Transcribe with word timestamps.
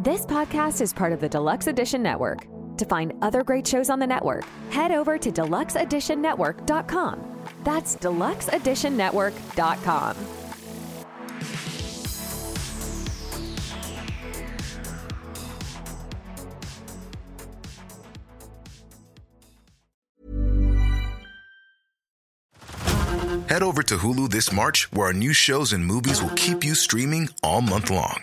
This 0.00 0.24
podcast 0.24 0.80
is 0.80 0.92
part 0.92 1.12
of 1.12 1.18
the 1.18 1.28
Deluxe 1.28 1.66
Edition 1.66 2.04
Network. 2.04 2.46
To 2.76 2.84
find 2.84 3.14
other 3.20 3.42
great 3.42 3.66
shows 3.66 3.90
on 3.90 3.98
the 3.98 4.06
network, 4.06 4.44
head 4.70 4.92
over 4.92 5.18
to 5.18 5.32
deluxeeditionnetwork.com. 5.32 7.18
That's 7.64 7.96
deluxeeditionnetwork.com. 7.96 10.16
Head 23.48 23.64
over 23.64 23.82
to 23.82 23.96
Hulu 23.96 24.30
this 24.30 24.52
March, 24.52 24.92
where 24.92 25.08
our 25.08 25.12
new 25.12 25.32
shows 25.32 25.72
and 25.72 25.84
movies 25.84 26.22
will 26.22 26.30
keep 26.36 26.62
you 26.62 26.76
streaming 26.76 27.30
all 27.42 27.60
month 27.60 27.90
long. 27.90 28.22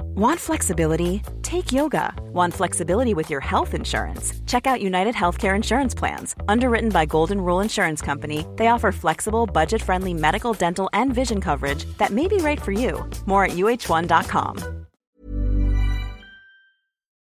Want 0.00 0.40
flexibility? 0.40 1.22
Take 1.42 1.72
yoga. 1.72 2.14
Want 2.32 2.54
flexibility 2.54 3.14
with 3.14 3.30
your 3.30 3.40
health 3.40 3.74
insurance? 3.74 4.32
Check 4.46 4.66
out 4.66 4.80
United 4.80 5.14
Healthcare 5.14 5.54
Insurance 5.56 5.94
Plans. 5.94 6.34
Underwritten 6.48 6.90
by 6.90 7.06
Golden 7.06 7.40
Rule 7.40 7.60
Insurance 7.60 8.00
Company, 8.00 8.46
they 8.56 8.68
offer 8.68 8.92
flexible, 8.92 9.46
budget 9.46 9.82
friendly 9.82 10.14
medical, 10.14 10.52
dental, 10.52 10.88
and 10.92 11.14
vision 11.14 11.40
coverage 11.40 11.84
that 11.98 12.10
may 12.10 12.28
be 12.28 12.38
right 12.38 12.60
for 12.60 12.72
you. 12.72 13.08
More 13.26 13.44
at 13.44 13.52
uh1.com. 13.52 14.86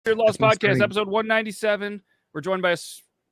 Your 0.06 0.16
Lost 0.16 0.40
That's 0.40 0.58
Podcast, 0.58 0.78
great. 0.78 0.82
episode 0.82 1.08
197. 1.08 2.02
We're 2.34 2.42
joined 2.42 2.62
by 2.62 2.72
a 2.72 2.78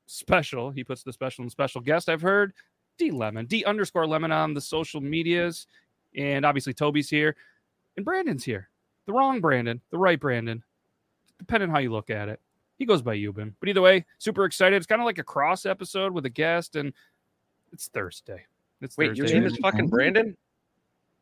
special, 0.06 0.70
he 0.72 0.84
puts 0.84 1.04
the 1.04 1.14
special 1.14 1.44
and 1.44 1.52
special 1.52 1.82
guest 1.82 2.10
I've 2.10 2.22
heard, 2.22 2.54
D 2.98 3.10
Lemon, 3.12 3.46
D 3.46 3.64
underscore 3.66 4.06
Lemon 4.06 4.32
on 4.32 4.54
the 4.54 4.62
social 4.62 5.02
medias. 5.02 5.66
And 6.16 6.46
obviously, 6.46 6.74
Toby's 6.74 7.10
here. 7.10 7.36
And 7.96 8.06
Brandon's 8.06 8.44
here. 8.44 8.69
The 9.10 9.14
wrong 9.14 9.42
Brandon, 9.42 9.82
the 9.90 9.98
right 9.98 10.20
Brandon, 10.20 10.64
depending 11.40 11.72
how 11.72 11.80
you 11.80 11.92
look 11.92 12.12
at 12.12 12.30
it. 12.30 12.40
He 12.78 12.86
goes 12.86 13.02
by 13.02 13.18
Yuban. 13.18 13.54
But 13.60 13.70
either 13.70 13.82
way, 13.82 14.06
super 14.20 14.46
excited. 14.46 14.76
It's 14.76 14.86
kind 14.86 15.02
of 15.02 15.06
like 15.08 15.18
a 15.18 15.24
cross 15.24 15.66
episode 15.66 16.14
with 16.14 16.28
a 16.28 16.30
guest, 16.30 16.76
and 16.76 16.94
it's 17.74 17.88
Thursday. 17.88 18.46
It's 18.82 18.96
Wait, 18.98 19.08
Thursday. 19.18 19.24
your 19.34 19.40
name 19.40 19.48
is 19.48 19.58
fucking 19.58 19.88
Brandon? 19.88 20.38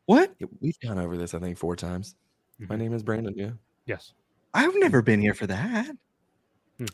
What? 0.04 0.34
Yeah, 0.38 0.48
we've 0.60 0.78
gone 0.80 0.98
over 0.98 1.16
this, 1.16 1.32
I 1.32 1.38
think, 1.38 1.56
four 1.56 1.76
times. 1.76 2.14
My 2.58 2.76
Mhm. 2.76 2.78
name 2.78 2.92
is 2.92 3.02
Brandon. 3.02 3.32
Yeah. 3.34 3.52
Yes. 3.86 4.12
I've 4.52 4.74
never 4.76 5.00
been 5.00 5.22
here 5.22 5.32
for 5.32 5.46
that. 5.46 5.96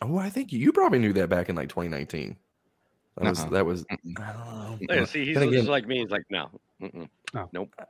Oh, 0.01 0.17
I 0.17 0.31
think 0.31 0.53
you 0.53 0.73
probably 0.73 1.01
knew 1.01 1.13
that 1.15 1.29
back 1.29 1.49
in 1.49 1.57
like 1.57 1.71
2019. 1.71 2.37
That 3.17 3.31
was 3.31 3.41
Uh-uh. 3.41 3.51
that 3.51 3.67
was. 3.67 3.87
I 3.91 3.97
don't 4.15 4.15
know. 4.15 4.79
Yeah, 4.91 5.05
see, 5.05 5.25
he's 5.25 5.37
Then 5.39 5.53
just 5.53 5.69
like 5.69 5.87
me. 5.87 5.99
He's 6.01 6.11
like, 6.11 6.25
no. 6.31 6.51
Mm-mm. 6.83 7.09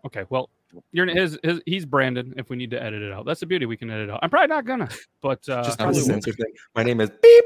Okay. 0.07 0.25
Well, 0.29 0.51
you're 0.93 1.07
his, 1.07 1.39
his 1.43 1.61
he's 1.67 1.87
Brandon. 1.87 2.35
If 2.37 2.51
we 2.51 2.57
need 2.57 2.71
to 2.73 2.83
edit 2.83 3.03
it 3.03 3.13
out, 3.13 3.25
that's 3.25 3.41
the 3.41 3.47
beauty. 3.47 3.67
We 3.67 3.77
can 3.77 3.91
edit 3.91 4.09
it 4.09 4.13
out. 4.13 4.21
I'm 4.23 4.31
probably 4.31 4.49
not 4.49 4.65
gonna, 4.67 4.89
but 5.23 5.47
uh, 5.49 5.63
Just 5.65 5.79
not 5.79 5.91
a 5.91 5.95
censor 5.95 6.33
thing. 6.33 6.53
My 6.75 6.83
name 6.83 7.01
is 7.01 7.11
Beep. 7.23 7.45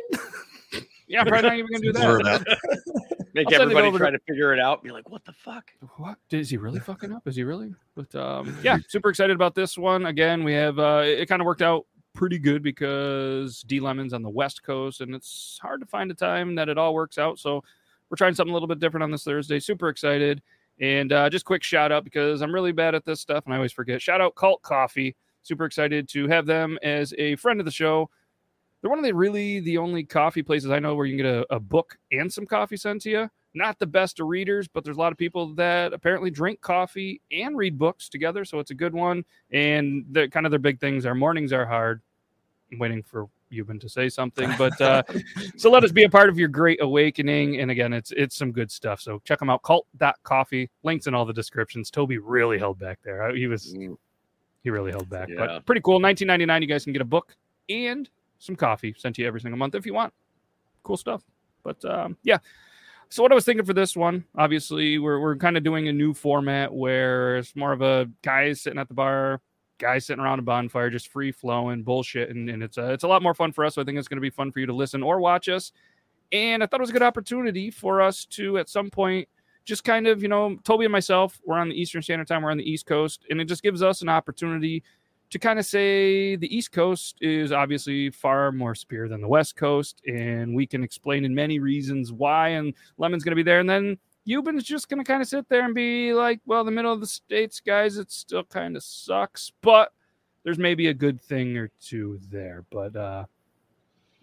yeah, 1.06 1.20
I'm 1.20 1.26
probably 1.26 1.48
not 1.48 1.58
even 1.58 1.70
gonna 1.72 1.82
do 1.84 1.92
Blur 1.92 2.22
that. 2.22 2.44
Make 3.34 3.46
I'll 3.48 3.52
send 3.58 3.70
it 3.70 3.76
everybody 3.76 3.96
try 3.98 4.10
to- 4.10 4.18
to 4.18 4.24
figure 4.26 4.52
it 4.54 4.58
out. 4.58 4.82
Be 4.82 4.90
like, 4.90 5.08
what 5.10 5.24
the 5.24 5.32
fuck? 5.32 5.70
What 5.98 6.16
is 6.30 6.50
he 6.50 6.56
really 6.56 6.80
fucking 6.80 7.12
up? 7.12 7.28
Is 7.28 7.36
he 7.36 7.44
really? 7.44 7.74
But 7.94 8.12
um, 8.14 8.56
yeah, 8.64 8.78
super 8.88 9.10
excited 9.10 9.36
about 9.36 9.54
this 9.54 9.76
one. 9.78 10.06
Again, 10.06 10.42
we 10.42 10.54
have 10.54 10.78
uh, 10.78 11.03
it, 11.04 11.26
kind 11.26 11.41
of 11.42 11.47
worked 11.47 11.62
out 11.62 11.86
pretty 12.18 12.38
good 12.38 12.64
because 12.64 13.62
D 13.62 13.78
Lemon's 13.78 14.12
on 14.12 14.22
the 14.22 14.28
West 14.28 14.64
Coast, 14.64 15.02
and 15.02 15.14
it's 15.14 15.56
hard 15.62 15.80
to 15.80 15.86
find 15.86 16.10
a 16.10 16.14
time 16.14 16.56
that 16.56 16.68
it 16.68 16.76
all 16.76 16.92
works 16.92 17.16
out. 17.16 17.38
So 17.38 17.62
we're 18.10 18.16
trying 18.16 18.34
something 18.34 18.50
a 18.50 18.54
little 18.54 18.66
bit 18.66 18.80
different 18.80 19.04
on 19.04 19.12
this 19.12 19.22
Thursday. 19.22 19.60
Super 19.60 19.88
excited. 19.88 20.42
And 20.80 21.12
uh, 21.12 21.30
just 21.30 21.44
quick 21.44 21.62
shout 21.62 21.92
out 21.92 22.02
because 22.02 22.42
I'm 22.42 22.52
really 22.52 22.72
bad 22.72 22.96
at 22.96 23.04
this 23.04 23.20
stuff 23.20 23.44
and 23.44 23.54
I 23.54 23.56
always 23.56 23.72
forget. 23.72 24.02
Shout 24.02 24.20
out 24.20 24.34
Cult 24.34 24.62
Coffee. 24.62 25.14
Super 25.42 25.64
excited 25.64 26.08
to 26.08 26.26
have 26.26 26.44
them 26.44 26.76
as 26.82 27.14
a 27.18 27.36
friend 27.36 27.60
of 27.60 27.66
the 27.66 27.72
show. 27.72 28.10
They're 28.80 28.90
one 28.90 28.98
of 28.98 29.04
the 29.04 29.14
really 29.14 29.60
the 29.60 29.78
only 29.78 30.02
coffee 30.02 30.42
places 30.42 30.70
I 30.70 30.80
know 30.80 30.96
where 30.96 31.06
you 31.06 31.16
can 31.16 31.24
get 31.24 31.34
a, 31.34 31.54
a 31.54 31.60
book 31.60 31.96
and 32.10 32.32
some 32.32 32.46
coffee 32.46 32.76
sent 32.76 33.02
to 33.02 33.10
you. 33.10 33.30
Not 33.54 33.78
the 33.78 33.86
best 33.86 34.18
of 34.18 34.26
readers, 34.26 34.66
but 34.66 34.82
there's 34.82 34.96
a 34.96 35.00
lot 35.00 35.12
of 35.12 35.18
people 35.18 35.54
that 35.54 35.92
apparently 35.92 36.30
drink 36.30 36.60
coffee 36.60 37.20
and 37.30 37.56
read 37.56 37.78
books 37.78 38.08
together. 38.08 38.44
So 38.44 38.58
it's 38.58 38.72
a 38.72 38.74
good 38.74 38.94
one. 38.94 39.24
And 39.52 40.04
the 40.10 40.28
kind 40.28 40.46
of 40.46 40.50
their 40.50 40.58
big 40.58 40.80
things 40.80 41.06
are 41.06 41.14
mornings 41.14 41.52
are 41.52 41.66
hard. 41.66 42.02
I'm 42.72 42.78
waiting 42.78 43.02
for 43.02 43.28
Yuban 43.52 43.80
to 43.80 43.88
say 43.88 44.08
something, 44.08 44.50
but 44.58 44.78
uh, 44.80 45.02
so 45.56 45.70
let 45.70 45.84
us 45.84 45.92
be 45.92 46.04
a 46.04 46.08
part 46.08 46.28
of 46.28 46.38
your 46.38 46.48
great 46.48 46.82
awakening. 46.82 47.60
And 47.60 47.70
again, 47.70 47.92
it's 47.92 48.12
it's 48.12 48.36
some 48.36 48.52
good 48.52 48.70
stuff. 48.70 49.00
So 49.00 49.20
check 49.24 49.38
them 49.38 49.50
out. 49.50 49.62
Cult.coffee. 49.62 50.70
Links 50.82 51.06
in 51.06 51.14
all 51.14 51.24
the 51.24 51.32
descriptions. 51.32 51.90
Toby 51.90 52.18
really 52.18 52.58
held 52.58 52.78
back 52.78 52.98
there. 53.02 53.34
He 53.34 53.46
was 53.46 53.74
Mm, 53.74 53.96
he 54.62 54.70
really 54.70 54.90
held 54.90 55.08
back. 55.08 55.28
Yeah. 55.28 55.36
But 55.38 55.66
pretty 55.66 55.80
cool. 55.80 56.00
19.99. 56.00 56.60
You 56.60 56.66
guys 56.66 56.84
can 56.84 56.92
get 56.92 57.02
a 57.02 57.06
book 57.06 57.36
and 57.68 58.08
some 58.38 58.56
coffee 58.56 58.94
sent 58.96 59.16
to 59.16 59.22
you 59.22 59.28
every 59.28 59.40
single 59.40 59.58
month 59.58 59.74
if 59.74 59.86
you 59.86 59.94
want. 59.94 60.12
Cool 60.82 60.96
stuff. 60.96 61.22
But 61.62 61.84
um, 61.84 62.16
yeah. 62.22 62.38
So 63.10 63.22
what 63.22 63.32
I 63.32 63.34
was 63.34 63.44
thinking 63.44 63.64
for 63.64 63.72
this 63.72 63.96
one, 63.96 64.24
obviously, 64.36 64.98
we're 64.98 65.18
we're 65.18 65.36
kind 65.36 65.56
of 65.56 65.64
doing 65.64 65.88
a 65.88 65.92
new 65.92 66.12
format 66.12 66.72
where 66.72 67.38
it's 67.38 67.56
more 67.56 67.72
of 67.72 67.80
a 67.80 68.08
guys 68.22 68.60
sitting 68.60 68.78
at 68.78 68.88
the 68.88 68.94
bar, 68.94 69.40
guys 69.78 70.06
sitting 70.06 70.22
around 70.22 70.39
a 70.39 70.43
bonfire, 70.43 70.91
just 70.91 71.09
free 71.09 71.33
flowing 71.33 71.83
bullshit, 71.83 72.31
and, 72.31 72.49
and 72.50 72.62
it's 72.62 72.78
a, 72.78 72.93
it's 72.93 73.05
a 73.05 73.09
lot 73.09 73.22
more 73.22 73.34
fun 73.34 73.53
for 73.53 73.65
us. 73.65 73.75
So 73.75 73.83
I 73.83 73.84
think 73.84 73.99
it's 73.99 74.09
going 74.09 74.16
to 74.16 74.22
be 74.22 74.31
fun 74.31 74.53
for 74.53 74.61
you 74.61 74.66
to 74.66 74.75
listen 74.75 75.03
or 75.03 75.21
watch 75.21 75.49
us. 75.49 75.72
And 76.33 76.62
I 76.62 76.66
thought 76.66 76.81
it 76.81 76.83
was 76.83 76.91
a 76.91 76.94
good 76.94 77.03
opportunity 77.03 77.71
for 77.71 78.03
us 78.03 78.25
to, 78.27 78.59
at 78.59 78.69
some 78.69 78.91
point, 78.91 79.28
just 79.65 79.84
kind 79.84 80.06
of, 80.06 80.22
you 80.22 80.28
know, 80.28 80.56
Toby 80.65 80.87
and 80.87 80.93
myself, 80.93 81.41
we're 81.44 81.59
on 81.59 81.69
the 81.69 81.81
Eastern 81.81 82.03
Standard 82.03 82.27
Time, 82.27 82.43
we're 82.43 82.50
on 82.50 82.56
the 82.56 82.71
East 82.71 82.87
Coast, 82.87 83.25
and 83.31 83.41
it 83.41 83.44
just 83.44 83.62
gives 83.62 83.83
us 83.83 84.03
an 84.03 84.09
opportunity 84.09 84.83
to 85.31 85.39
kind 85.39 85.59
of 85.59 85.66
say 85.66 86.37
the 86.37 86.55
East 86.56 86.72
Coast 86.72 87.19
is 87.21 87.53
obviously 87.53 88.10
far 88.10 88.50
more 88.50 88.75
superior 88.75 89.09
than 89.09 89.21
the 89.21 89.28
West 89.28 89.56
Coast, 89.56 90.00
and 90.06 90.55
we 90.55 90.66
can 90.66 90.83
explain 90.83 91.25
in 91.25 91.34
many 91.34 91.59
reasons 91.59 92.12
why. 92.12 92.49
And 92.49 92.72
Lemon's 92.97 93.25
going 93.25 93.33
to 93.33 93.37
be 93.37 93.43
there, 93.43 93.60
and 93.60 93.69
then 93.69 93.99
Yuban's 94.28 94.65
just 94.65 94.91
going 94.91 94.99
to 95.03 95.05
kind 95.11 95.22
of 95.22 95.28
sit 95.28 95.49
there 95.49 95.65
and 95.65 95.75
be 95.75 96.12
like, 96.12 96.41
well, 96.44 96.62
the 96.62 96.71
middle 96.71 96.93
of 96.93 97.00
the 97.00 97.06
states, 97.06 97.61
guys, 97.61 97.97
it 97.97 98.11
still 98.12 98.44
kind 98.44 98.77
of 98.77 98.83
sucks, 98.83 99.50
but 99.62 99.91
there's 100.44 100.59
maybe 100.59 100.89
a 100.89 100.94
good 100.94 101.19
thing 101.19 101.56
or 101.56 101.71
two 101.81 102.21
there. 102.31 102.65
But 102.71 102.94
uh 102.94 103.25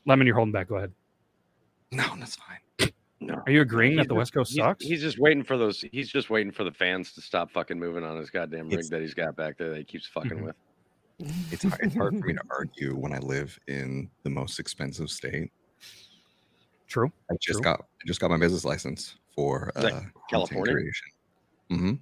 Lemon, 0.06 0.28
you're 0.28 0.36
holding 0.36 0.52
back. 0.52 0.68
Go 0.68 0.76
ahead. 0.76 0.92
No, 1.92 2.04
that's 2.20 2.36
fine. 2.36 2.92
No. 3.20 3.42
Are 3.48 3.52
you 3.52 3.62
agreeing 3.62 3.94
He's 3.94 3.98
that 4.02 4.04
the 4.10 4.14
just- 4.14 4.18
West 4.18 4.34
Coast 4.34 4.52
he's- 4.54 4.64
sucks? 4.64 4.86
He's 4.86 5.02
just 5.02 5.18
waiting 5.18 5.44
for 5.44 5.58
those. 5.58 5.82
He's 5.92 6.10
just 6.10 6.30
waiting 6.30 6.52
for 6.52 6.64
the 6.64 6.72
fans 6.72 7.12
to 7.14 7.22
stop 7.22 7.50
fucking 7.50 7.80
moving 7.80 8.04
on 8.04 8.18
his 8.18 8.30
goddamn 8.30 8.66
rig 8.66 8.74
It's- 8.74 8.90
that 8.90 9.02
he's 9.02 9.16
got 9.16 9.36
back 9.36 9.58
there 9.58 9.70
that 9.70 9.78
he 9.80 9.84
keeps 9.84 10.06
fucking 10.06 10.38
Mhm. 10.38 10.44
with. 10.44 10.56
It's 11.52 11.64
hard, 11.64 11.80
it's 11.82 11.96
hard 11.96 12.20
for 12.20 12.26
me 12.28 12.34
to 12.34 12.42
argue 12.52 12.94
when 12.96 13.12
I 13.14 13.18
live 13.20 13.58
in 13.68 14.08
the 14.22 14.30
most 14.30 14.60
expensive 14.60 15.10
state. 15.10 15.52
True. 16.88 17.12
I 17.32 17.36
just 17.42 17.58
True. 17.58 17.64
got 17.64 17.80
I 17.82 18.06
just 18.06 18.20
got 18.20 18.30
my 18.30 18.38
business 18.38 18.64
license 18.66 19.16
for 19.35 19.72
Is 19.75 19.84
that 19.84 19.94
uh, 19.94 19.96
content 20.00 20.12
California? 20.29 20.73
creation. 20.73 21.07
hmm 21.69 21.94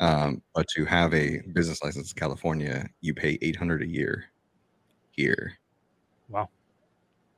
Um, 0.00 0.42
but 0.54 0.66
to 0.74 0.84
have 0.84 1.14
a 1.14 1.40
business 1.52 1.82
license 1.82 2.12
in 2.12 2.18
California, 2.18 2.88
you 3.00 3.14
pay 3.14 3.38
eight 3.42 3.56
hundred 3.56 3.82
a 3.82 3.86
year. 3.86 4.26
Here, 5.12 5.58
Wow. 6.28 6.50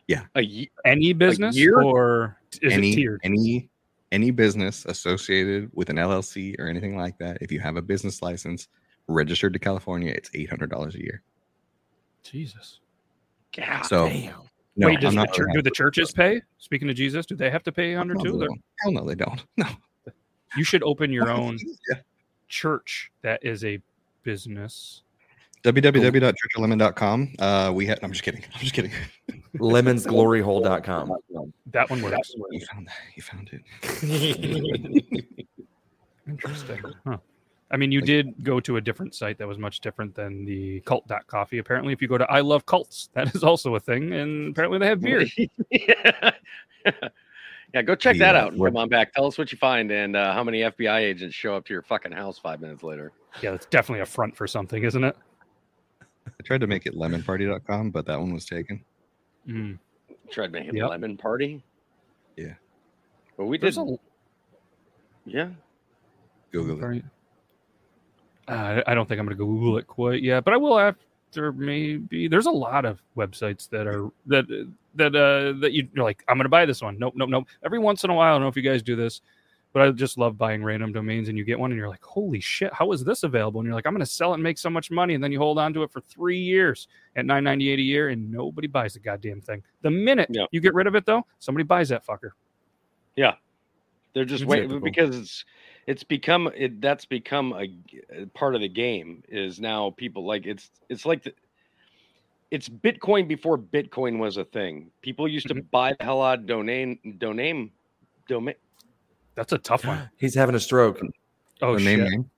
Yeah. 0.08 0.22
A 0.34 0.42
ye- 0.42 0.70
Any 0.84 1.12
business 1.12 1.54
year? 1.54 1.80
or 1.80 2.36
is 2.60 2.72
any 2.72 2.92
it 2.92 2.96
tiered? 2.96 3.20
any 3.22 3.70
any 4.10 4.30
business 4.32 4.84
associated 4.86 5.70
with 5.74 5.90
an 5.90 5.96
LLC 5.96 6.58
or 6.58 6.66
anything 6.66 6.96
like 6.96 7.16
that, 7.18 7.38
if 7.40 7.52
you 7.52 7.60
have 7.60 7.76
a 7.76 7.82
business 7.82 8.20
license 8.22 8.66
registered 9.06 9.52
to 9.52 9.58
California, 9.60 10.12
it's 10.12 10.30
eight 10.34 10.48
hundred 10.50 10.70
dollars 10.70 10.96
a 10.96 11.00
year. 11.00 11.22
Jesus. 12.24 12.80
God 13.56 13.82
So 13.84 14.08
Damn. 14.08 14.47
No, 14.78 14.86
Wait, 14.86 15.00
does 15.00 15.08
I'm 15.10 15.16
the 15.16 15.24
not 15.26 15.34
chur- 15.34 15.44
gonna 15.46 15.58
do 15.58 15.62
the 15.62 15.70
churches 15.70 16.10
pay? 16.12 16.40
Speaking 16.58 16.88
of 16.88 16.96
Jesus, 16.96 17.26
do 17.26 17.34
they 17.36 17.50
have 17.50 17.62
to 17.64 17.72
pay 17.72 17.94
under 17.96 18.14
no, 18.14 18.22
too? 18.24 18.32
they 18.32 18.38
They're- 18.46 18.48
Hell 18.82 18.92
no, 18.92 19.04
they 19.04 19.14
don't. 19.14 19.44
No. 19.56 19.66
You 20.56 20.64
should 20.64 20.82
open 20.82 21.12
your 21.12 21.30
own 21.38 21.58
Yeah. 21.90 21.98
church 22.48 23.10
that 23.22 23.44
is 23.44 23.64
a 23.64 23.78
business. 24.22 25.02
www.churchoflemon.com. 25.64 27.34
Uh, 27.38 27.70
we 27.74 27.84
had. 27.86 27.98
I'm 28.02 28.12
just 28.12 28.22
kidding. 28.24 28.42
I'm 28.54 28.60
just 28.60 28.72
kidding. 28.72 28.92
Lemonsgloryhole.com. 29.56 31.12
That 31.72 31.90
one 31.90 32.00
works. 32.00 32.32
You 32.50 32.60
found 32.72 32.86
that. 32.86 32.94
You 33.16 33.22
found 33.22 33.50
it. 33.52 35.24
Interesting. 36.26 36.80
Huh. 37.06 37.18
I 37.70 37.76
mean, 37.76 37.92
you 37.92 38.00
Like- 38.00 38.06
did 38.06 38.44
go 38.44 38.60
to 38.60 38.76
a 38.76 38.80
different 38.80 39.14
site 39.14 39.36
that 39.38 39.46
was 39.46 39.58
much 39.58 39.80
different 39.80 40.14
than 40.14 40.44
the 40.46 40.80
cult.coffee. 40.80 41.58
Apparently, 41.58 41.92
if 41.92 42.00
you 42.00 42.08
go 42.08 42.16
to 42.18 42.24
I 42.30 42.40
Love 42.40 42.64
Cults, 42.66 43.10
that 43.12 43.34
is 43.34 43.44
also 43.44 43.74
a 43.74 43.80
thing. 43.80 44.12
And 44.14 44.50
apparently, 44.50 44.78
they 44.78 44.86
have 44.86 45.00
beer. 45.00 45.26
yeah. 45.70 46.30
Yeah, 47.74 47.82
go 47.82 47.94
check 47.94 48.14
The, 48.14 48.20
that 48.20 48.34
out 48.34 48.52
and 48.52 48.60
web- 48.60 48.72
come 48.72 48.78
on 48.78 48.88
back. 48.88 49.12
Tell 49.12 49.26
us 49.26 49.36
what 49.36 49.52
you 49.52 49.58
find 49.58 49.90
and 49.90 50.16
uh, 50.16 50.32
how 50.32 50.42
many 50.42 50.60
FBI 50.60 51.00
agents 51.00 51.34
show 51.34 51.54
up 51.54 51.66
to 51.66 51.74
your 51.74 51.82
fucking 51.82 52.12
house 52.12 52.38
five 52.38 52.62
minutes 52.62 52.82
later. 52.82 53.12
Yeah, 53.42 53.50
that's 53.50 53.66
definitely 53.66 54.00
a 54.00 54.06
front 54.06 54.34
for 54.34 54.46
something, 54.46 54.82
isn't 54.84 55.04
it? 55.04 55.14
I 56.00 56.42
tried 56.44 56.62
to 56.62 56.66
make 56.66 56.86
it 56.86 56.94
lemonparty.com, 56.94 57.90
but 57.90 58.06
that 58.06 58.18
one 58.18 58.32
was 58.32 58.46
taken. 58.46 58.82
Mm. 59.46 59.78
Tried 60.30 60.50
making 60.52 60.76
Yep. 60.76 60.88
lemon 60.88 61.18
party. 61.18 61.62
Yeah. 62.38 62.54
But 63.36 63.44
we 63.46 63.58
There's 63.58 63.76
did. 63.76 63.86
a 63.86 63.98
Yeah. 65.26 65.50
Google 66.52 66.90
it. 66.94 67.04
Uh, 68.48 68.82
I 68.86 68.94
don't 68.94 69.06
think 69.06 69.20
I'm 69.20 69.26
going 69.26 69.36
to 69.36 69.44
Google 69.44 69.76
it 69.78 69.86
quite 69.86 70.22
yet, 70.22 70.44
but 70.44 70.54
I 70.54 70.56
will 70.56 70.78
after 70.78 71.52
maybe. 71.52 72.28
There's 72.28 72.46
a 72.46 72.50
lot 72.50 72.84
of 72.86 73.02
websites 73.16 73.68
that 73.70 73.86
are 73.86 74.10
that 74.26 74.46
that 74.94 75.14
uh 75.14 75.52
that 75.60 75.72
you- 75.72 75.88
you're 75.94 76.04
like, 76.04 76.24
I'm 76.28 76.36
going 76.38 76.44
to 76.44 76.48
buy 76.48 76.64
this 76.64 76.80
one. 76.82 76.98
Nope, 76.98 77.14
nope, 77.16 77.28
nope. 77.28 77.46
Every 77.64 77.78
once 77.78 78.04
in 78.04 78.10
a 78.10 78.14
while, 78.14 78.30
I 78.30 78.34
don't 78.34 78.42
know 78.42 78.48
if 78.48 78.56
you 78.56 78.62
guys 78.62 78.82
do 78.82 78.96
this, 78.96 79.20
but 79.74 79.82
I 79.82 79.90
just 79.90 80.16
love 80.16 80.38
buying 80.38 80.64
random 80.64 80.92
domains, 80.92 81.28
and 81.28 81.36
you 81.36 81.44
get 81.44 81.58
one, 81.58 81.70
and 81.70 81.78
you're 81.78 81.90
like, 81.90 82.02
holy 82.02 82.40
shit, 82.40 82.72
how 82.72 82.90
is 82.92 83.04
this 83.04 83.22
available? 83.22 83.60
And 83.60 83.66
you're 83.66 83.74
like, 83.74 83.86
I'm 83.86 83.92
going 83.92 84.00
to 84.00 84.10
sell 84.10 84.30
it 84.30 84.34
and 84.36 84.42
make 84.42 84.56
so 84.56 84.70
much 84.70 84.90
money, 84.90 85.12
and 85.14 85.22
then 85.22 85.30
you 85.30 85.38
hold 85.38 85.58
on 85.58 85.74
to 85.74 85.82
it 85.82 85.90
for 85.92 86.00
three 86.00 86.38
years 86.38 86.88
at 87.16 87.26
9.98 87.26 87.74
a 87.74 87.82
year, 87.82 88.08
and 88.08 88.32
nobody 88.32 88.66
buys 88.66 88.94
the 88.94 89.00
goddamn 89.00 89.42
thing. 89.42 89.62
The 89.82 89.90
minute 89.90 90.28
Yeah. 90.32 90.46
you 90.52 90.60
get 90.60 90.72
rid 90.72 90.86
of 90.86 90.94
it, 90.94 91.04
though, 91.04 91.26
somebody 91.38 91.64
buys 91.64 91.90
that 91.90 92.06
fucker. 92.06 92.30
Yeah, 93.14 93.34
they're 94.14 94.24
just 94.24 94.46
waiting 94.46 94.80
because 94.80 95.16
it's 95.16 95.44
it's 95.88 96.04
become 96.04 96.50
it 96.54 96.80
that's 96.82 97.06
become 97.06 97.54
a 97.54 98.26
part 98.34 98.54
of 98.54 98.60
the 98.60 98.68
game 98.68 99.22
is 99.28 99.58
now 99.58 99.90
people 99.96 100.26
like 100.26 100.44
it's 100.46 100.70
it's 100.90 101.06
like 101.06 101.22
the, 101.22 101.32
it's 102.50 102.68
Bitcoin 102.68 103.26
before 103.26 103.56
Bitcoin 103.58 104.18
was 104.18 104.36
a 104.36 104.44
thing. 104.44 104.90
People 105.02 105.26
used 105.26 105.48
to 105.48 105.54
Mhm. 105.54 105.70
buy 105.70 105.94
the 105.98 106.04
hell 106.04 106.20
out 106.22 106.40
of 106.40 106.46
domain 106.46 106.98
domain 107.18 107.70
domain. 108.28 108.54
That's 109.34 109.52
a 109.54 109.58
tough 109.58 109.84
one. 109.86 110.10
He's 110.18 110.34
having 110.34 110.54
a 110.54 110.60
stroke. 110.60 111.00
Oh 111.62 111.74
the 111.74 111.80
shit! 111.80 111.98
name 111.98 112.10
name. 112.10 112.30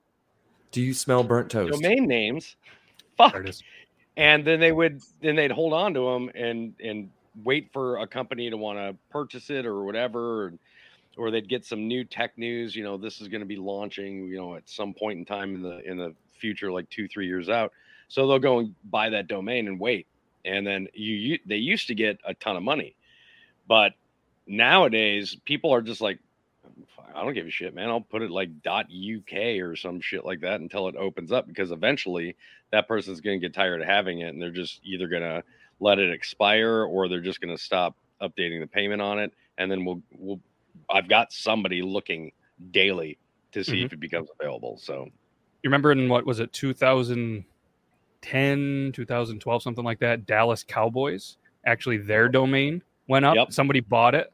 Do 0.71 0.81
you 0.81 0.93
smell 0.93 1.23
burnt 1.23 1.51
toast? 1.51 1.73
domain 1.81 2.07
names. 2.07 2.55
Fuck. 3.17 3.33
There 3.33 3.41
it 3.41 3.49
is. 3.49 3.61
and 4.15 4.45
then 4.45 4.61
they 4.61 4.71
would 4.71 5.01
then 5.21 5.35
they'd 5.35 5.51
hold 5.51 5.73
on 5.73 5.93
to 5.95 6.05
them 6.13 6.31
and 6.35 6.73
and 6.81 7.09
wait 7.43 7.69
for 7.73 7.97
a 7.97 8.07
company 8.07 8.49
to 8.49 8.55
want 8.57 8.77
to 8.79 8.95
purchase 9.09 9.49
it 9.49 9.65
or 9.65 9.83
whatever 9.83 10.45
or, 10.45 10.53
or 11.21 11.31
they'd 11.31 11.47
get 11.47 11.65
some 11.65 11.87
new 11.87 12.03
tech 12.03 12.37
news 12.37 12.75
you 12.75 12.83
know 12.83 12.97
this 12.97 13.21
is 13.21 13.27
going 13.27 13.41
to 13.41 13.47
be 13.47 13.57
launching 13.57 14.27
you 14.27 14.37
know 14.37 14.55
at 14.55 14.67
some 14.67 14.93
point 14.93 15.19
in 15.19 15.25
time 15.25 15.55
in 15.55 15.61
the 15.61 15.79
in 15.89 15.97
the 15.97 16.15
future 16.41 16.71
like 16.71 16.89
two 16.89 17.07
three 17.07 17.27
years 17.27 17.47
out. 17.47 17.71
So 18.09 18.27
they'll 18.27 18.39
go 18.39 18.59
and 18.59 18.75
buy 18.89 19.11
that 19.11 19.27
domain 19.27 19.67
and 19.67 19.79
wait. 19.79 20.07
And 20.43 20.67
then 20.67 20.87
you, 20.93 21.15
you 21.15 21.39
they 21.45 21.57
used 21.57 21.87
to 21.87 21.95
get 21.95 22.19
a 22.25 22.33
ton 22.33 22.57
of 22.57 22.63
money. 22.63 22.95
But 23.67 23.93
nowadays 24.47 25.37
people 25.45 25.73
are 25.73 25.81
just 25.81 26.01
like 26.01 26.19
I 27.13 27.23
don't 27.23 27.33
give 27.33 27.45
a 27.45 27.51
shit, 27.51 27.75
man. 27.75 27.89
I'll 27.89 28.01
put 28.01 28.21
it 28.21 28.31
like 28.31 28.49
.uk 28.65 29.33
or 29.33 29.75
some 29.75 30.01
shit 30.01 30.25
like 30.25 30.41
that 30.41 30.59
until 30.61 30.87
it 30.87 30.95
opens 30.95 31.31
up 31.31 31.47
because 31.47 31.71
eventually 31.71 32.35
that 32.71 32.87
person's 32.87 33.21
going 33.21 33.39
to 33.39 33.45
get 33.45 33.53
tired 33.53 33.81
of 33.81 33.87
having 33.87 34.19
it 34.19 34.29
and 34.29 34.41
they're 34.41 34.49
just 34.49 34.79
either 34.83 35.07
going 35.07 35.21
to 35.21 35.43
let 35.79 35.99
it 35.99 36.11
expire 36.11 36.83
or 36.83 37.07
they're 37.07 37.19
just 37.19 37.41
going 37.41 37.55
to 37.55 37.61
stop 37.61 37.95
updating 38.21 38.61
the 38.61 38.67
payment 38.67 39.01
on 39.01 39.19
it 39.19 39.33
and 39.57 39.69
then 39.69 39.83
we'll 39.83 40.01
we'll 40.17 40.39
I've 40.89 41.07
got 41.07 41.31
somebody 41.31 41.81
looking 41.81 42.31
daily 42.71 43.17
to 43.51 43.63
see 43.63 43.77
mm-hmm. 43.77 43.85
if 43.85 43.93
it 43.93 43.99
becomes 43.99 44.29
available. 44.39 44.77
So 44.77 45.07
you 45.63 45.69
remember 45.69 45.91
in 45.91 46.09
what 46.09 46.25
was 46.25 46.39
it 46.39 46.51
2010 46.53 48.91
2012 48.93 49.63
something 49.63 49.83
like 49.83 49.99
that 49.99 50.25
dallas 50.25 50.63
cowboys 50.63 51.37
actually 51.65 51.97
their 51.97 52.29
domain 52.29 52.81
went 53.07 53.25
up 53.25 53.35
Yep. 53.35 53.53
somebody 53.53 53.79
bought 53.79 54.15
it 54.15 54.31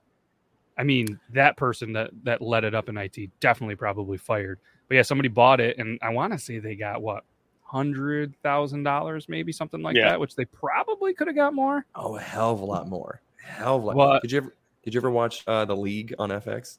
i 0.77 0.83
mean 0.83 1.19
that 1.33 1.57
person 1.57 1.93
that 1.93 2.11
that 2.23 2.41
let 2.41 2.63
it 2.63 2.73
up 2.73 2.89
in 2.89 2.97
it 2.97 3.17
definitely 3.39 3.75
probably 3.75 4.17
fired 4.17 4.59
but 4.87 4.95
yeah 4.95 5.01
somebody 5.01 5.29
bought 5.29 5.59
it 5.59 5.77
and 5.77 5.99
i 6.01 6.09
want 6.09 6.33
to 6.33 6.39
say 6.39 6.59
they 6.59 6.75
got 6.75 7.01
what 7.01 7.23
hundred 7.67 8.33
thousand 8.43 8.83
dollars 8.83 9.27
maybe 9.27 9.51
something 9.51 9.81
like 9.81 9.95
Yeah. 9.95 10.09
that 10.09 10.19
which 10.19 10.35
they 10.35 10.45
probably 10.45 11.13
could 11.13 11.27
have 11.27 11.35
got 11.35 11.53
more 11.53 11.85
Oh, 11.95 12.15
a 12.15 12.21
hell 12.21 12.51
of 12.51 12.61
a 12.61 12.65
lot 12.65 12.87
more. 12.87 13.21
Hell 13.43 13.75
of 13.75 13.83
a 13.83 13.85
lot. 13.87 13.95
What? 13.95 14.21
Did 14.21 14.31
you 14.31 14.37
ever 14.37 14.55
did 14.87 14.93
you 14.93 15.01
ever 15.01 15.11
watch 15.11 15.43
uh, 15.47 15.65
the 15.65 15.75
League 15.75 16.15
on 16.17 16.29
FX? 16.29 16.77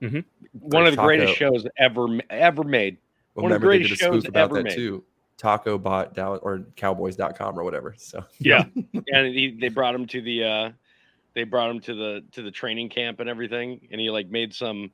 one 0.00 0.86
of 0.86 0.90
the 0.90 0.96
Taco. 0.96 1.06
greatest 1.06 1.36
shows 1.36 1.64
ever 1.78 2.08
ever 2.28 2.64
made. 2.64 2.98
Well, 3.36 3.44
One 3.44 3.52
of 3.52 3.60
the 3.60 3.64
greatest 3.64 3.94
shows 3.94 4.26
ever 4.34 4.60
made. 4.60 4.74
too. 4.74 5.04
Taco 5.36 5.78
bought 5.78 6.14
Dallas 6.14 6.40
or 6.42 6.64
Cowboys.com 6.74 7.56
or 7.56 7.62
whatever. 7.62 7.94
So 7.96 8.24
Yeah. 8.40 8.64
and 8.74 9.26
he, 9.28 9.56
they 9.60 9.68
brought 9.68 9.94
him 9.94 10.04
to 10.08 10.20
the 10.20 10.42
uh 10.42 10.70
they 11.34 11.44
brought 11.44 11.70
him 11.70 11.78
to 11.82 11.94
the 11.94 12.24
to 12.32 12.42
the 12.42 12.50
training 12.50 12.88
camp 12.88 13.20
and 13.20 13.30
everything 13.30 13.86
and 13.92 14.00
he 14.00 14.10
like 14.10 14.28
made 14.28 14.52
some 14.52 14.90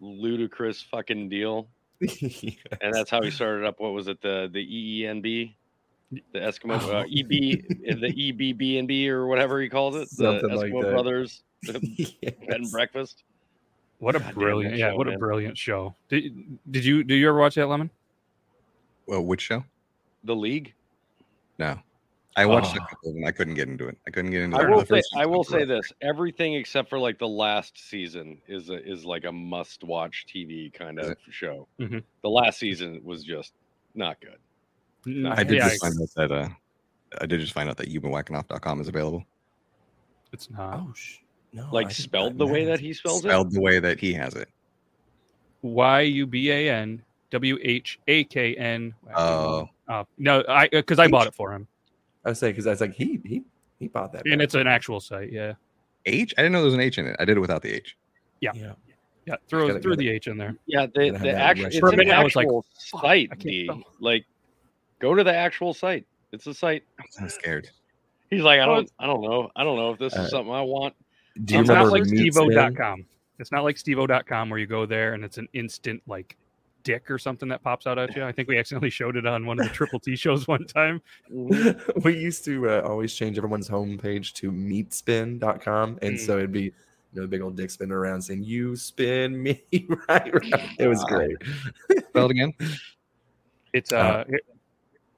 ludicrous 0.00 0.82
fucking 0.82 1.28
deal 1.28 1.68
and 2.00 2.92
that's 2.92 3.08
how 3.10 3.22
he 3.22 3.30
started 3.30 3.64
up 3.64 3.78
what 3.78 3.92
was 3.92 4.08
it 4.08 4.20
the 4.20 4.50
the 4.52 4.66
EENB 5.04 5.54
the 6.32 6.38
Eskimo 6.40 6.72
uh, 6.92 7.02
EB 7.02 8.00
the 8.00 8.32
EBBNB 8.32 9.06
or 9.06 9.28
whatever 9.28 9.60
he 9.60 9.68
calls 9.68 9.94
it 9.94 10.08
the 10.10 10.40
Something 10.40 10.56
like 10.56 10.72
Eskimo 10.72 10.82
that. 10.82 10.90
Brothers 10.90 11.44
bed 11.66 11.82
and 12.48 12.70
breakfast 12.70 13.22
what 13.98 14.14
a 14.16 14.18
Goddamn, 14.18 14.34
brilliant 14.34 14.76
yeah 14.76 14.90
show, 14.90 14.96
what 14.96 15.08
a 15.08 15.18
brilliant 15.18 15.58
show 15.58 15.94
did, 16.08 16.34
did 16.70 16.84
you 16.84 17.04
did 17.04 17.16
you 17.16 17.28
ever 17.28 17.38
watch 17.38 17.54
that 17.56 17.66
lemon 17.66 17.90
Well, 19.06 19.22
which 19.22 19.42
show? 19.42 19.64
the 20.24 20.34
league 20.36 20.74
No. 21.58 21.78
I 22.36 22.46
watched 22.46 22.76
a 22.76 22.80
Oh. 22.80 22.84
couple 22.86 23.08
of 23.10 23.14
them. 23.16 23.24
I 23.24 23.32
couldn't 23.32 23.54
get 23.54 23.68
into 23.68 23.88
it. 23.88 23.98
I 24.06 24.10
couldn't 24.12 24.30
get 24.30 24.42
into 24.42 24.56
I 24.56 24.62
it. 24.62 24.70
will 24.70 24.86
say 24.86 25.02
I 25.16 25.26
will 25.26 25.42
say 25.44 25.64
this 25.64 25.92
everything 26.00 26.54
except 26.54 26.88
for 26.88 26.98
like 26.98 27.18
the 27.18 27.26
last 27.28 27.76
season 27.76 28.40
is 28.46 28.70
a, 28.70 28.82
is 28.88 29.04
like 29.04 29.24
a 29.24 29.32
must 29.32 29.82
watch 29.82 30.26
TV 30.32 30.72
kind 30.72 30.98
of 31.00 31.10
it? 31.10 31.18
show 31.30 31.66
Mhm. 31.80 32.02
the 32.22 32.30
last 32.30 32.58
season 32.60 33.00
was 33.04 33.24
just 33.24 33.52
not 33.96 34.20
good 34.20 34.38
No, 35.06 35.32
I 35.32 35.42
did 35.42 35.56
yeah, 35.58 35.68
just 35.70 35.80
find 35.82 36.00
out 36.00 36.08
that 36.16 36.32
uh, 36.32 36.48
I 37.20 37.26
did 37.26 37.40
just 37.40 37.52
find 37.52 37.68
out 37.68 37.76
that 37.78 37.88
you've 37.88 38.02
been 38.02 38.12
whacking 38.12 38.36
off.com 38.36 38.80
is 38.80 38.86
available. 38.88 39.24
it's 40.32 40.48
not 40.50 40.78
Oh, 40.88 40.92
sh- 40.94 41.16
no, 41.52 41.68
like 41.72 41.88
did 41.88 41.96
spelled 41.96 42.34
not 42.34 42.46
the 42.46 42.52
way 42.52 42.64
that 42.64 42.80
he 42.80 42.92
spells 42.92 43.24
it. 43.24 43.28
Spelled 43.28 43.52
the 43.52 43.60
way 43.60 43.78
that 43.78 43.98
he 43.98 44.12
has 44.14 44.34
it. 44.34 44.48
Y 45.62 46.00
U 46.02 46.26
B 46.26 46.50
A 46.50 46.70
N 46.70 47.02
W 47.30 47.58
H 47.62 47.98
A 48.08 48.24
K 48.24 48.54
N. 48.54 48.94
Oh. 49.14 49.68
Uh, 49.88 50.04
no, 50.18 50.44
I 50.48 50.68
because 50.68 50.98
I 50.98 51.08
bought 51.08 51.26
it 51.26 51.34
for 51.34 51.52
him, 51.52 51.66
I 52.24 52.30
was 52.30 52.38
saying 52.38 52.52
because 52.52 52.66
I 52.66 52.70
was 52.70 52.80
like 52.80 52.94
he 52.94 53.20
he 53.24 53.42
he 53.78 53.88
bought 53.88 54.12
that. 54.12 54.22
and 54.26 54.38
back. 54.38 54.44
it's 54.44 54.54
an 54.54 54.66
actual 54.68 55.00
site. 55.00 55.32
Yeah, 55.32 55.54
H? 56.06 56.32
I 56.38 56.42
didn't 56.42 56.52
know 56.52 56.58
there 56.60 56.66
was 56.66 56.74
an 56.74 56.80
H 56.80 56.98
in 56.98 57.06
it. 57.06 57.16
I 57.18 57.24
did 57.24 57.36
it 57.36 57.40
without 57.40 57.62
the 57.62 57.72
H. 57.72 57.96
yeah. 58.40 58.52
yeah. 58.54 58.72
yeah. 59.26 59.34
Throw 59.48 59.66
Gotta- 59.68 59.80
throw 59.80 59.96
the 59.96 60.08
H 60.08 60.28
in 60.28 60.38
there. 60.38 60.54
Yeah, 60.66 60.86
the 60.94 61.10
the 61.10 61.32
actual 61.32 61.66
it's 61.66 61.78
For 61.78 61.88
a 61.88 61.92
an 61.92 61.98
minute, 61.98 62.14
I 62.14 62.22
was 62.22 62.36
like, 62.36 62.46
actual 62.46 62.64
site. 62.78 63.28
I 63.32 63.34
D. 63.34 63.70
Like, 63.98 64.24
go 65.00 65.14
to 65.14 65.24
the 65.24 65.34
actual 65.34 65.74
site. 65.74 66.06
It's 66.32 66.46
a 66.46 66.54
site. 66.54 66.84
I'm 67.20 67.28
scared. 67.28 67.68
He's 68.30 68.42
like, 68.42 68.60
I 68.60 68.66
don't, 68.66 68.88
I 69.00 69.06
don't 69.06 69.22
know, 69.22 69.50
I 69.56 69.64
don't 69.64 69.76
know 69.76 69.90
if 69.90 69.98
this 69.98 70.16
Uh, 70.16 70.22
is 70.22 70.30
something 70.30 70.52
I 70.54 70.62
want. 70.62 70.94
Do 71.44 71.54
you 71.54 71.60
it's 71.60 71.68
not 71.68 71.88
like 71.88 72.04
Meat 72.04 72.32
Spin? 72.34 72.48
stevo.com. 72.50 73.06
It's 73.38 73.52
not 73.52 73.64
like 73.64 73.76
stevo.com 73.76 74.50
where 74.50 74.58
you 74.58 74.66
go 74.66 74.84
there 74.86 75.14
and 75.14 75.24
it's 75.24 75.38
an 75.38 75.48
instant 75.54 76.02
like 76.06 76.36
dick 76.82 77.10
or 77.10 77.18
something 77.18 77.48
that 77.48 77.62
pops 77.62 77.86
out 77.86 77.98
at 77.98 78.14
you. 78.16 78.24
I 78.24 78.32
think 78.32 78.48
we 78.48 78.58
accidentally 78.58 78.90
showed 78.90 79.16
it 79.16 79.26
on 79.26 79.46
one 79.46 79.58
of 79.60 79.66
the 79.68 79.72
Triple 79.74 80.00
T 80.00 80.16
shows 80.16 80.46
one 80.48 80.66
time. 80.66 81.00
we 81.30 82.16
used 82.18 82.44
to 82.46 82.68
uh, 82.68 82.82
always 82.86 83.14
change 83.14 83.38
everyone's 83.38 83.68
homepage 83.68 84.32
to 84.34 84.50
meatspin.com. 84.50 85.98
And 86.02 86.16
Mm. 86.16 86.18
so 86.26 86.36
it'd 86.38 86.52
be, 86.52 86.62
you 86.64 86.72
know, 87.14 87.22
the 87.22 87.28
big 87.28 87.40
old 87.42 87.56
dick 87.56 87.70
spinning 87.70 87.92
around 87.92 88.22
saying, 88.22 88.42
You 88.44 88.76
spin 88.76 89.42
me 89.42 89.62
right. 90.08 90.32
right. 90.34 90.70
It 90.78 90.86
was 90.88 91.02
great. 91.04 91.36
Spell 92.08 92.26
it 92.26 92.30
again. 92.32 92.52
It's 93.72 93.92
uh, 93.92 93.96
Uh, 93.96 94.24
here- 94.28 94.40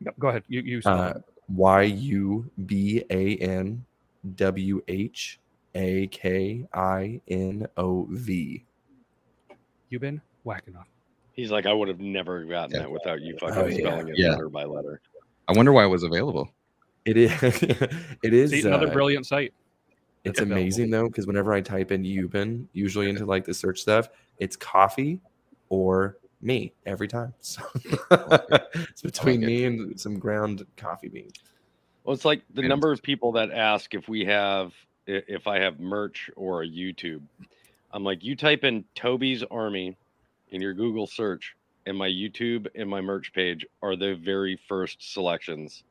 Yep, 0.05 0.19
go 0.19 0.29
ahead. 0.29 0.43
You 0.49 0.61
you 0.63 0.81
Uh. 0.85 1.15
Y 1.55 1.83
U 1.83 2.51
B 2.67 3.05
A 3.11 3.37
N 3.37 3.85
W 4.37 4.83
H 4.89 5.39
A 5.75 6.07
K 6.09 6.67
I 6.75 7.21
N 7.29 7.67
O 7.77 8.07
V. 8.11 8.65
you've 9.89 10.01
been 10.01 10.21
whacking 10.45 10.75
off. 10.77 10.87
He's 11.35 11.51
like, 11.51 11.67
I 11.67 11.73
would 11.73 11.89
have 11.89 12.01
never 12.01 12.45
gotten 12.45 12.75
Yeah. 12.75 12.81
that 12.83 12.91
without 12.91 13.21
you 13.23 13.37
fucking 13.39 13.57
Oh, 13.59 13.67
yeah. 13.67 13.77
spelling 13.79 14.09
it 14.09 14.15
Yeah. 14.19 14.31
letter 14.31 14.49
by 14.49 14.65
letter. 14.65 15.01
I 15.49 15.53
wonder 15.53 15.73
why 15.73 15.85
it 15.85 15.89
was 15.89 16.03
available. 16.03 16.51
It 17.05 17.17
is. 17.17 17.33
it 17.43 18.33
is. 18.35 18.51
See, 18.51 18.61
another 18.67 18.89
uh, 18.89 18.93
brilliant 18.93 19.27
site. 19.27 19.53
It's 20.25 20.39
available. 20.41 20.61
amazing 20.63 20.91
though, 20.91 21.09
because 21.09 21.27
whenever 21.27 21.53
I 21.53 21.61
type 21.61 21.91
in 21.91 22.05
Yuban, 22.05 22.67
usually 22.73 23.09
into 23.11 23.25
like 23.27 23.45
the 23.45 23.53
search 23.55 23.81
stuff, 23.81 24.09
it's 24.39 24.57
coffee 24.57 25.21
or 25.69 26.17
me 26.41 26.73
every 26.87 27.09
time. 27.09 27.35
So 27.43 27.63
it's 28.11 29.03
between 29.03 29.43
it. 29.43 29.47
me 29.47 29.65
and 29.65 29.99
some 30.01 30.19
ground 30.19 30.65
coffee 30.77 31.09
beans. 31.09 31.33
Well, 32.05 32.15
it's 32.15 32.25
like 32.25 32.43
the 32.55 32.61
And- 32.63 32.69
number 32.69 32.93
of 32.93 33.03
people 33.03 33.33
that 33.33 33.51
ask 33.51 33.95
if 33.95 34.09
we 34.09 34.25
have, 34.27 34.69
i- 34.69 34.73
if 35.07 35.47
I 35.47 35.59
have 35.59 35.81
merch 35.81 36.31
or 36.37 36.63
a 36.63 36.69
YouTube. 36.69 37.23
I'm 37.93 38.05
like, 38.05 38.25
you 38.25 38.37
type 38.37 38.65
in 38.65 38.85
Toby's 38.95 39.43
Army 39.51 39.97
in 40.51 40.61
your 40.61 40.75
Google 40.75 41.07
search, 41.07 41.57
and 41.87 41.97
my 41.97 42.09
YouTube 42.09 42.67
and 42.75 42.89
my 42.89 43.01
merch 43.01 43.33
page 43.33 43.67
are 43.83 43.97
the 43.97 44.15
very 44.15 44.59
first 44.69 45.13
selections. 45.13 45.85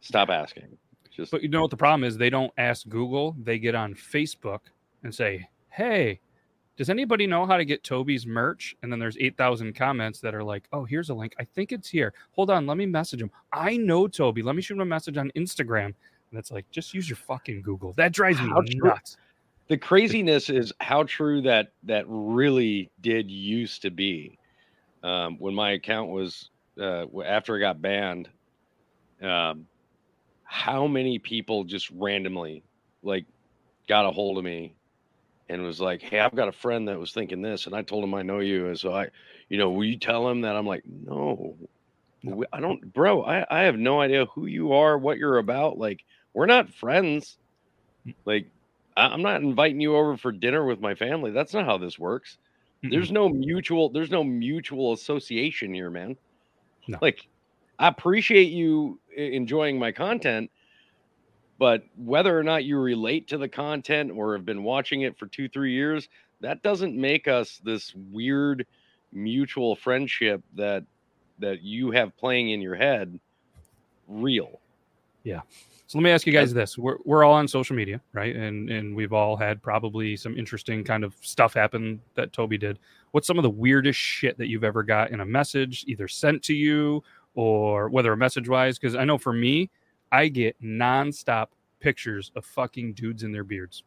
Stop 0.00 0.28
asking. 0.30 0.76
Just 1.10 1.30
But 1.32 1.42
you 1.42 1.48
know 1.48 1.62
what 1.62 1.70
the 1.70 1.76
problem 1.76 2.04
is? 2.04 2.16
They 2.16 2.30
don't 2.30 2.52
ask 2.58 2.88
Google. 2.88 3.34
They 3.42 3.58
get 3.58 3.74
on 3.74 3.94
Facebook 3.94 4.60
and 5.02 5.14
say, 5.14 5.48
"Hey, 5.70 6.20
does 6.76 6.90
anybody 6.90 7.26
know 7.26 7.44
how 7.44 7.56
to 7.56 7.64
get 7.64 7.82
Toby's 7.82 8.26
merch?" 8.26 8.76
And 8.82 8.92
then 8.92 8.98
there's 8.98 9.18
8,000 9.18 9.74
comments 9.74 10.20
that 10.20 10.34
are 10.34 10.44
like, 10.44 10.68
"Oh, 10.72 10.84
here's 10.84 11.10
a 11.10 11.14
link. 11.14 11.34
I 11.38 11.44
think 11.44 11.72
it's 11.72 11.88
here. 11.88 12.14
Hold 12.32 12.50
on, 12.50 12.66
let 12.66 12.76
me 12.76 12.86
message 12.86 13.20
him. 13.20 13.30
I 13.52 13.76
know 13.76 14.06
Toby. 14.06 14.42
Let 14.42 14.54
me 14.54 14.62
shoot 14.62 14.74
him 14.74 14.80
a 14.80 14.84
message 14.84 15.16
on 15.16 15.32
Instagram." 15.34 15.94
And 16.30 16.38
it's 16.38 16.50
like, 16.50 16.70
just 16.70 16.92
use 16.94 17.08
your 17.08 17.16
fucking 17.16 17.62
Google. 17.62 17.92
That 17.94 18.12
drives 18.12 18.42
me 18.42 18.54
How 18.54 18.62
true. 18.62 18.90
nuts. 18.90 19.16
the 19.68 19.78
craziness 19.78 20.50
is 20.50 20.72
how 20.80 21.04
true 21.04 21.42
that 21.42 21.72
that 21.84 22.04
really 22.08 22.90
did 23.00 23.30
used 23.30 23.82
to 23.82 23.90
be 23.90 24.38
um, 25.02 25.38
when 25.38 25.54
my 25.54 25.72
account 25.72 26.10
was 26.10 26.50
uh, 26.80 27.06
after 27.22 27.56
I 27.56 27.60
got 27.60 27.82
banned. 27.82 28.30
Um, 29.22 29.66
how 30.44 30.86
many 30.86 31.18
people 31.18 31.64
just 31.64 31.90
randomly 31.90 32.64
like 33.02 33.26
got 33.88 34.06
a 34.06 34.10
hold 34.12 34.38
of 34.38 34.44
me 34.44 34.76
and 35.48 35.62
was 35.62 35.80
like, 35.80 36.02
"Hey, 36.02 36.20
I've 36.20 36.34
got 36.36 36.48
a 36.48 36.52
friend 36.52 36.88
that 36.88 36.98
was 36.98 37.12
thinking 37.12 37.42
this," 37.42 37.66
and 37.66 37.74
I 37.76 37.82
told 37.82 38.04
him 38.04 38.14
I 38.14 38.22
know 38.22 38.40
you, 38.40 38.68
and 38.68 38.78
so 38.78 38.94
I, 38.94 39.08
you 39.48 39.58
know, 39.58 39.70
will 39.70 39.84
you 39.84 39.98
tell 39.98 40.28
him 40.28 40.42
that 40.42 40.56
I'm 40.56 40.66
like, 40.66 40.84
no, 40.86 41.56
we- 42.22 42.46
I 42.52 42.60
don't, 42.60 42.92
bro. 42.92 43.22
I 43.24 43.46
I 43.50 43.62
have 43.64 43.78
no 43.78 44.00
idea 44.00 44.26
who 44.26 44.46
you 44.46 44.72
are, 44.72 44.98
what 44.98 45.18
you're 45.18 45.38
about. 45.38 45.78
Like, 45.78 46.04
we're 46.38 46.46
not 46.46 46.72
friends. 46.72 47.36
Like, 48.24 48.46
I'm 48.96 49.22
not 49.22 49.40
inviting 49.42 49.80
you 49.80 49.96
over 49.96 50.16
for 50.16 50.30
dinner 50.30 50.64
with 50.64 50.80
my 50.80 50.94
family. 50.94 51.32
That's 51.32 51.52
not 51.52 51.64
how 51.64 51.78
this 51.78 51.98
works. 51.98 52.38
Mm-mm. 52.84 52.92
There's 52.92 53.10
no 53.10 53.28
mutual. 53.28 53.88
There's 53.88 54.12
no 54.12 54.22
mutual 54.22 54.92
association 54.92 55.74
here, 55.74 55.90
man. 55.90 56.16
No. 56.86 56.96
Like, 57.02 57.26
I 57.80 57.88
appreciate 57.88 58.52
you 58.52 59.00
enjoying 59.16 59.80
my 59.80 59.90
content, 59.90 60.48
but 61.58 61.82
whether 61.96 62.38
or 62.38 62.44
not 62.44 62.62
you 62.62 62.78
relate 62.78 63.26
to 63.28 63.38
the 63.38 63.48
content 63.48 64.12
or 64.14 64.36
have 64.36 64.46
been 64.46 64.62
watching 64.62 65.00
it 65.02 65.18
for 65.18 65.26
two, 65.26 65.48
three 65.48 65.72
years, 65.72 66.08
that 66.40 66.62
doesn't 66.62 66.94
make 66.94 67.26
us 67.26 67.60
this 67.64 67.92
weird 68.12 68.64
mutual 69.12 69.74
friendship 69.74 70.44
that 70.54 70.84
that 71.40 71.62
you 71.62 71.90
have 71.90 72.16
playing 72.16 72.50
in 72.50 72.60
your 72.60 72.76
head 72.76 73.18
real. 74.06 74.60
So 75.86 75.96
let 75.96 76.02
me 76.02 76.10
ask 76.10 76.26
you 76.26 76.34
guys 76.34 76.52
this: 76.52 76.76
we're 76.76 76.98
we're 77.04 77.24
all 77.24 77.32
on 77.32 77.48
social 77.48 77.74
media, 77.74 78.00
right? 78.12 78.36
And 78.36 78.68
and 78.68 78.94
we've 78.94 79.14
all 79.14 79.36
had 79.36 79.62
probably 79.62 80.16
some 80.16 80.36
interesting 80.36 80.84
kind 80.84 81.02
of 81.02 81.14
stuff 81.22 81.54
happen 81.54 82.00
that 82.14 82.32
Toby 82.34 82.58
did. 82.58 82.78
What's 83.12 83.26
some 83.26 83.38
of 83.38 83.42
the 83.42 83.50
weirdest 83.50 83.98
shit 83.98 84.36
that 84.36 84.48
you've 84.48 84.64
ever 84.64 84.82
got 84.82 85.12
in 85.12 85.20
a 85.20 85.24
message, 85.24 85.84
either 85.88 86.06
sent 86.06 86.42
to 86.44 86.54
you 86.54 87.02
or 87.34 87.88
whether 87.88 88.12
a 88.12 88.16
message 88.18 88.50
wise? 88.50 88.78
Because 88.78 88.94
I 88.96 89.04
know 89.04 89.16
for 89.16 89.32
me, 89.32 89.70
I 90.12 90.28
get 90.28 90.60
nonstop 90.62 91.48
pictures 91.80 92.32
of 92.36 92.44
fucking 92.44 92.92
dudes 92.92 93.22
in 93.22 93.32
their 93.32 93.44
beards. 93.44 93.82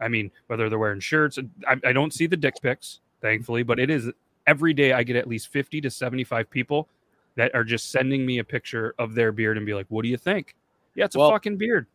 I 0.00 0.08
mean, 0.08 0.32
whether 0.48 0.68
they're 0.68 0.78
wearing 0.78 0.98
shirts, 0.98 1.38
I, 1.68 1.76
I 1.84 1.92
don't 1.92 2.12
see 2.12 2.26
the 2.26 2.36
dick 2.36 2.54
pics, 2.62 3.00
thankfully, 3.20 3.62
but 3.62 3.78
it 3.78 3.90
is 3.90 4.10
every 4.46 4.74
day 4.74 4.92
I 4.92 5.04
get 5.04 5.14
at 5.14 5.28
least 5.28 5.48
50 5.48 5.80
to 5.82 5.90
75 5.90 6.50
people 6.50 6.88
that 7.36 7.54
are 7.54 7.64
just 7.64 7.90
sending 7.90 8.26
me 8.26 8.38
a 8.38 8.44
picture 8.44 8.94
of 8.98 9.14
their 9.14 9.32
beard 9.32 9.56
and 9.56 9.64
be 9.64 9.74
like, 9.74 9.86
what 9.88 10.02
do 10.02 10.08
you 10.08 10.16
think? 10.16 10.56
Yeah, 10.94 11.06
it's 11.06 11.14
a 11.14 11.18
Well, 11.18 11.30
fucking 11.30 11.56
beard. 11.56 11.86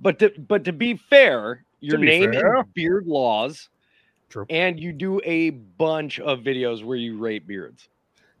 But 0.00 0.18
to, 0.20 0.30
but 0.48 0.64
to 0.64 0.72
be 0.72 0.94
fair, 0.96 1.64
your 1.80 1.98
be 1.98 2.06
name 2.06 2.32
fair. 2.32 2.58
is 2.58 2.64
Beard 2.74 3.06
Laws, 3.06 3.68
True. 4.30 4.46
and 4.48 4.78
you 4.78 4.92
do 4.92 5.20
a 5.24 5.50
bunch 5.50 6.20
of 6.20 6.40
videos 6.40 6.84
where 6.84 6.96
you 6.96 7.18
rate 7.18 7.46
beards. 7.46 7.88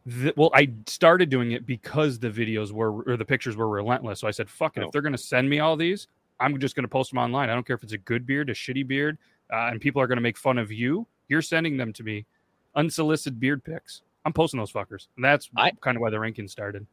Th- 0.08 0.34
well, 0.36 0.50
I 0.54 0.70
started 0.86 1.28
doing 1.30 1.52
it 1.52 1.66
because 1.66 2.18
the 2.18 2.30
videos 2.30 2.70
were 2.72 3.02
or 3.02 3.16
the 3.16 3.24
pictures 3.24 3.56
were 3.56 3.68
relentless. 3.68 4.20
So 4.20 4.28
I 4.28 4.30
said, 4.30 4.48
"Fuck 4.48 4.76
it! 4.76 4.82
Oh. 4.82 4.86
If 4.86 4.92
they're 4.92 5.02
gonna 5.02 5.18
send 5.18 5.50
me 5.50 5.58
all 5.58 5.76
these, 5.76 6.06
I'm 6.40 6.58
just 6.60 6.74
gonna 6.76 6.88
post 6.88 7.10
them 7.10 7.18
online. 7.18 7.50
I 7.50 7.54
don't 7.54 7.66
care 7.66 7.76
if 7.76 7.82
it's 7.82 7.92
a 7.92 7.98
good 7.98 8.24
beard, 8.26 8.48
a 8.48 8.54
shitty 8.54 8.86
beard, 8.86 9.18
uh, 9.52 9.68
and 9.70 9.80
people 9.80 10.00
are 10.00 10.06
gonna 10.06 10.20
make 10.20 10.38
fun 10.38 10.56
of 10.58 10.70
you. 10.72 11.06
You're 11.28 11.42
sending 11.42 11.76
them 11.76 11.92
to 11.94 12.02
me, 12.02 12.24
unsolicited 12.74 13.38
beard 13.40 13.62
pics. 13.64 14.02
I'm 14.24 14.32
posting 14.32 14.58
those 14.58 14.72
fuckers, 14.72 15.08
and 15.16 15.24
that's 15.24 15.50
I- 15.56 15.72
kind 15.80 15.96
of 15.96 16.00
why 16.00 16.10
the 16.10 16.20
ranking 16.20 16.48
started. 16.48 16.86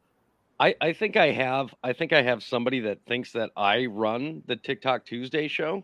I, 0.59 0.75
I 0.79 0.93
think 0.93 1.17
I 1.17 1.31
have 1.31 1.73
I 1.83 1.93
think 1.93 2.13
I 2.13 2.21
have 2.21 2.43
somebody 2.43 2.79
that 2.81 2.99
thinks 3.05 3.31
that 3.33 3.51
I 3.57 3.85
run 3.87 4.41
the 4.47 4.55
TikTok 4.55 5.05
Tuesday 5.05 5.47
show 5.47 5.83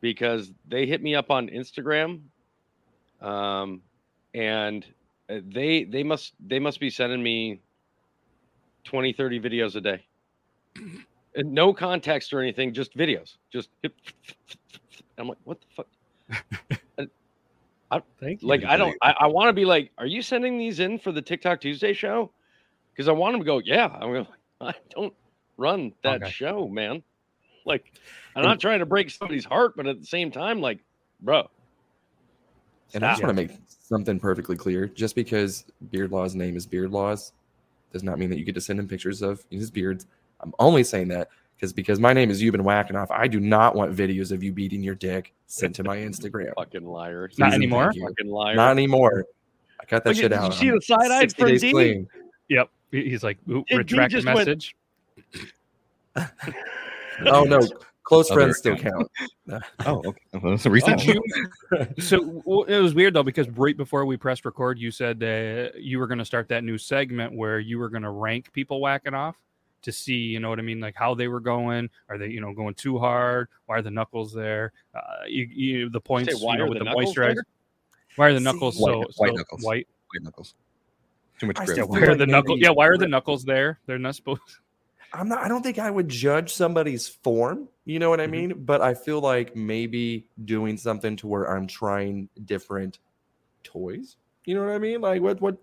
because 0.00 0.52
they 0.68 0.86
hit 0.86 1.02
me 1.02 1.14
up 1.14 1.30
on 1.30 1.48
Instagram 1.48 2.20
um 3.20 3.82
and 4.34 4.86
uh, 5.28 5.40
they 5.52 5.84
they 5.84 6.02
must 6.02 6.34
they 6.46 6.58
must 6.58 6.78
be 6.80 6.90
sending 6.90 7.22
me 7.22 7.60
20 8.84 9.12
30 9.12 9.40
videos 9.40 9.76
a 9.76 9.80
day. 9.80 10.04
And 11.34 11.52
no 11.52 11.72
context 11.72 12.32
or 12.32 12.40
anything, 12.40 12.72
just 12.72 12.96
videos. 12.96 13.36
Just 13.52 13.70
I'm 15.18 15.28
like, 15.28 15.38
what 15.44 15.58
the 15.60 15.66
fuck? 15.76 15.86
I, 17.92 18.00
Thank 18.20 18.40
Like 18.42 18.64
I 18.64 18.76
don't 18.76 18.96
I, 19.02 19.14
I 19.20 19.26
want 19.26 19.48
to 19.48 19.52
be 19.52 19.64
like, 19.64 19.90
are 19.98 20.06
you 20.06 20.22
sending 20.22 20.58
these 20.58 20.78
in 20.78 20.98
for 20.98 21.10
the 21.10 21.22
TikTok 21.22 21.60
Tuesday 21.60 21.92
show? 21.92 22.30
Because 23.00 23.08
I 23.08 23.12
want 23.12 23.34
him 23.34 23.40
to 23.40 23.46
go, 23.46 23.62
yeah. 23.64 23.86
I'm 23.86 24.12
going, 24.12 24.26
I 24.60 24.74
don't 24.90 25.14
run 25.56 25.94
that 26.02 26.22
Okay. 26.22 26.30
show, 26.32 26.68
man. 26.68 27.02
Like, 27.64 27.94
I'm 28.36 28.42
not 28.42 28.60
trying 28.60 28.80
to 28.80 28.84
break 28.84 29.08
somebody's 29.08 29.46
heart, 29.46 29.72
but 29.74 29.86
at 29.86 29.98
the 30.00 30.06
same 30.06 30.30
time, 30.30 30.60
like, 30.60 30.80
bro. 31.22 31.48
And 32.92 33.02
I 33.02 33.08
just 33.12 33.22
want 33.22 33.34
to 33.38 33.42
make 33.42 33.52
something 33.66 34.20
perfectly 34.20 34.54
clear. 34.54 34.86
Just 34.86 35.14
because 35.14 35.64
Beard 35.90 36.12
Law's 36.12 36.34
name 36.34 36.58
is 36.58 36.66
Beard 36.66 36.90
Laws 36.90 37.32
does 37.90 38.02
not 38.02 38.18
mean 38.18 38.28
that 38.28 38.38
you 38.38 38.44
get 38.44 38.54
to 38.56 38.60
send 38.60 38.78
him 38.78 38.86
pictures 38.86 39.22
of 39.22 39.46
his 39.48 39.70
beards. 39.70 40.04
I'm 40.42 40.52
only 40.58 40.84
saying 40.84 41.08
that 41.08 41.30
because 41.56 41.72
because 41.72 41.98
my 41.98 42.12
name 42.12 42.30
is 42.30 42.42
You've 42.42 42.52
been 42.52 42.64
whacking 42.64 42.96
off. 42.96 43.10
I 43.10 43.28
do 43.28 43.40
not 43.40 43.74
want 43.74 43.96
videos 43.96 44.30
of 44.30 44.42
you 44.42 44.52
beating 44.52 44.82
your 44.82 44.94
dick 44.94 45.32
sent 45.46 45.74
to 45.76 45.84
my 45.84 45.96
Instagram. 45.96 46.52
fucking 46.54 46.84
liar. 46.84 47.30
Not 47.38 47.46
Please 47.46 47.54
and 47.54 47.62
anymore? 47.62 47.94
Fucking 47.98 48.30
liar. 48.30 48.56
Not 48.56 48.72
anymore. 48.72 49.24
I 49.80 49.86
cut 49.86 50.04
that 50.04 50.10
Look 50.10 50.18
shit 50.18 50.32
did 50.32 50.38
out. 50.38 50.44
you 50.48 50.52
see 50.52 50.68
I'm 50.68 50.74
the 50.74 50.82
side-eyed 50.82 51.20
60 51.30 51.44
days 51.46 51.60
from 51.62 51.68
D? 51.68 51.72
clean. 51.72 52.08
Yep. 52.50 52.70
He- 52.90 53.08
He's 53.10 53.22
like, 53.22 53.38
Ooh, 53.48 53.64
He- 53.68 53.74
he 53.74 53.78
retract 53.78 54.12
the 54.12 54.18
just 54.20 54.26
went- 54.26 54.38
message. 54.38 54.76
Oh 57.26 57.44
no, 57.44 57.60
close 58.02 58.30
Other 58.30 58.40
friends 58.40 58.58
still 58.58 58.72
account. 58.74 59.10
count. 59.46 59.62
Oh, 59.86 59.98
okay. 60.06 60.20
Well, 60.32 60.52
that's 60.52 60.64
a 60.64 60.70
reason. 60.70 60.96
Did 60.96 61.16
you? 61.16 61.22
so 61.98 62.18
w- 62.24 62.64
it 62.64 62.78
was 62.80 62.94
weird 62.94 63.12
though 63.14 63.22
because 63.22 63.48
right 63.50 63.76
before 63.76 64.06
we 64.06 64.16
pressed 64.16 64.44
record, 64.46 64.78
you 64.78 64.90
said 64.90 65.20
that 65.20 65.72
you 65.82 65.98
were 65.98 66.06
going 66.06 66.18
to 66.18 66.24
start 66.24 66.48
that 66.48 66.64
new 66.64 66.78
segment 66.78 67.34
where 67.34 67.58
you 67.58 67.78
were 67.78 67.90
going 67.90 68.02
to 68.04 68.10
rank 68.10 68.52
people 68.54 68.80
whacking 68.80 69.12
off 69.12 69.36
to 69.82 69.92
see, 69.92 70.14
you 70.14 70.40
know 70.40 70.48
what 70.48 70.58
I 70.58 70.62
mean, 70.62 70.80
like 70.80 70.94
how 70.96 71.14
they 71.14 71.28
were 71.28 71.40
going. 71.40 71.90
Are 72.08 72.16
they, 72.16 72.28
you 72.28 72.40
know, 72.40 72.52
going 72.54 72.74
too 72.74 72.98
hard? 72.98 73.48
Why 73.66 73.76
are 73.78 73.82
the 73.82 73.90
knuckles 73.90 74.32
there? 74.32 74.72
Uh, 74.94 75.00
you, 75.26 75.44
you 75.52 75.90
the 75.90 76.00
points, 76.00 76.40
why 76.42 76.52
you 76.54 76.58
know, 76.58 76.64
are 76.64 76.68
with 76.68 76.78
the 76.78 76.84
the, 76.84 76.90
knuckles 76.90 77.14
moisturizer. 77.14 77.34
there? 77.34 77.44
Why 78.16 78.28
are 78.28 78.32
the 78.32 78.38
See, 78.38 78.44
knuckles 78.44 78.78
white- 78.78 78.92
so, 78.92 79.10
white 79.16 79.34
knuckles. 79.34 79.62
white? 79.62 79.88
White 80.14 80.22
knuckles. 80.22 80.54
Too 81.40 81.46
much 81.46 81.58
I 81.58 81.64
still 81.64 81.88
Why 81.88 82.00
are 82.02 82.14
the 82.14 82.18
maybe 82.18 82.32
knuckles? 82.32 82.60
Yeah, 82.60 82.70
why 82.70 82.86
are 82.86 82.96
the 82.98 83.08
knuckles 83.08 83.44
there? 83.44 83.80
They're 83.86 83.98
not 83.98 84.14
supposed. 84.14 84.40
I'm 85.12 85.28
not. 85.28 85.40
I 85.42 85.48
don't 85.48 85.62
think 85.62 85.78
I 85.80 85.90
would 85.90 86.08
judge 86.08 86.52
somebody's 86.52 87.08
form. 87.08 87.68
You 87.84 87.98
know 87.98 88.10
what 88.10 88.20
I 88.20 88.26
Mhm. 88.26 88.30
mean? 88.30 88.64
But 88.64 88.80
I 88.80 88.94
feel 88.94 89.20
like 89.20 89.56
maybe 89.56 90.28
doing 90.44 90.76
something 90.76 91.16
to 91.16 91.26
where 91.26 91.44
I'm 91.50 91.66
trying 91.66 92.28
different 92.44 93.00
toys. 93.64 94.16
You 94.44 94.54
know 94.54 94.64
what 94.64 94.72
I 94.72 94.78
mean? 94.78 95.00
Like 95.00 95.20
what? 95.22 95.40
What? 95.40 95.56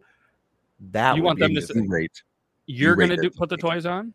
That 0.91 1.15
You 1.15 1.21
would 1.21 1.27
want 1.27 1.39
them 1.39 1.53
to 1.55 1.61
the- 1.61 1.67
say- 1.67 1.85
rate. 1.87 2.23
You're 2.65 2.95
rate 2.95 3.07
going 3.07 3.21
to 3.21 3.29
do 3.29 3.33
put 3.33 3.47
the 3.49 3.55
toys 3.57 3.85
on? 3.85 4.13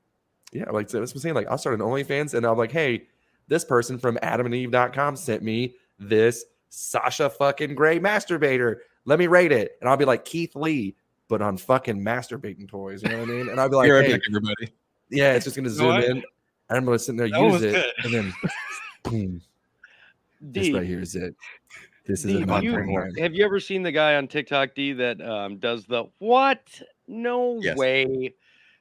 Yeah, 0.53 0.69
like 0.71 0.91
so 0.91 1.01
that's 1.01 1.13
what 1.13 1.17
I'm 1.19 1.23
saying. 1.23 1.35
Like 1.35 1.47
I'll 1.49 1.57
start 1.57 1.81
an 1.81 1.87
OnlyFans, 1.87 2.35
and 2.35 2.45
I'm 2.45 2.59
like, 2.59 2.73
hey, 2.73 3.07
this 3.49 3.65
person 3.65 3.99
from 3.99 4.17
AdamandEve.com 4.19 5.17
sent 5.17 5.43
me 5.43 5.77
this 5.99 6.45
Sasha 6.69 7.31
fucking 7.31 7.75
Grey 7.75 7.99
masturbator. 7.99 8.77
Let 9.07 9.19
me 9.19 9.29
rate 9.29 9.53
it, 9.53 9.79
and 9.81 9.89
I'll 9.89 9.97
be 9.97 10.05
like 10.05 10.27
Keith 10.27 10.55
Lee, 10.55 10.95
but 11.33 11.41
on 11.41 11.57
fucking 11.57 11.99
masturbating 11.99 12.69
toys. 12.69 13.03
You 13.03 13.09
know 13.09 13.21
what 13.21 13.29
I 13.31 13.33
mean? 13.33 13.49
And 13.49 13.59
I'd 13.59 13.71
be 13.71 13.77
like, 13.77 13.87
Be 13.87 13.91
right 13.93 14.05
hey, 14.05 14.13
back, 14.13 14.21
everybody. 14.29 14.71
yeah, 15.09 15.33
it's 15.33 15.45
just 15.47 15.57
gonna 15.57 15.71
know 15.71 15.75
zoom 15.75 15.87
what? 15.87 16.05
in, 16.05 16.11
and 16.19 16.25
I'm 16.69 16.85
gonna 16.85 16.99
sit 16.99 17.17
there 17.17 17.31
That 17.31 17.41
use 17.41 17.63
it, 17.63 17.73
good. 17.73 18.05
and 18.05 18.13
then 18.15 18.33
boom, 19.03 19.43
this 20.43 20.71
right 20.71 20.87
here 20.87 21.01
is 21.01 21.15
it. 21.17 21.35
This 22.05 22.19
is 22.21 22.27
D, 22.27 22.37
a 22.37 22.41
you- 22.41 22.45
non 22.47 23.15
have 23.19 23.33
you 23.35 23.45
ever 23.47 23.61
seen 23.61 23.83
the 23.83 23.91
guy 23.93 24.17
on 24.17 24.29
TikTok, 24.29 24.75
D, 24.75 24.93
that 24.93 25.23
um, 25.23 25.57
does 25.57 25.87
the 25.87 26.05
what? 26.19 26.61
No 27.09 27.59
Yes. 27.63 27.79
way. 27.79 28.35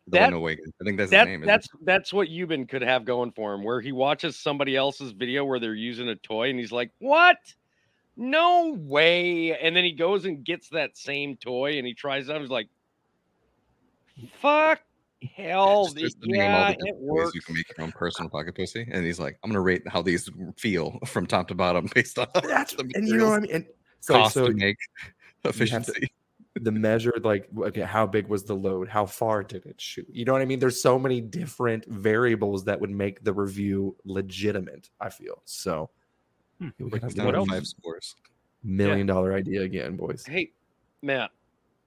The 0.07 0.11
That- 0.17 0.23
one 0.25 0.33
Awaken. 0.33 0.73
I 0.81 0.83
think 0.83 0.97
that's 0.97 1.11
that 1.11 1.19
his 1.27 1.27
name. 1.27 1.43
isn't 1.43 1.47
that's 1.47 1.67
that's 1.83 2.11
what 2.11 2.27
Yuban 2.27 2.67
could 2.67 2.81
have 2.81 3.05
going 3.05 3.31
for 3.31 3.53
him, 3.53 3.63
where 3.63 3.79
he 3.79 3.93
watches 3.93 4.35
somebody 4.35 4.75
else's 4.75 5.13
video 5.13 5.45
where 5.45 5.57
they're 5.59 5.73
using 5.73 6.09
a 6.09 6.15
toy 6.17 6.49
and 6.49 6.59
he's 6.59 6.73
like, 6.73 6.91
"What? 6.99 7.37
No 8.17 8.73
way!" 8.77 9.57
And 9.57 9.75
then 9.75 9.83
he 9.83 9.93
goes 9.93 10.25
and 10.25 10.43
gets 10.43 10.69
that 10.69 10.97
same 10.97 11.37
toy 11.37 11.77
and 11.77 11.87
he 11.87 11.93
tries 11.93 12.29
it 12.29 12.35
out. 12.35 12.41
He's 12.41 12.49
like, 12.49 12.67
"Fuck, 14.39 14.81
hell, 15.35 15.85
Just- 15.85 15.97
just 15.97 16.17
it- 16.17 16.21
the 16.21 16.27
name 16.27 16.41
of 16.41 16.47
all 16.47 16.69
yeah, 16.69 16.75
the 16.79 16.87
it 16.87 16.95
works." 16.99 17.35
You 17.35 17.41
can 17.41 17.55
make 17.55 17.65
your 17.77 17.85
own 17.85 17.91
personal 17.91 18.29
pocket 18.29 18.55
pussy, 18.55 18.87
and 18.91 19.05
he's 19.05 19.19
like, 19.19 19.37
"I'm 19.43 19.49
gonna 19.49 19.61
rate 19.61 19.87
how 19.87 20.01
these 20.01 20.29
feel 20.57 20.99
from 21.05 21.25
top 21.25 21.47
to 21.49 21.55
bottom 21.55 21.89
based 21.95 22.19
on 22.19 22.27
That's 22.35 22.73
the 22.73 22.89
and 22.95 23.07
you 23.07 23.17
know 23.17 23.29
what 23.29 23.37
I 23.37 23.39
mean. 23.41 23.51
And 23.51 23.65
so, 24.01 24.13
cost 24.15 24.33
so 24.33 24.47
to 24.47 24.53
make, 24.53 24.77
to- 25.43 25.49
efficiency." 25.49 26.11
the 26.55 26.69
measure 26.69 27.13
like 27.23 27.47
okay 27.59 27.79
how 27.79 28.05
big 28.05 28.27
was 28.27 28.43
the 28.43 28.53
load 28.53 28.89
how 28.89 29.05
far 29.05 29.41
did 29.41 29.65
it 29.65 29.79
shoot 29.79 30.05
you 30.11 30.25
know 30.25 30.33
what 30.33 30.41
i 30.41 30.45
mean 30.45 30.59
there's 30.59 30.81
so 30.81 30.99
many 30.99 31.21
different 31.21 31.85
variables 31.85 32.65
that 32.65 32.79
would 32.81 32.89
make 32.89 33.23
the 33.23 33.31
review 33.31 33.95
legitimate 34.03 34.89
i 34.99 35.09
feel 35.09 35.41
so 35.45 35.89
Hmm. 36.61 36.69
we 36.77 36.89
Break 36.89 37.01
can 37.01 37.09
have 37.09 37.15
down 37.17 37.35
else? 37.35 37.49
five 37.49 37.65
scores. 37.67 38.15
Million 38.63 39.07
dollar 39.07 39.33
idea 39.33 39.61
again, 39.63 39.95
boys. 39.95 40.23
Hey, 40.25 40.51
Matt, 41.01 41.31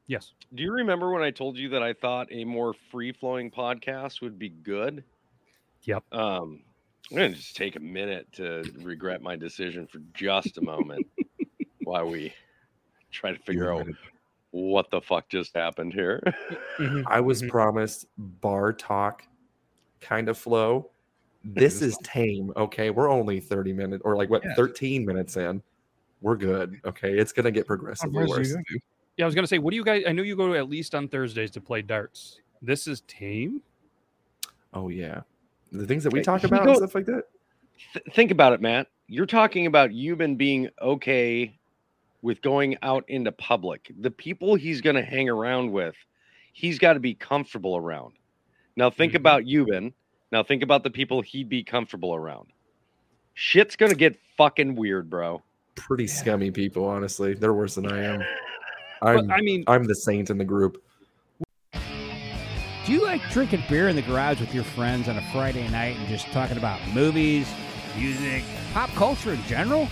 Yes. 0.08 0.32
do 0.54 0.62
you 0.64 0.72
remember 0.72 1.12
when 1.12 1.22
I 1.22 1.30
told 1.30 1.56
you 1.56 1.68
that 1.70 1.82
I 1.82 1.92
thought 1.92 2.26
a 2.32 2.44
more 2.44 2.74
free 2.90 3.12
flowing 3.12 3.50
podcast 3.52 4.20
would 4.20 4.36
be 4.38 4.48
good? 4.48 5.04
Yep. 5.84 6.02
Um, 6.12 6.62
I'm 7.10 7.16
gonna 7.16 7.34
just 7.34 7.54
take 7.56 7.76
a 7.76 7.80
minute 7.80 8.26
to 8.32 8.64
regret 8.82 9.22
my 9.22 9.36
decision 9.36 9.86
for 9.86 10.00
just 10.12 10.58
a 10.58 10.62
moment 10.62 11.06
while 11.84 12.08
we 12.10 12.32
try 13.12 13.30
to 13.32 13.38
figure 13.44 13.72
out 13.72 13.86
what 14.50 14.90
the 14.90 15.00
fuck 15.00 15.28
just 15.28 15.54
happened 15.54 15.92
here. 15.92 16.20
Mhm. 16.78 17.04
I 17.06 17.20
was 17.20 17.42
Mhm. 17.42 17.48
promised 17.50 18.06
bar 18.18 18.72
talk 18.72 19.24
kind 20.00 20.28
of 20.28 20.36
flow. 20.36 20.90
This 21.44 21.82
is 21.82 21.98
tame. 22.02 22.52
Okay. 22.56 22.90
We're 22.90 23.10
only 23.10 23.38
30 23.40 23.72
minutes 23.72 24.02
or 24.04 24.16
like 24.16 24.30
what, 24.30 24.42
Yeah. 24.44 24.54
13 24.54 25.04
minutes 25.04 25.36
in. 25.36 25.62
We're 26.22 26.36
good. 26.36 26.80
Okay. 26.84 27.18
It's 27.18 27.32
going 27.32 27.44
to 27.44 27.50
get 27.50 27.66
progressively 27.66 28.24
worse. 28.26 28.54
Yeah, 29.16 29.24
I 29.24 29.26
was 29.26 29.34
gonna 29.36 29.46
say, 29.46 29.58
what 29.58 29.70
do 29.70 29.76
you 29.76 29.84
guys? 29.84 30.02
I 30.08 30.12
know 30.12 30.24
you 30.24 30.34
go 30.34 30.48
to 30.52 30.58
at 30.58 30.68
least 30.68 30.92
on 30.96 31.06
Thursdays 31.06 31.52
to 31.52 31.60
play 31.60 31.82
darts. 31.82 32.40
This 32.62 32.88
is 32.88 33.02
tame. 33.02 33.62
Oh, 34.72 34.88
yeah. 34.88 35.20
The 35.70 35.86
things 35.86 36.02
that 36.02 36.12
we 36.12 36.20
talk 36.20 36.42
about 36.42 36.66
and 36.66 36.76
stuff 36.78 36.96
like 36.96 37.06
that. 37.06 37.24
Th- 37.92 38.04
think 38.12 38.32
about 38.32 38.52
it, 38.54 38.60
Matt. 38.60 38.88
You're 39.06 39.26
talking 39.26 39.66
about 39.66 39.90
Yuban 39.90 40.36
being 40.36 40.68
okay 40.82 41.56
with 42.22 42.42
going 42.42 42.76
out 42.82 43.04
into 43.08 43.30
public. 43.30 43.92
The 44.00 44.10
people 44.10 44.56
he's 44.56 44.80
going 44.80 44.96
to 44.96 45.02
hang 45.02 45.28
around 45.28 45.70
with, 45.70 45.94
he's 46.52 46.78
got 46.80 46.94
to 46.94 47.00
be 47.00 47.14
comfortable 47.14 47.76
around. 47.76 48.14
Now 48.76 48.90
think 48.90 49.12
Mhm. 49.12 49.16
about 49.16 49.42
Yuban. 49.44 49.92
Now 50.34 50.42
think 50.42 50.64
about 50.64 50.82
the 50.82 50.90
people 50.90 51.20
he'd 51.20 51.48
be 51.48 51.62
comfortable 51.62 52.12
around. 52.12 52.48
Shit's 53.34 53.76
going 53.76 53.92
to 53.92 53.96
get 53.96 54.18
fucking 54.36 54.74
weird, 54.74 55.08
bro. 55.08 55.44
Pretty 55.76 56.08
scummy 56.08 56.50
people, 56.50 56.84
honestly. 56.86 57.34
They're 57.34 57.54
worse 57.54 57.76
than 57.76 57.86
I 57.86 58.02
am. 58.02 58.24
I'm, 59.00 59.30
I 59.30 59.40
mean, 59.42 59.62
I'm 59.68 59.84
the 59.84 59.94
saint 59.94 60.30
in 60.30 60.38
the 60.38 60.44
group. 60.44 60.82
Do 61.72 62.92
you 62.92 63.04
like 63.04 63.20
drinking 63.30 63.62
beer 63.68 63.86
in 63.86 63.94
the 63.94 64.02
garage 64.02 64.40
with 64.40 64.52
your 64.52 64.64
friends 64.64 65.08
on 65.08 65.16
a 65.16 65.22
Friday 65.30 65.68
night 65.68 65.96
and 65.98 66.08
just 66.08 66.26
talking 66.32 66.56
about 66.56 66.80
movies, 66.92 67.48
music, 67.96 68.42
pop 68.72 68.90
culture 68.90 69.34
in 69.34 69.42
general? 69.44 69.86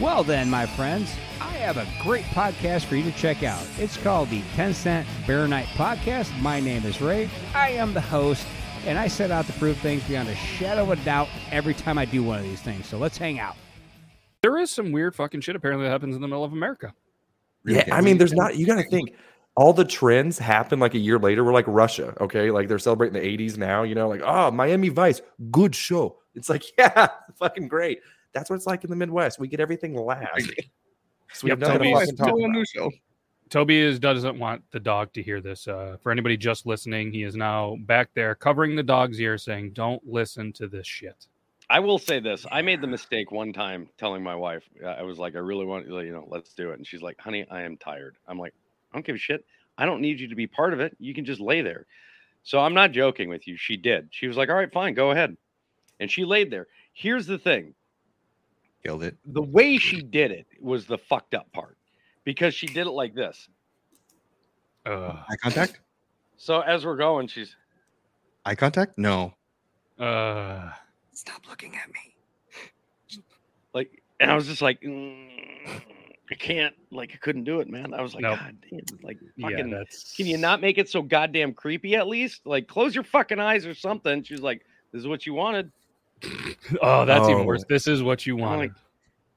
Well, 0.00 0.24
then, 0.24 0.50
my 0.50 0.66
friends, 0.66 1.14
I 1.40 1.52
have 1.58 1.76
a 1.76 1.86
great 2.02 2.24
podcast 2.24 2.86
for 2.86 2.96
you 2.96 3.04
to 3.04 3.16
check 3.16 3.44
out. 3.44 3.64
It's 3.78 3.96
called 3.98 4.30
the 4.30 4.42
10 4.56 4.74
Cent 4.74 5.06
Beer 5.28 5.46
Night 5.46 5.66
Podcast. 5.74 6.36
My 6.40 6.58
name 6.58 6.84
is 6.84 7.00
Ray. 7.00 7.30
I 7.54 7.68
am 7.70 7.94
the 7.94 8.00
host, 8.00 8.44
and 8.86 8.98
I 8.98 9.08
set 9.08 9.30
out 9.30 9.46
to 9.46 9.52
prove 9.54 9.76
things 9.78 10.02
beyond 10.04 10.28
a 10.28 10.34
shadow 10.34 10.82
of 10.82 10.90
a 10.90 10.96
doubt 11.04 11.28
every 11.50 11.74
time 11.74 11.98
I 11.98 12.04
do 12.04 12.22
one 12.22 12.38
of 12.38 12.44
these 12.44 12.60
things. 12.62 12.86
So 12.86 12.98
let's 12.98 13.18
hang 13.18 13.38
out. 13.38 13.56
there 14.42 14.58
is 14.58 14.70
some 14.70 14.90
weird 14.92 15.14
fucking 15.14 15.40
shit 15.42 15.54
apparently 15.56 15.84
that 15.86 15.90
happens 15.92 16.14
in 16.16 16.22
the 16.22 16.28
middle 16.28 16.44
of 16.44 16.52
America. 16.52 16.94
Yeah, 17.66 17.84
I 17.92 18.00
mean, 18.00 18.16
there's 18.18 18.32
not. 18.32 18.56
You 18.56 18.66
got 18.66 18.76
to 18.76 18.88
think. 18.88 19.12
All 19.56 19.72
the 19.74 19.84
trends 19.84 20.38
happen 20.38 20.78
like 20.78 20.94
a 20.94 20.98
year 20.98 21.18
later. 21.18 21.44
We're 21.44 21.52
like 21.52 21.66
Russia, 21.68 22.14
okay? 22.20 22.50
Like 22.50 22.68
they're 22.68 22.78
celebrating 22.78 23.20
the 23.20 23.26
'80s 23.38 23.58
now. 23.58 23.82
You 23.82 23.94
know, 23.94 24.08
like 24.08 24.22
oh, 24.24 24.50
Miami 24.50 24.88
Vice, 24.88 25.20
good 25.50 25.74
show. 25.74 26.18
It's 26.34 26.48
like 26.48 26.62
yeah, 26.78 27.08
fucking 27.38 27.68
great. 27.68 28.00
That's 28.32 28.48
what 28.48 28.56
it's 28.56 28.66
like 28.66 28.84
in 28.84 28.90
the 28.90 28.96
Midwest. 28.96 29.38
We 29.38 29.48
get 29.48 29.60
everything 29.60 29.94
last. 29.94 30.50
So 31.32 31.44
we 31.44 31.50
Yep, 31.50 31.58
have 31.60 31.60
nothing 31.60 31.82
to 31.82 32.00
fucking 32.00 32.16
talk 32.16 32.28
about. 32.28 32.50
new 32.50 32.64
show. 32.64 32.90
Toby 33.50 33.78
is 33.78 33.98
doesn't 33.98 34.38
want 34.38 34.62
the 34.70 34.80
dog 34.80 35.12
to 35.14 35.22
hear 35.22 35.40
this. 35.40 35.66
Uh, 35.66 35.96
for 36.02 36.12
anybody 36.12 36.36
just 36.36 36.66
listening, 36.66 37.12
he 37.12 37.24
is 37.24 37.34
now 37.34 37.76
back 37.80 38.10
there 38.14 38.34
covering 38.34 38.76
the 38.76 38.82
dog's 38.82 39.20
ear, 39.20 39.36
saying, 39.36 39.72
"Don't 39.72 40.02
listen 40.06 40.52
to 40.54 40.68
this 40.68 40.86
shit." 40.86 41.26
I 41.68 41.78
will 41.78 41.98
say 41.98 42.18
this. 42.18 42.46
I 42.50 42.62
made 42.62 42.80
the 42.80 42.88
mistake 42.88 43.30
one 43.30 43.52
time 43.52 43.88
telling 43.96 44.24
my 44.24 44.34
wife, 44.34 44.64
uh, 44.82 44.88
I 44.88 45.02
was 45.02 45.18
like, 45.18 45.36
I 45.36 45.38
really 45.38 45.64
want, 45.64 45.86
you 45.86 46.12
know, 46.12 46.26
let's 46.28 46.52
do 46.52 46.70
it. 46.72 46.78
And 46.78 46.86
she's 46.86 47.00
like, 47.00 47.20
honey, 47.20 47.46
I 47.48 47.62
am 47.62 47.76
tired. 47.76 48.16
I'm 48.26 48.40
like, 48.40 48.54
I 48.92 48.96
don't 48.96 49.06
give 49.06 49.14
a 49.14 49.18
shit. 49.18 49.44
I 49.78 49.86
don't 49.86 50.00
need 50.00 50.18
you 50.18 50.26
to 50.28 50.34
be 50.34 50.48
part 50.48 50.72
of 50.72 50.80
it. 50.80 50.96
You 50.98 51.14
can 51.14 51.24
just 51.24 51.40
lay 51.40 51.62
there. 51.62 51.86
So 52.42 52.58
I'm 52.58 52.74
not 52.74 52.90
joking 52.90 53.28
with 53.28 53.46
you. 53.46 53.56
She 53.56 53.76
did. 53.76 54.08
She 54.10 54.26
was 54.26 54.36
like, 54.36 54.48
all 54.48 54.56
right, 54.56 54.72
fine, 54.72 54.94
go 54.94 55.12
ahead. 55.12 55.36
And 56.00 56.10
she 56.10 56.24
laid 56.24 56.50
there. 56.50 56.66
Here's 56.92 57.26
the 57.26 57.38
thing 57.38 57.74
Killed 58.84 59.04
it. 59.04 59.16
the 59.24 59.42
way 59.42 59.78
she 59.78 60.02
did 60.02 60.32
it 60.32 60.48
was 60.60 60.86
the 60.86 60.98
fucked 60.98 61.34
up 61.34 61.52
part 61.52 61.76
because 62.24 62.54
she 62.54 62.66
did 62.66 62.86
it 62.86 62.90
like 62.90 63.14
this. 63.14 63.48
Uh, 64.86 65.22
Eye 65.28 65.36
contact? 65.42 65.80
So 66.36 66.60
as 66.60 66.84
we're 66.86 66.96
going, 66.96 67.26
she's 67.28 67.54
Eye 68.46 68.54
contact? 68.54 68.96
No. 68.96 69.34
uh, 69.98 70.70
Stop 71.12 71.42
looking 71.48 71.76
at 71.76 71.88
me. 71.92 72.14
like, 73.74 74.02
and 74.20 74.30
I 74.30 74.34
was 74.34 74.46
just 74.46 74.62
like, 74.62 74.80
"Mm, 74.80 75.28
I 76.30 76.34
can't, 76.34 76.74
like, 76.90 77.10
I 77.12 77.16
couldn't 77.18 77.44
do 77.44 77.60
it, 77.60 77.68
man. 77.68 77.92
I 77.92 78.00
was 78.00 78.14
like, 78.14 78.22
Nope. 78.22 78.38
God 78.38 78.56
damn, 78.70 78.98
like, 79.02 79.18
fucking, 79.40 79.70
that's. 79.70 80.14
can 80.16 80.26
you 80.26 80.38
not 80.38 80.60
make 80.62 80.78
it 80.78 80.88
so 80.88 81.02
goddamn 81.02 81.52
creepy 81.52 81.94
at 81.96 82.06
least? 82.08 82.46
Like, 82.46 82.66
close 82.68 82.94
your 82.94 83.04
fucking 83.04 83.38
eyes 83.38 83.66
or 83.66 83.74
something. 83.74 84.22
She's 84.22 84.40
like, 84.40 84.62
this 84.92 85.00
is 85.00 85.06
what 85.06 85.26
you 85.26 85.34
wanted. 85.34 85.70
Oh, 86.82 87.04
that's 87.04 87.28
even 87.28 87.42
Oh. 87.42 87.44
worse. 87.46 87.64
This 87.68 87.86
is 87.88 88.02
what 88.02 88.26
you 88.26 88.34
I'm 88.36 88.40
wanted. 88.40 88.70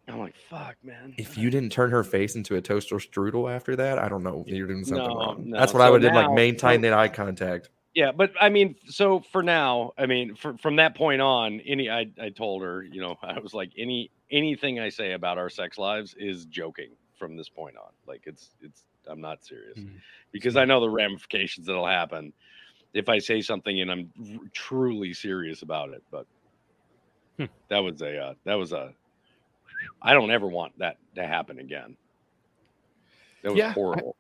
I'm 0.08 0.20
like, 0.20 0.36
fuck, 0.50 0.76
man. 0.84 1.14
If 1.18 1.38
you 1.38 1.50
didn't 1.50 1.72
turn 1.72 1.90
her 1.92 2.04
face 2.04 2.36
into 2.36 2.56
a 2.56 2.62
toaster 2.62 2.96
strudel 2.98 3.54
after 3.54 3.76
that, 3.78 4.00
I 4.00 4.10
don't 4.10 4.24
know. 4.24 4.44
You're 4.48 4.68
doing 4.68 4.84
something 4.84 5.08
No, 5.08 5.16
wrong. 5.16 5.44
no. 5.48 5.58
That's 5.60 5.74
what 5.74 5.82
I 5.82 5.88
So 5.88 5.92
would 5.94 6.02
did. 6.02 6.14
Like 6.14 6.32
maintain 6.32 6.82
that 6.82 6.94
eye 6.94 7.08
contact. 7.08 7.70
Yeah, 7.96 8.12
but 8.12 8.32
I 8.42 8.50
mean, 8.50 8.76
so 8.88 9.22
for 9.32 9.44
now, 9.44 9.94
I 9.98 10.08
mean, 10.08 10.36
for, 10.36 10.58
from 10.58 10.78
that 10.78 10.96
point 10.96 11.22
on, 11.22 11.60
any 11.62 11.90
I, 11.90 12.08
I 12.20 12.30
told 12.30 12.64
her, 12.64 12.84
you 12.84 13.00
know, 13.02 13.16
I 13.22 13.40
was 13.40 13.54
like, 13.54 13.72
any 13.78 14.10
anything 14.32 14.80
I 14.80 14.90
say 14.90 15.14
about 15.14 15.38
our 15.38 15.50
sex 15.50 15.78
lives 15.78 16.16
is 16.18 16.46
joking 16.48 16.90
from 17.18 17.38
this 17.38 17.50
point 17.50 17.78
on. 17.78 17.92
Like 18.08 18.24
it's 18.26 18.50
it's 18.62 18.84
I'm 19.08 19.22
not 19.22 19.46
serious 19.46 19.78
Mm. 19.78 20.00
because 20.32 20.56
I 20.58 20.66
know 20.66 20.80
the 20.82 20.90
ramifications 20.90 21.68
that'll 21.68 21.86
happen 21.88 22.34
if 22.94 23.10
I 23.10 23.20
say 23.20 23.42
something 23.42 23.80
and 23.82 23.92
I'm 23.92 24.12
truly 24.54 25.14
serious 25.14 25.62
about 25.62 25.90
it. 25.92 26.04
But 26.12 26.26
Hmm. 27.38 27.46
that 27.70 27.80
was 27.80 28.02
a 28.02 28.18
uh, 28.18 28.34
that 28.46 28.56
was 28.56 28.74
a 28.74 28.94
I 30.02 30.14
don't 30.14 30.32
ever 30.32 30.48
want 30.48 30.78
that 30.80 30.98
to 31.16 31.26
happen 31.26 31.60
again. 31.60 31.96
That 33.44 33.52
was 33.52 33.58
Yeah, 33.60 33.74
horrible. 33.74 34.16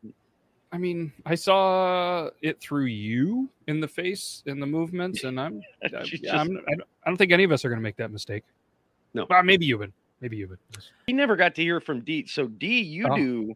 I 0.71 0.78
mean, 0.78 1.12
I 1.26 1.36
saw 1.36 2.30
it 2.41 2.60
through 2.60 2.86
you 2.86 3.47
in 3.67 3.80
the 3.80 3.88
face 3.88 4.41
in 4.47 4.60
the 4.60 4.65
movements, 4.65 5.23
and 5.23 5.39
I'm, 5.39 5.62
I, 5.84 6.04
She 6.04 6.19
yeah, 6.23 6.41
I'm 6.41 6.58
I, 6.67 6.76
don't, 7.06 7.17
think 7.17 7.32
any 7.32 7.43
of 7.43 7.52
us 7.52 7.63
are 7.63 7.69
going 7.69 7.80
to 7.80 7.84
make 7.84 7.97
that 7.97 8.12
mistake. 8.12 8.43
No. 9.13 9.28
well, 9.30 9.43
maybe 9.43 9.65
you 9.65 9.78
would. 9.78 9.93
Maybe 10.19 10.38
you 10.38 10.47
would. 10.47 10.58
We 11.08 11.13
never 11.13 11.36
got 11.36 11.54
to 11.56 11.62
hear 11.62 11.80
from 11.80 12.02
D. 12.02 12.26
So 12.26 12.47
D, 12.47 12.82
you 12.82 13.08
Oh. 13.08 13.15
do 13.15 13.56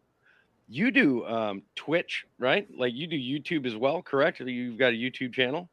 you 0.68 0.90
do 0.90 1.26
um 1.26 1.62
Twitch, 1.74 2.26
right? 2.38 2.68
Like 2.76 2.92
you 2.94 3.06
do 3.06 3.16
YouTube 3.16 3.66
as 3.66 3.74
well, 3.74 4.00
correct? 4.02 4.38
You've 4.40 4.78
got 4.78 4.92
a 4.92 4.96
YouTube 4.96 5.32
channel, 5.32 5.68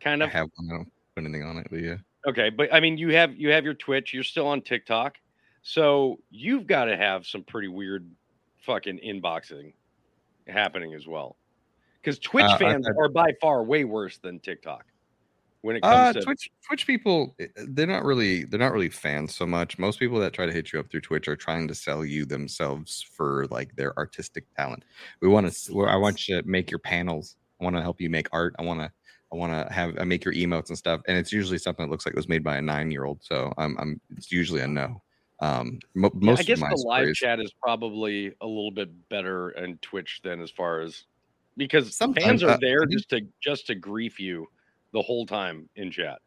kind 0.00 0.22
of. 0.22 0.26
I 0.28 0.30
of. 0.30 0.34
have 0.34 0.48
one. 0.56 0.68
I 0.70 0.76
don't 0.78 0.92
put 1.14 1.24
anything 1.24 1.44
on 1.44 1.58
it, 1.58 1.66
but 1.70 1.80
yeah. 1.82 1.96
Okay, 2.26 2.50
but 2.50 2.72
I 2.74 2.80
mean, 2.80 2.98
you 2.98 3.10
have 3.14 3.36
you 3.36 3.50
have 3.50 3.64
your 3.64 3.74
Twitch. 3.74 4.12
You're 4.12 4.24
still 4.24 4.46
on 4.46 4.60
TikTok, 4.62 5.18
so 5.62 6.18
you've 6.30 6.66
got 6.66 6.86
to 6.86 6.96
have 6.96 7.26
some 7.26 7.42
pretty 7.44 7.68
weird 7.68 8.10
fucking 8.58 8.98
inboxing 9.04 9.72
happening 10.46 10.94
as 10.94 11.06
well. 11.06 11.36
Because 12.02 12.18
Twitch 12.18 12.44
Uh, 12.46 12.58
fans 12.58 12.86
I- 12.88 12.92
are 12.98 13.08
by 13.08 13.32
far 13.40 13.62
way 13.64 13.84
worse 13.84 14.18
than 14.18 14.40
TikTok 14.40 14.86
when 15.60 15.76
it 15.76 15.84
Uh, 15.84 16.12
comes 16.12 16.16
to 16.16 16.22
Twitch 16.22 16.50
Twitch 16.66 16.86
people 16.86 17.34
eh, 17.38 17.46
they're 17.68 17.86
not 17.86 18.04
really 18.04 18.44
they're 18.44 18.58
not 18.60 18.72
really 18.72 18.88
fans 18.88 19.34
so 19.34 19.46
much. 19.46 19.78
Most 19.78 19.98
people 19.98 20.18
that 20.20 20.32
try 20.32 20.46
to 20.46 20.52
hit 20.52 20.72
you 20.72 20.80
up 20.80 20.90
through 20.90 21.02
Twitch 21.02 21.28
are 21.28 21.36
trying 21.36 21.68
to 21.68 21.74
sell 21.74 22.04
you 22.04 22.24
themselves 22.24 23.02
for 23.02 23.46
like 23.50 23.76
their 23.76 23.96
artistic 23.98 24.46
talent. 24.56 24.84
We 25.20 25.28
want 25.28 25.52
to 25.52 25.84
I 25.86 25.96
want 25.96 26.26
you 26.26 26.40
to 26.40 26.48
make 26.48 26.70
your 26.70 26.78
panels. 26.80 27.36
I 27.60 27.64
want 27.64 27.76
to 27.76 27.82
help 27.82 28.00
you 28.00 28.08
make 28.08 28.28
art. 28.32 28.54
I 28.58 28.62
want 28.62 28.80
to 28.80 28.90
I 29.32 29.36
want 29.36 29.52
to 29.68 29.72
have 29.72 29.98
I 29.98 30.04
make 30.04 30.24
your 30.24 30.32
emotes 30.34 30.70
and 30.70 30.78
stuff. 30.78 31.02
And 31.06 31.18
it's 31.18 31.32
usually 31.32 31.58
something 31.58 31.84
that 31.84 31.90
looks 31.90 32.06
like 32.06 32.14
it 32.14 32.16
was 32.16 32.28
made 32.28 32.42
by 32.42 32.56
a 32.56 32.62
9-year-old. 32.62 33.22
So 33.22 33.52
I'm 33.58 33.76
I'm 33.78 34.00
it's 34.16 34.32
usually 34.32 34.62
a 34.62 34.66
no. 34.66 35.02
Um 35.40 35.78
mo- 35.94 36.10
Yeah, 36.14 36.30
most 36.32 36.40
I 36.40 36.42
guess 36.42 36.60
the 36.60 36.76
live 36.86 37.02
stories- 37.02 37.16
chat 37.16 37.40
is 37.40 37.52
probably 37.62 38.34
a 38.40 38.46
little 38.46 38.70
bit 38.70 38.90
better 39.08 39.50
in 39.50 39.78
Twitch 39.78 40.20
than 40.22 40.40
as 40.40 40.50
far 40.50 40.80
as 40.80 41.04
because 41.56 41.96
fans 42.14 42.42
are 42.42 42.50
uh, 42.50 42.58
there 42.60 42.82
I 42.82 42.86
did- 42.86 42.92
just 42.92 43.08
to 43.10 43.20
just 43.42 43.66
to 43.68 43.74
grief 43.74 44.20
you 44.20 44.46
the 44.92 45.02
whole 45.02 45.26
time 45.26 45.68
in 45.76 45.90
chat. 45.90 46.18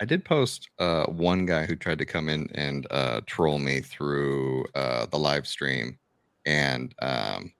I 0.00 0.04
did 0.04 0.24
post 0.24 0.68
uh, 0.80 1.06
one 1.06 1.46
guy 1.46 1.64
who 1.64 1.76
tried 1.76 1.98
to 1.98 2.04
come 2.04 2.28
in 2.28 2.48
and 2.54 2.86
uh, 2.90 3.20
troll 3.26 3.58
me 3.60 3.80
through 3.80 4.64
uh, 4.74 5.06
the 5.06 5.18
live 5.18 5.46
stream, 5.46 5.96
and 6.44 6.92
um, 7.00 7.52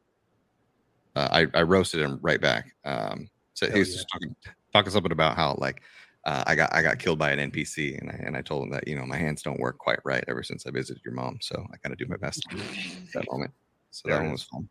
uh, 1.14 1.28
I, 1.30 1.46
I 1.54 1.62
roasted 1.62 2.00
him 2.00 2.18
right 2.20 2.40
back. 2.40 2.66
Um, 2.84 3.28
so 3.54 3.66
Hell 3.66 3.74
he 3.74 3.80
was 3.80 3.94
yeah. 3.96 4.02
talking, 4.12 4.36
talking 4.72 4.90
something 4.90 5.12
about 5.12 5.36
how 5.36 5.54
like 5.58 5.82
uh, 6.24 6.44
I 6.46 6.54
got 6.54 6.74
I 6.74 6.82
got 6.82 6.98
killed 6.98 7.18
by 7.18 7.30
an 7.32 7.50
NPC, 7.50 7.98
and 8.00 8.10
I 8.10 8.14
and 8.26 8.36
I 8.36 8.42
told 8.42 8.64
him 8.64 8.70
that 8.70 8.86
you 8.86 8.96
know 8.96 9.04
my 9.06 9.16
hands 9.16 9.42
don't 9.42 9.58
work 9.58 9.78
quite 9.78 9.98
right 10.04 10.24
ever 10.28 10.42
since 10.42 10.66
I 10.66 10.70
visited 10.70 11.02
your 11.04 11.14
mom, 11.14 11.38
so 11.40 11.66
I 11.72 11.76
kind 11.78 11.92
of 11.92 11.98
do 11.98 12.06
my 12.06 12.16
best 12.16 12.44
at 12.50 12.58
that 13.14 13.24
moment. 13.30 13.50
So 13.90 14.08
There 14.08 14.16
that 14.16 14.22
one 14.22 14.32
was 14.32 14.42
fun. 14.44 14.68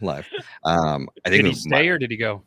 Live. 0.00 0.26
Um, 0.64 1.08
I 1.24 1.30
think 1.30 1.38
Did 1.42 1.44
he 1.46 1.50
was 1.50 1.60
stay 1.62 1.70
my- 1.70 1.86
or 1.86 1.98
did 1.98 2.10
he 2.10 2.16
go? 2.16 2.42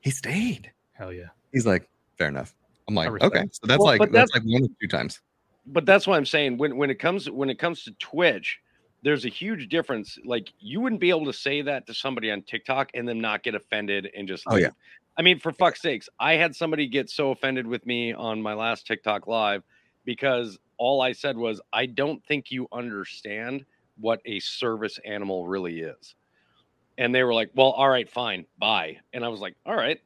he 0.00 0.10
stayed. 0.10 0.70
Hell 0.92 1.12
yeah. 1.12 1.26
He's 1.52 1.64
like, 1.66 1.88
fair 2.18 2.28
enough. 2.28 2.54
I'm 2.88 2.94
like, 2.94 3.08
okay, 3.22 3.44
so 3.52 3.66
that's 3.66 3.78
Well, 3.78 3.86
like 3.86 4.00
that's 4.10 4.30
that's- 4.32 4.34
like 4.34 4.42
one 4.44 4.64
or 4.64 4.74
two 4.80 4.88
times. 4.88 5.20
But 5.66 5.86
that's 5.86 6.06
what 6.08 6.16
I'm 6.16 6.26
saying 6.26 6.58
when 6.58 6.76
when 6.76 6.90
it 6.90 6.96
comes 6.96 7.30
when 7.30 7.48
it 7.48 7.58
comes 7.58 7.84
to 7.84 7.92
Twitch, 8.00 8.58
there's 9.04 9.24
a 9.24 9.28
huge 9.28 9.68
difference. 9.68 10.18
Like 10.24 10.52
you 10.58 10.80
wouldn't 10.80 11.00
be 11.00 11.10
able 11.10 11.24
to 11.26 11.32
say 11.32 11.62
that 11.62 11.86
to 11.86 11.94
somebody 11.94 12.30
on 12.32 12.42
TikTok 12.42 12.90
and 12.94 13.06
them 13.08 13.20
not 13.20 13.42
get 13.44 13.54
offended 13.54 14.10
and 14.16 14.26
just 14.26 14.42
Oh, 14.48 14.56
yeah. 14.56 14.70
I 15.16 15.22
mean, 15.22 15.38
for 15.38 15.52
fuck's 15.52 15.82
sakes, 15.82 16.08
I 16.18 16.34
had 16.34 16.56
somebody 16.56 16.86
get 16.88 17.10
so 17.10 17.30
offended 17.30 17.66
with 17.66 17.84
me 17.86 18.12
on 18.12 18.40
my 18.42 18.54
last 18.54 18.86
TikTok 18.86 19.26
live 19.26 19.62
because 20.04 20.58
all 20.78 21.00
I 21.02 21.12
said 21.12 21.36
was, 21.36 21.60
I 21.72 21.86
don't 21.86 22.24
think 22.24 22.50
you 22.50 22.66
understand 22.72 23.66
what 23.96 24.20
a 24.24 24.40
service 24.40 24.98
animal 25.04 25.46
really 25.46 25.80
is. 25.80 26.14
And 26.98 27.14
they 27.14 27.24
were 27.24 27.34
like, 27.34 27.50
Well, 27.54 27.72
all 27.72 27.88
right, 27.88 28.08
fine, 28.10 28.46
bye. 28.58 29.00
And 29.12 29.24
I 29.24 29.28
was 29.28 29.40
like, 29.40 29.56
All 29.66 29.76
right. 29.76 30.00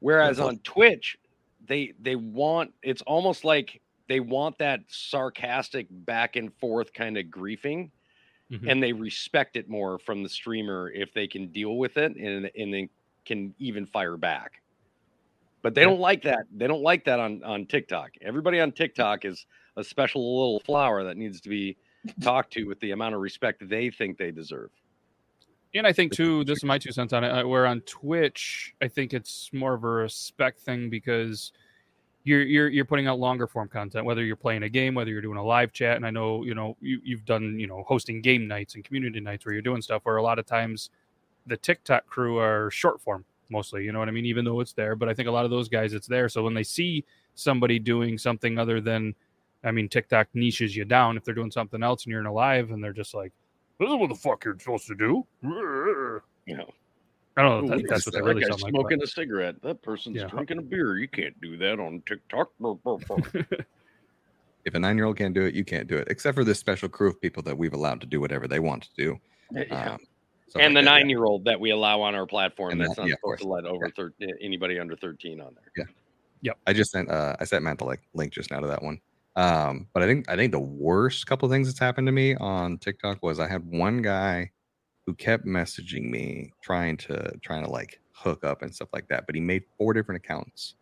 Whereas 0.00 0.40
on 0.40 0.58
Twitch, 0.60 1.16
they 1.64 1.92
they 1.98 2.16
want 2.16 2.74
it's 2.82 3.02
almost 3.02 3.44
like 3.44 3.82
they 4.08 4.20
want 4.20 4.58
that 4.58 4.80
sarcastic 4.88 5.86
back 5.90 6.36
and 6.36 6.52
forth 6.54 6.92
kind 6.92 7.16
of 7.16 7.26
griefing 7.26 7.92
Mhm. 8.50 8.68
and 8.68 8.82
they 8.82 8.92
respect 8.92 9.56
it 9.56 9.68
more 9.68 9.98
from 9.98 10.22
the 10.22 10.28
streamer 10.28 10.90
if 10.90 11.12
they 11.14 11.28
can 11.28 11.52
deal 11.52 11.76
with 11.78 11.96
it 11.96 12.16
and 12.16 12.50
and 12.56 12.74
they 12.74 12.90
can 13.24 13.54
even 13.58 13.86
fire 13.86 14.16
back. 14.16 14.60
But 15.62 15.74
they 15.74 15.84
don't 15.84 16.00
like 16.00 16.22
that. 16.22 16.44
They 16.54 16.66
don't 16.66 16.82
like 16.82 17.04
that 17.04 17.20
on 17.20 17.42
on 17.44 17.66
TikTok. 17.66 18.12
Everybody 18.20 18.60
on 18.60 18.72
TikTok 18.72 19.24
is 19.24 19.46
a 19.76 19.84
special 19.84 20.38
little 20.38 20.60
flower 20.60 21.04
that 21.04 21.16
needs 21.16 21.40
to 21.42 21.48
be 21.48 21.76
talked 22.20 22.52
to 22.54 22.64
with 22.64 22.80
the 22.80 22.90
amount 22.90 23.14
of 23.14 23.20
respect 23.20 23.68
they 23.68 23.90
think 23.90 24.18
they 24.18 24.32
deserve. 24.32 24.70
And 25.74 25.86
I 25.86 25.92
think 25.92 26.12
too, 26.12 26.44
this 26.44 26.58
is 26.58 26.64
my 26.64 26.78
two 26.78 26.92
cents 26.92 27.12
on 27.12 27.24
it. 27.24 27.30
uh, 27.30 27.46
Where 27.46 27.66
on 27.66 27.80
Twitch, 27.82 28.74
I 28.82 28.88
think 28.88 29.14
it's 29.14 29.50
more 29.52 29.72
of 29.72 29.84
a 29.84 29.88
respect 29.88 30.60
thing 30.60 30.90
because 30.90 31.52
you're 32.24 32.42
you're 32.42 32.68
you're 32.68 32.84
putting 32.84 33.06
out 33.06 33.18
longer 33.18 33.46
form 33.46 33.68
content, 33.68 34.04
whether 34.04 34.24
you're 34.24 34.36
playing 34.36 34.64
a 34.64 34.68
game, 34.68 34.94
whether 34.94 35.10
you're 35.10 35.22
doing 35.22 35.38
a 35.38 35.44
live 35.44 35.72
chat. 35.72 35.96
And 35.96 36.04
I 36.04 36.10
know 36.10 36.44
you 36.44 36.54
know 36.54 36.76
you 36.80 37.00
you've 37.02 37.24
done 37.24 37.58
you 37.58 37.66
know 37.66 37.84
hosting 37.86 38.20
game 38.20 38.46
nights 38.46 38.74
and 38.74 38.84
community 38.84 39.20
nights 39.20 39.46
where 39.46 39.52
you're 39.54 39.62
doing 39.62 39.80
stuff 39.80 40.02
where 40.04 40.16
a 40.16 40.22
lot 40.22 40.38
of 40.38 40.44
times 40.44 40.90
the 41.46 41.56
TikTok 41.56 42.06
crew 42.06 42.38
are 42.38 42.70
short 42.70 43.00
form 43.00 43.24
mostly. 43.50 43.84
You 43.84 43.92
know 43.92 43.98
what 43.98 44.08
I 44.08 44.12
mean? 44.12 44.26
Even 44.26 44.44
though 44.44 44.60
it's 44.60 44.72
there, 44.72 44.96
but 44.96 45.08
I 45.08 45.14
think 45.14 45.28
a 45.28 45.32
lot 45.32 45.44
of 45.44 45.50
those 45.50 45.68
guys 45.68 45.92
it's 45.92 46.06
there. 46.06 46.28
So 46.28 46.42
when 46.42 46.54
they 46.54 46.62
see 46.62 47.04
somebody 47.34 47.78
doing 47.78 48.16
something 48.18 48.58
other 48.58 48.80
than, 48.80 49.14
I 49.64 49.70
mean, 49.70 49.88
TikTok 49.88 50.28
niches 50.34 50.74
you 50.76 50.84
down 50.84 51.16
if 51.16 51.24
they're 51.24 51.34
doing 51.34 51.50
something 51.50 51.82
else 51.82 52.04
and 52.04 52.10
you're 52.10 52.20
in 52.20 52.26
a 52.26 52.32
live 52.32 52.70
and 52.70 52.82
they're 52.82 52.92
just 52.92 53.14
like, 53.14 53.32
"This 53.78 53.88
is 53.90 53.94
what 53.96 54.08
the 54.08 54.14
fuck 54.14 54.44
you're 54.44 54.58
supposed 54.58 54.86
to 54.88 54.94
do." 54.94 55.26
You 56.44 56.56
know, 56.56 56.68
I 57.36 57.42
don't 57.42 57.66
know. 57.68 57.76
That, 57.76 57.88
that's 57.88 58.06
at 58.08 58.12
what 58.12 58.14
they 58.14 58.18
that 58.18 58.24
really 58.26 58.40
guy's 58.40 58.50
sound 58.50 58.62
like. 58.62 58.70
smoking 58.72 59.02
a 59.02 59.06
cigarette. 59.06 59.62
That 59.62 59.80
person's 59.80 60.16
Yeah. 60.16 60.26
drinking 60.26 60.58
a 60.58 60.62
beer. 60.62 60.96
You 60.98 61.06
can't 61.06 61.40
do 61.40 61.56
that 61.58 61.78
on 61.78 62.02
TikTok. 62.04 62.50
If 64.64 64.74
a 64.74 64.78
nine 64.78 64.96
year 64.96 65.06
old 65.06 65.16
can't 65.16 65.34
do 65.34 65.42
it, 65.42 65.54
you 65.54 65.64
can't 65.64 65.88
do 65.88 65.96
it, 65.96 66.08
except 66.10 66.36
for 66.36 66.44
this 66.44 66.58
special 66.58 66.88
crew 66.88 67.08
of 67.08 67.20
people 67.20 67.42
that 67.44 67.56
we've 67.56 67.74
allowed 67.74 68.00
to 68.00 68.06
do 68.06 68.20
whatever 68.20 68.46
they 68.46 68.60
want 68.60 68.82
to 68.84 68.88
do. 68.96 69.20
Yeah. 69.52 69.62
Um, 69.92 69.98
stuff 69.98 70.00
and 70.60 70.74
like 70.74 70.82
the 70.82 70.84
that, 70.90 70.94
nine 70.98 71.08
year 71.08 71.24
old 71.24 71.44
that 71.44 71.58
we 71.60 71.70
allow 71.70 72.00
on 72.02 72.14
our 72.14 72.26
platform 72.26 72.72
And 72.72 72.80
that's 72.80 72.94
that- 72.96 73.02
not 73.02 73.08
yeah, 73.08 73.14
supposed 73.16 73.42
to 73.42 73.48
let 73.48 73.64
over 73.64 73.88
thir- 73.90 74.12
anybody 74.40 74.78
under 74.78 74.96
13 74.96 75.40
on 75.40 75.54
there. 75.54 75.72
Yeah. 75.76 75.92
Yep. 76.42 76.58
I 76.66 76.72
just 76.72 76.90
sent 76.90 77.10
uh 77.10 77.36
I 77.40 77.44
sent 77.44 77.62
Matt 77.64 77.78
the 77.78 77.84
like 77.84 78.00
link 78.14 78.32
just 78.32 78.50
now 78.50 78.60
to 78.60 78.66
that 78.66 78.82
one. 78.82 79.00
Um, 79.36 79.86
but 79.94 80.02
I 80.02 80.06
think 80.06 80.28
I 80.28 80.36
think 80.36 80.52
the 80.52 80.60
worst 80.60 81.26
couple 81.26 81.48
things 81.48 81.68
that's 81.68 81.78
happened 81.78 82.06
to 82.08 82.12
me 82.12 82.34
on 82.34 82.78
TikTok 82.78 83.22
was 83.22 83.38
I 83.40 83.48
had 83.48 83.64
one 83.64 84.02
guy 84.02 84.50
who 85.06 85.14
kept 85.14 85.46
messaging 85.46 86.10
me 86.10 86.52
trying 86.62 86.96
to 86.98 87.32
trying 87.42 87.64
to 87.64 87.70
like 87.70 88.00
hook 88.12 88.44
up 88.44 88.62
and 88.62 88.74
stuff 88.74 88.88
like 88.92 89.08
that, 89.08 89.24
but 89.26 89.34
he 89.34 89.40
made 89.40 89.62
four 89.78 89.92
different 89.94 90.22
accounts. 90.24 90.74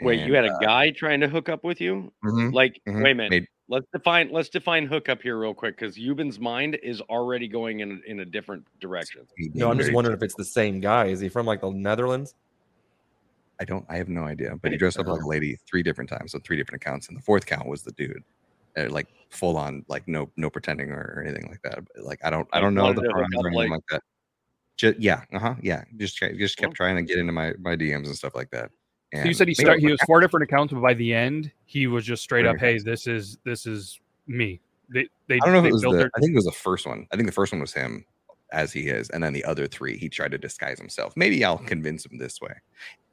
Wait, 0.00 0.26
you 0.26 0.34
had 0.34 0.44
And, 0.44 0.52
a 0.54 0.56
uh, 0.56 0.60
guy 0.60 0.90
trying 0.90 1.20
to 1.20 1.28
hook 1.28 1.48
up 1.48 1.64
with 1.64 1.80
you? 1.80 2.12
mhm, 2.24 2.52
Like, 2.52 2.80
mhm, 2.86 3.02
wait 3.02 3.10
a 3.12 3.14
minute. 3.14 3.30
made- 3.30 3.46
Let's 3.68 3.86
define 3.92 4.30
let's 4.30 4.48
define 4.48 4.86
hookup 4.86 5.20
here 5.22 5.38
real 5.38 5.52
quick 5.54 5.76
because 5.76 5.96
Yuban's 5.98 6.38
mind 6.38 6.78
is 6.82 7.00
already 7.02 7.48
going 7.48 7.80
in 7.80 8.00
a- 8.04 8.10
in 8.10 8.20
a 8.20 8.24
different 8.24 8.64
direction. 8.80 9.26
No, 9.54 9.70
I'm 9.70 9.78
just 9.78 9.92
wondering 9.92 10.16
if 10.16 10.22
it's 10.22 10.36
the 10.36 10.44
same 10.44 10.80
guy. 10.80 11.06
Is 11.06 11.18
he 11.18 11.28
from 11.28 11.46
like 11.46 11.60
the 11.60 11.70
Netherlands? 11.70 12.34
I 13.58 13.64
don't. 13.64 13.84
I 13.88 13.96
have 13.96 14.08
no 14.08 14.22
idea. 14.24 14.54
But 14.60 14.70
he 14.72 14.78
dressed 14.78 14.98
up 14.98 15.06
like 15.08 15.20
a 15.22 15.26
lady 15.26 15.56
three 15.68 15.82
different 15.82 16.10
times 16.10 16.34
on 16.34 16.42
three 16.42 16.56
different 16.56 16.82
accounts, 16.82 17.08
and 17.08 17.16
the 17.16 17.22
fourth 17.22 17.46
count 17.46 17.66
was 17.66 17.82
the 17.82 17.92
dude, 17.92 18.22
uh, 18.76 18.88
like 18.90 19.08
full 19.30 19.56
on, 19.56 19.84
like 19.88 20.06
no 20.06 20.30
no 20.36 20.48
pretending 20.50 20.90
or, 20.90 21.14
or 21.16 21.22
anything 21.24 21.48
like 21.48 21.62
that. 21.62 21.84
But, 21.94 22.04
like 22.04 22.20
I 22.24 22.30
don't 22.30 22.46
I 22.52 22.60
don't 22.60 22.74
know 22.74 22.92
the 22.92 23.00
to 23.00 23.06
hook 23.08 23.12
pronouns 23.12 23.34
up, 23.34 23.44
or 23.44 23.48
anything 23.48 23.70
like- 23.70 23.70
like 23.70 23.86
that. 23.90 24.02
Just, 24.76 25.00
yeah, 25.00 25.24
uh 25.32 25.38
huh, 25.38 25.54
yeah. 25.62 25.84
Just 25.96 26.18
just 26.18 26.58
kept 26.58 26.74
trying 26.74 26.96
to 26.96 27.02
get 27.02 27.18
into 27.18 27.32
my 27.32 27.54
my 27.58 27.74
DMs 27.76 28.06
and 28.06 28.14
stuff 28.14 28.34
like 28.34 28.50
that. 28.50 28.70
So 29.22 29.28
you 29.28 29.34
said 29.34 29.48
he 29.48 29.54
maybe 29.58 29.64
start 29.64 29.80
he 29.80 29.90
was 29.90 30.00
four 30.06 30.20
different 30.20 30.44
accounts, 30.44 30.72
but 30.72 30.80
by 30.80 30.94
the 30.94 31.14
end 31.14 31.50
he 31.64 31.86
was 31.86 32.04
just 32.04 32.22
straight 32.22 32.46
up, 32.46 32.56
"Hey, 32.58 32.78
this 32.78 33.06
is 33.06 33.38
this 33.44 33.66
is 33.66 34.00
me." 34.26 34.60
They 34.88 35.08
they, 35.26 35.36
I 35.36 35.38
don't 35.38 35.52
know 35.52 35.60
if 35.60 35.66
it 35.66 35.72
was 35.72 35.82
built 35.82 35.92
the. 35.92 35.98
their 35.98 36.10
I 36.16 36.20
think 36.20 36.32
it 36.32 36.36
was 36.36 36.44
the 36.44 36.52
first 36.52 36.86
one. 36.86 37.06
I 37.12 37.16
think 37.16 37.26
the 37.26 37.32
first 37.32 37.52
one 37.52 37.60
was 37.60 37.72
him, 37.72 38.04
as 38.52 38.72
he 38.72 38.88
is, 38.88 39.10
and 39.10 39.22
then 39.22 39.32
the 39.32 39.44
other 39.44 39.66
three 39.66 39.96
he 39.98 40.08
tried 40.08 40.30
to 40.32 40.38
disguise 40.38 40.78
himself. 40.78 41.14
Maybe 41.16 41.44
I'll 41.44 41.58
convince 41.58 42.06
him 42.06 42.18
this 42.18 42.40
way. 42.40 42.54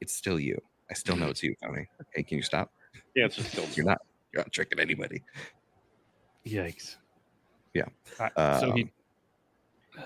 It's 0.00 0.14
still 0.14 0.38
you. 0.38 0.60
I 0.90 0.94
still 0.94 1.16
know 1.16 1.28
it's 1.28 1.42
you, 1.42 1.54
Tony. 1.62 1.88
Hey, 2.14 2.22
can 2.22 2.36
you 2.36 2.42
stop? 2.42 2.70
Yeah, 3.14 3.26
it's 3.26 3.36
just 3.36 3.50
still 3.50 3.66
You're 3.74 3.86
not. 3.86 3.98
You're 4.32 4.42
not 4.42 4.52
tricking 4.52 4.80
anybody. 4.80 5.22
yikes. 6.46 6.96
Yeah. 7.72 7.84
All 8.20 8.28
right, 8.36 8.60
so 8.60 8.72
he. 8.72 8.82
Um, 8.82 8.90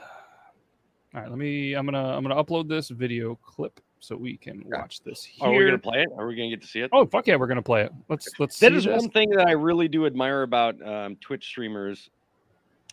All 1.15 1.21
right, 1.23 1.31
let 1.31 1.39
me. 1.39 1.75
I'm 1.75 1.87
gonna 1.87 2.17
I'm 2.17 2.23
gonna 2.23 2.43
upload 2.43 2.69
this 2.69 2.89
video 2.89 3.35
clip 3.37 3.81
so 4.01 4.17
we 4.17 4.37
can 4.37 4.63
watch 4.67 5.01
this 5.03 5.29
Are 5.41 5.51
we 5.53 5.65
gonna 5.65 5.79
play 5.79 6.03
it? 6.03 6.09
Are 6.17 6.27
we 6.27 6.35
gonna 6.37 6.51
get 6.51 6.63
to 6.63 6.69
see 6.69 6.81
it? 6.81 6.91
Oh 6.93 7.07
fuck 7.07 7.27
yeah, 7.27 7.37
we're 7.37 7.47
gonna 7.47 7.63
play 7.63 7.83
it. 7.83 7.93
Let's 8.09 8.29
let's. 8.39 8.59
that 8.61 8.73
is 8.73 8.85
this. 8.85 9.01
one 9.01 9.11
thing 9.11 9.31
that 9.31 9.47
I 9.47 9.53
really 9.53 9.89
do 9.89 10.07
admire 10.07 10.43
about 10.43 10.81
um, 10.87 11.17
Twitch 11.17 11.45
streamers 11.47 12.11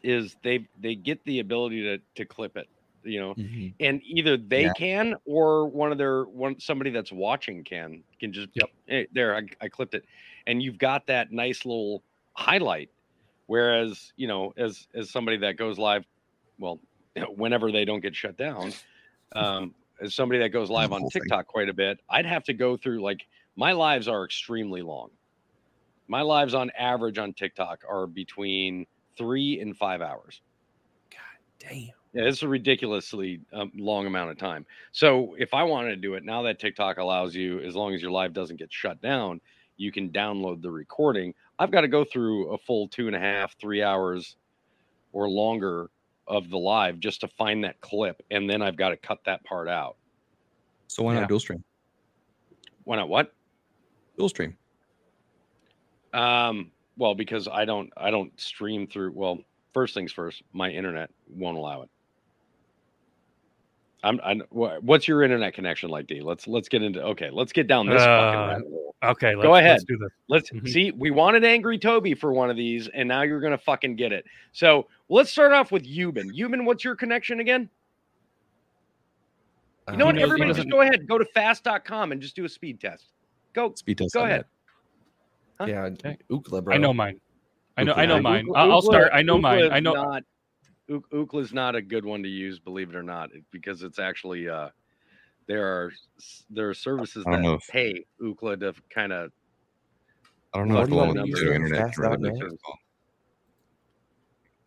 is 0.03 0.35
they 0.43 0.67
they 0.79 0.95
get 0.95 1.23
the 1.25 1.39
ability 1.39 1.81
to 1.83 1.99
to 2.15 2.25
clip 2.25 2.57
it, 2.57 2.67
you 3.03 3.19
know, 3.19 3.33
and 3.79 4.01
either 4.03 4.37
they 4.37 4.63
Yeah. 4.63 4.73
can 4.73 5.15
or 5.25 5.67
one 5.67 5.91
of 5.91 5.97
their 5.97 6.23
one 6.25 6.59
somebody 6.59 6.89
that's 6.91 7.11
watching 7.11 7.63
can 7.63 8.03
can 8.19 8.31
just 8.33 8.49
Yep. 8.53 8.69
"Hey, 8.87 9.07
there 9.13 9.35
I, 9.35 9.41
I 9.61 9.67
clipped 9.67 9.93
it, 9.95 10.05
and 10.47 10.61
you've 10.61 10.77
got 10.77 11.07
that 11.07 11.31
nice 11.31 11.65
little 11.65 12.03
highlight. 12.33 12.89
Whereas 13.47 14.11
you 14.15 14.27
know, 14.27 14.53
as 14.57 14.87
as 14.93 15.09
somebody 15.09 15.37
that 15.37 15.57
goes 15.57 15.77
live, 15.77 16.05
well, 16.59 16.79
whenever 17.35 17.71
they 17.71 17.85
don't 17.85 18.01
get 18.01 18.15
shut 18.15 18.37
down, 18.37 18.73
um, 19.33 19.73
as 20.01 20.15
somebody 20.15 20.39
that 20.39 20.49
goes 20.49 20.69
live 20.69 20.91
on. 20.91 21.07
TikTok 21.09 21.47
quite 21.47 21.69
a 21.69 21.73
bit, 21.73 21.99
I'd 22.09 22.25
have 22.25 22.43
to 22.45 22.53
go 22.53 22.77
through 22.77 23.01
like 23.01 23.25
my 23.55 23.71
lives 23.71 24.07
are 24.07 24.25
extremely 24.25 24.81
long. 24.81 25.09
My 26.07 26.21
lives 26.21 26.53
on 26.53 26.69
average 26.77 27.17
on 27.17 27.33
TikTok 27.33 27.83
are 27.89 28.05
between 28.05 28.85
three 29.17 29.59
and 29.59 29.75
five 29.75 30.01
hours. 30.01 30.41
God 31.09 31.19
damn. 31.59 31.89
Yeah, 32.13 32.23
it's 32.23 32.43
a 32.43 32.47
ridiculously 32.47 33.41
um, 33.51 33.71
long 33.75 34.05
amount 34.05 34.31
of 34.31 34.37
time. 34.37 34.65
So 34.91 35.35
if 35.37 35.53
I 35.53 35.63
wanted 35.63 35.89
to 35.89 35.95
do 35.97 36.13
it 36.13 36.23
now 36.23 36.43
that 36.43 36.59
TikTok 36.59 36.97
allows 36.97 37.35
you, 37.35 37.59
as 37.59 37.75
long 37.75 37.93
as 37.93 38.01
your 38.01 38.11
live 38.11 38.33
doesn't 38.33 38.57
get 38.57 38.71
shut 38.71 39.01
down, 39.01 39.41
you 39.77 39.91
can 39.91 40.09
download 40.11 40.61
the 40.61 40.71
recording. 40.71 41.33
I've 41.59 41.71
got 41.71 41.81
to 41.81 41.87
go 41.87 42.05
through 42.05 42.53
a 42.53 42.57
full 42.57 42.87
two 42.87 43.07
and 43.07 43.15
a 43.15 43.19
half, 43.19 43.55
three 43.59 43.83
hours 43.83 44.37
or 45.11 45.29
longer 45.29 45.89
of 46.27 46.49
the 46.49 46.57
live 46.57 46.99
just 46.99 47.21
to 47.21 47.27
find 47.27 47.63
that 47.63 47.79
clip, 47.81 48.21
and 48.31 48.49
then 48.49 48.61
I've 48.61 48.75
got 48.75 48.89
to 48.89 48.97
cut 48.97 49.19
that 49.25 49.43
part 49.43 49.67
out. 49.67 49.97
So 50.87 51.03
why 51.03 51.13
Yeah. 51.13 51.21
not 51.21 51.29
dual 51.29 51.39
stream? 51.39 51.63
Why 52.83 52.97
not? 52.97 53.09
What? 53.09 53.33
Dual 54.17 54.29
stream. 54.29 54.57
Um, 56.13 56.71
well, 56.97 57.13
because 57.15 57.47
I 57.47 57.65
don't, 57.65 57.91
I 57.97 58.09
don't 58.11 58.39
stream 58.39 58.87
through. 58.87 59.11
Well, 59.11 59.39
first 59.73 59.93
things 59.93 60.11
first, 60.11 60.43
my 60.53 60.69
internet 60.69 61.09
won't 61.27 61.57
allow 61.57 61.81
it. 61.81 61.89
I'm, 64.05 64.19
I, 64.23 64.39
wha- 64.51 64.77
what's 64.81 65.07
your 65.07 65.23
internet 65.23 65.53
connection 65.53 65.89
like, 65.89 66.07
D? 66.07 66.21
Let's 66.21 66.47
let's 66.47 66.69
get 66.69 66.81
into. 66.83 67.01
Okay, 67.03 67.29
let's 67.31 67.51
get 67.51 67.67
down 67.67 67.87
this 67.87 68.01
fucking 68.03 68.39
Uh, 68.39 68.47
rabbit 68.47 68.67
hole. 68.69 68.95
Okay, 69.03 69.35
let's, 69.35 69.43
Go 69.45 69.51
Let's 69.51 69.65
ahead. 69.65 69.81
do 69.87 69.97
this. 69.97 70.11
Let's 70.29 70.49
Mhm. 70.51 70.69
see. 70.69 70.91
We 70.91 71.11
wanted 71.11 71.43
angry 71.43 71.77
Toby 71.77 72.13
for 72.15 72.31
one 72.33 72.49
of 72.49 72.55
these, 72.55 72.87
and 72.87 73.07
now 73.07 73.23
you're 73.23 73.39
gonna 73.41 73.57
fucking 73.57 73.95
get 73.97 74.11
it. 74.13 74.25
So 74.51 74.87
let's 75.09 75.29
start 75.31 75.51
off 75.51 75.71
with 75.71 75.83
Yuban. 75.85 76.31
Yuban, 76.35 76.65
what's 76.65 76.83
your 76.83 76.95
connection 76.95 77.39
again? 77.39 77.69
You 79.91 79.97
know 79.97 80.05
Uh, 80.05 80.07
what? 80.07 80.15
knows- 80.15 80.23
Everybody, 80.23 80.53
just 80.53 80.69
go 80.69 80.81
ahead. 80.81 81.07
Go 81.07 81.17
to 81.17 81.25
fast.com 81.25 82.11
and 82.11 82.21
just 82.21 82.35
do 82.35 82.45
a 82.45 82.49
speed 82.49 82.79
test. 82.79 83.11
Go. 83.53 83.73
Speed 83.75 83.97
test. 83.99 84.13
Go 84.13 84.23
ahead. 84.23 84.45
Huh? 85.59 85.65
Yeah, 85.67 85.83
Okay. 85.85 86.17
Ookla, 86.31 86.63
bro. 86.63 86.73
I 86.73 86.77
know 86.77 86.93
mine. 86.93 87.19
I 87.77 87.83
know. 87.83 87.93
I 87.93 88.05
know 88.05 88.21
mine. 88.21 88.47
I'll 88.55 88.71
I'll 88.71 88.81
start. 88.81 89.09
I 89.13 89.21
know 89.21 89.37
Ookla 89.37 89.41
mine. 89.41 89.71
I 89.71 89.79
know. 89.79 89.93
Not, 89.93 90.23
Ook- 90.89 91.33
is 91.35 91.53
not 91.53 91.75
a 91.75 91.81
good 91.81 92.05
one 92.05 92.21
to 92.23 92.29
use, 92.29 92.59
believe 92.59 92.89
it 92.89 92.95
or 92.95 93.03
not, 93.03 93.29
because 93.51 93.81
it's 93.83 93.99
actually 93.99 94.47
uh, 94.47 94.69
there 95.47 95.65
are 95.65 95.91
there 96.49 96.69
are 96.69 96.73
services 96.73 97.25
I 97.27 97.37
know 97.37 97.51
that 97.51 97.55
if- 97.57 97.67
pay 97.67 98.05
Ookla 98.21 98.59
to 98.59 98.73
kind 98.89 99.11
of 99.11 99.31
I 100.53 100.59
don't 100.59 100.69
know 100.69 100.79
if 100.79 100.85
do 100.85 100.91
the 100.91 100.95
you 100.95 100.97
one 100.99 101.07
want 101.07 101.19
with 101.19 101.27
me 101.27 101.39
to 101.39 101.45
the 101.47 101.55
internet 101.55 101.79
Fast 101.79 101.95
can 101.95 102.03
really 102.03 102.13
dot 102.13 102.21
make 102.21 102.33
net? 102.33 102.41
sense. 102.49 102.61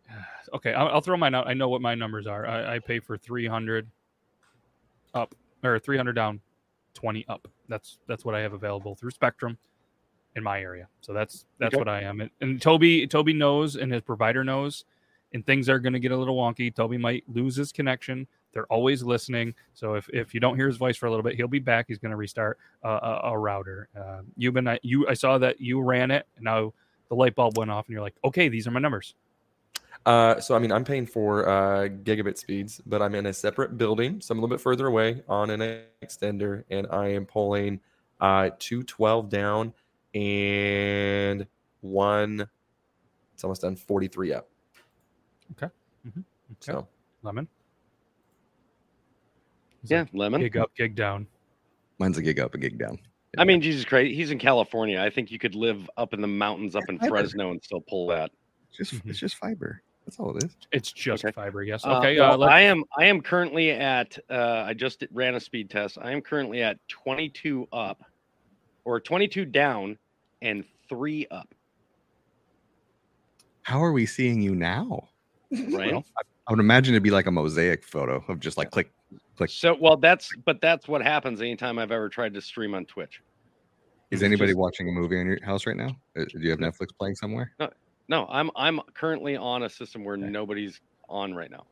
Okay, 0.51 0.73
I'll, 0.73 0.87
I'll 0.87 1.01
throw 1.01 1.15
mine 1.15 1.35
out. 1.35 1.47
I 1.47 1.53
know 1.53 1.69
what 1.69 1.79
my 1.81 1.93
numbers 1.93 2.25
are. 2.25 2.47
I, 2.47 2.75
I 2.75 2.79
pay 2.79 2.99
for 2.99 3.17
three 3.17 3.45
hundred 3.45 3.87
up 5.13 5.35
or 5.63 5.77
three 5.77 5.95
hundred 5.95 6.13
down, 6.13 6.41
twenty 6.95 7.23
up. 7.29 7.47
That's 7.67 7.99
that's 8.07 8.25
what 8.25 8.33
I 8.33 8.39
have 8.39 8.53
available 8.53 8.95
through 8.95 9.11
Spectrum 9.11 9.57
in 10.35 10.43
my 10.43 10.59
area. 10.59 10.87
So 11.01 11.13
that's 11.13 11.45
that's 11.59 11.75
Okay. 11.75 11.79
what 11.79 11.87
I 11.87 12.01
am. 12.01 12.21
And, 12.21 12.31
and 12.41 12.59
Toby 12.59 13.05
Toby 13.05 13.33
knows, 13.33 13.75
and 13.75 13.91
his 13.93 14.01
provider 14.01 14.43
knows 14.43 14.85
and 15.33 15.45
things 15.45 15.69
are 15.69 15.79
going 15.79 15.93
to 15.93 15.99
get 15.99 16.11
a 16.11 16.17
little 16.17 16.35
wonky. 16.35 16.73
Toby 16.73 16.97
might 16.97 17.23
lose 17.27 17.55
his 17.55 17.71
connection. 17.71 18.27
They're 18.53 18.65
always 18.65 19.03
listening. 19.03 19.53
So 19.73 19.93
if, 19.93 20.09
if 20.09 20.33
you 20.33 20.39
don't 20.39 20.55
hear 20.55 20.67
his 20.67 20.77
voice 20.77 20.97
for 20.97 21.05
a 21.05 21.09
little 21.09 21.23
bit, 21.23 21.35
he'll 21.35 21.47
be 21.47 21.59
back. 21.59 21.85
He's 21.87 21.99
going 21.99 22.11
to 22.11 22.17
restart 22.17 22.57
a, 22.83 23.19
a, 23.23 23.37
router. 23.37 23.89
Uh, 23.97 24.21
you've 24.37 24.55
been 24.55 24.77
you. 24.81 25.07
I 25.07 25.13
saw 25.13 25.37
that 25.37 25.61
you 25.61 25.81
ran 25.81 26.09
it, 26.11 26.25
and 26.35 26.45
now 26.45 26.73
the 27.09 27.15
light 27.15 27.35
bulb 27.35 27.57
went 27.57 27.69
off, 27.69 27.85
and 27.85 27.93
you're 27.93 28.01
like, 28.01 28.15
okay, 28.23 28.49
these 28.49 28.67
are 28.67 28.71
my 28.71 28.79
numbers. 28.79 29.13
Uh, 30.05 30.39
so 30.39 30.55
I 30.55 30.59
mean, 30.59 30.71
I'm 30.71 30.83
paying 30.83 31.05
for 31.05 31.47
uh, 31.47 31.89
gigabit 31.89 32.37
speeds, 32.37 32.81
but 32.85 33.01
I'm 33.01 33.13
in 33.15 33.27
a 33.27 33.33
separate 33.33 33.77
building, 33.77 34.21
so 34.21 34.31
I'm 34.31 34.39
a 34.39 34.41
little 34.41 34.55
bit 34.55 34.61
further 34.61 34.87
away 34.87 35.21
on 35.27 35.49
an 35.49 35.81
extender, 36.01 36.63
and 36.69 36.87
I 36.89 37.09
am 37.09 37.25
pulling 37.25 37.79
uh, 38.19 38.49
212 38.57 39.29
down 39.29 39.73
and 40.13 41.45
one. 41.81 42.47
It's 43.33 43.43
almost 43.43 43.61
done 43.61 43.75
43 43.75 44.33
up. 44.33 44.49
Okay. 45.51 45.67
Mhm. 46.07 46.19
Okay. 46.19 46.25
So 46.59 46.87
Lemon. 47.23 47.47
He's 49.81 49.91
Yeah, 49.91 50.01
like, 50.01 50.09
lemon. 50.13 50.41
gig 50.41 50.57
up, 50.57 50.73
gig 50.75 50.95
down. 50.95 51.27
Mine's 51.99 52.17
a 52.17 52.21
gig 52.21 52.39
up, 52.39 52.53
a 52.53 52.57
gig 52.57 52.77
down. 52.77 52.99
I 53.37 53.43
mean, 53.45 53.61
Jesus 53.61 53.85
Christ, 53.85 54.13
he's 54.13 54.31
in 54.31 54.39
California. 54.39 54.99
I 55.01 55.09
think 55.09 55.31
you 55.31 55.37
could 55.39 55.53
live 55.55 55.89
up 55.97 56.13
in 56.13 56.21
the 56.21 56.27
mountains, 56.27 56.75
up 56.75 56.83
in 56.89 56.97
Fiber. 56.97 57.09
Fresno, 57.09 57.51
and 57.51 57.63
still 57.63 57.81
pull 57.81 58.07
that. 58.07 58.31
It's 58.69 58.77
just 58.77 58.93
Mhm. 59.03 59.09
it's 59.09 59.19
just 59.19 59.35
fiber. 59.35 59.81
That's 60.05 60.19
all 60.19 60.35
it 60.35 60.43
is. 60.45 60.57
It's 60.71 60.91
just 60.91 61.23
Okay. 61.23 61.31
fiber. 61.31 61.63
Yes. 61.63 61.85
Uh, 61.85 61.99
Okay. 61.99 62.19
well, 62.19 62.33
Uh, 62.33 62.37
let, 62.37 62.49
I 62.51 62.61
am. 62.61 62.83
I 62.97 63.05
am 63.05 63.21
currently 63.21 63.69
at. 63.71 64.17
Uh, 64.29 64.63
I 64.65 64.73
just 64.73 65.03
ran 65.11 65.35
a 65.35 65.39
speed 65.39 65.69
test. 65.69 65.97
I 66.01 66.11
am 66.11 66.21
currently 66.21 66.63
at 66.63 66.79
22 66.87 67.67
up, 67.71 68.01
or 68.85 68.99
22 68.99 69.45
down, 69.45 69.97
and 70.41 70.65
three 70.89 71.27
up. 71.27 71.53
How 73.61 73.83
are 73.83 73.91
we 73.91 74.05
seeing 74.07 74.41
you 74.41 74.55
now? 74.55 75.09
Right. 75.71 75.91
Well, 75.91 76.05
I 76.47 76.51
would 76.51 76.59
imagine 76.59 76.93
it'd 76.93 77.03
be 77.03 77.11
like 77.11 77.25
a 77.27 77.31
mosaic 77.31 77.83
photo 77.83 78.23
of 78.27 78.39
just 78.39 78.57
like 78.57 78.71
click, 78.71 78.91
click. 79.37 79.49
So, 79.49 79.75
well, 79.79 79.97
that's 79.97 80.29
but 80.45 80.61
that's 80.61 80.87
what 80.87 81.01
happens 81.01 81.41
anytime 81.41 81.77
I've 81.79 81.91
ever 81.91 82.09
tried 82.09 82.33
to 82.35 82.41
stream 82.41 82.73
on 82.75 82.85
Twitch. 82.85 83.21
Is 84.11 84.23
anybody 84.23 84.51
just- 84.51 84.59
watching 84.59 84.89
a 84.89 84.91
movie 84.91 85.19
in 85.19 85.27
your 85.27 85.43
house 85.45 85.67
right 85.67 85.77
now? 85.77 85.95
Uh, 86.17 86.25
Do 86.25 86.39
you 86.39 86.49
have 86.49 86.59
Netflix 86.59 86.87
playing 86.97 87.15
somewhere? 87.15 87.51
No, 87.59 87.69
no. 88.07 88.27
I'm 88.29 88.49
I'm 88.55 88.79
currently 88.95 89.37
on 89.37 89.63
a 89.63 89.69
system 89.69 90.03
where 90.03 90.15
Okay. 90.15 90.25
nobody's 90.29 90.81
on 91.07 91.33
right 91.35 91.51
now. 91.51 91.65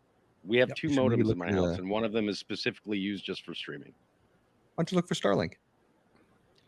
We 0.44 0.58
have 0.58 0.70
Yep, 0.70 0.78
two 0.78 0.90
modems 0.90 1.32
in 1.32 1.38
my 1.38 1.52
house, 1.52 1.76
the- 1.76 1.82
and 1.82 1.90
one 1.90 2.04
of 2.04 2.12
them 2.14 2.30
is 2.30 2.38
specifically 2.40 2.98
used 3.00 3.26
just 3.26 3.44
for 3.44 3.54
streaming. 3.56 3.94
Why 4.76 4.84
don't 4.84 4.92
you 4.92 4.96
look 4.96 5.08
for 5.08 5.16
Starlink? 5.16 5.54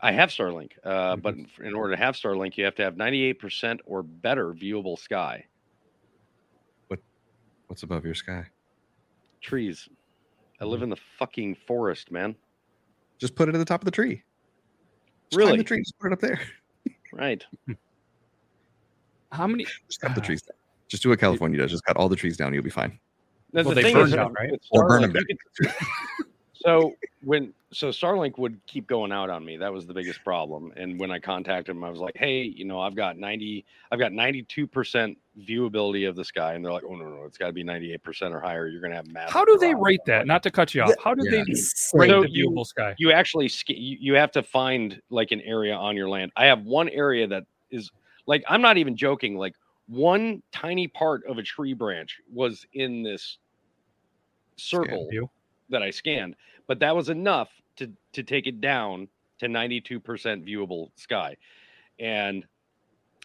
I 0.00 0.12
have 0.12 0.30
Starlink, 0.30 0.72
uh, 0.84 1.14
Mm-hmm. 1.16 1.20
but 1.20 1.34
in 1.64 1.74
order 1.74 1.94
to 1.94 2.02
have 2.02 2.14
Starlink, 2.16 2.56
you 2.56 2.64
have 2.64 2.74
to 2.76 2.82
have 2.82 2.94
98% 2.96 3.80
or 3.86 4.02
better 4.02 4.52
viewable 4.52 4.98
sky 4.98 5.46
What's 7.70 7.84
above 7.84 8.04
your 8.04 8.14
sky? 8.16 8.44
trees. 9.40 9.88
I 10.60 10.64
Mm-hmm. 10.64 10.72
live 10.72 10.82
in 10.82 10.90
the 10.90 10.98
fucking 11.20 11.54
forest, 11.68 12.10
man. 12.10 12.34
Just 13.20 13.36
put 13.36 13.48
it 13.48 13.54
at 13.54 13.58
the 13.58 13.64
top 13.64 13.80
of 13.80 13.84
the 13.84 13.92
tree. 13.92 14.24
Just 15.30 15.38
climb 15.38 15.46
Really? 15.46 15.58
the 15.58 15.64
tree. 15.64 15.78
Just 15.78 15.96
put 16.00 16.08
it 16.08 16.12
up 16.14 16.20
there. 16.20 16.40
Right. 17.12 17.44
how 19.32 19.46
many? 19.46 19.64
Just 19.86 20.00
cut 20.00 20.14
the 20.16 20.20
Ah. 20.20 20.24
trees 20.24 20.42
down. 20.42 20.56
Just 20.88 21.02
do 21.04 21.08
what 21.10 21.18
California 21.20 21.58
does. 21.58 21.70
Just 21.70 21.84
cut 21.84 21.96
all 21.96 22.08
the 22.08 22.14
trees 22.16 22.36
down. 22.36 22.52
You'll 22.54 22.62
be 22.64 22.70
fine. 22.70 22.98
Now, 23.52 23.62
Well, 23.62 23.70
the 23.70 23.74
they 23.76 23.82
thing 23.82 23.94
burn 23.94 24.06
is, 24.06 24.12
down, 24.14 24.32
right? 24.32 24.50
Or 24.72 24.86
burn 24.88 25.02
Starlink, 25.02 25.14
you 25.28 25.36
could- 25.60 25.74
so 26.62 26.94
when 27.22 27.52
so 27.72 27.88
Starlink 27.90 28.36
would 28.38 28.58
keep 28.66 28.86
going 28.88 29.12
out 29.12 29.30
on 29.30 29.44
me. 29.44 29.56
That 29.56 29.72
was 29.72 29.86
the 29.86 29.94
biggest 29.94 30.24
problem. 30.24 30.72
And 30.76 30.98
when 30.98 31.10
I 31.12 31.18
contacted 31.20 31.74
them, 31.76 31.84
I 31.84 31.90
was 31.90 32.00
like, 32.00 32.16
"Hey, 32.16 32.42
you 32.42 32.64
know, 32.64 32.80
I've 32.80 32.96
got 32.96 33.16
90, 33.16 33.64
I've 33.92 33.98
got 34.00 34.10
92% 34.12 35.16
viewability 35.40 36.08
of 36.08 36.16
the 36.16 36.24
sky." 36.24 36.54
And 36.54 36.64
they're 36.64 36.72
like, 36.72 36.82
"Oh 36.84 36.96
no, 36.96 37.08
no, 37.08 37.24
it's 37.24 37.38
got 37.38 37.46
to 37.46 37.52
be 37.52 37.62
98% 37.62 38.32
or 38.34 38.40
higher. 38.40 38.66
You're 38.66 38.80
going 38.80 38.90
to 38.90 38.96
have 38.96 39.06
massive." 39.12 39.32
How 39.32 39.44
do 39.44 39.56
they 39.58 39.70
drops." 39.70 39.84
rate 39.84 40.00
that? 40.06 40.26
Not 40.26 40.42
to 40.42 40.50
cut 40.50 40.74
you 40.74 40.82
off. 40.82 40.94
How 41.02 41.14
do 41.14 41.22
Yeah. 41.24 41.42
they 41.44 41.52
So 41.54 41.98
rate 41.98 42.08
So 42.10 42.22
the 42.22 42.30
you- 42.30 42.50
viewable 42.50 42.66
sky? 42.66 42.94
You 42.98 43.12
actually 43.12 43.50
you, 43.68 43.96
you 44.00 44.14
have 44.14 44.32
to 44.32 44.42
find 44.42 45.00
like 45.10 45.30
an 45.30 45.40
area 45.42 45.74
on 45.74 45.96
your 45.96 46.08
land. 46.08 46.32
I 46.36 46.46
have 46.46 46.62
one 46.64 46.88
area 46.88 47.26
that 47.28 47.44
is 47.70 47.90
like 48.26 48.42
I'm 48.48 48.60
not 48.62 48.76
even 48.78 48.96
joking. 48.96 49.36
Like 49.36 49.54
one 49.86 50.42
tiny 50.52 50.88
part 50.88 51.24
of 51.26 51.38
a 51.38 51.42
tree 51.42 51.72
branch 51.74 52.18
was 52.32 52.66
in 52.72 53.02
this 53.04 53.38
circle 54.56 55.08
View? 55.10 55.30
That 55.70 55.82
I 55.82 55.90
scanned, 55.90 56.36
but 56.66 56.80
that 56.80 56.94
was 56.94 57.08
enough 57.08 57.48
to 57.76 57.90
to 58.12 58.22
take 58.22 58.46
it 58.46 58.60
down 58.60 59.08
to 59.38 59.46
92% 59.46 60.00
viewable 60.46 60.90
sky. 60.96 61.36
And 61.98 62.44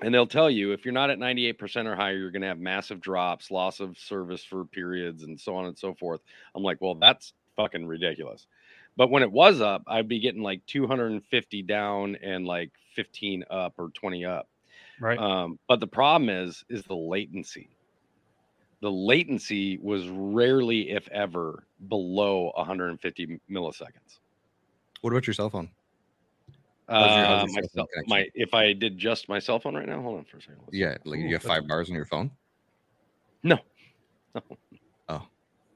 and 0.01 0.13
they'll 0.13 0.27
tell 0.27 0.49
you 0.49 0.71
if 0.73 0.83
you're 0.83 0.93
not 0.93 1.09
at 1.09 1.19
98% 1.19 1.85
or 1.85 1.95
higher, 1.95 2.17
you're 2.17 2.31
going 2.31 2.41
to 2.41 2.49
have 2.49 2.59
massive 2.59 2.99
drops, 2.99 3.49
loss 3.49 3.79
of 3.79 3.97
service 3.97 4.43
for 4.43 4.65
periods, 4.65 5.23
and 5.23 5.39
so 5.39 5.55
on 5.55 5.67
and 5.67 5.77
so 5.77 5.93
forth. 5.93 6.19
I'm 6.53 6.63
like, 6.63 6.81
well, 6.81 6.95
that's 6.95 7.33
fucking 7.55 7.85
ridiculous. 7.85 8.47
But 8.97 9.09
when 9.09 9.23
it 9.23 9.31
was 9.31 9.61
up, 9.61 9.83
I'd 9.87 10.09
be 10.09 10.19
getting 10.19 10.43
like 10.43 10.65
250 10.67 11.61
down 11.63 12.17
and 12.21 12.45
like 12.45 12.71
15 12.95 13.45
up 13.49 13.73
or 13.77 13.89
20 13.89 14.25
up. 14.25 14.49
Right. 14.99 15.17
Um, 15.17 15.59
but 15.67 15.79
the 15.79 15.87
problem 15.87 16.29
is, 16.29 16.63
is 16.69 16.83
the 16.83 16.95
latency. 16.95 17.69
The 18.81 18.91
latency 18.91 19.77
was 19.77 20.07
rarely, 20.09 20.91
if 20.91 21.07
ever, 21.09 21.63
below 21.87 22.51
150 22.55 23.39
milliseconds. 23.49 24.19
What 25.01 25.11
about 25.11 25.27
your 25.27 25.33
cell 25.33 25.49
phone? 25.49 25.69
How's 26.89 27.15
your- 27.15 27.25
how's 27.25 27.43
Uh, 27.43 27.53
my, 27.53 27.61
cell 27.61 27.87
phone 27.95 28.03
my 28.07 28.29
if 28.35 28.53
I 28.53 28.73
did 28.73 28.97
just 28.97 29.27
my 29.27 29.39
cell 29.39 29.59
phone 29.59 29.75
right 29.75 29.87
now, 29.87 30.01
hold 30.01 30.19
on 30.19 30.25
for 30.25 30.37
a 30.37 30.41
second. 30.41 30.57
Let's. 30.61 30.73
Yeah, 30.73 30.97
like 31.03 31.19
Ooh, 31.19 31.23
you 31.23 31.33
have 31.33 31.41
five 31.43 31.67
bars 31.67 31.89
on 31.89 31.95
your 31.95 32.05
phone. 32.05 32.29
No. 33.43 33.57
No. 34.35 34.41
Oh, 35.09 35.27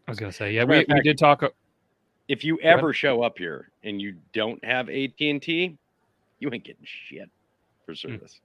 I 0.08 0.12
was 0.12 0.20
gonna 0.20 0.32
say, 0.32 0.54
yeah, 0.54 0.66
we, 0.66 0.80
of 0.80 0.86
we 0.90 1.02
did 1.02 1.18
talk. 1.18 1.44
If 2.28 2.44
you 2.44 2.60
ever 2.60 2.94
show 2.94 3.24
up 3.24 3.38
here 3.40 3.72
and 3.84 4.00
you 4.02 4.18
don't 4.34 4.64
have 4.64 4.90
AT 4.90 5.20
and 5.22 5.42
T, 5.42 5.78
you 6.40 6.50
ain't 6.54 6.64
getting 6.64 6.84
shit 6.86 7.30
for 7.86 7.96
service. 7.96 8.40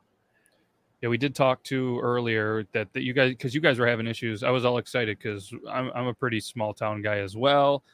Yeah, 1.05 1.11
we 1.11 1.19
did 1.19 1.35
talk 1.35 1.63
to 1.65 2.01
earlier 2.01 2.65
that, 2.73 2.91
that 2.95 3.03
you 3.03 3.13
guys 3.13 3.29
because 3.29 3.55
you 3.55 3.61
guys 3.61 3.79
were 3.79 3.87
having 3.87 4.07
issues. 4.07 4.43
I 4.43 4.49
was 4.49 4.65
all 4.65 4.79
excited 4.79 5.19
because 5.19 5.53
I'm 5.71 5.91
I'm 5.95 6.07
a 6.07 6.15
pretty 6.15 6.41
small 6.41 6.73
town 6.73 7.03
guy 7.03 7.19
as 7.19 7.37
well. 7.37 7.85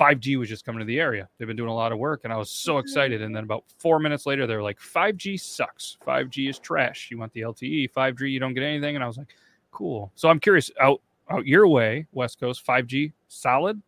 5G 0.00 0.38
was 0.38 0.48
just 0.48 0.64
coming 0.64 0.78
to 0.78 0.86
the 0.86 0.98
area. 0.98 1.28
They've 1.36 1.46
been 1.46 1.58
doing 1.58 1.68
a 1.68 1.74
lot 1.74 1.92
of 1.92 1.98
work, 1.98 2.22
and 2.24 2.32
I 2.32 2.38
was 2.38 2.50
so 2.50 2.78
excited. 2.78 3.20
And 3.20 3.28
mm-hmm. 3.28 3.34
then 3.34 3.44
about 3.44 3.64
four 3.76 3.98
minutes 3.98 4.24
later, 4.24 4.46
they're 4.46 4.62
like, 4.62 4.78
"5G 4.80 5.38
sucks. 5.38 5.98
5G 6.06 6.48
is 6.48 6.58
trash. 6.58 7.08
You 7.10 7.18
want 7.18 7.34
the 7.34 7.42
LTE? 7.42 7.92
5G, 7.92 8.32
you 8.32 8.40
don't 8.40 8.54
get 8.54 8.62
anything." 8.62 8.94
And 8.94 9.04
I 9.04 9.08
was 9.08 9.18
like, 9.18 9.36
"Cool." 9.70 10.10
So 10.14 10.30
I'm 10.30 10.40
curious 10.40 10.70
out 10.80 11.02
out 11.28 11.46
your 11.46 11.68
way, 11.68 12.06
West 12.12 12.40
Coast, 12.40 12.64
5G 12.64 13.12
solid, 13.28 13.82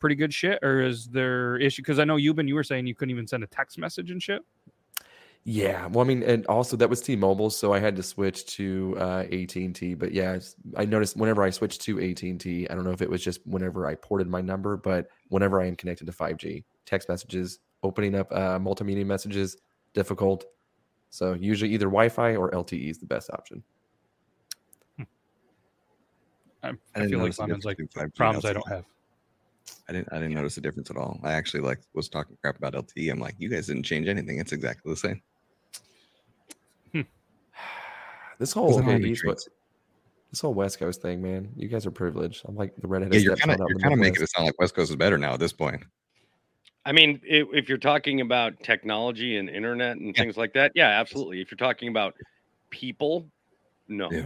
pretty 0.00 0.16
good 0.16 0.34
shit, 0.34 0.58
or 0.62 0.82
is 0.82 1.06
there 1.06 1.56
issue? 1.56 1.80
Because 1.80 1.98
I 1.98 2.04
know 2.04 2.16
you've 2.16 2.36
been 2.36 2.46
you 2.46 2.56
were 2.56 2.62
saying 2.62 2.86
you 2.86 2.94
couldn't 2.94 3.12
even 3.12 3.26
send 3.26 3.42
a 3.42 3.46
text 3.46 3.78
message 3.78 4.10
and 4.10 4.22
shit. 4.22 4.42
Yeah, 5.44 5.86
well, 5.86 6.04
I 6.04 6.08
mean, 6.08 6.22
and 6.22 6.46
also 6.46 6.76
that 6.76 6.88
was 6.88 7.00
T-Mobile, 7.00 7.50
so 7.50 7.72
I 7.72 7.80
had 7.80 7.96
to 7.96 8.02
switch 8.02 8.46
to 8.56 8.94
uh, 8.98 9.24
AT&T. 9.24 9.94
But 9.94 10.12
yeah, 10.12 10.38
I 10.76 10.84
noticed 10.84 11.16
whenever 11.16 11.42
I 11.42 11.50
switched 11.50 11.80
to 11.82 12.00
AT&T, 12.00 12.68
I 12.70 12.74
don't 12.74 12.84
know 12.84 12.92
if 12.92 13.02
it 13.02 13.10
was 13.10 13.24
just 13.24 13.44
whenever 13.44 13.86
I 13.88 13.96
ported 13.96 14.28
my 14.28 14.40
number, 14.40 14.76
but 14.76 15.08
whenever 15.30 15.60
I 15.60 15.66
am 15.66 15.74
connected 15.74 16.06
to 16.06 16.12
5G, 16.12 16.62
text 16.86 17.08
messages, 17.08 17.58
opening 17.82 18.14
up 18.14 18.30
uh, 18.30 18.60
multimedia 18.60 19.04
messages, 19.04 19.56
difficult. 19.94 20.44
So 21.10 21.32
usually 21.34 21.72
either 21.72 21.86
Wi-Fi 21.86 22.36
or 22.36 22.52
LTE 22.52 22.90
is 22.90 22.98
the 22.98 23.06
best 23.06 23.28
option. 23.30 23.64
I, 26.62 26.68
I 26.94 27.02
I 27.02 27.06
feel 27.08 27.18
like 27.18 27.36
notice 27.36 27.36
the 27.38 27.46
like 27.46 27.48
difference 27.48 27.64
between 27.64 27.88
5G 27.88 28.02
and 28.02 28.14
problems 28.14 28.44
I 28.44 28.52
don't 28.52 28.68
have. 28.68 28.84
I 29.88 29.92
didn't. 29.92 30.08
I 30.12 30.20
didn't 30.20 30.34
notice 30.34 30.56
a 30.56 30.60
difference 30.60 30.90
at 30.90 30.96
all. 30.96 31.18
I 31.24 31.32
actually 31.32 31.60
like 31.60 31.80
was 31.94 32.08
talking 32.08 32.36
crap 32.40 32.56
about 32.56 32.74
LTE. 32.74 33.10
I'm 33.10 33.18
like, 33.18 33.34
you 33.38 33.48
guys 33.48 33.66
didn't 33.66 33.82
change 33.82 34.06
anything. 34.06 34.38
It's 34.38 34.52
exactly 34.52 34.92
the 34.92 34.96
same. 34.96 35.20
This 38.42 38.52
whole 38.52 38.76
okay, 38.80 38.96
East, 38.96 39.20
Trace. 39.20 39.28
West- 39.34 39.48
this 40.32 40.40
whole 40.40 40.52
West 40.52 40.80
Coast 40.80 41.00
thing, 41.00 41.22
man. 41.22 41.48
You 41.54 41.68
guys 41.68 41.86
are 41.86 41.92
privileged. 41.92 42.42
I'm 42.48 42.56
like 42.56 42.74
the 42.76 42.88
redheaded 42.88 43.14
Yeah, 43.14 43.20
you're 43.20 43.36
kind 43.36 43.52
of 43.52 43.60
out 43.60 43.60
in 43.60 43.68
you're 43.68 43.78
the 43.78 43.82
kind 43.82 43.92
of 43.94 44.00
making 44.00 44.20
it 44.20 44.30
sound 44.30 44.46
like 44.46 44.58
West 44.58 44.74
Coast 44.74 44.90
is 44.90 44.96
better 44.96 45.16
now 45.16 45.34
at 45.34 45.38
this 45.38 45.52
point. 45.52 45.84
I 46.84 46.90
mean, 46.90 47.20
if, 47.22 47.46
if 47.52 47.68
you're 47.68 47.78
talking 47.78 48.20
about 48.20 48.58
technology 48.64 49.36
and 49.36 49.48
internet 49.48 49.98
and 49.98 50.08
Yeah. 50.16 50.22
things 50.24 50.36
like 50.36 50.54
that, 50.54 50.72
yeah, 50.74 50.88
absolutely. 50.88 51.40
If 51.40 51.52
you're 51.52 51.56
talking 51.56 51.88
about 51.88 52.14
people, 52.70 53.28
no. 53.86 54.10
Yeah. 54.10 54.22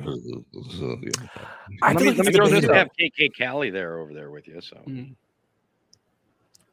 I 1.82 1.92
Let 1.92 2.00
feel 2.00 2.12
me, 2.12 2.16
let 2.16 2.26
me 2.26 2.32
throw 2.32 2.48
this. 2.48 2.62
data. 2.62 2.74
Have 2.74 2.88
KK 2.98 3.34
Cali 3.36 3.68
there 3.68 3.98
over 3.98 4.14
there 4.14 4.30
with 4.30 4.48
you. 4.48 4.62
So 4.62 4.78
mm. 4.88 5.14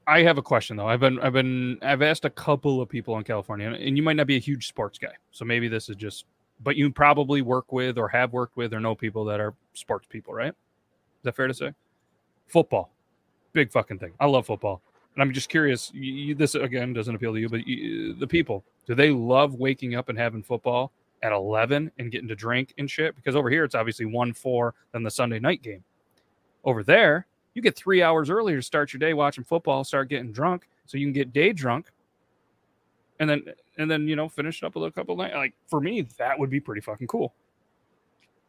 I 0.08 0.22
have 0.22 0.38
a 0.38 0.42
question 0.42 0.78
though. 0.78 0.88
I've 0.88 1.02
been 1.02 1.20
I've 1.20 1.34
been 1.34 1.78
I've 1.82 2.02
asked 2.02 2.24
a 2.24 2.30
couple 2.30 2.80
of 2.80 2.88
people 2.88 3.18
in 3.18 3.26
California, 3.26 3.68
and- 3.68 3.76
and 3.76 3.98
you 3.98 4.04
might 4.04 4.16
not 4.16 4.28
be 4.28 4.38
a 4.38 4.40
huge 4.40 4.68
sports 4.68 4.98
guy, 4.98 5.14
so 5.32 5.44
maybe 5.44 5.68
this 5.68 5.90
is 5.90 5.98
just. 5.98 6.24
But 6.64 6.76
you 6.76 6.92
probably 6.92 7.42
work 7.42 7.72
with 7.72 7.98
or 7.98 8.08
have 8.10 8.32
worked 8.32 8.56
with 8.56 8.74
or 8.74 8.80
know 8.80 8.96
people 8.96 9.26
that 9.26 9.40
are 9.40 9.54
sports 9.74 10.08
people, 10.10 10.34
right? 10.34 10.50
Is 10.50 11.24
that 11.24 11.36
fair 11.36 11.48
to 11.48 11.54
say? 11.54 11.74
Football, 12.48 12.92
big 13.54 13.72
fucking 13.72 14.00
thing. 14.00 14.14
I 14.20 14.26
love 14.28 14.46
football, 14.46 14.82
and 15.16 15.24
I'm 15.24 15.34
just 15.34 15.50
curious. 15.50 15.92
You, 15.94 16.36
this 16.36 16.56
again 16.56 16.94
doesn't 16.94 17.16
appeal 17.16 17.34
to 17.34 17.40
you, 17.40 17.50
but 17.50 17.68
you, 17.68 18.14
the 18.14 18.28
people 18.28 18.64
do 18.86 18.96
they 18.96 19.12
love 19.12 19.56
waking 19.56 19.96
up 19.96 20.10
and 20.10 20.18
having 20.18 20.44
football 20.44 20.92
at 21.22 21.32
11 21.32 21.90
and 21.98 22.12
getting 22.12 22.28
to 22.28 22.36
drink 22.36 22.74
and 22.78 22.92
shit 22.92 23.16
because 23.16 23.36
over 23.36 23.50
here 23.50 23.64
it's 23.64 23.76
obviously 23.76 24.06
1 24.06 24.34
4 24.34 24.74
than 24.92 25.04
the 25.04 25.12
Sunday 25.12 25.40
night 25.40 25.62
game. 25.62 25.84
Over 26.66 26.84
there, 26.84 27.28
you 27.54 27.62
get 27.62 27.78
three 27.78 28.02
hours 28.02 28.30
earlier 28.30 28.58
to 28.58 28.62
start 28.62 28.92
your 28.92 29.00
day 29.00 29.14
watching 29.14 29.44
football, 29.44 29.84
start 29.84 30.10
getting 30.10 30.34
drunk 30.34 30.68
so 30.86 30.98
you 30.98 31.06
can 31.06 31.14
get 31.14 31.32
day 31.32 31.54
drunk 31.54 31.92
and 33.20 33.30
then 33.30 33.46
and 33.78 33.90
then 33.90 34.08
you 34.08 34.16
know 34.16 34.30
finish 34.30 34.62
it 34.62 34.66
up 34.66 34.76
with 34.76 34.86
a 34.86 34.92
couple 34.92 35.16
nights. 35.16 35.36
Like 35.36 35.54
for 35.70 35.80
me, 35.82 36.02
that 36.18 36.38
would 36.40 36.50
be 36.50 36.60
pretty 36.60 36.82
fucking 36.82 37.08
cool. 37.08 37.34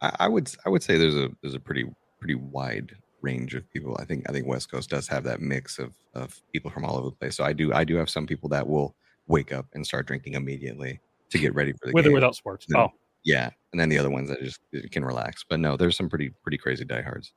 I, 0.00 0.16
I 0.20 0.28
would 0.28 0.50
I 0.64 0.68
would 0.68 0.82
say 0.82 0.98
there's 0.98 1.16
a 1.16 1.30
there's 1.42 1.54
a 1.54 1.60
pretty 1.60 1.84
pretty 2.18 2.34
wide 2.34 2.94
range 3.20 3.54
of 3.54 3.68
people. 3.72 3.96
I 3.98 4.04
think 4.04 4.28
I 4.28 4.32
think 4.32 4.46
West 4.46 4.70
Coast 4.70 4.90
does 4.90 5.08
have 5.08 5.24
that 5.24 5.40
mix 5.40 5.78
of 5.78 5.94
of 6.14 6.40
people 6.52 6.70
from 6.70 6.84
all 6.84 6.96
over 6.96 7.10
the 7.10 7.16
place. 7.16 7.37
So 7.37 7.44
I 7.44 7.52
do 7.52 7.72
I 7.72 7.84
do 7.84 7.96
have 7.96 8.10
some 8.10 8.26
people 8.26 8.48
that 8.50 8.66
will 8.66 8.94
wake 9.26 9.52
up 9.52 9.66
and 9.74 9.87
start 9.87 10.06
drinking 10.06 10.34
immediately 10.34 11.00
to 11.30 11.38
get 11.38 11.54
ready 11.54 11.72
for 11.72 11.87
the 11.87 11.92
With 11.92 12.06
or 12.06 12.12
without 12.12 12.37
sports. 12.37 12.66
Then- 12.68 12.80
Oh, 12.80 12.92
Yeah, 13.24 13.50
and 13.72 13.80
then 13.80 13.88
the 13.88 13.98
other 13.98 14.10
ones 14.10 14.28
that 14.28 14.42
just 14.42 14.60
can 14.90 15.04
relax. 15.04 15.44
But 15.48 15.60
no, 15.60 15.76
there's 15.76 15.96
some 15.96 16.08
pretty 16.10 16.30
pretty 16.42 16.58
crazy 16.58 16.84
diehards. 16.84 17.32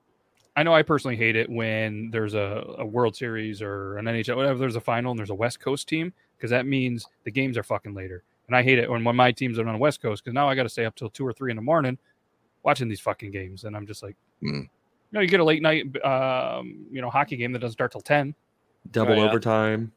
I 0.58 0.64
know 0.64 0.74
I 0.74 0.82
personally 0.82 1.16
hate 1.16 1.36
it 1.36 1.50
when 1.50 2.10
there's 2.10 2.34
a, 2.34 2.76
a 2.80 2.86
World 2.86 3.16
Series 3.16 3.62
or 3.62 3.98
an 3.98 4.06
NHL, 4.06 4.36
whatever, 4.36 4.58
there's 4.58 4.76
a 4.76 4.82
final 4.82 5.12
and 5.12 5.20
there's 5.20 5.30
a 5.30 5.36
West 5.36 5.60
Coast 5.60 5.88
team 5.88 6.12
because 6.38 6.52
that 6.52 6.66
means 6.66 7.08
the 7.24 7.32
games 7.32 7.58
are 7.58 7.64
fucking 7.64 7.94
later. 7.94 8.24
And 8.48 8.56
I 8.56 8.64
hate 8.64 8.80
it 8.80 8.90
when, 8.90 9.04
when 9.04 9.16
my 9.16 9.32
teams 9.32 9.60
are 9.60 9.68
on 9.68 9.74
the 9.74 9.80
West 9.80 10.02
Coast 10.02 10.24
because 10.24 10.34
now 10.34 10.48
I 10.48 10.56
got 10.56 10.64
to 10.64 10.70
stay 10.70 10.86
up 10.86 10.96
till 10.96 11.10
two 11.10 11.26
or 11.26 11.34
three 11.34 11.52
in 11.52 11.58
the 11.58 11.62
morning 11.64 11.98
watching 12.64 12.88
these 12.88 13.00
fucking 13.02 13.32
games. 13.32 13.64
And 13.66 13.76
I'm 13.76 13.86
just 13.86 14.02
like, 14.04 14.16
Mm. 14.44 14.62
you 14.62 14.70
know, 15.12 15.20
you 15.22 15.28
get 15.28 15.40
a 15.40 15.44
late 15.44 15.62
night, 15.62 15.84
um, 16.06 16.86
you 16.92 17.02
know, 17.02 17.10
hockey 17.10 17.36
game 17.38 17.52
that 17.54 17.60
doesn't 17.60 17.74
start 17.74 17.92
till 17.92 18.02
10. 18.02 18.36
Double 18.92 19.14
Oh, 19.14 19.16
yeah. 19.18 19.24
overtime. 19.24 19.92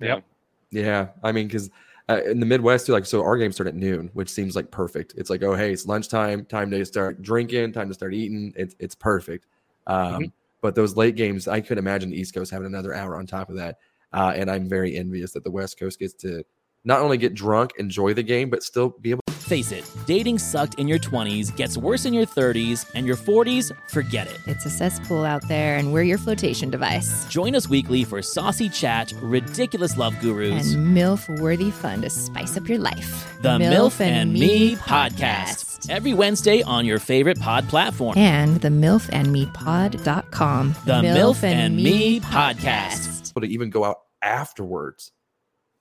Yep. 0.00 0.24
Yeah, 0.70 1.08
I 1.22 1.32
mean, 1.32 1.46
because 1.48 1.70
uh, 2.08 2.20
in 2.26 2.40
the 2.40 2.46
Midwest, 2.46 2.86
too, 2.86 2.92
like, 2.92 3.06
so 3.06 3.22
our 3.22 3.36
games 3.36 3.54
start 3.54 3.68
at 3.68 3.74
noon, 3.74 4.10
which 4.14 4.28
seems 4.28 4.56
like 4.56 4.70
perfect. 4.70 5.14
It's 5.16 5.30
like, 5.30 5.42
oh, 5.42 5.54
hey, 5.54 5.72
it's 5.72 5.86
lunchtime, 5.86 6.44
time 6.46 6.70
to 6.70 6.84
start 6.84 7.22
drinking, 7.22 7.72
time 7.72 7.88
to 7.88 7.94
start 7.94 8.14
eating. 8.14 8.52
It's 8.56 8.74
it's 8.78 8.94
perfect. 8.94 9.46
Um, 9.86 10.32
But 10.60 10.74
those 10.76 10.96
late 10.96 11.16
games, 11.16 11.48
I 11.48 11.60
could 11.60 11.76
imagine 11.78 12.10
the 12.10 12.16
East 12.20 12.34
Coast 12.34 12.50
having 12.52 12.66
another 12.66 12.94
hour 12.94 13.16
on 13.16 13.26
top 13.26 13.48
of 13.50 13.56
that. 13.56 13.78
Uh, 14.12 14.32
and 14.34 14.50
I'm 14.50 14.68
very 14.68 14.96
envious 14.96 15.32
that 15.32 15.44
the 15.44 15.50
West 15.50 15.78
Coast 15.78 15.98
gets 15.98 16.14
to 16.14 16.44
not 16.84 17.00
only 17.00 17.16
get 17.16 17.32
drunk, 17.34 17.72
enjoy 17.78 18.12
the 18.12 18.24
game, 18.24 18.50
but 18.50 18.62
still 18.62 18.90
be 19.00 19.10
able. 19.10 19.20
To 19.26 19.32
Face 19.32 19.72
it, 19.72 19.84
dating 20.06 20.38
sucked 20.38 20.76
in 20.78 20.88
your 20.88 20.98
20s, 20.98 21.54
gets 21.56 21.76
worse 21.76 22.06
in 22.06 22.14
your 22.14 22.24
30s, 22.24 22.90
and 22.94 23.06
your 23.06 23.16
40s, 23.16 23.70
forget 23.90 24.26
it. 24.26 24.38
It's 24.46 24.64
a 24.64 24.70
cesspool 24.70 25.24
out 25.24 25.46
there, 25.46 25.76
and 25.76 25.92
we're 25.92 26.04
your 26.04 26.16
flotation 26.16 26.70
device. 26.70 27.26
Join 27.28 27.54
us 27.54 27.68
weekly 27.68 28.02
for 28.04 28.22
saucy 28.22 28.70
chat, 28.70 29.12
ridiculous 29.20 29.98
love 29.98 30.14
gurus, 30.20 30.72
And 30.72 30.96
MILF 30.96 31.28
worthy 31.40 31.70
fun 31.70 32.00
to 32.02 32.10
spice 32.10 32.56
up 32.56 32.66
your 32.68 32.78
life. 32.78 33.28
the 33.42 33.58
MILF 33.58 34.00
and 34.00 34.32
Me 34.32 34.76
podcast. 34.76 35.90
Every 35.90 36.14
Wednesday 36.14 36.62
on 36.62 36.86
your 36.86 36.98
favorite 36.98 37.38
pod 37.38 37.68
platform. 37.68 38.16
And 38.16 38.58
the 38.60 38.68
MILFandMePod.com. 38.68 40.74
The 40.86 41.02
MILF 41.02 41.44
and 41.44 41.76
Me 41.76 42.20
podcast. 42.20 43.21
Able 43.32 43.40
to 43.46 43.52
even 43.52 43.70
go 43.70 43.84
out 43.84 43.98
afterwards 44.20 45.12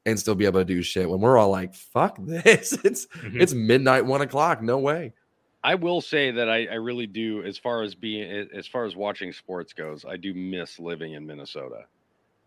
and 0.05 0.19
still 0.19 0.35
be 0.35 0.45
able 0.45 0.59
to 0.59 0.65
do 0.65 0.81
shit 0.81 1.09
when 1.09 1.19
we're 1.21 1.37
all 1.37 1.49
like, 1.51 1.73
fuck 1.73 2.17
this. 2.19 2.73
It's 2.83 3.05
Mhm. 3.07 3.41
it's 3.41 3.53
midnight, 3.53 4.05
one 4.05 4.21
o'clock. 4.21 4.61
No 4.61 4.79
way. 4.79 5.13
I 5.63 5.75
will 5.75 6.01
say 6.01 6.31
that 6.31 6.49
I, 6.49 6.65
I 6.65 6.75
really 6.75 7.05
do, 7.05 7.43
as 7.43 7.55
far 7.57 7.83
as 7.83 7.93
being, 7.93 8.47
as 8.51 8.65
far 8.65 8.85
as 8.85 8.95
watching 8.95 9.31
sports 9.31 9.73
goes, 9.73 10.05
I 10.05 10.17
do 10.17 10.33
miss 10.33 10.79
living 10.79 11.13
in 11.13 11.25
Minnesota. 11.27 11.85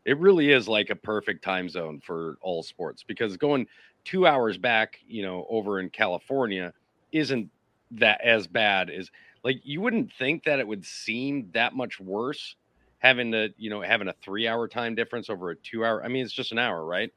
It 0.05 0.19
really 0.19 0.51
is 0.51 0.67
like 0.67 0.91
a 0.91 0.97
perfect 0.97 1.45
time 1.45 1.69
zone 1.69 2.01
for 2.05 2.37
all 2.41 2.63
sports 2.65 3.05
because 3.05 3.37
going 3.37 3.69
two 4.05 4.27
hours 4.27 4.59
back, 4.59 4.99
you 5.07 5.23
know, 5.23 5.47
over 5.49 5.79
in 5.79 5.91
California 5.91 6.73
isn't 7.13 7.49
that 7.93 8.21
as 8.21 8.49
bad 8.49 8.91
as 8.91 9.11
like 9.45 9.61
you 9.63 9.81
wouldn't 9.81 10.13
think 10.15 10.43
that 10.45 10.59
it 10.59 10.67
would 10.67 10.85
seem 10.85 11.49
that 11.55 11.73
much 11.75 12.01
worse 12.01 12.57
having 13.05 13.31
to, 13.33 13.53
you 13.59 13.71
know, 13.71 13.83
having 13.83 14.09
a 14.09 14.15
three 14.25 14.49
hour 14.49 14.67
time 14.67 14.95
difference 14.95 15.31
over 15.31 15.51
a 15.51 15.57
two 15.57 15.85
hour. 15.85 16.03
I 16.05 16.09
mean, 16.09 16.25
it's 16.25 16.33
just 16.33 16.53
an 16.53 16.59
hour, 16.59 16.85
right? 16.85 17.13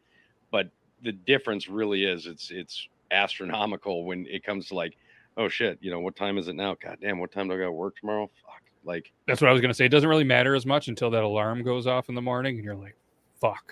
But 0.52 0.70
the 1.02 1.14
difference 1.14 1.68
really 1.68 2.04
is 2.04 2.28
it's 2.28 2.52
it's 2.52 2.88
astronomical 3.10 4.04
when 4.06 4.28
it 4.28 4.44
comes 4.44 4.68
to 4.68 4.76
like 4.76 4.98
oh 5.38 5.48
shit, 5.48 5.78
you 5.82 5.92
know, 5.92 6.00
what 6.00 6.16
time 6.16 6.38
is 6.38 6.48
it 6.48 6.56
now? 6.56 6.76
God 6.84 6.98
damn, 7.02 7.20
what 7.20 7.32
time 7.32 7.48
do 7.48 7.54
I 7.54 7.58
got 7.58 7.66
to 7.66 7.72
work 7.72 7.96
tomorrow? 7.98 8.30
Fuck. 8.44 8.62
Like, 8.84 9.12
That's 9.28 9.42
what 9.42 9.50
I 9.50 9.54
was 9.54 9.62
going 9.62 9.70
to 9.70 9.76
say. 9.76 9.86
It 9.86 9.90
doesn't 9.90 10.10
really 10.10 10.24
matter 10.24 10.56
as 10.56 10.66
much 10.66 10.88
until 10.88 11.10
that 11.12 11.24
alarm 11.24 11.64
goes 11.64 11.88
off 11.88 12.10
in 12.10 12.16
the 12.16 12.22
morning 12.22 12.56
and 12.56 12.66
you're 12.66 12.76
like, 12.76 12.96
fuck. 13.40 13.72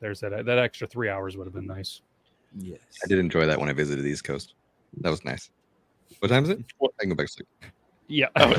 There's 0.00 0.20
that, 0.20 0.44
that 0.44 0.58
extra 0.58 0.86
three 0.86 1.08
hours 1.08 1.36
would 1.36 1.46
have 1.46 1.54
been 1.54 1.66
nice. 1.66 2.02
Yes. 2.58 2.80
I 3.04 3.08
did 3.08 3.18
enjoy 3.18 3.46
that 3.46 3.58
when 3.58 3.68
I 3.68 3.72
visited 3.72 4.04
the 4.04 4.10
East 4.10 4.24
Coast. 4.24 4.54
That 5.00 5.10
was 5.10 5.24
nice. 5.24 5.50
What 6.20 6.28
time 6.28 6.44
is 6.44 6.50
it? 6.50 6.64
I 6.82 6.86
can 7.00 7.08
go 7.08 7.16
back 7.16 7.26
to 7.26 7.32
sleep. 7.32 7.48
Yeah. 8.06 8.28
Oh, 8.36 8.54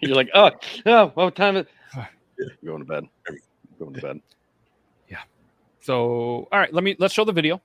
you're 0.00 0.16
like, 0.16 0.30
oh, 0.34 0.50
oh, 0.86 1.06
what 1.14 1.34
time 1.36 1.56
is 1.56 1.66
it? 1.96 2.64
Going 2.64 2.78
to 2.80 2.84
bed. 2.84 3.04
Going 3.78 3.94
to 3.94 4.00
bed. 4.00 4.20
Yeah. 5.08 5.18
So, 5.80 6.48
all 6.50 6.58
right, 6.58 6.72
let 6.72 6.84
me 6.84 6.96
let's 6.98 7.12
show 7.14 7.24
the 7.24 7.32
video 7.32 7.60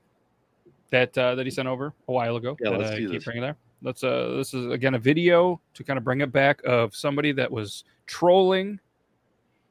that 0.91 1.17
uh, 1.17 1.35
that 1.35 1.45
he 1.45 1.51
sent 1.51 1.67
over 1.67 1.93
a 2.07 2.11
while 2.11 2.35
ago. 2.35 2.57
Yeah, 2.59 2.71
that 2.71 2.79
let's 2.79 2.91
I 2.91 2.95
do 2.97 3.05
keep 3.07 3.17
this. 3.19 3.23
bringing 3.23 3.41
there. 3.43 3.55
Let's 3.81 4.03
uh, 4.03 4.33
this 4.37 4.53
is 4.53 4.71
again 4.71 4.95
a 4.95 4.99
video 4.99 5.59
to 5.75 5.83
kind 5.83 5.97
of 5.97 6.03
bring 6.03 6.21
it 6.21 6.31
back 6.31 6.61
of 6.65 6.95
somebody 6.95 7.31
that 7.33 7.49
was 7.51 7.83
trolling 8.05 8.79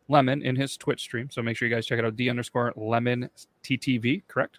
Lemon 0.08 0.42
in 0.42 0.56
his 0.56 0.76
Twitch 0.76 1.00
stream. 1.00 1.28
So 1.30 1.42
make 1.42 1.56
sure 1.56 1.68
you 1.68 1.74
guys 1.74 1.86
check 1.86 1.98
it 1.98 2.04
out. 2.04 2.16
D 2.16 2.28
underscore 2.30 2.72
Lemon 2.76 3.28
TTV. 3.62 4.22
Correct. 4.28 4.58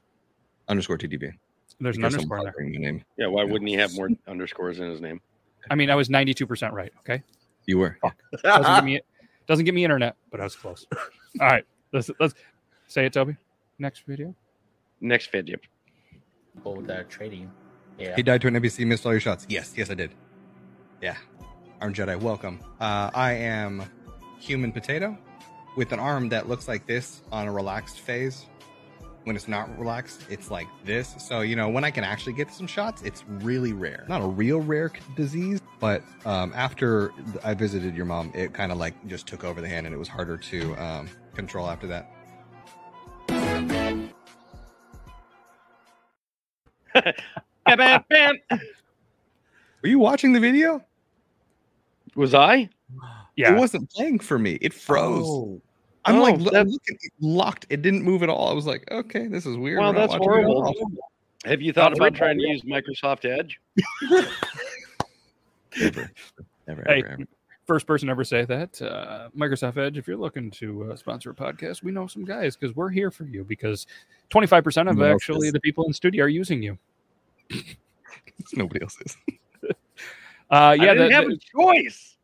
Underscore 0.68 0.98
TTV. 0.98 1.32
There's 1.80 1.98
an 1.98 2.06
underscore 2.06 2.38
I'm 2.38 2.44
there. 2.46 2.52
butchering 2.54 2.72
the 2.72 2.80
name. 2.80 3.04
Yeah, 3.18 3.28
why 3.28 3.44
Yeah. 3.44 3.52
wouldn't 3.52 3.70
he 3.70 3.76
have 3.76 3.94
more 3.96 4.10
underscores 4.28 4.80
in 4.80 4.90
his 4.90 5.02
name? 5.02 5.22
I 5.70 5.76
mean, 5.76 5.90
I 5.90 5.96
was 5.96 6.10
92 6.10 6.46
percent 6.48 6.74
right. 6.74 6.92
Okay. 7.00 7.22
You 7.66 7.80
were. 7.80 7.98
Doesn't 8.44 8.76
give 8.76 8.84
me 8.84 9.02
doesn't 9.48 9.66
give 9.66 9.76
me 9.76 9.84
internet, 9.84 10.16
but 10.32 10.40
I 10.40 10.44
was 10.44 10.56
close. 10.56 10.86
All 11.40 11.48
right. 11.48 11.66
Let's 11.94 12.10
let's 12.20 12.34
say 12.88 13.06
it, 13.06 13.14
Toby. 13.14 13.36
Next 13.78 14.04
video. 14.08 14.36
Next 15.02 15.32
video. 15.32 15.58
with 16.64 16.88
that 16.88 17.10
trading. 17.10 17.52
Yeah. 18.00 18.16
He 18.16 18.24
died 18.24 18.42
to 18.42 18.48
an 18.48 18.56
NPC, 18.56 18.86
missed 18.86 19.06
all 19.06 19.14
your 19.14 19.22
shots. 19.22 19.46
Yes, 19.48 19.74
yes, 19.78 19.90
I 19.90 19.94
did. 19.94 20.12
Yeah. 21.02 21.16
Arm 21.80 21.94
Jedi, 21.94 22.20
welcome. 22.20 22.60
Uh, 22.80 23.10
I 23.14 23.34
am 23.34 23.84
human 24.40 24.72
potato 24.72 25.18
with 25.78 25.92
an 25.92 26.00
arm 26.00 26.30
that 26.30 26.50
looks 26.50 26.68
like 26.68 26.86
this 26.88 27.22
on 27.32 27.48
a 27.48 27.52
relaxed 27.52 28.00
phase. 28.00 28.46
When 29.26 29.36
it's 29.36 29.48
not 29.48 29.76
relaxed, 29.80 30.22
it's 30.30 30.52
like 30.52 30.68
this. 30.84 31.16
So, 31.18 31.42
you 31.42 31.56
know, 31.56 31.68
when 31.68 31.84
I 31.84 31.90
can 31.90 32.04
actually 32.04 32.34
get 32.34 32.54
some 32.54 32.68
shots, 32.68 33.02
it's 33.02 33.24
really 33.28 33.74
rare. 33.74 34.06
Not 34.08 34.22
a 34.22 34.28
real 34.28 34.62
rare 34.62 34.92
disease, 35.16 35.62
but 35.80 36.04
um, 36.26 36.54
after 36.56 37.12
I 37.44 37.56
visited 37.56 37.96
your 37.96 38.06
mom, 38.06 38.32
it 38.36 38.54
kind 38.54 38.72
of 38.72 38.78
like 38.78 38.94
just 39.08 39.26
took 39.26 39.44
over 39.44 39.62
the 39.62 39.68
hand 39.68 39.88
and 39.88 39.96
it 39.96 39.98
was 39.98 40.08
harder 40.08 40.38
to 40.38 40.76
um, 40.76 41.10
control 41.34 41.68
after 41.68 41.88
that. 41.88 42.12
Were 49.82 49.90
you 49.90 49.98
watching 49.98 50.34
the 50.34 50.40
video? 50.40 50.86
Was 52.16 52.36
I? 52.36 52.70
Yeah. 53.36 53.56
It 53.56 53.60
wasn't 53.60 53.90
playing 53.90 54.20
for 54.20 54.38
me. 54.38 54.60
It 54.62 54.72
froze. 54.72 55.26
Oh, 55.26 55.60
I'm 56.06 56.18
Oh, 56.18 56.22
like 56.22 56.40
lo- 56.40 56.52
that- 56.52 56.68
looking 56.68 56.98
locked. 57.20 57.66
It 57.70 57.82
didn't 57.82 58.04
move 58.04 58.22
at 58.24 58.30
all. 58.30 58.50
I 58.50 58.54
was 58.54 58.66
like, 58.68 58.90
okay, 58.92 59.28
this 59.28 59.46
is 59.46 59.58
weird. 59.58 59.80
Well, 59.80 59.92
We're 59.94 60.00
that's 60.00 60.12
watching 60.14 60.24
it 60.32 60.38
at 60.40 60.46
horrible. 60.46 60.92
Have 61.46 61.62
you 61.62 61.74
thought 61.74 61.92
Not 61.92 61.98
about 61.98 62.12
real. 62.12 62.18
trying 62.20 62.38
to 62.40 62.48
use 62.48 62.62
Microsoft 62.64 63.26
Edge? 63.26 63.60
Never. 65.80 66.12
Never, 66.68 66.84
Hey. 66.88 67.00
ever, 67.00 67.08
ever. 67.14 67.24
First 67.68 67.88
person 67.88 68.10
ever 68.10 68.24
say 68.24 68.46
that. 68.46 68.80
Uh, 68.82 69.30
Microsoft 69.36 69.78
Edge. 69.78 69.98
If 69.98 70.08
you're 70.08 70.18
looking 70.18 70.52
to 70.52 70.92
uh, 70.92 70.96
sponsor 70.96 71.32
a 71.32 71.34
podcast, 71.34 71.84
we 71.84 71.92
know 71.92 72.06
some 72.08 72.24
guys 72.24 72.56
because 72.56 72.76
we're 72.76 72.90
here 72.90 73.10
for 73.10 73.24
you. 73.26 73.44
Because 73.44 73.88
25 74.30 74.64
percent 74.64 74.88
of 74.90 74.96
Nobody 74.98 75.14
actually 75.14 75.50
the 75.52 75.60
people 75.60 75.86
in 75.88 75.94
studio 75.94 76.26
are 76.26 76.30
using 76.30 76.62
you. 76.62 76.78
Nobody 78.56 78.82
else 78.84 78.98
is. 79.06 79.18
Uh, 80.52 80.76
yeah, 80.80 80.92
I 80.92 80.94
didn't 80.94 81.08
the- 81.10 81.16
have 81.16 81.26
the- 81.26 81.34
a 81.34 81.38
choice. 81.84 82.15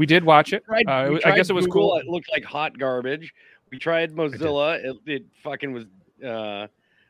We 0.00 0.06
did 0.06 0.24
watch 0.24 0.54
it. 0.54 0.64
tried, 0.64 0.86
Uh, 0.88 1.18
I 1.26 1.36
guess 1.36 1.50
it 1.50 1.52
was 1.52 1.66
Google, 1.66 1.90
cool. 1.90 1.96
It 1.98 2.06
looked 2.06 2.30
like 2.32 2.42
hot 2.42 2.78
garbage. 2.78 3.34
We 3.70 3.78
tried 3.78 4.12
Mozilla. 4.14 4.82
It, 4.82 4.96
it 5.04 5.24
fucking 5.42 5.74
was 5.74 5.84
uh, 6.26 6.68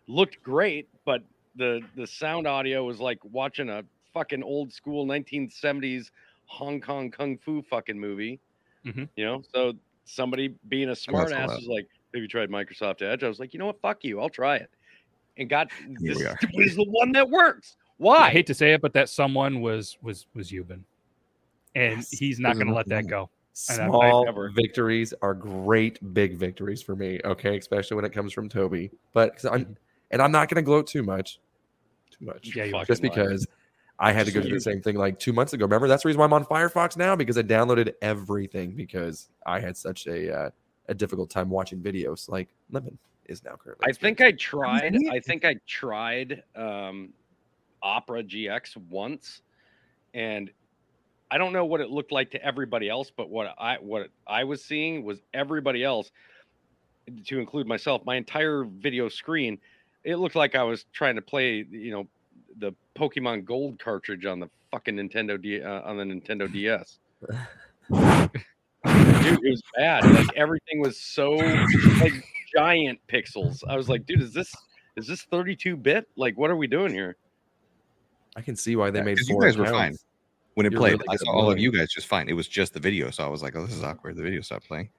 looked 0.08 0.42
great, 0.42 0.88
but 1.04 1.22
the 1.54 1.82
the 1.94 2.04
sound 2.04 2.48
audio 2.48 2.84
was 2.84 2.98
like 2.98 3.20
watching 3.22 3.68
a 3.68 3.84
fucking 4.12 4.42
old 4.42 4.72
school 4.72 5.06
1970s 5.06 6.10
Hong 6.46 6.80
Kong 6.80 7.12
kung 7.12 7.38
fu 7.38 7.62
fucking 7.62 7.96
movie. 7.96 8.40
Mhm. 8.84 9.08
You 9.14 9.24
know, 9.24 9.42
so 9.54 9.74
somebody 10.04 10.48
being 10.68 10.88
a 10.88 10.96
smart 10.96 11.28
saw 11.28 11.36
ass 11.36 11.50
was 11.50 11.68
like, 11.68 11.86
"Have 12.12 12.22
you 12.22 12.26
tried 12.26 12.50
Microsoft 12.50 13.02
Edge?" 13.02 13.22
I 13.22 13.28
was 13.28 13.38
like, 13.38 13.54
"You 13.54 13.60
know 13.60 13.66
what? 13.66 13.80
Fuck 13.80 14.02
you. 14.02 14.20
I'll 14.20 14.28
try 14.28 14.56
it." 14.56 14.70
And 15.38 15.48
got 15.48 15.70
Here 16.00 16.12
this 16.14 16.36
was 16.54 16.74
the 16.74 16.86
one 16.88 17.12
that 17.12 17.30
works. 17.30 17.76
Why? 17.98 18.16
I 18.16 18.30
hate 18.30 18.48
to 18.48 18.54
say 18.54 18.72
it, 18.72 18.80
but 18.80 18.94
that 18.94 19.08
someone 19.08 19.60
was 19.60 19.96
was 20.02 20.26
was 20.34 20.50
Yuban, 20.50 20.80
and 21.74 21.96
Yes. 21.98 22.10
he's 22.10 22.38
not 22.40 22.54
going 22.54 22.66
to 22.66 22.74
let 22.74 22.86
that 22.88 23.06
go. 23.06 23.30
And 23.68 23.80
I've- 23.80 23.82
I've 23.82 23.88
Small 23.90 24.24
never- 24.24 24.50
victories 24.50 25.12
are 25.22 25.34
great 25.34 26.14
big 26.14 26.36
victories 26.36 26.82
for 26.82 26.96
me. 26.96 27.20
Okay, 27.24 27.58
especially 27.58 27.96
when 27.96 28.04
it 28.04 28.12
comes 28.12 28.32
from 28.32 28.48
Toby. 28.48 28.90
But 29.12 29.34
'cause 29.36 29.44
I'm, 29.46 29.76
and 30.10 30.22
I'm 30.22 30.32
not 30.32 30.48
going 30.48 30.56
to 30.56 30.62
gloat 30.62 30.86
too 30.86 31.02
much. 31.02 31.40
too 32.10 32.24
much. 32.24 32.54
Yeah, 32.54 32.64
you 32.64 32.72
just 32.86 33.02
Fucking 33.02 33.16
liar. 33.16 33.28
because 33.28 33.46
I 33.98 34.12
had 34.12 34.26
to 34.26 34.32
go 34.32 34.40
through 34.40 34.52
the 34.54 34.60
same 34.60 34.80
thing 34.82 34.96
like 34.96 35.18
two 35.18 35.32
months 35.32 35.52
ago. 35.52 35.64
Remember, 35.64 35.86
that's 35.88 36.02
the 36.02 36.08
reason 36.08 36.18
why 36.18 36.24
I'm 36.24 36.32
on 36.32 36.44
Firefox 36.44 36.96
now 36.96 37.14
because 37.14 37.36
I 37.38 37.42
downloaded 37.42 37.92
everything 38.02 38.72
because 38.72 39.28
I 39.46 39.60
had 39.60 39.76
such 39.76 40.06
a 40.06 40.34
uh, 40.34 40.50
a 40.88 40.94
difficult 40.94 41.30
time 41.30 41.50
watching 41.50 41.80
videos. 41.80 42.28
Like 42.28 42.48
Lemon 42.70 42.98
is 43.26 43.44
now 43.44 43.54
currently. 43.56 43.86
I 43.88 43.92
think 43.92 44.20
I 44.20 44.32
tried. 44.32 44.96
I 45.10 45.20
think 45.20 45.44
I 45.44 45.54
tried 45.66 46.42
um, 46.56 47.12
Opera 47.82 48.22
GX 48.24 48.76
once, 48.88 49.42
and 50.14 50.50
I 51.30 51.38
don't 51.38 51.52
know 51.52 51.64
what 51.64 51.80
it 51.80 51.90
looked 51.90 52.12
like 52.12 52.30
to 52.32 52.44
everybody 52.44 52.88
else, 52.88 53.10
but 53.14 53.30
what 53.30 53.54
I 53.58 53.76
what 53.76 54.08
I 54.26 54.44
was 54.44 54.64
seeing 54.64 55.04
was 55.04 55.20
everybody 55.32 55.84
else, 55.84 56.10
to 57.26 57.38
include 57.38 57.66
myself, 57.66 58.04
my 58.04 58.16
entire 58.16 58.64
video 58.64 59.08
screen. 59.08 59.58
It 60.04 60.16
looked 60.16 60.34
like 60.34 60.54
I 60.54 60.62
was 60.62 60.86
trying 60.92 61.16
to 61.16 61.22
play, 61.22 61.64
you 61.70 61.92
know, 61.92 62.08
the 62.58 62.72
Pokemon 62.96 63.44
Gold 63.44 63.78
cartridge 63.78 64.24
on 64.26 64.40
the 64.40 64.48
fucking 64.70 64.96
Nintendo 64.96 65.40
D, 65.40 65.62
uh, 65.62 65.82
on 65.82 65.96
the 65.98 66.04
Nintendo 66.04 66.50
DS. 66.50 66.98
Dude, 69.22 69.38
it 69.44 69.50
was 69.50 69.62
bad. 69.76 70.04
Like 70.06 70.26
everything 70.36 70.80
was 70.80 70.98
so 71.00 71.32
like 72.00 72.14
giant 72.54 72.98
pixels. 73.08 73.62
I 73.68 73.76
was 73.76 73.88
like, 73.88 74.06
dude, 74.06 74.22
is 74.22 74.32
this 74.32 74.52
is 74.96 75.06
this 75.06 75.22
32 75.22 75.76
bit? 75.76 76.08
Like, 76.16 76.38
what 76.38 76.50
are 76.50 76.56
we 76.56 76.66
doing 76.66 76.92
here? 76.92 77.16
I 78.36 78.40
can 78.40 78.56
see 78.56 78.76
why 78.76 78.90
they 78.90 79.00
Yeah, 79.00 79.04
made 79.04 79.18
'cause 79.18 79.28
you 79.28 79.40
guys 79.40 79.58
were 79.58 79.66
fine. 79.66 79.94
Accounts. 80.50 80.56
When 80.56 80.66
it 80.66 80.72
You're 80.72 80.80
played, 80.80 80.92
really 80.92 81.04
I 81.08 81.16
saw 81.16 81.32
all 81.32 81.50
of 81.50 81.58
you 81.58 81.72
guys 81.72 81.92
just 81.92 82.06
fine. 82.06 82.28
It 82.28 82.34
was 82.34 82.48
just 82.48 82.74
the 82.74 82.80
video, 82.80 83.10
so 83.10 83.24
I 83.24 83.28
was 83.28 83.42
like, 83.42 83.56
"Oh, 83.56 83.64
this 83.64 83.74
is 83.74 83.82
awkward." 83.82 84.16
The 84.16 84.22
video 84.22 84.40
stopped 84.40 84.66
playing. 84.66 84.90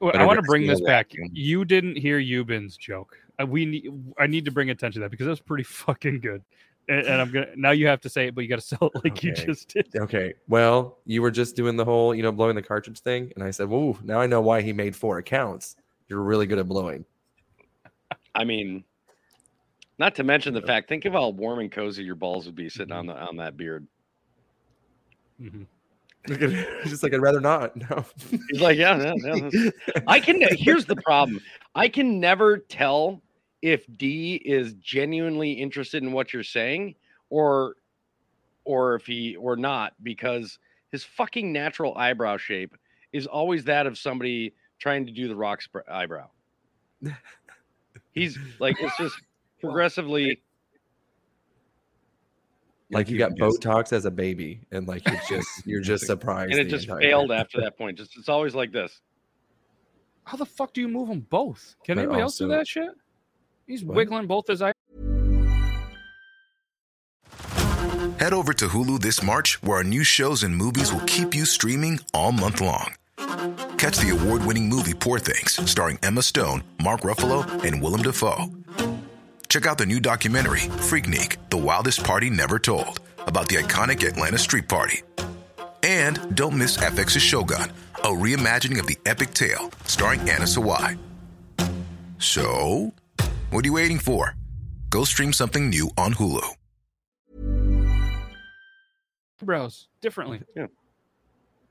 Well, 0.00 0.12
I 0.14 0.22
I 0.22 0.26
want 0.26 0.38
to 0.38 0.42
bring 0.42 0.66
this 0.66 0.80
back. 0.80 1.08
vacuum. 1.08 1.30
You 1.32 1.64
didn't 1.64 1.96
hear 1.96 2.18
Yuban's 2.18 2.76
joke. 2.76 3.16
Uh, 3.40 3.46
we 3.46 3.64
need. 3.64 3.90
I 4.18 4.26
need 4.26 4.44
to 4.44 4.50
bring 4.50 4.70
attention 4.70 5.00
to 5.00 5.04
that 5.06 5.10
because 5.10 5.26
that's 5.26 5.40
pretty 5.40 5.62
fucking 5.64 6.20
good. 6.20 6.42
And, 6.88 7.06
and 7.06 7.20
I'm 7.20 7.30
gonna 7.30 7.48
now. 7.56 7.70
You 7.70 7.86
have 7.86 8.00
to 8.02 8.08
say 8.08 8.26
it, 8.26 8.34
but 8.34 8.42
you 8.42 8.48
got 8.48 8.60
to 8.60 8.60
sell 8.66 8.90
it 8.94 9.04
like 9.04 9.22
you 9.22 9.32
just 9.32 9.68
did. 9.68 9.88
Okay. 9.96 10.34
Well, 10.48 10.98
you 11.06 11.22
were 11.22 11.30
just 11.30 11.56
doing 11.56 11.76
the 11.76 11.84
whole, 11.84 12.14
you 12.14 12.22
know, 12.22 12.32
blowing 12.32 12.56
the 12.56 12.62
cartridge 12.62 13.00
thing, 13.00 13.32
and 13.34 13.44
I 13.44 13.50
said, 13.50 13.68
"Whoa!" 13.68 13.98
Now 14.02 14.20
I 14.20 14.26
know 14.26 14.40
why 14.40 14.62
he 14.62 14.72
made 14.72 14.94
four 14.94 15.18
accounts. 15.18 15.76
You're 16.08 16.20
really 16.20 16.46
good 16.46 16.58
at 16.58 16.68
blowing. 16.68 17.04
I 18.34 18.44
mean, 18.44 18.84
not 19.98 20.14
to 20.16 20.24
mention 20.24 20.54
the 20.54 20.62
fact. 20.62 20.88
Think 20.88 21.04
of 21.04 21.12
how 21.12 21.28
warm 21.28 21.60
and 21.60 21.70
cozy 21.70 22.02
your 22.02 22.16
balls 22.16 22.46
would 22.46 22.56
be 22.56 22.68
sitting 22.68 22.92
on 22.92 23.06
the 23.06 23.14
on 23.14 23.36
that 23.36 23.56
beard. 23.56 23.86
Mhm. 25.44 25.66
Look 26.28 26.40
at 26.42 26.50
it. 26.52 26.68
It's 26.80 26.90
just 26.90 27.02
like 27.02 27.12
I'd 27.12 27.20
rather 27.20 27.40
not. 27.40 27.76
No. 27.90 28.04
He's 28.50 28.60
like, 28.60 28.78
yeah, 28.78 28.96
yeah, 28.96 29.14
yeah. 29.34 29.48
that's- 29.50 29.72
I 30.06 30.18
can. 30.20 30.40
Here's 30.52 30.86
the 30.86 30.96
problem. 30.96 31.40
I 31.74 31.88
can 31.88 32.18
never 32.18 32.58
tell 32.58 33.20
if 33.62 33.84
D 33.98 34.36
is 34.44 34.72
genuinely 34.74 35.52
interested 35.52 36.02
in 36.02 36.12
what 36.12 36.32
you're 36.32 36.42
saying, 36.42 36.94
or, 37.30 37.76
or 38.64 38.94
if 38.94 39.06
he 39.06 39.36
or 39.36 39.56
not, 39.56 39.92
because 40.02 40.58
his 40.92 41.04
fucking 41.04 41.52
natural 41.52 41.96
eyebrow 41.96 42.36
shape 42.36 42.74
is 43.12 43.26
always 43.26 43.64
that 43.64 43.86
of 43.86 43.98
somebody 43.98 44.54
trying 44.78 45.04
to 45.06 45.12
do 45.12 45.28
the 45.28 45.36
rock 45.36 45.62
eyebrow. 45.90 46.28
He's 48.12 48.38
like, 48.60 48.76
it's 48.80 48.96
just 48.96 49.16
progressively. 49.60 50.40
Like 52.90 53.08
you 53.08 53.18
got 53.18 53.32
Botox 53.32 53.92
as 53.92 54.04
a 54.04 54.10
baby, 54.10 54.60
and 54.70 54.86
like 54.86 55.06
you're 55.08 55.20
just 55.28 55.48
you're 55.66 55.80
just 55.80 56.06
surprised. 56.06 56.52
and 56.52 56.60
it 56.60 56.68
just 56.68 56.86
failed 56.88 57.30
time. 57.30 57.40
after 57.40 57.60
that 57.60 57.76
point. 57.78 57.98
Just 57.98 58.16
it's 58.18 58.28
always 58.28 58.54
like 58.54 58.72
this. 58.72 59.00
How 60.24 60.36
the 60.36 60.46
fuck 60.46 60.72
do 60.72 60.80
you 60.80 60.88
move 60.88 61.08
them 61.08 61.20
both? 61.28 61.76
Can 61.84 61.96
But 61.96 62.02
anybody 62.02 62.22
else 62.22 62.38
do 62.38 62.48
that 62.48 62.66
shit? 62.66 62.90
He's 63.66 63.84
What? 63.84 63.96
wiggling 63.96 64.26
both 64.26 64.46
his 64.46 64.62
eyes. 64.62 64.72
Head 68.18 68.32
over 68.32 68.52
to 68.54 68.68
Hulu 68.68 69.00
this 69.00 69.22
March, 69.22 69.62
where 69.62 69.78
our 69.78 69.84
new 69.84 70.02
shows 70.04 70.42
and 70.44 70.56
movies 70.56 70.92
will 70.92 71.00
keep 71.00 71.34
you 71.34 71.44
streaming 71.44 72.00
all 72.14 72.32
month 72.32 72.60
long. 72.60 72.94
Catch 73.76 73.98
the 73.98 74.16
award 74.18 74.46
winning 74.46 74.68
movie 74.68 74.94
Poor 74.94 75.18
Things, 75.18 75.58
starring 75.70 75.98
Emma 76.02 76.22
Stone, 76.22 76.62
Mark 76.82 77.02
Ruffalo, 77.02 77.44
and 77.64 77.82
Willem 77.82 78.02
Dafoe. 78.02 78.46
Check 79.54 79.66
out 79.66 79.78
the 79.78 79.86
new 79.86 80.00
documentary, 80.00 80.62
Freaknik 80.62 81.36
The 81.48 81.56
Wildest 81.56 82.02
Party 82.02 82.28
Never 82.28 82.58
Told, 82.58 82.98
about 83.20 83.48
the 83.48 83.54
iconic 83.54 84.04
Atlanta 84.04 84.36
Street 84.36 84.68
Party. 84.68 85.04
And 85.84 86.34
don't 86.34 86.58
miss 86.58 86.76
FX's 86.76 87.22
Shogun, 87.22 87.70
a 87.98 88.08
reimagining 88.08 88.80
of 88.80 88.88
the 88.88 88.98
epic 89.06 89.32
tale, 89.32 89.70
starring 89.84 90.18
Anna 90.22 90.42
Sawai. 90.42 90.98
So, 92.18 92.92
what 93.50 93.64
are 93.64 93.68
you 93.68 93.74
waiting 93.74 94.00
for? 94.00 94.34
Go 94.90 95.04
stream 95.04 95.32
something 95.32 95.70
new 95.70 95.88
on 95.96 96.14
Hulu. 96.14 96.42
eyebrows 99.40 99.86
differently. 100.00 100.42
Yeah. 100.56 100.66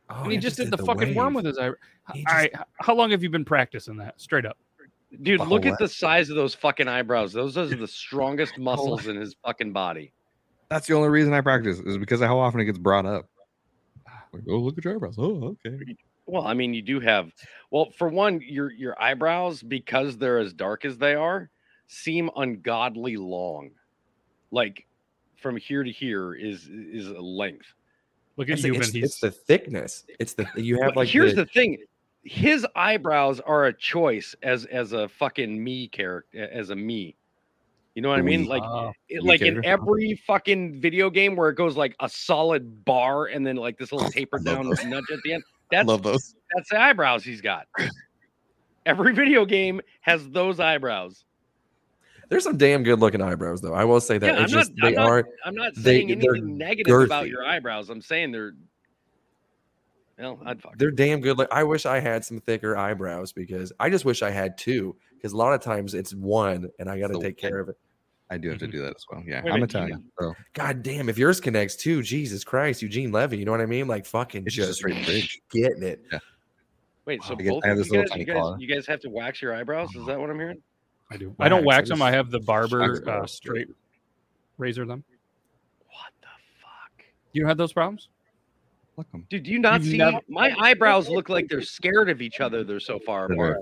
Oh, 0.09 0.23
and 0.23 0.31
he 0.31 0.37
I 0.37 0.39
just 0.39 0.55
did 0.55 0.71
the, 0.71 0.77
the 0.77 0.85
fucking 0.85 1.15
worm 1.15 1.33
with 1.33 1.43
his 1.43 1.57
eye. 1.57 1.71
He 2.13 2.25
All 2.29 2.33
right, 2.33 2.51
h- 2.55 2.61
how 2.79 2.95
long 2.95 3.11
have 3.11 3.23
you 3.23 3.29
been 3.29 3.43
practicing 3.43 3.97
that? 3.97 4.21
Straight 4.21 4.45
up. 4.45 4.57
Dude, 5.21 5.41
Oh, 5.41 5.45
look 5.45 5.65
at 5.65 5.77
the 5.77 5.87
size 5.87 6.29
of 6.29 6.35
those 6.35 6.55
fucking 6.55 6.87
eyebrows. 6.87 7.33
Those 7.33 7.57
are 7.57 7.65
the 7.67 7.87
strongest 7.87 8.55
oh. 8.59 8.61
muscles 8.61 9.07
in 9.07 9.15
his 9.15 9.35
fucking 9.45 9.73
body. 9.73 10.13
That's 10.69 10.87
the 10.87 10.95
only 10.95 11.09
reason 11.09 11.33
I 11.33 11.41
practice 11.41 11.79
is 11.79 11.97
because 11.97 12.21
of 12.21 12.27
how 12.27 12.39
often 12.39 12.59
it 12.59 12.65
gets 12.65 12.79
brought 12.79 13.05
up. 13.05 13.29
Like, 14.33 14.45
oh, 14.49 14.57
look 14.57 14.79
at 14.79 14.83
your 14.83 14.95
eyebrows. 14.95 15.13
Oh, 15.19 15.55
okay. 15.63 15.95
Well, 16.25 16.47
I 16.47 16.55
mean, 16.55 16.73
you 16.73 16.81
do 16.81 16.99
have 16.99 17.31
well, 17.69 17.91
for 17.91 18.07
one, 18.07 18.41
your 18.41 18.71
your 18.71 18.99
eyebrows, 18.99 19.61
because 19.61 20.17
they're 20.17 20.39
as 20.39 20.53
dark 20.53 20.85
as 20.85 20.97
they 20.97 21.13
are, 21.13 21.51
seem 21.85 22.31
ungodly 22.35 23.15
long. 23.17 23.71
Like 24.49 24.87
from 25.37 25.57
here 25.57 25.83
to 25.83 25.91
here 25.91 26.33
is 26.33 26.67
is 26.67 27.09
a 27.09 27.21
length. 27.21 27.67
Look 28.37 28.49
at 28.49 28.53
It's, 28.53 28.63
you, 28.63 28.73
it's, 28.73 28.95
it's 28.95 29.19
the 29.19 29.29
thickness. 29.29 30.05
It's 30.19 30.33
the 30.33 30.47
you 30.55 30.81
have 30.81 30.95
like 30.95 31.09
here's 31.09 31.35
the, 31.35 31.45
the 31.45 31.51
thing. 31.51 31.77
His 32.23 32.65
eyebrows 32.75 33.39
are 33.41 33.65
a 33.65 33.73
choice 33.73 34.35
as 34.43 34.65
as 34.65 34.93
a 34.93 35.09
fucking 35.09 35.61
me 35.63 35.87
character 35.89 36.47
as 36.51 36.69
a 36.69 36.75
me. 36.75 37.15
You 37.95 38.01
know 38.01 38.09
what 38.09 38.17
I 38.19 38.23
mean? 38.23 38.45
Like 38.45 38.63
Oh. 38.63 38.91
it, 39.09 39.23
like 39.23 39.41
in 39.41 39.63
every 39.65 40.15
fucking 40.25 40.81
video 40.81 41.09
game 41.09 41.35
where 41.35 41.49
it 41.49 41.55
goes 41.55 41.75
like 41.77 41.95
a 41.99 42.09
solid 42.09 42.83
bar 42.85 43.25
and 43.27 43.45
then 43.45 43.55
like 43.57 43.77
this 43.77 43.91
little 43.91 44.07
I 44.11 44.11
tapered 44.11 44.43
down 44.45 44.67
those. 44.69 44.83
nudge 44.85 45.03
at 45.11 45.19
the 45.23 45.33
end. 45.33 45.43
That's 45.71 45.87
Love 45.87 46.03
those. 46.03 46.35
that's 46.55 46.69
the 46.69 46.79
eyebrows 46.79 47.23
he's 47.23 47.41
got. 47.41 47.67
Every 48.85 49.13
video 49.13 49.43
game 49.45 49.81
has 50.01 50.27
those 50.29 50.59
eyebrows. 50.59 51.25
there's 52.29 52.43
some 52.43 52.57
damn 52.57 52.83
good 52.83 52.99
looking 52.99 53.21
eyebrows 53.21 53.59
though. 53.61 53.73
I 53.73 53.83
will 53.85 53.99
say 53.99 54.17
that 54.19 54.35
Yeah, 54.35 54.41
I'm 54.43 54.49
just 54.49 54.71
not, 54.75 54.91
they 54.91 54.97
I'm 54.97 55.07
not, 55.07 55.25
I'm 55.45 55.55
not 55.55 55.75
saying 55.75 56.19
they're 56.19 56.35
anything 56.35 56.57
negative 56.57 57.01
about 57.01 57.27
your 57.27 57.43
eyebrows. 57.45 57.89
I'm 57.89 58.01
saying 58.01 58.31
they're 58.33 58.53
well, 60.17 60.39
I'd 60.45 60.61
fuck. 60.61 60.77
they're 60.77 60.91
damn 60.91 61.21
good. 61.21 61.37
Like 61.37 61.51
I 61.51 61.63
wish 61.63 61.85
I 61.85 61.99
had 61.99 62.23
some 62.23 62.39
thicker 62.39 62.77
eyebrows 62.77 63.31
because 63.31 63.71
I 63.79 63.89
just 63.89 64.05
wish 64.05 64.21
I 64.21 64.29
had 64.29 64.57
two. 64.57 64.95
Because 65.15 65.33
a 65.33 65.37
lot 65.37 65.53
of 65.53 65.61
times 65.61 65.93
it's 65.93 66.13
one 66.13 66.69
and 66.79 66.89
I 66.89 66.99
got 66.99 67.07
to 67.07 67.13
So 67.13 67.21
take 67.21 67.37
care 67.37 67.59
of 67.59 67.69
it. 67.69 67.77
I 68.29 68.37
do 68.37 68.49
have 68.49 68.59
to 68.59 68.67
do 68.67 68.81
that 68.81 68.95
as 68.95 69.05
well. 69.11 69.23
Yeah, 69.25 69.41
Wait 69.43 69.51
a 69.51 69.53
I'm 69.53 69.59
minute, 69.59 69.73
you 69.73 69.79
Italian, 69.79 70.11
so 70.19 70.33
God 70.53 70.81
damn, 70.81 71.07
if 71.07 71.17
yours 71.17 71.39
connects 71.39 71.75
too, 71.75 72.01
Jesus 72.01 72.43
Christ, 72.43 72.81
Eugene 72.81 73.11
Levy, 73.11 73.37
you 73.37 73.45
know 73.45 73.51
what 73.51 73.61
I 73.61 73.65
mean? 73.65 73.87
Like 73.87 74.05
fucking 74.05 74.43
it's 74.45 74.55
just 74.55 74.69
just 74.69 74.79
straight 74.79 75.05
bridge. 75.05 75.39
getting 75.51 75.83
it. 75.83 76.03
Wait, 77.05 77.21
so 77.23 77.33
I 77.33 77.43
both 77.43 77.63
I 77.63 77.67
have 77.67 77.77
of 77.77 77.83
this 77.83 77.91
you 77.91 77.99
little 77.99 78.17
guys, 78.17 78.27
you 78.27 78.33
guys, 78.33 78.55
you 78.59 78.75
guys 78.75 78.87
have 78.87 79.01
to 79.01 79.09
wax 79.09 79.41
your 79.41 79.53
eyebrows? 79.53 79.89
Is 79.95 80.05
that 80.05 80.19
what 80.19 80.29
I'm 80.29 80.39
hearing? 80.39 80.61
I 81.11 81.17
do. 81.17 81.35
I 81.39 81.49
don't 81.49 81.65
Wax, 81.65 81.89
them. 81.89 82.01
I 82.01 82.11
have 82.11 82.31
the 82.31 82.39
barber 82.39 83.03
uh, 83.07 83.27
straight 83.27 83.67
razor 84.57 84.85
them. 84.85 85.03
What 85.89 86.11
the 86.21 86.27
fuck? 86.59 87.05
You 87.33 87.41
don't 87.41 87.49
have 87.49 87.57
those 87.57 87.73
problems? 87.73 88.09
Look 88.97 89.07
'em. 89.13 89.25
Dude, 89.29 89.43
do 89.43 89.51
you 89.51 89.59
not 89.59 89.81
You've 89.81 89.91
see 89.91 89.97
never- 89.97 90.19
my 90.27 90.53
eyebrows 90.59 91.09
look 91.09 91.27
like 91.29 91.47
they're 91.49 91.61
scared 91.61 92.09
of 92.09 92.21
each 92.21 92.39
other? 92.39 92.63
They're 92.63 92.79
so 92.79 92.99
far 92.99 93.31
apart. 93.31 93.57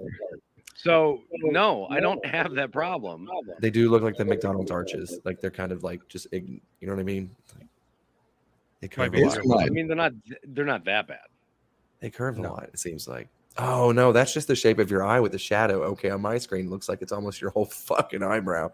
So 0.76 1.22
no, 1.32 1.88
I 1.90 2.00
don't 2.00 2.24
have 2.26 2.54
that 2.56 2.72
problem. 2.72 3.30
They 3.60 3.70
do 3.70 3.90
look 3.90 4.02
like 4.02 4.18
the 4.18 4.26
McDonald's 4.26 4.72
arches. 4.72 5.20
Like 5.24 5.40
they're 5.40 5.52
kind 5.52 5.72
of 5.72 5.84
like 5.84 6.06
just 6.08 6.30
ign- 6.32 6.60
you 6.80 6.88
know 6.88 6.94
what 6.94 7.00
I 7.00 7.04
mean? 7.04 7.30
they 8.82 8.88
Might 8.88 8.92
curve 8.92 9.08
a 9.14 9.42
be 9.42 9.48
lot. 9.48 9.64
I 9.64 9.70
mean, 9.70 9.88
they're 9.88 9.96
not 9.96 10.14
they're 10.44 10.66
not 10.66 10.84
that 10.86 11.08
bad. 11.08 11.28
They 12.00 12.10
curve 12.10 12.40
a 12.40 12.42
lot, 12.42 12.64
it 12.74 12.80
seems 12.80 13.08
like. 13.08 13.28
Oh 13.58 13.92
no, 13.92 14.12
that's 14.14 14.34
just 14.34 14.48
the 14.48 14.56
shape 14.56 14.80
of 14.80 14.90
your 14.90 15.04
eye 15.04 15.20
with 15.20 15.34
the 15.34 15.38
shadow. 15.38 15.84
Okay, 15.84 16.10
on 16.10 16.22
my 16.22 16.38
screen, 16.38 16.70
looks 16.70 16.88
like 16.88 17.02
it's 17.02 17.12
almost 17.12 17.42
your 17.42 17.52
whole 17.52 17.66
fucking 17.88 18.24
eyebrow. 18.24 18.72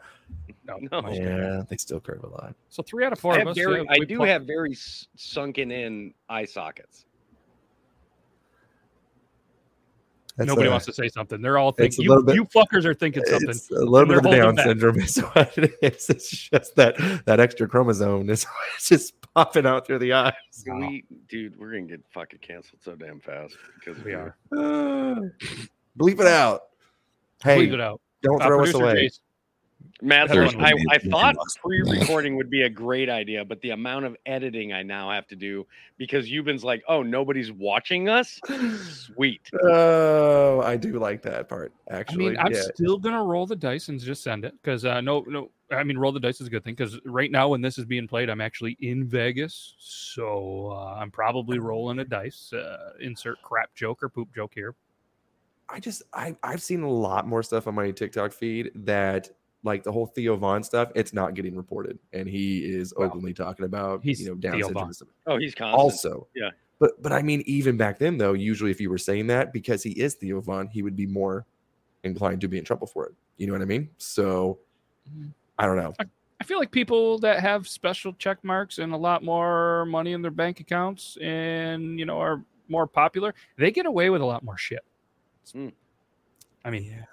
No. 0.65 0.77
No. 0.91 1.09
Yeah, 1.09 1.63
they 1.69 1.77
still 1.77 1.99
curve 1.99 2.23
a 2.23 2.27
lot. 2.27 2.53
So 2.69 2.83
three 2.83 3.03
out 3.05 3.13
of 3.13 3.19
four 3.19 3.33
I 3.33 3.37
of 3.37 3.39
have 3.39 3.47
us. 3.49 3.55
very, 3.57 3.79
yeah, 3.81 3.89
I 3.89 3.99
do 3.99 4.17
put- 4.19 4.27
have 4.27 4.43
very 4.45 4.75
sunken 5.15 5.71
in 5.71 6.13
eye 6.29 6.45
sockets. 6.45 7.05
That's, 10.37 10.47
Nobody 10.47 10.67
uh, 10.67 10.71
wants 10.71 10.85
to 10.85 10.93
say 10.93 11.09
something. 11.09 11.41
They're 11.41 11.57
all 11.57 11.71
thinking. 11.71 12.05
You, 12.05 12.21
bit- 12.23 12.35
you 12.35 12.45
fuckers 12.45 12.85
are 12.85 12.93
thinking 12.93 13.23
something. 13.25 13.49
It's 13.49 13.71
a 13.71 13.79
little 13.83 14.07
bit 14.07 14.17
of 14.17 14.23
the 14.23 14.29
Down 14.29 14.53
back. 14.55 14.65
syndrome 14.67 14.99
is 14.99 15.17
what 15.33 15.57
it 15.57 15.73
is. 15.81 16.09
It's 16.11 16.29
just 16.29 16.75
that 16.75 16.95
that 17.25 17.39
extra 17.39 17.67
chromosome 17.67 18.29
is 18.29 18.45
just 18.79 19.15
popping 19.33 19.65
out 19.65 19.87
through 19.87 19.99
the 19.99 20.13
eyes. 20.13 20.33
We, 20.65 21.05
dude, 21.27 21.57
we're 21.59 21.71
gonna 21.71 21.83
get 21.87 22.01
fucking 22.11 22.39
canceled 22.39 22.81
so 22.83 22.95
damn 22.95 23.19
fast 23.19 23.55
because 23.79 24.01
We 24.03 24.13
are. 24.13 24.35
Ah. 24.55 25.15
Bleep 25.97 26.19
it 26.19 26.27
out. 26.27 26.61
Hey, 27.43 27.57
Leave 27.57 27.73
it 27.73 27.81
out. 27.81 27.99
don't 28.21 28.39
Uh, 28.41 28.45
throw 28.45 28.63
us 28.63 28.73
away. 28.75 29.07
Jace, 29.07 29.19
Matt, 30.01 30.29
That's 30.29 30.53
I, 30.55 30.73
I 30.91 30.99
thought 30.99 31.35
pre-recording 31.59 32.35
would 32.35 32.51
be 32.51 32.63
a 32.63 32.69
great 32.69 33.09
idea, 33.09 33.43
but 33.43 33.59
the 33.61 33.71
amount 33.71 34.05
of 34.05 34.15
editing 34.27 34.71
I 34.71 34.83
now 34.83 35.09
have 35.09 35.27
to 35.27 35.35
do 35.35 35.65
because 35.97 36.29
Yuban's 36.29 36.63
like, 36.63 36.83
"Oh, 36.87 37.01
nobody's 37.01 37.51
watching 37.51 38.07
us." 38.07 38.39
Sweet. 38.89 39.41
Oh, 39.63 40.61
I 40.61 40.77
do 40.77 40.99
like 40.99 41.21
that 41.23 41.49
part. 41.49 41.73
I 41.91 41.95
Actually, 41.95 42.29
mean, 42.29 42.37
I'm 42.37 42.53
yeah. 42.53 42.61
still 42.73 42.97
gonna 42.97 43.23
roll 43.23 43.45
the 43.45 43.55
dice 43.55 43.89
and 43.89 43.99
just 43.99 44.23
send 44.23 44.45
it 44.45 44.53
because 44.61 44.85
uh, 44.85 45.01
no, 45.01 45.23
no. 45.27 45.49
I 45.71 45.83
mean, 45.83 45.97
roll 45.97 46.11
the 46.11 46.19
dice 46.19 46.39
is 46.39 46.47
a 46.47 46.49
good 46.49 46.63
thing 46.63 46.75
because 46.75 46.99
right 47.05 47.31
now 47.31 47.49
when 47.49 47.61
this 47.61 47.77
is 47.77 47.85
being 47.85 48.07
played, 48.07 48.29
I'm 48.29 48.39
actually 48.39 48.77
in 48.79 49.05
Vegas, 49.07 49.75
so 49.79 50.71
uh, 50.71 50.95
I'm 50.99 51.11
probably 51.11 51.59
rolling 51.59 51.99
a 51.99 52.05
dice. 52.05 52.53
Uh, 52.53 52.91
insert 53.01 53.41
crap 53.41 53.73
joke 53.75 54.03
or 54.03 54.09
poop 54.09 54.33
joke 54.33 54.53
here. 54.53 54.75
I 55.69 55.79
just 55.79 56.03
I 56.13 56.35
I've 56.43 56.61
seen 56.61 56.83
a 56.83 56.89
lot 56.89 57.27
more 57.27 57.43
stuff 57.43 57.67
on 57.67 57.75
my 57.75 57.91
TikTok 57.91 58.31
feed 58.31 58.71
that 58.75 59.29
like 59.63 59.83
the 59.83 59.91
whole 59.91 60.07
Theo 60.07 60.35
Von 60.35 60.63
stuff. 60.63 60.91
It's 60.95 61.13
not 61.13 61.33
getting 61.33 61.55
reported, 61.55 61.99
and 62.13 62.27
he 62.27 62.59
is 62.59 62.93
Well, 62.95 63.07
openly 63.07 63.33
talking 63.33 63.65
about 63.65 64.03
he's 64.03 64.21
you 64.21 64.27
know 64.27 64.35
Down 64.35 64.53
Theo 64.53 64.67
syndrome. 64.67 64.93
Von. 64.93 65.07
Oh, 65.27 65.37
he's 65.37 65.55
constant. 65.55 65.79
Also, 65.79 66.27
yeah. 66.35 66.51
But 66.79 67.01
but 67.01 67.11
I 67.11 67.21
mean, 67.21 67.43
even 67.45 67.77
back 67.77 67.99
then 67.99 68.17
though, 68.17 68.33
usually 68.33 68.71
if 68.71 68.79
you 68.79 68.89
were 68.89 68.97
saying 68.97 69.27
that 69.27 69.51
because 69.53 69.83
he 69.83 69.91
is 69.91 70.15
Theo 70.15 70.41
Von, 70.41 70.67
he 70.67 70.81
would 70.83 70.95
be 70.95 71.07
more 71.07 71.45
inclined 72.03 72.41
to 72.41 72.47
be 72.47 72.57
in 72.57 72.63
trouble 72.63 72.87
for 72.87 73.07
it. 73.07 73.15
You 73.37 73.47
know 73.47 73.53
what 73.53 73.61
I 73.61 73.65
mean? 73.65 73.89
So 73.97 74.59
Mm-hmm. 75.13 75.27
I 75.59 75.65
don't 75.65 75.77
know. 75.77 75.93
I 76.39 76.43
feel 76.43 76.59
like 76.59 76.71
people 76.71 77.17
that 77.19 77.39
have 77.39 77.67
special 77.67 78.13
check 78.13 78.43
marks 78.43 78.77
and 78.77 78.93
a 78.93 78.97
lot 78.97 79.23
more 79.23 79.85
money 79.85 80.13
in 80.13 80.21
their 80.21 80.31
bank 80.31 80.59
accounts 80.59 81.17
and 81.21 81.97
you 81.99 82.05
know 82.05 82.19
are 82.19 82.43
more 82.67 82.85
popular, 82.85 83.33
they 83.57 83.71
get 83.71 83.85
away 83.85 84.09
with 84.09 84.21
a 84.21 84.25
lot 84.25 84.43
more 84.43 84.57
shit. 84.57 84.83
Hmm. 85.51 85.69
I 86.63 86.69
mean, 86.69 86.83
yeah. 86.83 87.05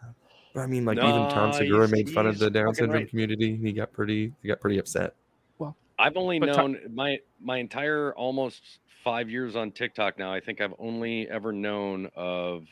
But 0.54 0.60
I 0.60 0.66
mean, 0.66 0.84
like 0.84 0.98
even 0.98 1.28
Tom 1.30 1.52
Segura 1.52 1.88
made 1.88 2.08
fun 2.08 2.26
of 2.26 2.38
the 2.38 2.48
Down 2.48 2.74
syndrome 2.74 3.00
right. 3.02 3.10
community. 3.10 3.56
He 3.56 3.72
got 3.72 3.92
pretty 3.92 4.32
he 4.40 4.48
got 4.48 4.60
pretty 4.60 4.78
upset. 4.78 5.14
Well, 5.58 5.76
I've 5.98 6.16
only 6.16 6.38
But 6.38 6.54
Tom- 6.54 6.72
known 6.74 6.94
my 6.94 7.18
my 7.40 7.58
entire 7.58 8.14
almost 8.14 8.62
five 9.02 9.28
years 9.28 9.56
on 9.56 9.72
TikTok 9.72 10.16
now. 10.18 10.32
I 10.32 10.38
think 10.40 10.60
I've 10.60 10.74
only 10.78 11.28
ever 11.28 11.52
known 11.52 12.08
of 12.14 12.66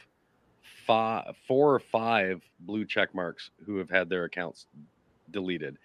five, 0.86 1.34
four 1.48 1.74
or 1.74 1.80
five 1.80 2.40
blue 2.60 2.84
check 2.84 3.14
marks 3.14 3.50
who 3.66 3.76
have 3.78 3.90
had 3.90 4.08
their 4.08 4.24
accounts 4.24 4.66
deleted, 5.32 5.76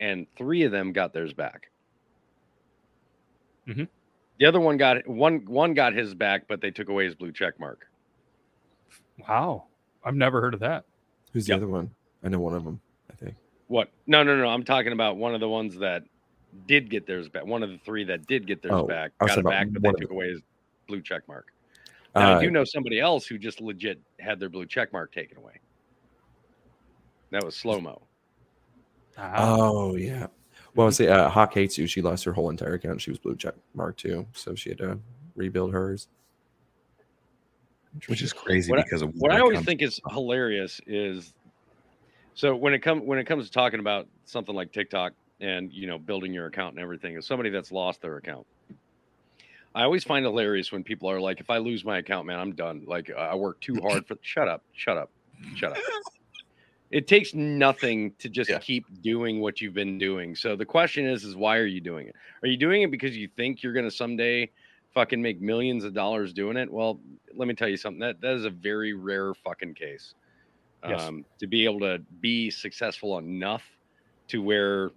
and 0.00 0.26
three 0.36 0.62
of 0.62 0.70
them 0.70 0.92
got 0.92 1.12
theirs 1.12 1.32
back. 1.32 1.70
Mhm. 3.66 3.88
The 4.38 4.46
other 4.46 4.60
one 4.60 4.76
got 4.76 5.06
one 5.08 5.44
one 5.46 5.74
got 5.74 5.92
his 5.92 6.14
back, 6.14 6.46
but 6.46 6.60
they 6.60 6.70
took 6.70 6.88
away 6.88 7.04
his 7.04 7.16
blue 7.16 7.32
check 7.32 7.58
mark. 7.58 7.88
wow, 9.28 9.64
I've 10.04 10.14
never 10.16 10.40
heard 10.40 10.54
of 10.54 10.60
that. 10.60 10.84
Who's 11.32 11.46
the 11.46 11.54
other 11.54 11.66
one? 11.68 11.90
I 12.22 12.28
know 12.28 12.40
one 12.40 12.54
of 12.54 12.64
them. 12.64 12.80
I 13.10 13.14
think. 13.14 13.34
What? 13.68 13.88
No, 14.06 14.22
no, 14.22 14.36
no. 14.36 14.46
I'm 14.48 14.64
talking 14.64 14.92
about 14.92 15.16
one 15.16 15.34
of 15.34 15.40
the 15.40 15.48
ones 15.48 15.76
that 15.78 16.04
did 16.66 16.90
get 16.90 17.06
theirs 17.06 17.28
back. 17.28 17.46
One 17.46 17.62
of 17.62 17.70
the 17.70 17.78
three 17.78 18.04
that 18.04 18.26
did 18.26 18.46
get 18.46 18.62
theirs 18.62 18.74
Oh, 18.74 18.86
back 18.86 19.12
I 19.20 19.24
was 19.24 19.30
got 19.30 19.38
it 19.38 19.40
about 19.40 19.50
back, 19.50 19.66
but 19.72 19.82
they 19.82 19.92
took 19.92 20.10
away 20.10 20.30
his 20.30 20.40
blue 20.86 21.00
check 21.00 21.26
mark. 21.26 21.46
Now, 22.14 22.34
Uh, 22.34 22.38
I 22.38 22.42
do 22.42 22.50
know 22.50 22.64
somebody 22.64 23.00
else 23.00 23.26
who 23.26 23.38
just 23.38 23.60
legit 23.60 23.98
had 24.20 24.38
their 24.38 24.50
blue 24.50 24.66
check 24.66 24.92
mark 24.92 25.12
taken 25.12 25.38
away. 25.38 25.54
That 27.30 27.42
was 27.42 27.56
slow 27.56 27.80
mo. 27.80 28.02
Ah, 29.16 29.32
Oh 29.56 29.96
yeah. 29.96 30.26
Well, 30.74 30.90
see, 30.90 31.08
uh, 31.08 31.28
Hawk 31.28 31.54
hates 31.54 31.76
you. 31.76 31.86
She 31.86 32.00
lost 32.02 32.24
her 32.24 32.32
whole 32.32 32.50
entire 32.50 32.74
account. 32.74 33.00
She 33.00 33.10
was 33.10 33.18
blue 33.18 33.36
check 33.36 33.54
mark 33.74 33.96
too, 33.96 34.26
so 34.32 34.54
she 34.54 34.70
had 34.70 34.78
to 34.78 34.98
rebuild 35.34 35.72
hers. 35.72 36.08
Which 38.06 38.22
is 38.22 38.32
crazy 38.32 38.70
What 38.70 38.80
I- 38.80 38.82
because 38.82 39.02
of 39.02 39.14
what 39.16 39.32
I 39.32 39.40
always 39.40 39.56
comes 39.56 39.66
think 39.66 39.82
is 39.82 40.00
hilarious 40.10 40.80
is 40.86 41.32
so 42.34 42.56
when 42.56 42.72
it 42.74 42.80
comes 42.80 43.02
when 43.04 43.18
it 43.18 43.24
comes 43.24 43.46
to 43.46 43.52
talking 43.52 43.80
about 43.80 44.08
something 44.24 44.54
like 44.54 44.72
TikTok 44.72 45.12
and 45.40 45.72
you 45.72 45.86
know 45.86 45.98
building 45.98 46.32
your 46.32 46.46
account 46.46 46.74
and 46.74 46.82
everything, 46.82 47.16
as 47.16 47.26
somebody 47.26 47.50
that's 47.50 47.70
lost 47.72 48.00
their 48.00 48.16
account, 48.16 48.46
I 49.74 49.82
always 49.82 50.04
find 50.04 50.24
hilarious 50.24 50.72
when 50.72 50.82
people 50.84 51.10
are 51.10 51.20
like, 51.20 51.40
"If 51.40 51.50
I 51.50 51.58
lose 51.58 51.84
my 51.84 51.98
account, 51.98 52.26
man, 52.26 52.38
I'm 52.38 52.54
done. 52.54 52.84
Like 52.86 53.10
I 53.10 53.34
work 53.34 53.60
too 53.60 53.76
hard 53.82 54.06
for." 54.06 54.16
Shut 54.22 54.48
up! 54.48 54.62
Shut 54.72 54.96
up! 54.96 55.10
Shut 55.54 55.72
up! 55.72 55.78
It 56.90 57.06
takes 57.08 57.32
nothing 57.32 58.12
to 58.18 58.28
just 58.28 58.50
keep 58.60 58.84
doing 59.00 59.40
what 59.40 59.62
you've 59.62 59.72
been 59.72 59.96
doing. 59.96 60.36
So 60.36 60.56
the 60.56 60.66
question 60.66 61.06
is, 61.06 61.24
is 61.24 61.34
why 61.34 61.56
are 61.56 61.64
you 61.64 61.80
doing 61.80 62.06
it? 62.06 62.14
Are 62.42 62.48
you 62.48 62.58
doing 62.58 62.82
it 62.82 62.90
because 62.90 63.16
you 63.16 63.28
think 63.34 63.62
you're 63.62 63.72
going 63.72 63.86
to 63.86 63.90
someday 63.90 64.50
fucking 64.92 65.22
make 65.22 65.40
millions 65.40 65.84
of 65.84 65.94
dollars 65.94 66.34
doing 66.34 66.58
it? 66.58 66.70
Well, 66.70 67.00
let 67.36 67.48
me 67.48 67.54
tell 67.54 67.68
you 67.68 67.76
something. 67.76 68.00
That 68.00 68.20
that 68.20 68.34
is 68.34 68.44
a 68.44 68.50
very 68.50 68.92
rare 68.92 69.34
fucking 69.34 69.74
case. 69.74 70.14
Yes. 70.86 71.02
Um, 71.02 71.24
to 71.38 71.46
be 71.46 71.64
able 71.64 71.80
to 71.80 71.98
be 72.20 72.50
successful 72.50 73.18
enough 73.18 73.62
to 74.28 74.42
where 74.42 74.90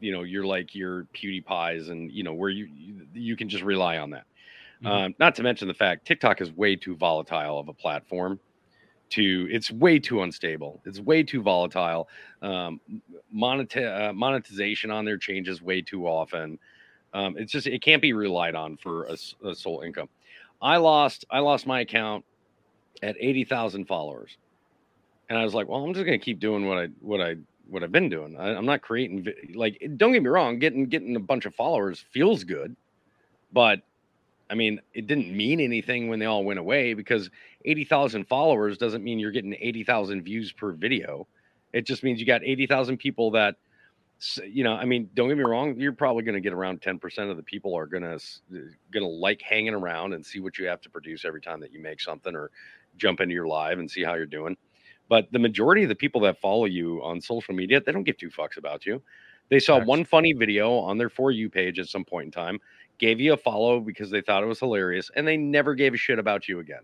you 0.00 0.12
know 0.12 0.22
you're 0.22 0.46
like 0.46 0.74
your 0.74 1.04
PewDiePies 1.14 1.90
and 1.90 2.10
you 2.12 2.22
know 2.22 2.34
where 2.34 2.50
you 2.50 2.66
you, 2.66 3.06
you 3.12 3.36
can 3.36 3.48
just 3.48 3.64
rely 3.64 3.98
on 3.98 4.10
that. 4.10 4.26
Mhm. 4.82 4.88
Um, 4.88 5.14
not 5.18 5.34
to 5.36 5.42
mention 5.42 5.68
the 5.68 5.74
fact 5.74 6.06
TikTok 6.06 6.40
is 6.40 6.52
way 6.52 6.76
too 6.76 6.96
volatile 6.96 7.58
of 7.58 7.68
a 7.68 7.72
platform. 7.72 8.38
To 9.10 9.46
it's 9.50 9.70
way 9.70 10.00
too 10.00 10.22
unstable. 10.22 10.82
It's 10.84 10.98
way 11.00 11.22
too 11.22 11.40
volatile. 11.40 12.08
Um, 12.42 12.80
moneta- 13.30 14.08
uh, 14.08 14.12
monetization 14.12 14.90
on 14.90 15.04
there 15.04 15.16
changes 15.16 15.62
way 15.62 15.80
too 15.80 16.06
often. 16.08 16.58
Um, 17.14 17.36
it's 17.38 17.52
just 17.52 17.68
it 17.68 17.82
can't 17.82 18.02
be 18.02 18.12
relied 18.12 18.56
on 18.56 18.76
for 18.76 19.04
a 19.04 19.54
sole 19.54 19.82
income. 19.82 20.08
I 20.60 20.78
lost 20.78 21.24
I 21.30 21.40
lost 21.40 21.66
my 21.66 21.80
account 21.80 22.24
at 23.02 23.16
eighty 23.20 23.44
thousand 23.44 23.86
followers, 23.86 24.36
and 25.28 25.38
I 25.38 25.44
was 25.44 25.54
like, 25.54 25.68
well, 25.68 25.84
I'm 25.84 25.94
just 25.94 26.04
gonna 26.06 26.18
keep 26.18 26.40
doing 26.40 26.66
what 26.66 26.78
I 26.78 26.86
what 27.00 27.20
I 27.20 27.36
what 27.68 27.82
I've 27.82 27.92
been 27.92 28.08
doing. 28.08 28.36
I, 28.38 28.54
I'm 28.54 28.66
not 28.66 28.82
creating 28.82 29.26
like 29.54 29.80
don't 29.96 30.12
get 30.12 30.22
me 30.22 30.28
wrong, 30.28 30.58
getting 30.58 30.86
getting 30.86 31.16
a 31.16 31.20
bunch 31.20 31.46
of 31.46 31.54
followers 31.54 32.04
feels 32.12 32.44
good, 32.44 32.76
but 33.52 33.82
I 34.48 34.54
mean, 34.54 34.80
it 34.94 35.06
didn't 35.06 35.36
mean 35.36 35.60
anything 35.60 36.08
when 36.08 36.18
they 36.18 36.26
all 36.26 36.44
went 36.44 36.58
away 36.60 36.94
because 36.94 37.30
80,000 37.64 38.26
followers 38.28 38.78
doesn't 38.78 39.02
mean 39.02 39.18
you're 39.18 39.32
getting 39.32 39.56
80,000 39.58 40.22
views 40.22 40.52
per 40.52 40.72
video. 40.72 41.26
It 41.72 41.84
just 41.84 42.04
means 42.04 42.20
you 42.20 42.26
got 42.26 42.44
80,000 42.44 42.96
people 42.96 43.32
that, 43.32 43.56
you 44.44 44.64
know, 44.64 44.74
I 44.74 44.84
mean, 44.84 45.10
don't 45.14 45.28
get 45.28 45.36
me 45.36 45.44
wrong, 45.44 45.78
you're 45.78 45.92
probably 45.92 46.22
going 46.22 46.34
to 46.34 46.40
get 46.40 46.52
around 46.52 46.80
10% 46.80 47.30
of 47.30 47.36
the 47.36 47.42
people 47.42 47.74
are 47.76 47.86
going 47.86 48.02
to 48.02 48.14
uh, 48.14 48.58
going 48.90 49.02
to 49.02 49.06
like 49.06 49.42
hanging 49.42 49.74
around 49.74 50.14
and 50.14 50.24
see 50.24 50.40
what 50.40 50.58
you 50.58 50.66
have 50.66 50.80
to 50.82 50.90
produce 50.90 51.24
every 51.24 51.40
time 51.40 51.60
that 51.60 51.72
you 51.72 51.80
make 51.80 52.00
something 52.00 52.34
or 52.34 52.50
jump 52.96 53.20
into 53.20 53.34
your 53.34 53.46
live 53.46 53.78
and 53.78 53.90
see 53.90 54.02
how 54.02 54.14
you're 54.14 54.26
doing. 54.26 54.56
But 55.08 55.30
the 55.32 55.38
majority 55.38 55.82
of 55.82 55.88
the 55.88 55.94
people 55.94 56.20
that 56.22 56.40
follow 56.40 56.64
you 56.64 57.02
on 57.02 57.20
social 57.20 57.54
media, 57.54 57.80
they 57.80 57.92
don't 57.92 58.04
give 58.04 58.16
two 58.16 58.30
fucks 58.30 58.56
about 58.56 58.86
you. 58.86 59.02
They 59.48 59.60
saw 59.60 59.84
one 59.84 60.04
funny 60.04 60.32
video 60.32 60.74
on 60.74 60.98
their 60.98 61.08
For 61.08 61.30
You 61.30 61.48
page 61.48 61.78
at 61.78 61.88
some 61.88 62.04
point 62.04 62.26
in 62.26 62.32
time, 62.32 62.58
gave 62.98 63.20
you 63.20 63.34
a 63.34 63.36
follow 63.36 63.78
because 63.78 64.10
they 64.10 64.20
thought 64.20 64.42
it 64.42 64.46
was 64.46 64.58
hilarious, 64.58 65.10
and 65.14 65.28
they 65.28 65.36
never 65.36 65.74
gave 65.74 65.94
a 65.94 65.96
shit 65.96 66.18
about 66.18 66.48
you 66.48 66.58
again. 66.58 66.82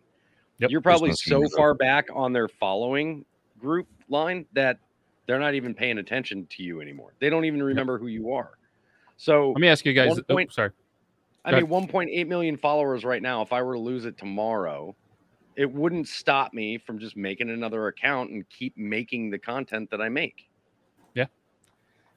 You're 0.59 0.81
probably 0.81 1.13
so 1.13 1.43
far 1.57 1.75
back 1.75 2.07
on 2.15 2.33
their 2.33 2.47
following 2.47 3.25
group 3.59 3.89
line 4.09 4.47
that 4.53 4.79
they're 5.27 5.39
not 5.41 5.55
even 5.55 5.75
paying 5.75 5.99
attention 5.99 6.47
to 6.51 6.63
you 6.63 6.81
anymore. 6.81 7.15
They 7.21 7.31
don't 7.31 7.45
even 7.45 7.63
remember 7.63 7.99
who 7.99 8.07
you 8.09 8.33
are. 8.33 8.53
So 9.17 9.51
Let 9.51 9.61
me 9.61 9.69
ask 9.69 9.85
you 9.85 9.93
guys. 9.93 10.19
oh, 10.19 10.23
point- 10.35 10.53
sorry. 10.53 10.71
I 11.45 11.51
Go 11.51 11.67
mean, 11.67 11.89
1.8 11.89 12.29
million 12.29 12.57
followers 12.57 13.05
right 13.05 13.21
now. 13.21 13.43
If 13.43 13.53
I 13.53 13.63
were 13.63 13.75
to 13.75 13.81
lose 13.81 14.05
it 14.05 14.17
tomorrow, 14.17 14.95
it 15.57 15.71
wouldn't 15.71 16.07
stop 16.07 16.55
me 16.55 16.79
from 16.79 16.99
just 17.01 17.17
making 17.17 17.51
another 17.51 17.89
account 17.89 18.31
and 18.31 18.49
keep 18.49 18.77
making 18.77 19.31
the 19.31 19.39
content 19.39 19.91
that 19.91 20.01
I 20.01 20.09
make. 20.09 20.49
Yeah. 21.15 21.27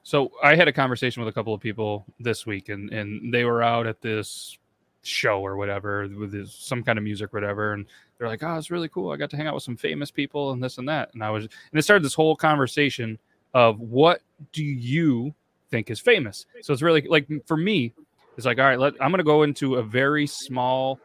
So 0.03 0.31
I 0.43 0.55
had 0.55 0.67
a 0.67 0.71
conversation 0.71 1.23
with 1.23 1.29
a 1.29 1.33
couple 1.33 1.55
of 1.55 1.59
people 1.59 2.05
this 2.19 2.45
week, 2.45 2.69
and 2.69 2.91
and 2.93 3.33
they 3.33 3.45
were 3.45 3.63
out 3.63 3.87
at 3.87 3.99
this 4.01 4.57
show 5.05 5.41
or 5.41 5.57
whatever 5.57 6.07
with 6.07 6.31
this, 6.31 6.53
some 6.53 6.83
kind 6.83 6.97
of 6.97 7.03
music, 7.03 7.33
whatever, 7.33 7.73
and 7.73 7.85
they're 8.17 8.27
like, 8.27 8.43
"Oh, 8.43 8.57
it's 8.57 8.71
really 8.71 8.89
cool. 8.89 9.11
I 9.11 9.17
got 9.17 9.29
to 9.31 9.37
hang 9.37 9.47
out 9.47 9.53
with 9.53 9.63
some 9.63 9.77
famous 9.77 10.11
people 10.11 10.51
and 10.51 10.63
this 10.63 10.77
and 10.77 10.87
that." 10.89 11.13
And 11.13 11.23
I 11.23 11.29
was, 11.29 11.43
and 11.43 11.79
it 11.79 11.83
started 11.83 12.03
this 12.03 12.13
whole 12.13 12.35
conversation 12.35 13.17
of 13.53 13.79
what 13.79 14.21
do 14.51 14.63
you 14.63 15.33
think 15.69 15.89
is 15.89 15.99
famous? 15.99 16.45
So 16.61 16.73
it's 16.73 16.81
really 16.81 17.01
like 17.01 17.27
for 17.45 17.57
me, 17.57 17.93
it's 18.37 18.45
like, 18.45 18.59
all 18.59 18.65
right, 18.65 18.79
let, 18.79 18.93
I'm 19.01 19.11
going 19.11 19.19
to 19.19 19.23
go 19.23 19.43
into 19.43 19.75
a 19.75 19.83
very 19.83 20.27
small 20.27 20.99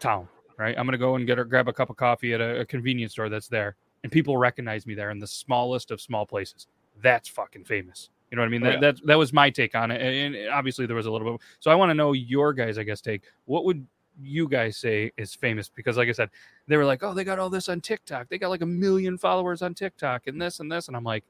town, 0.00 0.28
right? 0.58 0.76
I'm 0.76 0.86
going 0.86 0.92
to 0.92 0.98
go 0.98 1.16
and 1.16 1.26
get 1.26 1.38
or 1.38 1.44
grab 1.44 1.68
a 1.68 1.72
cup 1.72 1.90
of 1.90 1.96
coffee 1.96 2.34
at 2.34 2.40
a, 2.40 2.60
a 2.60 2.64
convenience 2.64 3.12
store 3.12 3.28
that's 3.28 3.48
there, 3.48 3.76
and 4.02 4.10
people 4.10 4.36
recognize 4.36 4.86
me 4.86 4.94
there 4.94 5.10
in 5.10 5.18
the 5.18 5.26
smallest 5.26 5.90
of 5.90 6.00
small 6.00 6.26
places. 6.26 6.66
That's 7.00 7.28
fucking 7.28 7.64
famous. 7.64 8.10
You 8.32 8.36
know 8.36 8.42
what 8.42 8.46
I 8.46 8.50
mean? 8.50 8.62
Oh, 8.62 8.70
that, 8.70 8.74
yeah. 8.74 8.80
that 8.92 9.06
that 9.06 9.18
was 9.18 9.30
my 9.34 9.50
take 9.50 9.74
on 9.74 9.90
it, 9.90 10.00
and 10.00 10.34
and 10.34 10.48
obviously 10.48 10.86
there 10.86 10.96
was 10.96 11.04
a 11.04 11.10
little 11.12 11.32
bit. 11.32 11.40
So 11.60 11.70
I 11.70 11.74
want 11.74 11.90
to 11.90 11.94
know 11.94 12.12
your 12.12 12.54
guys, 12.54 12.78
I 12.78 12.82
guess, 12.82 13.02
take. 13.02 13.24
What 13.44 13.66
would 13.66 13.86
you 14.22 14.48
guys 14.48 14.78
say 14.78 15.12
is 15.18 15.34
famous? 15.34 15.68
Because 15.68 15.98
like 15.98 16.08
I 16.08 16.12
said, 16.12 16.30
they 16.66 16.78
were 16.78 16.84
like, 16.86 17.02
oh, 17.02 17.12
they 17.12 17.24
got 17.24 17.38
all 17.38 17.50
this 17.50 17.68
on 17.68 17.82
TikTok. 17.82 18.30
They 18.30 18.38
got 18.38 18.48
like 18.48 18.62
a 18.62 18.66
million 18.66 19.18
followers 19.18 19.60
on 19.60 19.74
TikTok, 19.74 20.28
and 20.28 20.40
this 20.40 20.60
and 20.60 20.72
this, 20.72 20.88
and 20.88 20.96
I'm 20.96 21.04
like, 21.04 21.24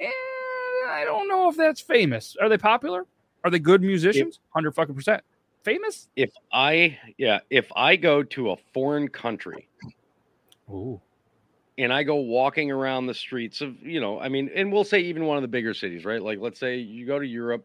eh, 0.00 0.08
I 0.88 1.02
don't 1.04 1.28
know 1.28 1.50
if 1.50 1.56
that's 1.58 1.82
famous. 1.82 2.34
Are 2.40 2.48
they 2.48 2.56
popular? 2.56 3.04
Are 3.44 3.50
they 3.50 3.58
good 3.58 3.82
musicians? 3.82 4.40
Hundred 4.48 4.74
fucking 4.74 4.94
percent. 4.94 5.22
Famous? 5.64 6.08
If 6.16 6.32
I, 6.50 6.98
yeah, 7.18 7.40
if 7.50 7.70
I 7.76 7.96
go 7.96 8.22
to 8.22 8.52
a 8.52 8.56
foreign 8.72 9.08
country 9.08 9.68
Ooh. 10.70 11.00
And 11.78 11.92
I 11.92 12.02
go 12.02 12.16
walking 12.16 12.70
around 12.72 13.06
the 13.06 13.14
streets 13.14 13.60
of, 13.60 13.80
you 13.80 14.00
know, 14.00 14.18
I 14.18 14.28
mean, 14.28 14.50
and 14.54 14.72
we'll 14.72 14.84
say 14.84 14.98
even 15.00 15.24
one 15.24 15.38
of 15.38 15.42
the 15.42 15.48
bigger 15.48 15.72
cities, 15.72 16.04
right? 16.04 16.20
Like, 16.20 16.40
let's 16.40 16.58
say 16.58 16.76
you 16.76 17.06
go 17.06 17.18
to 17.20 17.26
Europe, 17.26 17.64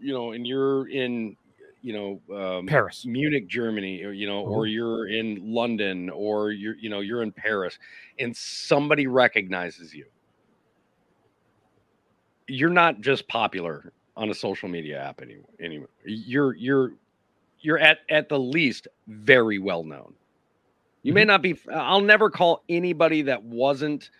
you 0.00 0.12
know, 0.12 0.32
and 0.32 0.44
you're 0.44 0.88
in, 0.88 1.36
you 1.80 1.92
know, 1.92 2.36
um, 2.36 2.66
Paris. 2.66 3.06
Munich, 3.06 3.46
Germany, 3.46 4.02
or, 4.02 4.10
you 4.12 4.26
know, 4.26 4.40
or 4.40 4.66
you're 4.66 5.06
in 5.06 5.40
London, 5.54 6.10
or 6.10 6.50
you're, 6.50 6.74
you 6.74 6.90
know, 6.90 7.00
you're 7.00 7.22
in 7.22 7.30
Paris, 7.30 7.78
and 8.18 8.36
somebody 8.36 9.06
recognizes 9.06 9.94
you. 9.94 10.04
You're 12.48 12.70
not 12.70 13.00
just 13.00 13.28
popular 13.28 13.92
on 14.16 14.28
a 14.30 14.34
social 14.34 14.68
media 14.68 15.00
app 15.00 15.22
anymore. 15.22 15.48
Anyway, 15.60 15.86
you're 16.04 16.54
you're 16.54 16.92
you're 17.60 17.78
at 17.78 17.98
at 18.10 18.28
the 18.28 18.38
least 18.38 18.88
very 19.06 19.58
well 19.58 19.84
known. 19.84 20.14
You 21.02 21.12
may 21.12 21.22
mm-hmm. 21.22 21.28
not 21.28 21.42
be. 21.42 21.58
Uh, 21.68 21.74
I'll 21.74 22.00
never 22.00 22.30
call 22.30 22.62
anybody 22.68 23.22
that 23.22 23.42
wasn't 23.42 24.10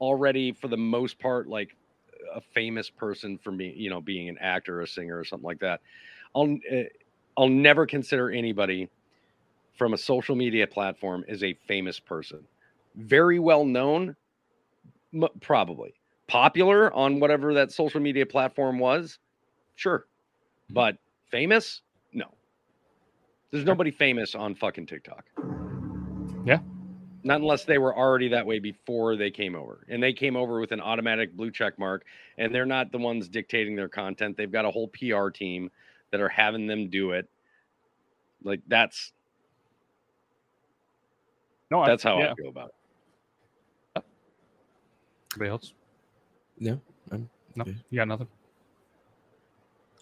already, 0.00 0.52
for 0.52 0.68
the 0.68 0.76
most 0.76 1.18
part, 1.18 1.46
like 1.48 1.76
a 2.34 2.40
famous 2.40 2.90
person 2.90 3.38
for 3.38 3.52
me. 3.52 3.72
You 3.76 3.90
know, 3.90 4.00
being 4.00 4.28
an 4.28 4.38
actor, 4.38 4.78
or 4.78 4.82
a 4.82 4.88
singer, 4.88 5.18
or 5.18 5.24
something 5.24 5.46
like 5.46 5.60
that. 5.60 5.80
I'll 6.34 6.58
uh, 6.70 6.82
I'll 7.36 7.48
never 7.48 7.86
consider 7.86 8.30
anybody 8.30 8.88
from 9.74 9.94
a 9.94 9.98
social 9.98 10.36
media 10.36 10.66
platform 10.66 11.24
as 11.28 11.42
a 11.42 11.54
famous 11.66 11.98
person. 12.00 12.40
Very 12.96 13.38
well 13.38 13.64
known, 13.64 14.16
m- 15.14 15.28
probably 15.40 15.94
popular 16.26 16.92
on 16.92 17.20
whatever 17.20 17.54
that 17.54 17.72
social 17.72 18.00
media 18.00 18.26
platform 18.26 18.78
was. 18.78 19.18
Sure, 19.76 20.00
mm-hmm. 20.00 20.74
but 20.74 20.96
famous? 21.30 21.82
No. 22.12 22.26
There's 23.50 23.64
nobody 23.64 23.90
famous 23.90 24.34
on 24.34 24.54
fucking 24.54 24.86
TikTok. 24.86 25.24
Um, 26.42 26.48
yeah. 26.48 26.58
Not 27.24 27.40
unless 27.40 27.64
they 27.64 27.78
were 27.78 27.96
already 27.96 28.28
that 28.28 28.44
way 28.46 28.58
before 28.58 29.16
they 29.16 29.30
came 29.30 29.54
over. 29.54 29.86
And 29.88 30.02
they 30.02 30.12
came 30.12 30.36
over 30.36 30.60
with 30.60 30.72
an 30.72 30.80
automatic 30.80 31.36
blue 31.36 31.50
check 31.52 31.78
mark. 31.78 32.04
And 32.36 32.52
they're 32.54 32.66
not 32.66 32.90
the 32.90 32.98
ones 32.98 33.28
dictating 33.28 33.76
their 33.76 33.88
content. 33.88 34.36
They've 34.36 34.50
got 34.50 34.64
a 34.64 34.70
whole 34.70 34.88
PR 34.88 35.28
team 35.28 35.70
that 36.10 36.20
are 36.20 36.28
having 36.28 36.66
them 36.66 36.88
do 36.90 37.12
it. 37.12 37.28
Like 38.42 38.60
that's 38.66 39.12
No, 41.70 41.80
I- 41.80 41.86
that's 41.86 42.02
how 42.02 42.18
yeah. 42.18 42.32
I 42.32 42.34
feel 42.34 42.48
about 42.48 42.68
it. 43.96 44.04
Anybody 45.34 45.50
else? 45.50 45.74
No, 46.58 46.80
I'm 47.10 47.30
No, 47.56 47.64
good. 47.64 47.82
you 47.88 47.96
got 47.96 48.08
nothing. 48.08 48.28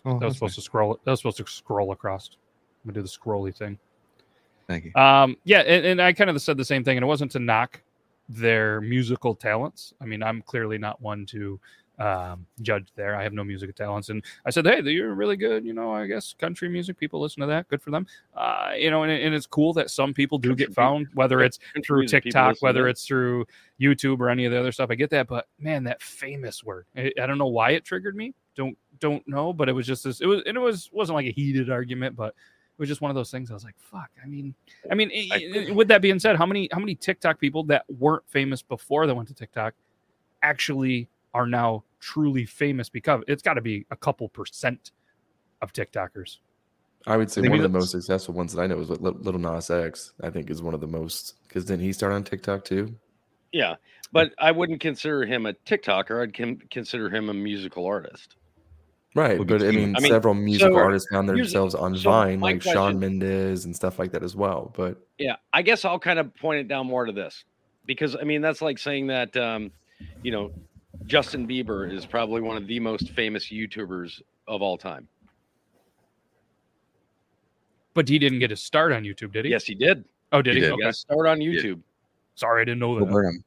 Oh, 0.05 0.13
that 0.13 0.15
was 0.15 0.21
that's 0.21 0.35
supposed 0.37 0.55
to 0.57 0.61
scroll. 0.63 0.99
That 1.05 1.11
was 1.11 1.21
supposed 1.21 1.37
to 1.37 1.47
scroll 1.47 1.93
across. 1.93 2.31
I'm 2.83 2.91
gonna 2.91 2.95
do 2.95 3.03
the 3.03 3.09
scrolly 3.09 3.55
thing. 3.55 3.79
Thank 4.71 4.85
you. 4.85 4.95
Um, 4.95 5.37
yeah, 5.43 5.63
and, 5.63 5.85
and 5.85 6.01
I 6.01 6.13
kind 6.13 6.31
of 6.31 6.41
said 6.41 6.57
the 6.57 6.65
same 6.65 6.85
thing, 6.85 6.97
and 6.97 7.03
it 7.03 7.07
wasn't 7.09 7.33
to 7.33 7.41
knock 7.41 7.83
their 8.29 8.81
musical 8.81 9.35
talents. 9.35 9.93
I 10.01 10.05
mean, 10.05 10.23
I'm 10.23 10.43
clearly 10.43 10.79
not 10.79 11.03
one 11.03 11.27
to 11.27 11.59
um, 11.99 12.47
judge 12.63 12.87
there. 12.95 13.17
I 13.17 13.25
have 13.25 13.33
no 13.33 13.43
musical 13.43 13.73
talents, 13.73 14.11
and 14.11 14.25
I 14.47 14.51
said, 14.51 14.67
hey, 14.67 14.81
you're 14.83 15.13
really 15.15 15.37
good. 15.37 15.65
You 15.65 15.73
know, 15.73 15.93
I 15.93 16.07
guess 16.07 16.35
country 16.39 16.69
music 16.69 16.97
people 16.99 17.21
listen 17.21 17.41
to 17.41 17.49
that. 17.49 17.67
Good 17.67 17.83
for 17.83 17.91
them. 17.91 18.07
Uh, 18.33 18.71
you 18.77 18.93
know, 18.93 19.03
and, 19.03 19.11
and 19.11 19.35
it's 19.35 19.45
cool 19.45 19.73
that 19.73 19.91
some 19.91 20.15
people 20.15 20.39
do 20.39 20.55
get 20.55 20.73
found, 20.73 21.09
whether 21.15 21.41
it's 21.41 21.59
through 21.85 22.07
TikTok, 22.07 22.59
whether 22.61 22.87
it's 22.87 23.05
through 23.05 23.47
YouTube 23.81 24.21
or 24.21 24.31
any 24.31 24.45
of 24.45 24.53
the 24.53 24.61
other 24.61 24.71
stuff. 24.71 24.91
I 24.93 24.95
get 24.95 25.11
that, 25.11 25.27
but 25.27 25.49
man, 25.59 25.83
that 25.83 26.01
famous 26.01 26.63
word. 26.63 26.87
I, 26.97 27.11
I 27.21 27.27
don't 27.27 27.39
know 27.39 27.49
why 27.49 27.71
it 27.71 27.85
triggered 27.85 28.15
me. 28.15 28.35
Don't 28.55 28.79
don't 29.01 29.27
know, 29.27 29.53
but 29.53 29.69
it 29.69 29.73
was 29.73 29.87
just 29.89 30.05
this. 30.05 30.21
It 30.21 30.27
was 30.27 30.43
and 30.47 30.57
it 30.57 30.61
was 30.61 30.91
wasn't 30.93 31.17
like 31.17 31.27
a 31.27 31.33
heated 31.33 31.71
argument, 31.71 32.15
but 32.15 32.37
was 32.81 32.89
just 32.89 33.01
one 33.01 33.11
of 33.11 33.15
those 33.15 33.31
things. 33.31 33.51
I 33.51 33.55
was 33.55 33.63
like, 33.65 33.79
"Fuck." 33.79 34.11
I 34.25 34.27
mean, 34.27 34.55
I 34.91 34.95
mean, 34.95 35.11
i- 35.15 35.69
i- 35.69 35.71
with 35.71 35.87
that 35.89 36.03
being 36.03 36.19
said, 36.19 36.37
how 36.37 36.47
many 36.47 36.69
how 36.73 36.81
many 36.81 36.95
TikTok 36.97 37.39
people 37.39 37.63
that 37.65 37.85
weren't 37.89 38.25
famous 38.29 38.63
before 38.63 39.07
they 39.07 39.13
went 39.13 39.29
to 39.29 39.35
TikTok 39.35 39.75
actually 40.43 41.09
are 41.35 41.47
now 41.47 41.85
truly 42.01 42.45
famous 42.47 42.89
because 42.89 43.23
it's 43.29 43.43
got 43.43 43.55
to 43.55 43.61
be 43.61 43.87
a 43.91 43.97
couple 43.97 44.29
percent 44.29 44.91
of 45.63 45.73
TikTokers. 45.73 46.39
I 47.07 47.17
would 47.17 47.31
say 47.31 47.41
Maybe 47.43 47.51
one 47.51 47.61
of 47.61 47.73
the 47.73 47.79
most 47.79 47.93
successful 47.93 48.35
ones 48.35 48.53
that 48.55 48.61
I 48.63 48.67
know 48.67 48.81
is 48.81 48.91
Li- 48.91 48.97
Little 48.99 49.41
Nas 49.41 49.71
X. 49.71 50.13
I 50.23 50.31
think 50.31 50.51
is 50.51 50.63
one 50.63 50.75
of 50.75 50.81
the 50.81 50.87
most 50.87 51.35
because 51.47 51.67
then 51.67 51.79
he 51.79 51.93
start 51.93 52.13
on 52.13 52.25
TikTok 52.25 52.65
too. 52.65 52.95
Yeah. 53.53 53.77
But 54.13 54.33
I 54.39 54.51
wouldn't 54.53 54.81
consider 54.81 55.25
him 55.25 55.47
a 55.47 55.53
TikToker. 55.53 56.23
I'd 56.23 56.71
consider 56.71 57.09
him 57.11 57.29
a 57.29 57.35
musical 57.35 57.87
artist. 57.87 58.37
Right, 59.17 59.39
Well, 59.39 59.45
but 59.47 59.63
I 59.63 59.73
mean, 59.73 59.97
I 59.97 60.01
mean, 60.01 60.11
several 60.13 60.35
musical 60.35 60.77
so 60.77 60.83
artists 60.83 61.09
found 61.11 61.29
themselves 61.29 61.75
on 61.75 61.97
so 61.97 62.11
Vine, 62.11 62.39
my 62.39 62.53
like 62.53 62.63
Shawn 62.63 62.75
question- 62.75 63.01
Mendes 63.01 63.65
and 63.65 63.75
stuff 63.75 63.99
like 63.99 64.13
that 64.13 64.23
as 64.23 64.37
well. 64.37 64.73
But 64.77 64.99
Yeah, 65.19 65.37
I 65.53 65.63
guess 65.63 65.85
I'll 65.85 65.99
kind 65.99 66.21
of 66.21 66.33
point 66.37 66.61
it 66.61 66.69
down 66.69 66.87
more 66.87 67.05
to 67.07 67.13
this 67.13 67.45
because 67.87 68.15
I 68.15 68.23
mean 68.23 68.41
that's 68.41 68.63
like 68.63 68.79
saying 68.79 69.09
that 69.09 69.37
um, 69.37 69.73
you 70.23 70.31
know 70.31 70.53
Justin 71.07 71.49
Bieber 71.49 71.93
is 71.93 72.07
probably 72.07 72.41
one 72.41 72.57
of 72.57 72.69
the 72.69 72.79
most 72.79 73.11
famous 73.11 73.47
YouTubers 73.51 74.23
of 74.47 74.63
all 74.63 74.79
time. 74.79 75.09
But 77.95 78.09
he 78.09 78.19
didn't 78.19 78.39
get 78.39 78.51
his 78.51 78.63
start 78.63 78.93
on 78.93 79.03
YouTube, 79.03 79.33
did 79.33 79.45
he? 79.45 79.51
Yes, 79.51 79.65
he 79.65 79.75
did. 79.75 80.05
Oh, 80.33 80.41
did 80.43 80.55
He 80.55 80.61
he? 80.61 80.61
did. 80.61 80.67
He 80.69 80.73
Okay. 80.75 80.83
got 80.83 80.89
to 80.89 80.93
start 80.93 81.27
on 81.27 81.39
YouTube. 81.41 81.81
Sorry, 82.37 82.63
I 82.63 82.65
didn't 82.65 82.79
know 82.79 82.95
Bo 82.99 83.05
that. 83.05 83.11
Burnham. 83.13 83.45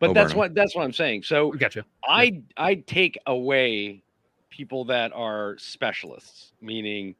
But 0.00 0.08
Bo 0.08 0.12
that's 0.14 0.26
Burnham. 0.32 0.38
what 0.38 0.54
that's 0.54 0.76
what 0.76 0.84
I'm 0.84 0.92
saying. 0.92 1.22
So 1.22 1.52
Gotcha. 1.52 1.84
I 2.06 2.42
I 2.58 2.74
take 2.74 3.18
away 3.26 4.02
people 4.50 4.84
that 4.86 5.12
are 5.14 5.56
specialists, 5.58 6.52
meaning 6.60 7.14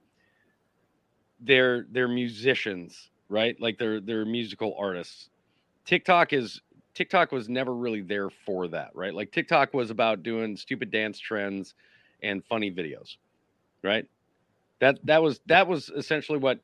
they're 1.41 1.87
they're 1.91 2.09
musicians, 2.09 3.11
right? 3.29 3.61
Like 3.61 3.79
they're 3.79 4.01
they're 4.01 4.24
musical 4.24 4.74
artists. 4.79 5.31
TikTok 5.85 6.33
is 6.33 6.61
TikTok 6.95 7.31
was 7.33 7.49
never 7.49 7.74
really 7.74 8.01
there 8.01 8.31
for 8.31 8.68
that, 8.68 8.91
right? 8.95 9.14
Like 9.14 9.31
TikTok 9.33 9.72
was 9.74 9.91
about 9.91 10.22
doing 10.22 10.57
stupid 10.57 10.91
dance 10.91 11.18
trends 11.18 11.74
and 12.22 12.45
funny 12.45 12.70
videos, 12.70 13.16
right? 13.83 14.07
That 14.81 14.99
that 15.05 15.22
was 15.22 15.41
that 15.47 15.66
was 15.66 15.91
essentially 15.91 16.39
what 16.39 16.59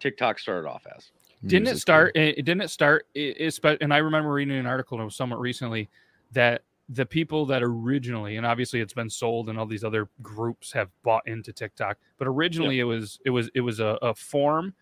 TikTok 0.00 0.38
started 0.38 0.68
off 0.68 0.86
as. 0.94 1.10
didn't 1.46 1.68
it 1.68 1.78
start 1.78 2.14
it 2.16 2.38
it 2.38 2.44
didn't 2.44 2.62
it 2.62 2.68
start 2.70 3.06
it, 3.14 3.36
it 3.38 3.54
spe- 3.54 3.80
and 3.80 3.94
i 3.94 3.98
remember 3.98 4.30
reading 4.30 4.56
an 4.58 4.66
article 4.66 4.98
that 4.98 5.10
somewhat 5.12 5.40
recently 5.40 5.88
that 6.32 6.62
the 6.92 7.06
people 7.06 7.46
that 7.46 7.62
originally 7.62 8.36
and 8.36 8.44
obviously 8.44 8.80
it's 8.80 8.92
been 8.92 9.08
sold 9.08 9.48
and 9.48 9.58
all 9.58 9.66
these 9.66 9.84
other 9.84 10.08
groups 10.22 10.72
have 10.72 10.88
bought 11.04 11.22
into 11.26 11.52
tiktok 11.52 11.96
but 12.18 12.26
originally 12.26 12.80
it 12.80 12.84
was 12.84 13.20
it 13.24 13.30
was 13.30 13.48
it 13.54 13.60
was 13.60 13.78
a, 13.78 13.96
a 14.02 14.14
form 14.14 14.74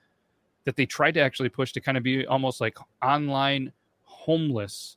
that 0.64 0.74
they 0.74 0.86
tried 0.86 1.12
to 1.12 1.20
actually 1.20 1.48
push 1.50 1.72
to 1.72 1.80
kind 1.80 1.96
of 1.98 2.02
be 2.02 2.26
almost 2.26 2.60
like 2.60 2.76
online 3.02 3.70
homeless 4.04 4.96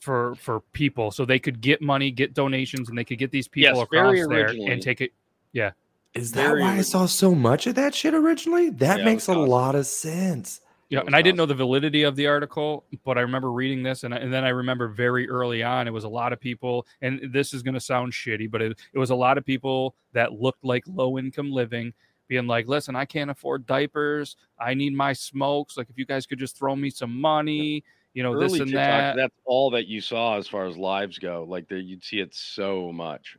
for 0.00 0.34
for 0.36 0.60
people 0.72 1.10
so 1.10 1.24
they 1.24 1.38
could 1.38 1.60
get 1.60 1.80
money 1.80 2.10
get 2.10 2.34
donations 2.34 2.88
and 2.88 2.98
they 2.98 3.04
could 3.04 3.18
get 3.18 3.30
these 3.30 3.48
people 3.48 3.78
Yes, 3.78 3.84
across 3.84 4.26
there 4.28 4.48
and 4.68 4.82
take 4.82 5.00
it 5.00 5.12
yeah 5.52 5.70
Is 6.14 6.32
that 6.32 6.48
Very 6.48 6.62
why 6.62 6.76
I 6.78 6.80
saw 6.82 7.06
so 7.06 7.34
much 7.34 7.66
of 7.66 7.74
that 7.76 7.94
shit 7.94 8.14
originally? 8.14 8.70
That 8.70 8.98
Yeah, 8.98 9.04
makes 9.04 9.28
a 9.28 9.32
awesome. 9.32 9.48
lot 9.48 9.74
of 9.74 9.86
sense. 9.86 10.60
Yeah, 10.90 11.00
and 11.00 11.06
was 11.08 11.14
I 11.14 11.22
didn't 11.22 11.36
know 11.36 11.44
the 11.46 11.54
validity 11.54 12.02
of 12.04 12.16
the 12.16 12.26
article, 12.26 12.84
but 13.04 13.18
I 13.18 13.20
remember 13.20 13.52
reading 13.52 13.82
this, 13.82 14.04
and, 14.04 14.14
I- 14.14 14.18
and 14.18 14.32
then 14.32 14.44
I 14.44 14.48
remember 14.48 14.88
very 14.88 15.28
early 15.28 15.62
on, 15.62 15.86
it 15.86 15.90
was 15.92 16.04
a 16.04 16.08
lot 16.08 16.32
of 16.32 16.40
people, 16.40 16.86
and 17.02 17.20
this 17.30 17.52
is 17.52 17.62
going 17.62 17.74
to 17.74 17.80
sound 17.80 18.12
shitty, 18.12 18.50
but 18.50 18.62
it, 18.62 18.78
it 18.94 18.98
was 18.98 19.10
a 19.10 19.14
lot 19.14 19.36
of 19.36 19.44
people 19.44 19.94
that 20.14 20.32
looked 20.32 20.64
like 20.64 20.84
low 20.86 21.18
income 21.18 21.52
living, 21.52 21.92
being 22.26 22.46
like, 22.46 22.68
"Listen, 22.68 22.96
I 22.96 23.04
can't 23.04 23.30
afford 23.30 23.66
diapers. 23.66 24.36
I 24.58 24.72
need 24.74 24.94
my 24.94 25.12
smokes. 25.12 25.76
Like, 25.76 25.90
if 25.90 25.98
you 25.98 26.06
guys 26.06 26.26
could 26.26 26.38
just 26.38 26.56
throw 26.56 26.74
me 26.74 26.88
some 26.90 27.18
money, 27.20 27.84
you 28.14 28.22
know, 28.22 28.38
this 28.38 28.52
and 28.52 28.68
TikTok, 28.68 28.74
that." 28.74 29.16
that's 29.16 29.34
all 29.44 29.70
that 29.70 29.86
you 29.88 30.00
saw 30.00 30.38
as 30.38 30.48
far 30.48 30.66
as 30.66 30.76
lives 30.78 31.18
go. 31.18 31.44
Like 31.48 31.68
the, 31.68 31.78
you'd 31.78 32.04
see 32.04 32.20
it 32.20 32.34
so 32.34 32.92
much. 32.92 33.36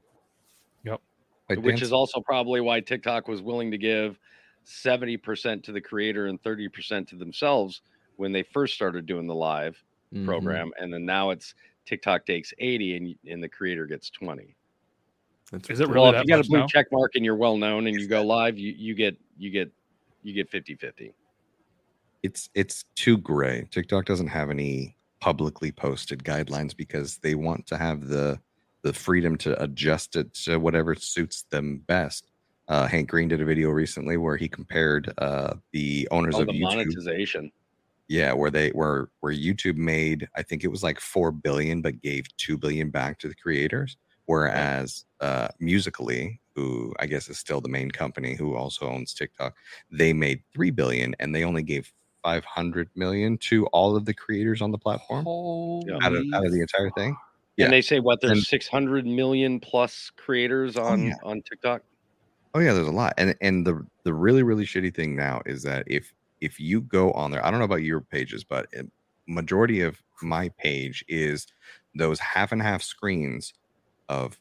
Like 1.50 1.60
which 1.60 1.78
dance- 1.78 1.82
is 1.82 1.92
also 1.92 2.22
probably 2.22 2.62
why 2.62 2.80
TikTok 2.80 3.28
was 3.28 3.42
willing 3.42 3.72
to 3.72 3.78
give 3.80 4.20
70% 4.70 5.64
to 5.64 5.72
the 5.72 5.82
creator 5.82 6.28
and 6.28 6.42
30% 6.42 7.08
to 7.10 7.16
themselves 7.16 7.82
when 8.18 8.32
they 8.32 8.44
first 8.44 8.74
started 8.76 9.06
doing 9.06 9.28
the 9.28 9.36
live 9.36 9.82
Mhm. 10.14 10.26
program. 10.26 10.72
And 10.80 10.94
then 10.94 11.06
now 11.06 11.30
it's 11.32 11.54
TikTok 11.86 12.26
takes 12.26 12.54
80 12.60 12.96
and, 12.98 13.16
and 13.32 13.44
the 13.44 13.50
creator 13.50 13.86
gets 13.86 14.10
20. 14.10 14.56
That's 15.52 15.70
Is 15.70 15.80
it 15.80 15.84
ridiculous. 15.88 15.96
really 15.96 16.12
well, 16.12 16.22
if 16.22 16.28
you 16.28 16.36
got 16.36 16.46
a 16.46 16.48
blue 16.48 16.60
now? 16.60 16.68
check 16.68 16.88
mark 16.92 17.12
and 17.16 17.26
you're 17.26 17.36
well 17.36 17.58
known 17.58 17.88
and 17.88 18.00
you 18.00 18.08
go 18.08 18.24
live, 18.24 18.58
you, 18.60 18.72
you 18.78 18.94
get, 18.94 19.18
you 19.38 19.50
get, 19.50 19.72
you 20.22 20.34
get 20.34 20.50
50 20.50 20.76
50. 20.76 21.14
it's 22.24 22.50
it's 22.54 22.84
too 22.96 23.18
gray. 23.18 23.66
TikTok 23.72 24.06
doesn't 24.06 24.28
have 24.28 24.50
any 24.50 24.98
publicly 25.22 25.72
posted 25.72 26.24
guidelines 26.24 26.76
because 26.76 27.18
they 27.20 27.34
want 27.36 27.66
to 27.68 27.78
have 27.78 28.08
the 28.08 28.40
the 28.82 28.94
freedom 28.94 29.38
to 29.38 29.62
adjust 29.64 30.16
it 30.18 30.34
to 30.34 30.58
whatever 30.58 30.96
suits 30.96 31.44
them 31.44 31.78
best. 31.88 32.29
Uh, 32.70 32.88
Hank 32.88 33.10
Green 33.10 33.28
did 33.28 33.42
a 33.42 33.46
video 33.46 33.70
recently 33.70 34.16
where 34.18 34.38
he 34.38 34.48
compared 34.48 35.12
uh, 35.18 35.56
the 35.72 36.08
owners 36.12 36.36
Oh, 36.36 36.42
of 36.42 36.48
the 36.48 36.54
YouTube. 36.54 36.62
monetization. 36.62 37.52
Yeah, 38.08 38.34
where 38.34 38.50
they 38.52 38.70
where 38.70 39.10
where 39.20 39.34
YouTube 39.34 39.76
made 39.76 40.28
I 40.36 40.42
think 40.44 40.64
it 40.64 40.68
was 40.70 40.82
like 40.84 41.00
four 41.00 41.32
billion, 41.32 41.82
but 41.82 42.02
gave 42.02 42.26
two 42.38 42.58
billion 42.58 42.90
back 42.90 43.20
to 43.20 43.28
the 43.28 43.36
creators. 43.36 43.98
Whereas 44.26 45.06
uh, 45.22 45.48
Musically, 45.60 46.40
who 46.56 46.94
I 47.00 47.08
guess 47.08 47.28
is 47.30 47.40
still 47.40 47.62
the 47.62 47.70
main 47.70 47.90
company 47.92 48.36
who 48.36 48.56
also 48.56 48.88
owns 48.88 49.14
TikTok, 49.14 49.56
they 49.92 50.14
made 50.14 50.42
three 50.54 50.72
billion 50.72 51.16
and 51.20 51.34
they 51.36 51.44
only 51.44 51.64
gave 51.64 51.92
500 52.24 52.90
million 52.96 53.38
to 53.40 53.66
all 53.68 53.96
of 53.96 54.06
the 54.06 54.14
creators 54.14 54.62
on 54.62 54.72
the 54.72 54.78
platform 54.78 55.26
out 56.02 56.14
of 56.14 56.24
out 56.34 56.46
of 56.46 56.52
the 56.52 56.62
entire 56.62 56.92
thing. 56.92 57.16
And 57.58 57.74
they 57.74 57.82
say 57.82 58.00
what 58.00 58.22
there's 58.22 58.32
And- 58.38 58.44
600 58.44 59.06
million 59.06 59.60
plus 59.60 60.12
creators 60.16 60.78
on 60.78 61.08
yeah. 61.08 61.14
on 61.24 61.42
TikTok. 61.42 61.82
Oh 62.54 62.60
yeah, 62.60 62.74
there's 62.74 62.88
a 62.88 62.92
lot. 62.92 63.14
And 63.18 63.36
and 63.42 63.66
the 63.66 63.86
the 64.04 64.14
really 64.14 64.44
really 64.44 64.66
shitty 64.66 64.94
thing 64.94 65.16
now 65.16 65.42
is 65.46 65.64
that 65.64 65.84
if 65.88 66.14
if 66.42 66.60
you 66.60 66.82
go 66.82 67.12
on 67.14 67.32
there, 67.32 67.46
I 67.46 67.52
don't 67.52 67.60
know 67.60 67.66
about 67.66 67.84
your 67.84 68.02
pages, 68.02 68.44
but 68.44 68.68
majority 69.28 69.82
of 69.82 70.02
my 70.22 70.50
page 70.58 71.04
is 71.08 71.48
those 71.96 72.20
half 72.20 72.52
and 72.52 72.62
half 72.62 72.82
screens 72.82 73.54
of 74.08 74.40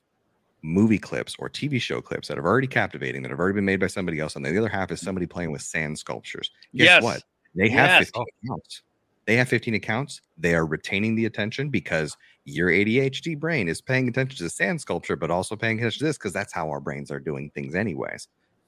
movie 0.62 0.98
clips 0.98 1.36
or 1.38 1.48
TV 1.48 1.80
show 1.80 2.00
clips 2.00 2.28
that 2.28 2.36
have 2.36 2.44
already 2.44 2.66
captivating 2.66 3.22
that 3.22 3.30
have 3.30 3.38
already 3.38 3.54
been 3.54 3.64
made 3.64 3.80
by 3.80 3.86
somebody 3.86 4.18
else, 4.20 4.36
and 4.36 4.44
then 4.44 4.52
the 4.52 4.58
other 4.58 4.68
half 4.68 4.90
is 4.90 4.98
mm-hmm. 4.98 5.06
somebody 5.06 5.26
playing 5.26 5.52
with 5.52 5.62
sand 5.62 5.98
sculptures. 5.98 6.50
Guess 6.74 6.84
Yes. 6.86 7.02
what? 7.02 7.22
They 7.54 7.68
have 7.70 7.88
Yes. 7.88 8.06
15 8.06 8.24
accounts. 8.44 8.82
They 9.28 9.36
have 9.36 9.48
15 9.50 9.74
accounts. 9.74 10.22
They 10.38 10.54
are 10.54 10.64
retaining 10.64 11.14
the 11.14 11.26
attention 11.26 11.68
because 11.68 12.16
your 12.46 12.70
ADHD 12.70 13.38
brain 13.38 13.68
is 13.68 13.82
paying 13.82 14.08
attention 14.08 14.38
to 14.38 14.44
the 14.44 14.48
sand 14.48 14.80
sculpture, 14.80 15.16
but 15.16 15.30
also 15.30 15.54
paying 15.54 15.78
attention 15.78 15.98
to 15.98 16.04
this 16.06 16.16
because 16.16 16.32
that's 16.32 16.50
how 16.50 16.70
our 16.70 16.80
brains 16.80 17.10
are 17.10 17.20
doing 17.20 17.50
things, 17.54 17.74
anyways. 17.74 18.26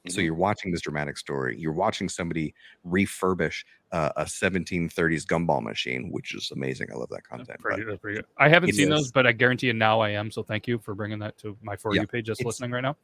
So 0.09 0.21
Mhm. 0.21 0.25
you're 0.25 0.35
watching 0.35 0.71
this 0.71 0.83
dramatic 0.83 1.17
story. 1.17 1.59
You're 1.59 1.73
watching 1.73 2.11
somebody 2.11 2.55
refurbish 2.87 3.65
uh, 3.93 4.11
a 4.17 4.27
1730s 4.27 5.25
gumball 5.25 5.63
machine, 5.63 6.11
which 6.13 6.35
is 6.35 6.51
amazing. 6.53 6.89
I 6.93 6.97
love 6.97 7.09
that 7.09 7.25
content. 7.25 7.59
Pretty, 7.61 7.83
that's 7.83 7.99
pretty 7.99 8.17
good. 8.17 8.27
I 8.37 8.51
haven't 8.51 8.75
seen 8.75 8.93
is- 8.93 9.01
those, 9.01 9.13
but 9.13 9.27
I 9.27 9.33
guarantee 9.33 9.69
you 9.69 9.73
now 9.73 10.01
I 10.01 10.11
am. 10.11 10.31
So 10.31 10.43
thank 10.43 10.69
you 10.69 10.79
for 10.79 10.95
bringing 10.95 11.19
that 11.21 11.39
to 11.39 11.57
my 11.63 11.75
for 11.75 11.95
Yeah, 11.95 12.03
you 12.03 12.07
page. 12.07 12.27
Just 12.27 12.45
listening 12.45 12.71
right 12.71 12.83
now. 12.83 12.97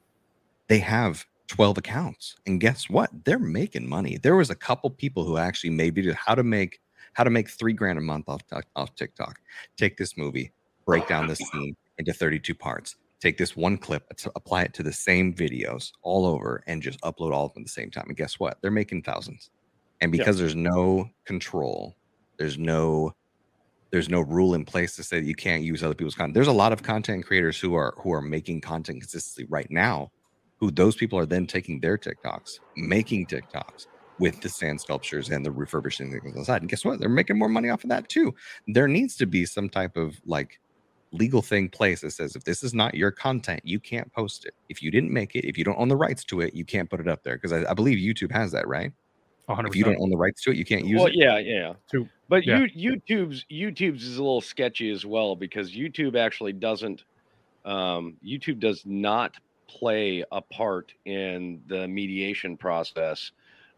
they 0.68 0.78
have 0.80 1.24
12 1.48 1.78
accounts 1.78 2.36
and 2.46 2.60
guess 2.60 2.90
what 2.90 3.08
they're 3.24 3.38
making 3.38 3.88
money 3.88 4.16
there 4.18 4.34
was 4.34 4.50
a 4.50 4.54
couple 4.56 4.90
people 4.90 5.22
who 5.24 5.36
actually 5.36 5.70
made 5.70 5.94
videos 5.94 6.14
how 6.14 6.34
to 6.34 6.42
make 6.42 6.80
how 7.16 7.24
to 7.24 7.30
make 7.30 7.48
three 7.48 7.72
grand 7.72 7.98
a 7.98 8.02
month 8.02 8.28
off, 8.28 8.42
off 8.76 8.94
tiktok. 8.94 9.38
Take 9.78 9.96
this 9.96 10.18
movie 10.18 10.52
break 10.84 11.08
down 11.08 11.26
this 11.26 11.38
scene 11.38 11.74
into 11.98 12.12
32 12.12 12.54
parts. 12.54 12.94
Take 13.20 13.38
this 13.38 13.56
one 13.56 13.78
clip 13.78 14.04
apply 14.36 14.62
it 14.64 14.74
to 14.74 14.82
the 14.82 14.92
same 14.92 15.32
videos 15.34 15.90
all 16.02 16.26
over 16.26 16.62
and 16.66 16.82
just 16.82 17.00
upload 17.00 17.32
all 17.32 17.46
of 17.46 17.54
them 17.54 17.62
at 17.62 17.66
the 17.66 17.72
same 17.72 17.90
time. 17.90 18.04
And 18.08 18.16
guess 18.16 18.38
what? 18.38 18.58
They're 18.60 18.70
making 18.70 19.02
thousands. 19.02 19.50
And 20.02 20.14
Yeah. 20.14 20.18
because 20.18 20.38
there's 20.38 20.54
no 20.54 21.08
control 21.24 21.96
there's 22.38 22.58
no 22.58 23.12
there's 23.92 24.10
no 24.10 24.20
rule 24.20 24.52
in 24.54 24.66
place 24.66 24.94
to 24.96 25.02
say 25.02 25.18
that 25.20 25.26
you 25.26 25.34
can't 25.34 25.62
use 25.62 25.82
other 25.82 25.94
people's 25.94 26.14
content 26.14 26.34
there's 26.34 26.48
a 26.48 26.52
lot 26.52 26.70
of 26.70 26.82
content 26.82 27.24
creators 27.24 27.58
who 27.58 27.74
are 27.74 27.94
who 28.02 28.12
are 28.12 28.20
making 28.20 28.60
content 28.60 29.00
consistently 29.00 29.46
right 29.48 29.70
now 29.70 30.10
who 30.58 30.70
those 30.70 30.96
people 30.96 31.18
are 31.18 31.26
then 31.26 31.46
taking 31.46 31.80
their 31.80 31.98
TikToks, 31.98 32.60
making 32.76 33.26
TikToks 33.26 33.86
with 34.18 34.40
the 34.40 34.48
sand 34.48 34.80
sculptures 34.80 35.30
and 35.30 35.44
the 35.44 35.50
refurbishing 35.50 36.10
things 36.10 36.24
on 36.24 36.38
the 36.38 36.44
side. 36.44 36.62
And 36.62 36.70
guess 36.70 36.84
what? 36.84 36.98
They're 36.98 37.08
making 37.08 37.38
more 37.38 37.48
money 37.48 37.68
off 37.68 37.84
of 37.84 37.90
that 37.90 38.08
too. 38.08 38.34
There 38.66 38.88
needs 38.88 39.16
to 39.16 39.26
be 39.26 39.44
some 39.44 39.68
type 39.68 39.96
of 39.96 40.20
like 40.24 40.58
legal 41.12 41.42
thing 41.42 41.68
place 41.68 42.00
that 42.00 42.10
says 42.10 42.36
if 42.36 42.44
this 42.44 42.62
is 42.62 42.74
not 42.74 42.94
your 42.94 43.10
content, 43.10 43.60
you 43.64 43.78
can't 43.78 44.10
post 44.12 44.44
it. 44.46 44.54
If 44.68 44.82
you 44.82 44.90
didn't 44.90 45.12
make 45.12 45.34
it, 45.34 45.46
if 45.46 45.58
you 45.58 45.64
don't 45.64 45.78
own 45.78 45.88
the 45.88 45.96
rights 45.96 46.24
to 46.24 46.40
it, 46.40 46.54
you 46.54 46.64
can't 46.64 46.88
put 46.88 47.00
it 47.00 47.08
up 47.08 47.22
there. 47.22 47.36
Because 47.36 47.52
I, 47.52 47.70
I 47.70 47.74
believe 47.74 47.98
YouTube 47.98 48.32
has 48.32 48.52
that, 48.52 48.66
right? 48.66 48.92
100%. 49.48 49.68
If 49.68 49.76
you 49.76 49.84
don't 49.84 50.00
own 50.00 50.10
the 50.10 50.16
rights 50.16 50.42
to 50.42 50.50
it, 50.50 50.56
you 50.56 50.64
can't 50.64 50.84
use 50.84 50.98
well, 50.98 51.06
it. 51.06 51.14
yeah, 51.14 51.38
yeah. 51.38 51.74
To- 51.92 52.08
But 52.28 52.44
yeah. 52.44 52.66
you 52.74 52.96
YouTube's 52.96 53.44
YouTube's 53.50 54.02
is 54.02 54.16
a 54.16 54.22
little 54.22 54.40
sketchy 54.40 54.90
as 54.90 55.06
well 55.06 55.36
because 55.36 55.72
YouTube 55.72 56.16
actually 56.18 56.52
doesn't 56.52 57.04
um, 57.64 58.16
YouTube 58.24 58.60
does 58.60 58.82
not 58.84 59.34
play 59.68 60.24
a 60.32 60.40
part 60.40 60.92
in 61.04 61.60
the 61.66 61.86
mediation 61.88 62.56
process 62.56 63.32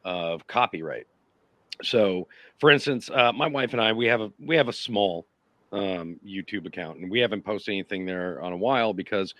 of 0.08 0.46
copyright. 0.46 1.06
So, 1.82 2.28
for 2.58 2.70
instance, 2.70 3.10
uh, 3.12 3.30
my 3.32 3.46
wife 3.46 3.72
and 3.72 3.80
I 3.80 3.92
we 3.92 4.06
have 4.06 4.22
a 4.22 4.32
we 4.40 4.56
have 4.56 4.68
a 4.68 4.72
small 4.72 5.26
um, 5.70 6.18
YouTube 6.26 6.66
account 6.66 6.98
and 6.98 7.10
we 7.10 7.20
haven't 7.20 7.44
posted 7.44 7.74
anything 7.74 8.06
there 8.06 8.40
on 8.40 8.52
a 8.52 8.56
while 8.56 8.94
because 8.94 9.34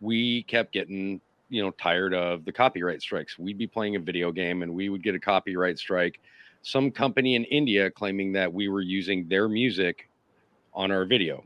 we 0.00 0.44
kept 0.44 0.72
getting 0.72 1.20
you 1.48 1.62
know 1.62 1.72
tired 1.72 2.14
of 2.14 2.44
the 2.44 2.52
copyright 2.52 3.02
strikes. 3.02 3.36
We'd 3.36 3.58
be 3.58 3.66
playing 3.66 3.96
a 3.96 3.98
video 3.98 4.30
game 4.30 4.62
and 4.62 4.72
we 4.72 4.88
would 4.88 5.02
get 5.02 5.16
a 5.16 5.18
copyright 5.18 5.78
strike. 5.78 6.20
Some 6.62 6.92
company 6.92 7.34
in 7.34 7.42
India 7.44 7.90
claiming 7.90 8.32
that 8.34 8.52
we 8.52 8.68
were 8.68 8.80
using 8.80 9.26
their 9.28 9.48
music 9.48 10.08
on 10.72 10.92
our 10.92 11.04
video, 11.04 11.42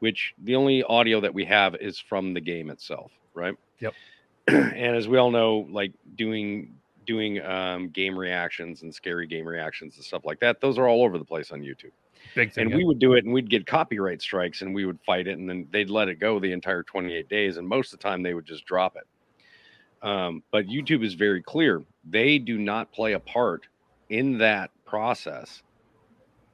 which 0.00 0.34
the 0.44 0.56
only 0.56 0.82
audio 0.82 1.22
that 1.22 1.32
we 1.32 1.46
have 1.46 1.74
is 1.76 1.98
from 1.98 2.34
the 2.34 2.40
game 2.42 2.68
itself, 2.68 3.10
right? 3.32 3.56
Yep. 3.80 3.94
and 4.48 4.94
as 4.94 5.08
we 5.08 5.16
all 5.16 5.30
know, 5.30 5.66
like 5.70 5.92
doing 6.16 6.74
doing 7.10 7.44
um, 7.44 7.88
game 7.88 8.16
reactions 8.16 8.82
and 8.82 8.94
scary 8.94 9.26
game 9.26 9.44
reactions 9.44 9.96
and 9.96 10.04
stuff 10.04 10.24
like 10.24 10.38
that, 10.38 10.60
those 10.60 10.78
are 10.78 10.86
all 10.86 11.02
over 11.02 11.18
the 11.18 11.24
place 11.24 11.50
on 11.50 11.60
YouTube. 11.60 11.90
Big 12.36 12.52
thing. 12.52 12.62
And 12.62 12.70
yeah. 12.70 12.76
we 12.76 12.84
would 12.84 13.00
do 13.00 13.14
it 13.14 13.24
and 13.24 13.34
we'd 13.34 13.50
get 13.50 13.66
copyright 13.66 14.22
strikes 14.22 14.62
and 14.62 14.72
we 14.72 14.84
would 14.84 15.00
fight 15.04 15.26
it 15.26 15.36
and 15.38 15.48
then 15.48 15.66
they'd 15.72 15.90
let 15.90 16.08
it 16.08 16.20
go 16.20 16.38
the 16.38 16.52
entire 16.52 16.84
28 16.84 17.28
days. 17.28 17.56
And 17.56 17.66
most 17.66 17.92
of 17.92 17.98
the 17.98 18.02
time 18.04 18.22
they 18.22 18.32
would 18.32 18.46
just 18.46 18.64
drop 18.64 18.96
it. 18.96 20.06
Um, 20.06 20.44
but 20.52 20.66
YouTube 20.66 21.04
is 21.04 21.14
very 21.14 21.42
clear. 21.42 21.82
They 22.08 22.38
do 22.38 22.58
not 22.58 22.92
play 22.92 23.14
a 23.14 23.20
part 23.20 23.66
in 24.08 24.38
that 24.38 24.70
process 24.86 25.62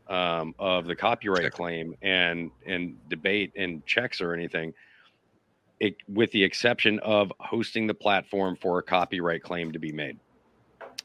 um, 0.08 0.54
of 0.58 0.86
the 0.86 0.96
copyright 0.96 1.52
claim 1.52 1.94
and 2.00 2.50
and 2.64 2.96
debate 3.08 3.52
and 3.56 3.84
checks 3.86 4.20
or 4.20 4.32
anything. 4.32 4.72
It, 5.78 5.96
with 6.08 6.30
the 6.30 6.42
exception 6.42 6.98
of 7.00 7.30
hosting 7.38 7.86
the 7.86 7.94
platform 7.94 8.56
for 8.56 8.78
a 8.78 8.82
copyright 8.82 9.42
claim 9.42 9.72
to 9.72 9.78
be 9.78 9.92
made. 9.92 10.18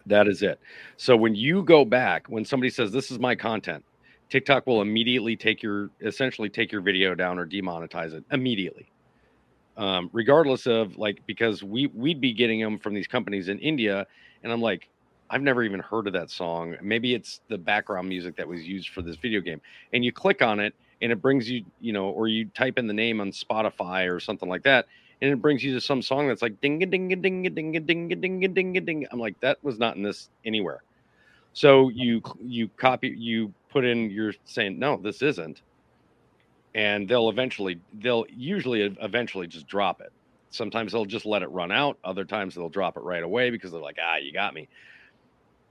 That 0.06 0.28
is 0.28 0.42
it. 0.42 0.60
So 0.98 1.16
when 1.16 1.36
you 1.36 1.64
go 1.64 1.86
back, 1.86 2.28
when 2.28 2.46
somebody 2.46 2.70
says 2.70 2.92
this 2.92 3.12
is 3.12 3.20
my 3.20 3.36
content, 3.36 3.84
TikTok 4.30 4.66
will 4.66 4.82
immediately 4.82 5.36
take 5.36 5.62
your 5.62 5.90
essentially 6.02 6.50
take 6.50 6.72
your 6.72 6.82
video 6.82 7.16
down 7.16 7.38
or 7.38 7.46
demonetize 7.46 8.14
it 8.14 8.24
immediately. 8.32 8.90
Um, 9.78 10.10
regardless 10.14 10.68
of 10.68 10.98
like 10.98 11.26
because 11.26 11.64
we 11.64 11.88
we'd 11.88 12.22
be 12.22 12.34
getting 12.34 12.60
them 12.60 12.78
from 12.78 12.94
these 12.94 13.08
companies 13.08 13.50
in 13.50 13.60
India, 13.60 14.06
and 14.44 14.52
I'm 14.52 14.62
like, 14.62 14.90
I've 15.30 15.42
never 15.42 15.64
even 15.64 15.80
heard 15.80 16.08
of 16.08 16.14
that 16.14 16.30
song. 16.30 16.76
Maybe 16.82 17.14
it's 17.14 17.40
the 17.48 17.58
background 17.58 18.10
music 18.10 18.36
that 18.36 18.48
was 18.48 18.68
used 18.68 18.90
for 18.90 19.02
this 19.02 19.16
video 19.16 19.40
game. 19.40 19.62
And 19.94 20.04
you 20.04 20.12
click 20.12 20.42
on 20.42 20.60
it 20.60 20.76
and 21.02 21.12
it 21.12 21.22
brings 21.22 21.50
you, 21.50 21.64
you 21.80 21.94
know, 21.94 22.10
or 22.10 22.28
you 22.28 22.46
type 22.46 22.78
in 22.78 22.86
the 22.86 22.94
name 22.94 23.22
on 23.22 23.32
Spotify 23.32 24.14
or 24.14 24.20
something 24.20 24.50
like 24.50 24.64
that, 24.64 24.88
and 25.22 25.32
it 25.32 25.42
brings 25.42 25.64
you 25.64 25.74
to 25.74 25.82
some 25.82 26.02
song 26.02 26.28
that's 26.28 26.42
like 26.42 26.60
ding 26.62 26.82
a 26.82 26.86
ding 26.86 27.14
a 27.14 27.16
ding 27.16 27.46
a 27.46 27.50
ding 27.50 27.76
a 27.76 27.80
ding 27.80 28.12
a 28.12 28.16
ding 28.16 28.44
a 28.44 28.48
ding 28.48 28.78
a 28.78 28.82
ding. 28.82 29.08
I'm 29.12 29.20
like, 29.20 29.40
that 29.42 29.64
was 29.64 29.78
not 29.78 29.96
in 29.96 30.04
this 30.04 30.30
anywhere. 30.46 30.84
So 31.54 31.90
you 31.90 32.22
you 32.40 32.70
copy 32.78 33.10
you 33.10 33.54
put 33.70 33.86
in 33.86 34.10
you're 34.10 34.34
saying 34.46 34.80
no, 34.80 34.98
this 34.98 35.22
isn't, 35.22 35.62
and 36.74 37.08
they'll 37.08 37.30
eventually 37.30 37.80
they'll 38.00 38.26
usually 38.30 38.96
eventually 39.02 39.48
just 39.48 39.68
drop 39.68 40.02
it. 40.02 40.12
Sometimes 40.50 40.92
they'll 40.92 41.06
just 41.06 41.26
let 41.26 41.44
it 41.44 41.50
run 41.50 41.72
out. 41.72 41.98
Other 42.04 42.26
times 42.26 42.56
they'll 42.56 42.70
drop 42.70 42.98
it 42.98 43.04
right 43.04 43.24
away 43.24 43.52
because 43.52 43.72
they're 43.72 43.82
like, 43.82 43.98
ah, 44.02 44.18
you 44.18 44.34
got 44.34 44.54
me. 44.54 44.68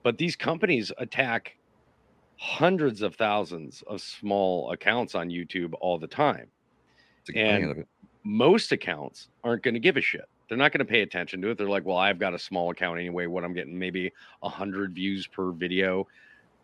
But 0.02 0.16
these 0.16 0.36
companies 0.36 0.90
attack 0.96 1.56
hundreds 2.38 3.02
of 3.02 3.14
thousands 3.16 3.82
of 3.86 4.00
small 4.00 4.72
accounts 4.72 5.14
on 5.14 5.28
YouTube 5.28 5.74
all 5.80 5.98
the 5.98 6.06
time. 6.06 6.46
To 7.26 7.32
get 7.32 7.46
money 7.46 7.64
out 7.64 7.76
And. 7.76 7.86
Most 8.24 8.72
accounts 8.72 9.28
aren't 9.44 9.62
going 9.62 9.74
to 9.74 9.80
give 9.80 9.96
a 9.96 10.00
shit. 10.00 10.28
They're 10.48 10.58
not 10.58 10.72
going 10.72 10.84
to 10.84 10.90
pay 10.90 11.02
attention 11.02 11.40
to 11.42 11.50
it. 11.50 11.58
They're 11.58 11.68
like, 11.68 11.84
well, 11.84 11.96
I've 11.96 12.18
got 12.18 12.34
a 12.34 12.38
small 12.38 12.70
account 12.70 12.98
anyway. 12.98 13.26
What 13.26 13.44
I'm 13.44 13.54
getting 13.54 13.78
maybe 13.78 14.12
a 14.42 14.48
hundred 14.48 14.94
views 14.94 15.26
per 15.26 15.52
video. 15.52 16.06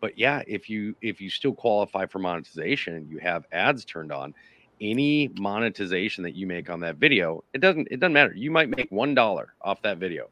But 0.01 0.17
yeah, 0.17 0.43
if 0.45 0.69
you 0.69 0.95
if 1.01 1.21
you 1.21 1.29
still 1.29 1.53
qualify 1.53 2.05
for 2.05 2.19
monetization, 2.19 3.07
you 3.09 3.17
have 3.19 3.45
ads 3.51 3.85
turned 3.85 4.11
on. 4.11 4.33
Any 4.79 5.31
monetization 5.39 6.23
that 6.23 6.35
you 6.35 6.45
make 6.45 6.69
on 6.69 6.81
that 6.81 6.97
video, 6.97 7.43
it 7.53 7.61
doesn't 7.61 7.87
it 7.89 7.99
doesn't 7.99 8.13
matter. 8.13 8.33
You 8.35 8.51
might 8.51 8.69
make 8.69 8.91
one 8.91 9.15
dollar 9.15 9.53
off 9.61 9.81
that 9.81 9.97
video. 9.97 10.29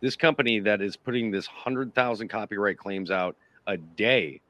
This 0.00 0.14
company 0.14 0.60
that 0.60 0.82
is 0.82 0.96
putting 0.96 1.30
this 1.30 1.46
hundred 1.46 1.94
thousand 1.94 2.28
copyright 2.28 2.76
claims 2.76 3.10
out 3.10 3.36
a 3.66 3.76
day 3.76 4.40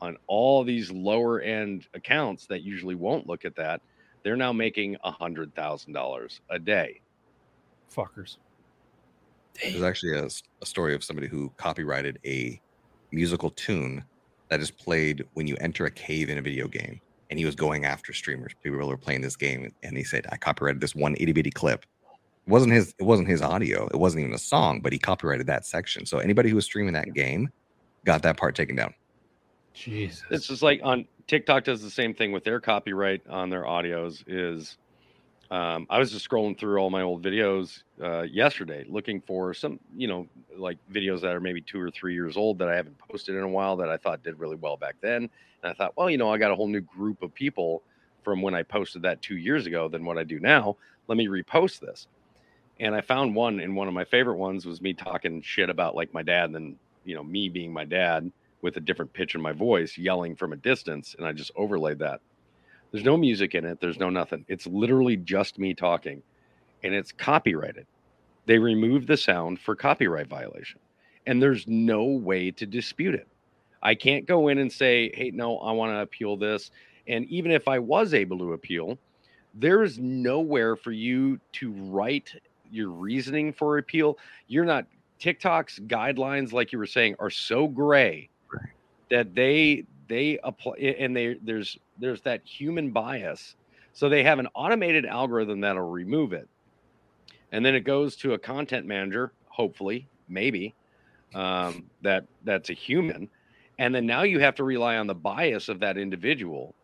on 0.00 0.16
all 0.26 0.64
these 0.64 0.90
lower 0.90 1.40
end 1.40 1.86
accounts 1.94 2.46
that 2.46 2.62
usually 2.62 2.94
won't 2.94 3.26
look 3.26 3.44
at 3.44 3.56
that, 3.56 3.80
they're 4.28 4.36
now 4.36 4.52
making 4.52 4.94
a 5.04 5.10
hundred 5.10 5.54
thousand 5.54 5.94
dollars 5.94 6.42
a 6.50 6.58
day. 6.58 7.00
Fuckers. 7.90 8.36
There's 9.62 9.82
actually 9.82 10.18
a 10.18 10.66
story 10.66 10.94
of 10.94 11.02
somebody 11.02 11.28
who 11.28 11.50
copyrighted 11.56 12.18
a 12.26 12.60
musical 13.10 13.48
tune 13.48 14.04
that 14.50 14.60
is 14.60 14.70
played 14.70 15.24
when 15.32 15.46
you 15.46 15.56
enter 15.62 15.86
a 15.86 15.90
cave 15.90 16.28
in 16.28 16.36
a 16.36 16.42
video 16.42 16.68
game. 16.68 17.00
And 17.30 17.38
he 17.38 17.46
was 17.46 17.54
going 17.54 17.86
after 17.86 18.12
streamers. 18.12 18.52
People 18.62 18.86
were 18.86 18.98
playing 18.98 19.22
this 19.22 19.34
game, 19.34 19.72
and 19.82 19.96
he 19.96 20.04
said, 20.04 20.26
"I 20.30 20.36
copyrighted 20.36 20.82
this 20.82 20.94
one 20.94 21.16
itty 21.18 21.32
bitty 21.32 21.50
clip." 21.50 21.86
It 22.46 22.50
wasn't 22.50 22.74
his. 22.74 22.94
It 22.98 23.04
wasn't 23.04 23.28
his 23.28 23.40
audio. 23.40 23.86
It 23.86 23.96
wasn't 23.96 24.24
even 24.24 24.34
a 24.34 24.38
song, 24.38 24.82
but 24.82 24.92
he 24.92 24.98
copyrighted 24.98 25.46
that 25.46 25.64
section. 25.64 26.04
So 26.04 26.18
anybody 26.18 26.50
who 26.50 26.56
was 26.56 26.66
streaming 26.66 26.92
that 26.92 27.14
game 27.14 27.48
got 28.04 28.20
that 28.24 28.36
part 28.36 28.54
taken 28.54 28.76
down. 28.76 28.92
Jesus. 29.72 30.22
It's 30.30 30.48
just 30.48 30.60
like 30.62 30.82
on 30.84 31.06
TikTok 31.28 31.64
does 31.64 31.82
the 31.82 31.90
same 31.90 32.14
thing 32.14 32.32
with 32.32 32.42
their 32.42 32.58
copyright 32.58 33.20
on 33.28 33.50
their 33.50 33.64
audios 33.64 34.24
is 34.26 34.78
um, 35.50 35.86
I 35.90 35.98
was 35.98 36.10
just 36.10 36.28
scrolling 36.28 36.58
through 36.58 36.78
all 36.78 36.88
my 36.88 37.02
old 37.02 37.22
videos 37.22 37.82
uh, 38.02 38.22
yesterday, 38.22 38.86
looking 38.88 39.20
for 39.20 39.52
some, 39.52 39.78
you 39.94 40.08
know, 40.08 40.26
like 40.56 40.78
videos 40.90 41.20
that 41.20 41.36
are 41.36 41.40
maybe 41.40 41.60
two 41.60 41.80
or 41.80 41.90
three 41.90 42.14
years 42.14 42.38
old 42.38 42.58
that 42.58 42.68
I 42.68 42.76
haven't 42.76 42.98
posted 42.98 43.36
in 43.36 43.42
a 43.42 43.48
while 43.48 43.76
that 43.76 43.90
I 43.90 43.98
thought 43.98 44.22
did 44.22 44.38
really 44.38 44.56
well 44.56 44.78
back 44.78 44.96
then. 45.02 45.28
And 45.62 45.70
I 45.70 45.74
thought, 45.74 45.92
well, 45.96 46.08
you 46.08 46.16
know, 46.16 46.32
I 46.32 46.38
got 46.38 46.50
a 46.50 46.54
whole 46.54 46.66
new 46.66 46.80
group 46.80 47.22
of 47.22 47.34
people 47.34 47.82
from 48.22 48.40
when 48.40 48.54
I 48.54 48.62
posted 48.62 49.02
that 49.02 49.20
two 49.20 49.36
years 49.36 49.66
ago 49.66 49.86
than 49.86 50.06
what 50.06 50.16
I 50.16 50.24
do 50.24 50.40
now. 50.40 50.76
Let 51.08 51.18
me 51.18 51.28
repost 51.28 51.80
this. 51.80 52.08
And 52.80 52.94
I 52.94 53.02
found 53.02 53.34
one, 53.34 53.60
and 53.60 53.76
one 53.76 53.88
of 53.88 53.94
my 53.94 54.04
favorite 54.04 54.36
ones 54.36 54.64
was 54.64 54.80
me 54.80 54.94
talking 54.94 55.42
shit 55.42 55.68
about 55.68 55.94
like 55.94 56.14
my 56.14 56.22
dad, 56.22 56.44
and 56.46 56.54
then 56.54 56.76
you 57.04 57.14
know 57.14 57.24
me 57.24 57.48
being 57.48 57.72
my 57.72 57.84
dad 57.84 58.30
with 58.62 58.76
a 58.76 58.80
different 58.80 59.12
pitch 59.12 59.34
in 59.34 59.40
my 59.40 59.52
voice, 59.52 59.96
yelling 59.96 60.34
from 60.34 60.52
a 60.52 60.56
distance, 60.56 61.14
and 61.16 61.26
I 61.26 61.32
just 61.32 61.52
overlaid 61.56 61.98
that. 62.00 62.20
There's 62.90 63.04
no 63.04 63.16
music 63.16 63.54
in 63.54 63.64
it. 63.64 63.80
There's 63.80 63.98
no 63.98 64.10
nothing. 64.10 64.44
It's 64.48 64.66
literally 64.66 65.16
just 65.16 65.58
me 65.58 65.74
talking, 65.74 66.22
and 66.82 66.94
it's 66.94 67.12
copyrighted. 67.12 67.86
They 68.46 68.58
removed 68.58 69.06
the 69.06 69.16
sound 69.16 69.60
for 69.60 69.76
copyright 69.76 70.28
violation, 70.28 70.80
and 71.26 71.42
there's 71.42 71.66
no 71.68 72.04
way 72.04 72.50
to 72.52 72.66
dispute 72.66 73.14
it. 73.14 73.28
I 73.82 73.94
can't 73.94 74.26
go 74.26 74.48
in 74.48 74.58
and 74.58 74.72
say, 74.72 75.10
"Hey, 75.14 75.30
no, 75.30 75.58
I 75.58 75.72
want 75.72 75.92
to 75.92 76.00
appeal 76.00 76.36
this." 76.36 76.70
And 77.06 77.26
even 77.26 77.50
if 77.52 77.68
I 77.68 77.78
was 77.78 78.14
able 78.14 78.38
to 78.38 78.54
appeal, 78.54 78.98
there 79.54 79.82
is 79.82 79.98
nowhere 79.98 80.76
for 80.76 80.92
you 80.92 81.38
to 81.52 81.72
write 81.72 82.34
your 82.70 82.90
reasoning 82.90 83.52
for 83.52 83.78
appeal. 83.78 84.18
You're 84.46 84.64
not 84.64 84.86
TikTok's 85.18 85.80
guidelines, 85.80 86.52
like 86.52 86.72
you 86.72 86.78
were 86.78 86.86
saying, 86.86 87.16
are 87.18 87.30
so 87.30 87.66
gray 87.66 88.28
that 89.10 89.34
they 89.34 89.84
they 90.08 90.38
apply 90.42 90.76
and 90.78 91.16
they 91.16 91.34
there's 91.42 91.78
there's 91.98 92.22
that 92.22 92.42
human 92.44 92.90
bias. 92.90 93.56
So 93.92 94.08
they 94.08 94.22
have 94.22 94.38
an 94.38 94.48
automated 94.54 95.06
algorithm 95.06 95.60
that'll 95.60 95.88
remove 95.88 96.32
it. 96.32 96.48
And 97.50 97.64
then 97.64 97.74
it 97.74 97.80
goes 97.80 98.14
to 98.16 98.34
a 98.34 98.38
content 98.38 98.86
manager, 98.86 99.32
hopefully, 99.48 100.08
maybe, 100.28 100.74
um, 101.34 101.90
that 102.02 102.26
that's 102.44 102.70
a 102.70 102.74
human. 102.74 103.28
And 103.78 103.94
then 103.94 104.06
now 104.06 104.22
you 104.22 104.38
have 104.40 104.54
to 104.56 104.64
rely 104.64 104.96
on 104.96 105.06
the 105.06 105.14
bias 105.14 105.68
of 105.68 105.80
that 105.80 105.96
individual, 105.96 106.74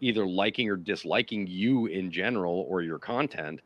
either 0.00 0.26
liking 0.26 0.68
or 0.68 0.76
disliking 0.76 1.46
you 1.46 1.86
in 1.86 2.10
general 2.10 2.66
or 2.68 2.82
your 2.82 2.98
content 2.98 3.60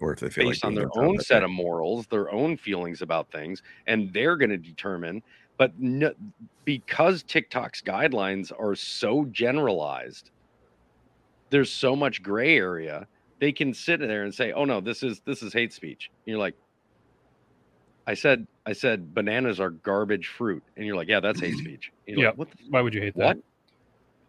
or 0.00 0.12
if 0.12 0.20
they 0.20 0.28
feel 0.28 0.48
based 0.48 0.64
like 0.64 0.68
on 0.68 0.74
their 0.74 0.88
own 0.96 1.18
set 1.18 1.42
of 1.42 1.50
morals, 1.50 2.06
their 2.06 2.30
own 2.32 2.56
feelings 2.56 3.02
about 3.02 3.30
things, 3.30 3.62
and 3.86 4.12
they're 4.12 4.36
going 4.36 4.50
to 4.50 4.58
determine. 4.58 5.22
But 5.56 5.78
no, 5.78 6.12
because 6.64 7.22
TikTok's 7.22 7.80
guidelines 7.82 8.50
are 8.58 8.74
so 8.74 9.24
generalized, 9.26 10.30
there's 11.50 11.70
so 11.72 11.94
much 11.94 12.22
gray 12.22 12.56
area. 12.56 13.06
They 13.40 13.52
can 13.52 13.72
sit 13.74 14.00
there 14.00 14.24
and 14.24 14.34
say, 14.34 14.52
"Oh 14.52 14.64
no, 14.64 14.80
this 14.80 15.02
is 15.02 15.20
this 15.24 15.42
is 15.42 15.52
hate 15.52 15.72
speech." 15.72 16.10
And 16.26 16.32
you're 16.32 16.38
like, 16.40 16.54
"I 18.06 18.14
said, 18.14 18.46
I 18.66 18.72
said 18.72 19.14
bananas 19.14 19.60
are 19.60 19.70
garbage 19.70 20.26
fruit," 20.28 20.62
and 20.76 20.86
you're 20.86 20.96
like, 20.96 21.08
"Yeah, 21.08 21.20
that's 21.20 21.40
hate 21.40 21.54
speech." 21.58 21.92
And 22.08 22.18
Yeah. 22.18 22.28
like, 22.28 22.38
what? 22.38 22.50
The, 22.50 22.56
Why 22.70 22.80
would 22.80 22.94
you 22.94 23.00
hate 23.02 23.14
what? 23.16 23.36
that? 23.36 23.42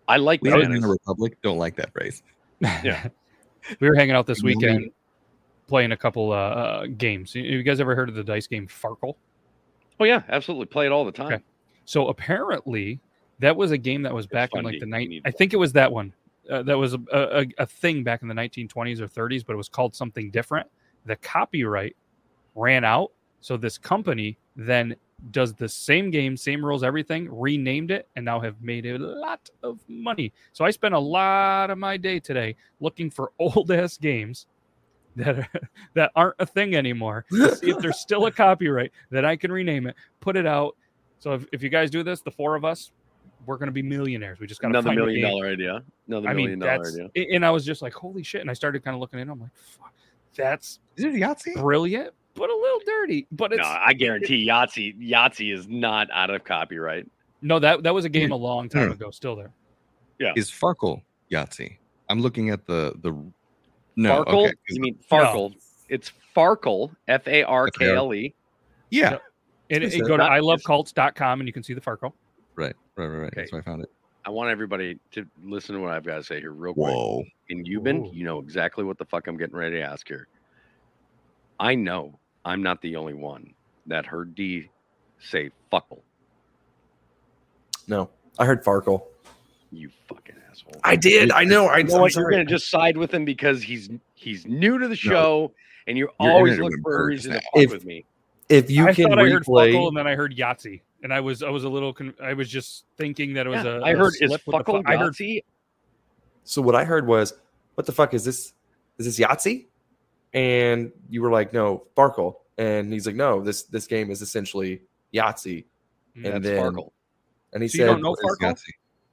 I 0.08 0.18
like 0.18 0.42
We 0.44 0.52
live 0.52 0.70
in 0.70 0.80
the 0.82 0.88
republic. 0.88 1.38
Don't 1.42 1.58
like 1.58 1.76
that 1.78 1.92
phrase. 1.94 2.22
Yeah. 2.62 3.08
We 3.80 3.90
were 3.90 3.96
hanging 3.96 4.16
out 4.16 4.28
this 4.28 4.44
You 4.44 4.44
know 4.44 4.50
me. 4.50 4.56
weekend 4.58 4.92
playing 5.68 5.92
a 5.92 5.98
couple 5.98 6.32
uh, 6.32 6.36
uh, 6.36 6.86
games. 6.86 7.34
You- 7.34 7.42
You 7.42 7.64
guys 7.64 7.80
ever 7.80 7.96
heard 7.96 8.10
of 8.10 8.14
the 8.16 8.24
dice 8.24 8.46
game 8.46 8.68
Farkle? 8.68 9.16
Oh 10.00 10.04
yeah, 10.04 10.24
absolutely. 10.30 10.66
Play 10.66 10.86
it 10.86 10.92
all 10.92 11.06
the 11.06 11.12
time. 11.12 11.34
Okay. 11.34 11.44
So 11.86 12.08
apparently, 12.08 13.00
that 13.40 13.56
was 13.56 13.72
a 13.72 13.78
game 13.78 14.02
that 14.04 14.14
was 14.14 14.28
back 14.28 14.52
in 14.54 14.64
like 14.64 14.80
the 14.80 14.86
night. 14.86 15.10
I 15.26 15.32
think 15.32 15.54
it 15.54 15.58
was 15.58 15.74
that 15.74 15.92
one. 15.92 16.14
Uh, 16.50 16.62
that 16.64 16.78
was 16.78 16.94
a, 16.94 17.00
a, 17.12 17.46
a 17.58 17.66
thing 17.66 18.04
back 18.04 18.22
in 18.22 18.28
the 18.28 18.34
1920s 18.34 19.00
or 19.00 19.08
30s, 19.08 19.44
but 19.46 19.54
it 19.54 19.58
was 19.58 19.70
called 19.70 19.96
something 19.96 20.30
different. 20.30 20.68
The 21.06 21.16
copyright 21.16 21.96
ran 22.54 22.84
out, 22.84 23.12
so 23.42 23.58
this 23.58 23.78
company 23.78 24.38
then 24.56 24.96
does 25.32 25.54
the 25.54 25.68
same 25.68 26.12
game, 26.12 26.38
same 26.38 26.64
rules, 26.64 26.84
everything, 26.84 27.28
renamed 27.32 27.90
it, 27.90 28.08
and 28.16 28.26
now 28.26 28.40
have 28.40 28.62
made 28.62 28.86
a 28.86 28.98
lot 28.98 29.50
of 29.64 29.80
money. 29.88 30.32
So 30.54 30.66
I 30.66 30.72
spent 30.72 30.94
a 30.94 31.00
lot 31.00 31.70
of 31.72 31.78
my 31.78 31.98
day 31.98 32.20
today 32.20 32.56
looking 32.80 33.10
for 33.10 33.32
old 33.40 33.72
ass 33.72 33.98
games 33.98 34.46
that 35.26 35.40
are, 35.40 35.50
that 35.94 36.12
aren't 36.16 36.36
a 36.40 36.46
thing 36.46 36.76
anymore. 36.76 37.26
see 37.32 37.70
if 37.70 37.80
there's 37.80 38.00
still 38.00 38.26
a 38.26 38.32
copyright 38.44 38.92
that 39.12 39.24
I 39.26 39.36
can 39.36 39.52
rename 39.52 39.88
it, 39.88 39.96
put 40.20 40.36
it 40.36 40.46
out. 40.46 40.76
So 41.20 41.34
if, 41.34 41.46
if 41.52 41.64
you 41.64 41.70
guys 41.70 41.90
do 41.90 42.04
this, 42.04 42.22
the 42.22 42.32
four 42.32 42.56
of 42.56 42.66
us, 42.66 42.92
we're 43.46 43.58
gonna 43.58 43.72
be 43.72 43.82
millionaires. 43.84 44.40
We 44.40 44.48
just 44.48 44.62
got 44.62 44.70
Another 44.70 44.94
million 44.94 45.22
dollar 45.30 45.48
idea. 45.48 45.84
Another 46.08 46.28
I 46.30 46.34
million 46.34 46.60
mean, 46.60 46.68
dollar 46.68 46.88
idea. 46.88 47.26
and 47.34 47.46
I 47.46 47.52
was 47.52 47.64
just 47.66 47.82
like, 47.82 47.94
holy 47.94 48.24
shit! 48.24 48.42
And 48.42 48.50
I 48.50 48.54
started 48.54 48.84
kind 48.84 48.96
of 48.96 49.00
looking 49.02 49.20
in. 49.20 49.30
I'm 49.30 49.40
like, 49.40 49.52
fuck, 49.56 49.94
that's 50.36 50.80
Is 50.98 51.04
it 51.06 51.14
Yahtzee? 51.14 51.54
brilliant, 51.56 52.12
but 52.34 52.50
a 52.50 52.56
little 52.56 52.82
dirty. 52.86 53.28
But 53.32 53.54
it's 53.54 53.62
No, 53.62 53.68
I 53.68 53.94
guarantee 53.94 54.48
Yahtzee 54.48 55.00
Yahtzee 55.10 55.54
is 55.54 55.68
not 55.68 56.10
out 56.12 56.30
of 56.32 56.44
copyright. 56.44 57.08
no 57.42 57.60
that 57.60 57.84
that 57.84 57.94
was 57.94 58.04
a 58.06 58.10
game 58.10 58.32
a 58.32 58.36
long 58.36 58.68
time 58.68 58.88
Hmm. 58.88 58.94
ago. 58.94 59.12
Still 59.12 59.36
there. 59.36 59.52
Yeah. 60.20 60.34
Is 60.36 60.50
Farkle 60.50 61.02
Yahtzee? 61.32 61.78
I'm 62.10 62.22
looking 62.22 62.50
at 62.50 62.66
the 62.66 62.94
the 63.02 63.14
no. 63.96 64.24
Farkle? 64.24 64.28
okay, 64.46 64.48
'cause- 64.48 64.56
You 64.76 64.82
mean 64.82 65.00
Farkle? 65.12 65.56
It's 65.90 66.12
Farkle, 66.36 66.96
F 67.08 67.28
A 67.28 67.44
R 67.44 67.68
K 67.70 67.96
L 67.96 68.14
E. 68.14 68.34
yeah. 68.90 69.12
Yep. 69.12 69.22
And 69.72 69.84
It's 69.84 69.96
it, 69.96 70.02
go 70.02 70.10
to 70.18 70.18
not- 70.18 70.32
ilovecults.com 70.32 71.40
and 71.42 71.48
you 71.48 71.54
can 71.54 71.64
see 71.64 71.74
the 71.74 71.82
Farkle. 71.82 72.14
Right, 72.56 72.76
right, 72.96 73.08
right, 73.08 73.18
right. 73.18 73.28
Okay. 73.28 73.42
That's 73.42 73.52
why 73.52 73.60
I 73.60 73.62
found 73.62 73.82
it. 73.84 73.92
I 74.26 74.30
want 74.30 74.50
everybody 74.50 75.00
to 75.12 75.26
listen 75.44 75.76
to 75.76 75.82
what 75.82 75.92
I've 75.92 76.04
got 76.04 76.18
to 76.18 76.24
say 76.24 76.40
here, 76.40 76.52
real 76.52 76.74
quick. 76.74 76.88
Whoa. 76.94 77.24
And 77.50 77.68
you've 77.68 77.84
been, 77.84 78.06
Ooh. 78.08 78.12
you 78.14 78.24
know 78.26 78.40
exactly 78.40 78.84
what 78.84 78.98
the 78.98 79.06
fuck 79.06 79.28
I'm 79.28 79.38
getting 79.38 79.56
ready 79.56 79.76
to 79.78 79.82
ask 79.82 80.08
here. 80.08 80.28
I 81.60 81.76
know 81.76 82.20
I'm 82.44 82.62
not 82.64 82.82
the 82.82 82.96
only 82.96 83.14
one 83.14 83.54
that 83.88 84.06
heard 84.06 84.34
D 84.36 84.70
say 85.20 85.52
fuckle. 85.72 86.02
No, 87.88 88.10
I 88.40 88.46
heard 88.46 88.64
Farkle. 88.64 89.04
You 89.72 89.90
fucking 90.08 90.36
asshole. 90.56 90.82
I 90.84 90.96
did. 90.96 91.32
I 91.32 91.44
know. 91.44 91.68
I, 91.68 91.78
You 91.80 91.84
know 91.86 92.02
what? 92.02 92.16
You're 92.16 92.30
gonna 92.32 92.46
just 92.46 92.70
side 92.70 92.98
with 92.98 93.14
him 93.14 93.26
because 93.26 93.62
he's 93.62 93.90
he's 94.14 94.46
new 94.46 94.78
to 94.80 94.88
the 94.88 94.96
show, 94.96 95.52
and 95.88 95.98
you 95.98 96.06
Your 96.06 96.14
always 96.20 96.54
internet 96.54 96.72
look 96.72 96.72
went 96.72 96.84
for 96.84 97.04
a 97.04 97.06
reason 97.08 97.32
to 97.34 97.40
fuck 97.40 97.52
If- 97.56 97.72
with 97.72 97.86
me. 97.86 98.06
If 98.48 98.70
you 98.70 98.88
I 98.88 98.94
can 98.94 99.10
thought 99.10 99.18
I 99.20 99.28
heard 99.28 99.44
replay, 99.44 99.74
Fuckle 99.74 99.88
and 99.88 99.98
then 99.98 100.06
I 100.06 100.14
heard 100.14 100.36
Yahtzee, 100.36 100.80
and 101.02 101.12
I 101.12 101.20
was 101.20 101.42
I 101.42 101.50
was 101.50 101.64
a 101.64 101.70
little 101.70 101.92
con- 101.94 102.14
I 102.22 102.34
was 102.34 102.48
just 102.48 102.86
thinking 102.96 103.34
that 103.34 103.48
it 103.48 103.50
was 103.50 103.64
Yeah, 103.66 103.78
a 103.78 103.82
I 103.82 103.90
a 103.92 103.98
heard 103.98 104.14
is 104.22 104.30
slip 104.30 104.42
fuckle 104.44 104.84
fu- 104.84 104.84
I 104.86 104.98
heard 104.98 105.14
Yahtzee? 105.14 105.44
so 106.44 106.62
what 106.62 106.76
I 106.76 106.84
heard 106.84 107.08
was, 107.08 107.34
"What 107.74 107.88
the 107.88 107.92
fuck 107.92 108.14
is 108.14 108.24
this? 108.24 108.54
Is 109.00 109.06
this 109.08 109.20
Yahtzee?" 109.20 109.66
And 110.36 110.92
you 111.10 111.24
were 111.24 111.32
like, 111.32 111.54
"No, 111.54 111.88
Farkle." 111.98 112.36
And 112.60 112.94
he's 112.94 113.08
like, 113.08 113.16
"No, 113.16 113.42
this 113.42 113.64
this 113.64 113.88
game 113.88 114.12
is 114.12 114.22
essentially 114.22 114.82
Yahtzee." 115.12 115.66
Mm, 116.16 116.26
And 116.26 116.26
That's 116.26 116.44
then, 116.46 116.62
Farkle. 116.64 116.92
and 117.54 117.64
he 117.64 117.68
So 117.70 117.78
you 117.80 117.84
said, 117.86 117.88
don't 117.94 118.02
know 118.04 118.16
Farkle? 118.16 118.56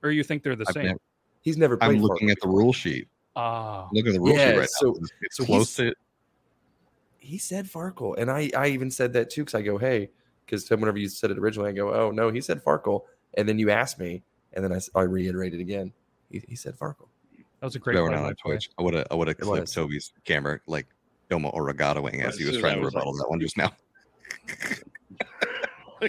Or 0.03 0.11
you 0.11 0.23
think 0.25 0.43
they're 0.43 0.57
the 0.57 0.67
I've 0.69 0.75
same? 0.75 0.87
never- 0.89 1.01
"He's 1.43 1.57
never 1.59 1.77
played." 1.77 1.91
I'm 1.97 2.03
looking 2.03 2.29
Farkle 2.29 2.33
at 2.33 2.41
the 2.41 2.49
rule 2.49 2.73
sheet. 2.73 3.09
Ah, 3.37 3.89
Look 3.93 4.07
at 4.07 4.13
the 4.15 4.21
rule 4.21 4.35
Yeah, 4.35 4.53
sheet 4.53 4.59
right 4.59 4.69
so- 4.71 4.87
now. 4.91 4.95
It's, 5.01 5.13
it's 5.23 5.37
so 5.37 5.45
close 5.45 5.77
he's- 5.77 5.91
to 5.93 5.97
he 7.19 7.39
said 7.39 7.67
Farkle, 7.67 8.17
and 8.19 8.31
I 8.31 8.51
I 8.57 8.69
even 8.69 8.91
said 8.91 9.13
that 9.13 9.31
too 9.31 9.43
because 9.43 9.55
I 9.55 9.63
go, 9.63 9.79
hey, 9.79 10.11
because 10.45 10.69
whenever 10.69 10.99
you 10.99 11.09
said 11.09 11.31
it 11.31 11.39
originally, 11.39 11.71
I 11.71 11.73
go, 11.73 11.93
oh 11.95 12.11
no, 12.11 12.31
he 12.33 12.41
said 12.41 12.63
Farkle, 12.65 13.03
and 13.35 13.49
then 13.49 13.59
you 13.61 13.71
asked 13.71 13.99
me, 14.01 14.23
and 14.55 14.65
then 14.65 14.73
I, 14.73 14.77
s- 14.77 14.91
I 14.95 15.03
reiterated 15.03 15.61
again. 15.61 15.93
He, 16.31 16.43
he 16.49 16.57
said 16.57 16.77
Farkle. 16.77 17.07
that 17.61 17.67
was 17.67 17.77
a 17.77 17.79
great 17.79 17.95
Great 17.95 18.09
play 18.09 18.17
on 18.17 18.23
by 18.25 18.35
play. 18.43 18.55
Twitch. 18.55 18.71
I 18.77 18.83
would 18.83 18.95
have 18.95 19.07
I 19.11 19.15
would 19.15 19.29
have 19.29 19.39
clipped 19.39 19.61
was. 19.63 19.73
Toby's 19.73 20.13
camera 20.25 20.59
like 20.67 20.87
Domo 21.31 21.51
Oregatoing 21.53 22.03
Right, 22.05 22.21
as 22.27 22.37
he 22.39 22.45
was 22.45 22.59
trying 22.59 22.73
I 22.73 22.77
to 22.77 22.81
was 22.83 22.93
like- 22.95 23.05
rebuttal 23.05 23.19
that 23.19 23.31
one 23.31 23.39
just 23.41 23.57
now. 23.57 23.73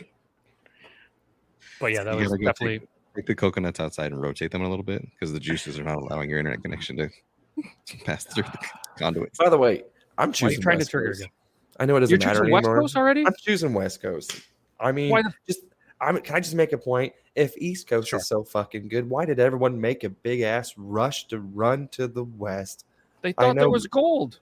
But 1.79 1.91
yeah, 1.91 2.03
that 2.03 2.15
was 2.15 2.29
gotta 2.29 2.43
definitely 2.43 2.87
take, 3.15 3.25
take 3.25 3.25
the 3.27 3.35
coconuts 3.35 3.79
outside 3.79 4.11
and 4.11 4.21
rotate 4.21 4.51
them 4.51 4.61
a 4.63 4.69
little 4.69 4.83
bit 4.83 5.07
because 5.11 5.31
the 5.33 5.39
juices 5.39 5.79
are 5.79 5.83
not 5.83 5.97
allowing 5.97 6.29
your 6.29 6.39
internet 6.39 6.61
connection 6.61 6.97
to 6.97 7.09
pass 8.05 8.23
through 8.25 8.43
the 8.43 8.57
conduits. 8.97 9.37
By 9.37 9.49
the 9.49 9.57
way, 9.57 9.83
I'm 10.17 10.17
Why 10.17 10.23
are 10.23 10.27
you 10.27 10.33
choosing 10.33 10.61
trying 10.61 10.79
to 10.79 10.85
trigger 10.85 11.07
Coast. 11.09 11.21
again? 11.21 11.31
I 11.79 11.85
know 11.85 11.95
it 11.97 12.01
doesn't 12.01 12.11
You're 12.21 12.27
matter 12.27 12.39
choosing 12.41 12.53
West. 12.53 12.65
Coast 12.65 12.95
already? 12.97 13.25
I'm 13.25 13.33
choosing 13.39 13.73
West 13.73 14.01
Coast. 14.01 14.41
I 14.79 14.91
mean, 14.91 15.09
Why 15.09 15.21
the- 15.23 15.33
just 15.47 15.61
I'm. 16.01 16.19
Can 16.21 16.35
I 16.35 16.39
just 16.39 16.55
make 16.55 16.73
a 16.73 16.77
point? 16.77 17.13
If 17.35 17.57
East 17.57 17.87
Coast 17.87 18.09
Sure. 18.09 18.19
is 18.19 18.27
so 18.27 18.43
fucking 18.43 18.89
good, 18.89 19.09
why 19.09 19.25
did 19.25 19.39
everyone 19.39 19.79
make 19.81 20.03
a 20.03 20.09
big 20.09 20.41
ass 20.41 20.73
rush 20.77 21.25
to 21.29 21.39
run 21.39 21.87
to 21.89 22.07
the 22.07 22.23
West? 22.25 22.85
They 23.23 23.29
I 23.29 23.33
thought 23.33 23.55
there 23.55 23.69
was 23.69 23.87
gold. 23.87 24.39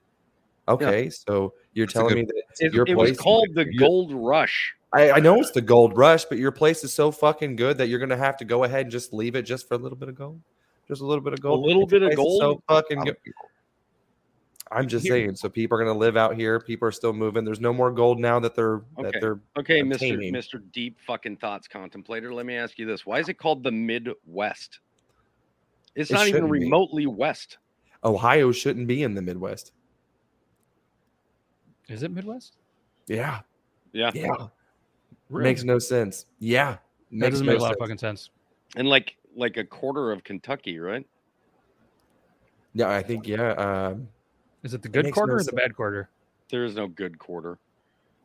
Okay, 0.67 1.09
so 1.09 1.53
you're 1.73 1.85
That's 1.85 1.93
telling 1.93 2.15
good- 2.15 2.27
me 2.27 2.41
that 2.59 2.65
It, 2.65 2.73
your 2.73 2.85
it 2.87 2.97
was 2.97 3.17
called 3.17 3.49
the 3.53 3.65
you- 3.65 3.79
Gold 3.79 4.11
Rush. 4.13 4.75
I, 4.93 5.11
I 5.11 5.19
know 5.19 5.39
it's 5.39 5.51
the 5.51 5.61
gold 5.61 5.95
rush, 5.97 6.25
but 6.25 6.37
your 6.37 6.51
place 6.51 6.83
is 6.83 6.93
so 6.93 7.11
fucking 7.11 7.55
good 7.55 7.77
that 7.77 7.87
you're 7.87 7.99
gonna 7.99 8.17
have 8.17 8.35
to 8.37 8.45
go 8.45 8.63
ahead 8.65 8.81
and 8.81 8.91
just 8.91 9.13
leave 9.13 9.35
it 9.35 9.43
just 9.43 9.67
for 9.67 9.75
a 9.75 9.77
little 9.77 9.97
bit 9.97 10.09
of 10.09 10.15
gold, 10.15 10.41
just 10.87 11.01
a 11.01 11.05
little 11.05 11.23
bit 11.23 11.33
of 11.33 11.41
gold. 11.41 11.63
A 11.63 11.67
little 11.67 11.85
bit 11.87 12.03
of 12.03 12.13
gold? 12.15 12.41
So 12.41 12.61
fucking 12.67 12.99
good. 13.05 13.15
I'm 14.73 14.87
just 14.87 15.05
Here- 15.05 15.13
saying. 15.15 15.35
So 15.35 15.49
people 15.49 15.77
are 15.77 15.83
gonna 15.83 15.97
live 15.97 16.17
out 16.17 16.35
here. 16.35 16.59
People 16.59 16.87
are 16.87 16.91
still 16.93 17.13
moving. 17.13 17.43
There's 17.45 17.59
no 17.61 17.71
more 17.73 17.91
gold 17.91 18.19
now 18.19 18.39
that 18.39 18.53
they're 18.55 18.81
Okay. 18.97 19.03
that 19.03 19.13
they're 19.21 19.39
Okay, 19.57 19.81
Mr. 19.81 19.93
obtaining. 19.93 20.33
Mr. 20.33 20.61
Deep 20.71 20.97
fucking 21.05 21.37
thoughts 21.37 21.67
contemplator. 21.67 22.33
Let 22.33 22.45
me 22.45 22.55
ask 22.55 22.77
you 22.77 22.85
this: 22.85 23.05
Why 23.05 23.19
is 23.19 23.29
it 23.29 23.35
called 23.37 23.63
the 23.63 23.71
Midwest? 23.71 24.79
It's 25.95 26.09
It 26.09 26.13
not 26.13 26.27
even 26.27 26.43
shouldn't 26.43 26.53
be. 26.53 26.59
remotely 26.65 27.05
west. 27.05 27.57
Ohio 28.03 28.51
shouldn't 28.51 28.87
be 28.87 29.03
in 29.03 29.13
the 29.13 29.21
Midwest. 29.21 29.73
Is 31.89 32.03
it 32.03 32.11
Midwest? 32.11 32.55
Yeah. 33.07 33.41
Yeah. 33.93 34.11
Yeah. 34.13 34.47
Really? 35.31 35.49
Makes 35.49 35.63
no 35.63 35.79
sense. 35.79 36.25
Yeah. 36.39 36.73
that 36.73 36.79
Makes 37.11 37.31
doesn't 37.31 37.45
no 37.45 37.51
make 37.53 37.59
a 37.59 37.63
lot 37.63 37.71
of 37.71 37.79
fucking 37.79 37.97
sense. 37.97 38.29
And 38.75 38.87
like 38.87 39.15
like 39.35 39.57
a 39.57 39.63
quarter 39.63 40.11
of 40.11 40.23
Kentucky, 40.23 40.79
right? 40.79 41.05
Yeah, 42.73 42.89
I 42.89 43.01
think 43.01 43.27
yeah. 43.27 43.51
Um, 43.53 44.07
Is 44.63 44.73
it 44.73 44.81
the 44.81 44.89
good 44.89 45.05
makes 45.05 45.15
quarter 45.15 45.33
no 45.33 45.35
or 45.35 45.39
the 45.39 45.45
sense. 45.45 45.55
bad 45.55 45.75
quarter? 45.75 46.09
There 46.49 46.65
is 46.65 46.75
no 46.75 46.87
good 46.87 47.17
quarter. 47.17 47.57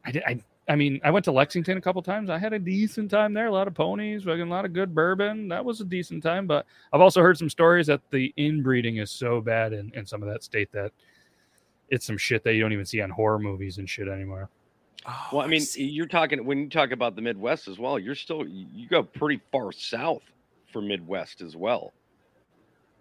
I 0.05 0.11
did. 0.11 0.23
I, 0.27 0.41
I 0.69 0.75
mean, 0.75 1.01
I 1.05 1.11
went 1.13 1.25
to 1.27 1.33
Lexington 1.33 1.79
a 1.79 1.81
couple 1.81 2.03
times. 2.03 2.29
I 2.29 2.39
had 2.39 2.53
a 2.53 2.59
decent 2.59 3.09
time 3.09 3.33
there. 3.33 3.47
A 3.47 3.53
lot 3.53 3.69
of 3.69 3.75
ponies, 3.75 4.25
fucking 4.25 4.41
a 4.43 4.47
lot 4.47 4.65
of 4.65 4.73
good 4.73 4.93
bourbon. 4.93 5.47
That 5.49 5.65
was 5.65 5.81
a 5.81 5.85
decent 5.85 6.25
time. 6.25 6.49
But 6.49 6.67
I've 6.93 7.01
also 7.01 7.23
heard 7.23 7.39
some 7.39 7.49
stories 7.49 7.87
that 7.87 8.01
the 8.11 8.35
inbreeding 8.37 8.97
is 8.97 9.13
so 9.13 9.41
bad 9.41 9.73
in, 9.73 9.93
in 9.95 10.05
some 10.07 10.25
of 10.25 10.29
that 10.29 10.43
state 10.43 10.73
that 10.73 10.91
it's 11.89 12.05
some 12.05 12.19
shit 12.19 12.43
that 12.43 12.55
you 12.55 12.61
don't 12.63 12.73
even 12.73 12.85
see 12.85 13.01
on 13.01 13.11
horror 13.11 13.39
movies 13.39 13.79
and 13.79 13.89
shit 13.89 14.09
anymore. 14.09 14.49
Oh, 15.09 15.29
well, 15.33 15.43
I 15.43 15.47
mean, 15.47 15.63
you're 15.77 16.07
talking 16.07 16.45
when 16.45 16.59
you 16.59 16.69
talk 16.69 16.91
about 16.91 17.15
the 17.17 17.23
Midwest 17.23 17.69
as 17.69 17.79
well. 17.79 17.99
You're 17.99 18.15
still 18.15 18.47
you 18.47 18.89
go 18.89 19.03
pretty 19.03 19.41
far 19.53 19.73
south 19.73 20.23
for 20.73 20.83
Midwest 20.83 21.43
as 21.43 21.57
well. 21.57 21.93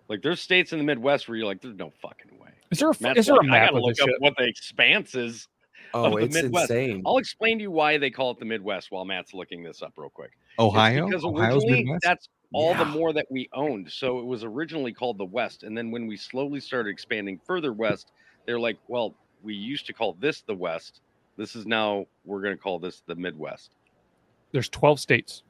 Like 0.07 0.21
there's 0.21 0.39
states 0.39 0.71
in 0.71 0.77
the 0.77 0.83
Midwest 0.83 1.27
where 1.27 1.37
you're 1.37 1.47
like, 1.47 1.61
there's 1.61 1.77
no 1.77 1.91
fucking 2.01 2.39
way. 2.39 2.49
Is 2.71 2.79
there 2.79 2.89
a, 2.89 2.95
Matt's 2.99 3.19
is 3.19 3.25
there 3.25 3.35
a 3.35 3.39
like, 3.39 3.49
I 3.49 3.65
gotta 3.65 3.77
of 3.77 3.83
look 3.83 3.99
up 4.01 4.09
what 4.19 4.35
the 4.37 4.45
expanse 4.45 5.15
is? 5.15 5.47
Oh, 5.93 6.05
of 6.05 6.11
the 6.13 6.17
it's 6.19 6.35
Midwest. 6.35 6.69
insane. 6.69 7.01
I'll 7.05 7.17
explain 7.17 7.57
to 7.57 7.63
you 7.63 7.71
why 7.71 7.97
they 7.97 8.09
call 8.09 8.31
it 8.31 8.39
the 8.39 8.45
Midwest 8.45 8.91
while 8.91 9.05
Matt's 9.05 9.33
looking 9.33 9.63
this 9.63 9.81
up 9.81 9.93
real 9.97 10.09
quick. 10.09 10.31
It's 10.31 10.59
Ohio? 10.59 11.07
because 11.07 11.23
Ohio's 11.23 11.63
originally 11.63 11.83
Midwest? 11.83 12.03
that's 12.03 12.29
all 12.53 12.73
the 12.75 12.85
more 12.85 13.13
that 13.13 13.25
we 13.29 13.49
owned. 13.53 13.91
So 13.91 14.19
it 14.19 14.25
was 14.25 14.43
originally 14.43 14.93
called 14.93 15.17
the 15.17 15.25
West. 15.25 15.63
And 15.63 15.77
then 15.77 15.91
when 15.91 16.07
we 16.07 16.17
slowly 16.17 16.59
started 16.59 16.89
expanding 16.89 17.39
further 17.45 17.73
west, 17.73 18.11
they're 18.45 18.59
like, 18.59 18.77
well, 18.87 19.13
we 19.43 19.53
used 19.53 19.85
to 19.87 19.93
call 19.93 20.15
this 20.19 20.41
the 20.41 20.55
West. 20.55 21.01
This 21.37 21.55
is 21.55 21.65
now 21.65 22.05
we're 22.23 22.41
going 22.41 22.55
to 22.55 22.61
call 22.61 22.79
this 22.79 23.01
the 23.05 23.15
Midwest. 23.15 23.71
There's 24.51 24.69
12 24.69 24.99
states 24.99 25.43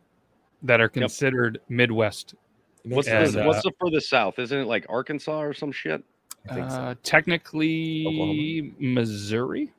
that 0.63 0.81
are 0.81 0.89
considered 0.89 1.59
Midwest. 1.69 2.35
What's 2.83 3.07
no 3.07 3.17
And, 3.21 3.33
the 3.33 3.49
uh, 3.49 3.61
the 3.61 3.71
furthest 3.79 4.09
south? 4.09 4.39
Isn't 4.39 4.59
it 4.59 4.65
like 4.67 4.85
Arkansas 4.89 5.41
or 5.41 5.53
some 5.53 5.71
shit? 5.71 6.03
I 6.49 6.53
think 6.53 6.69
so. 6.69 6.77
Uh, 6.77 6.95
technically, 7.03 8.73
Missouri. 8.79 9.73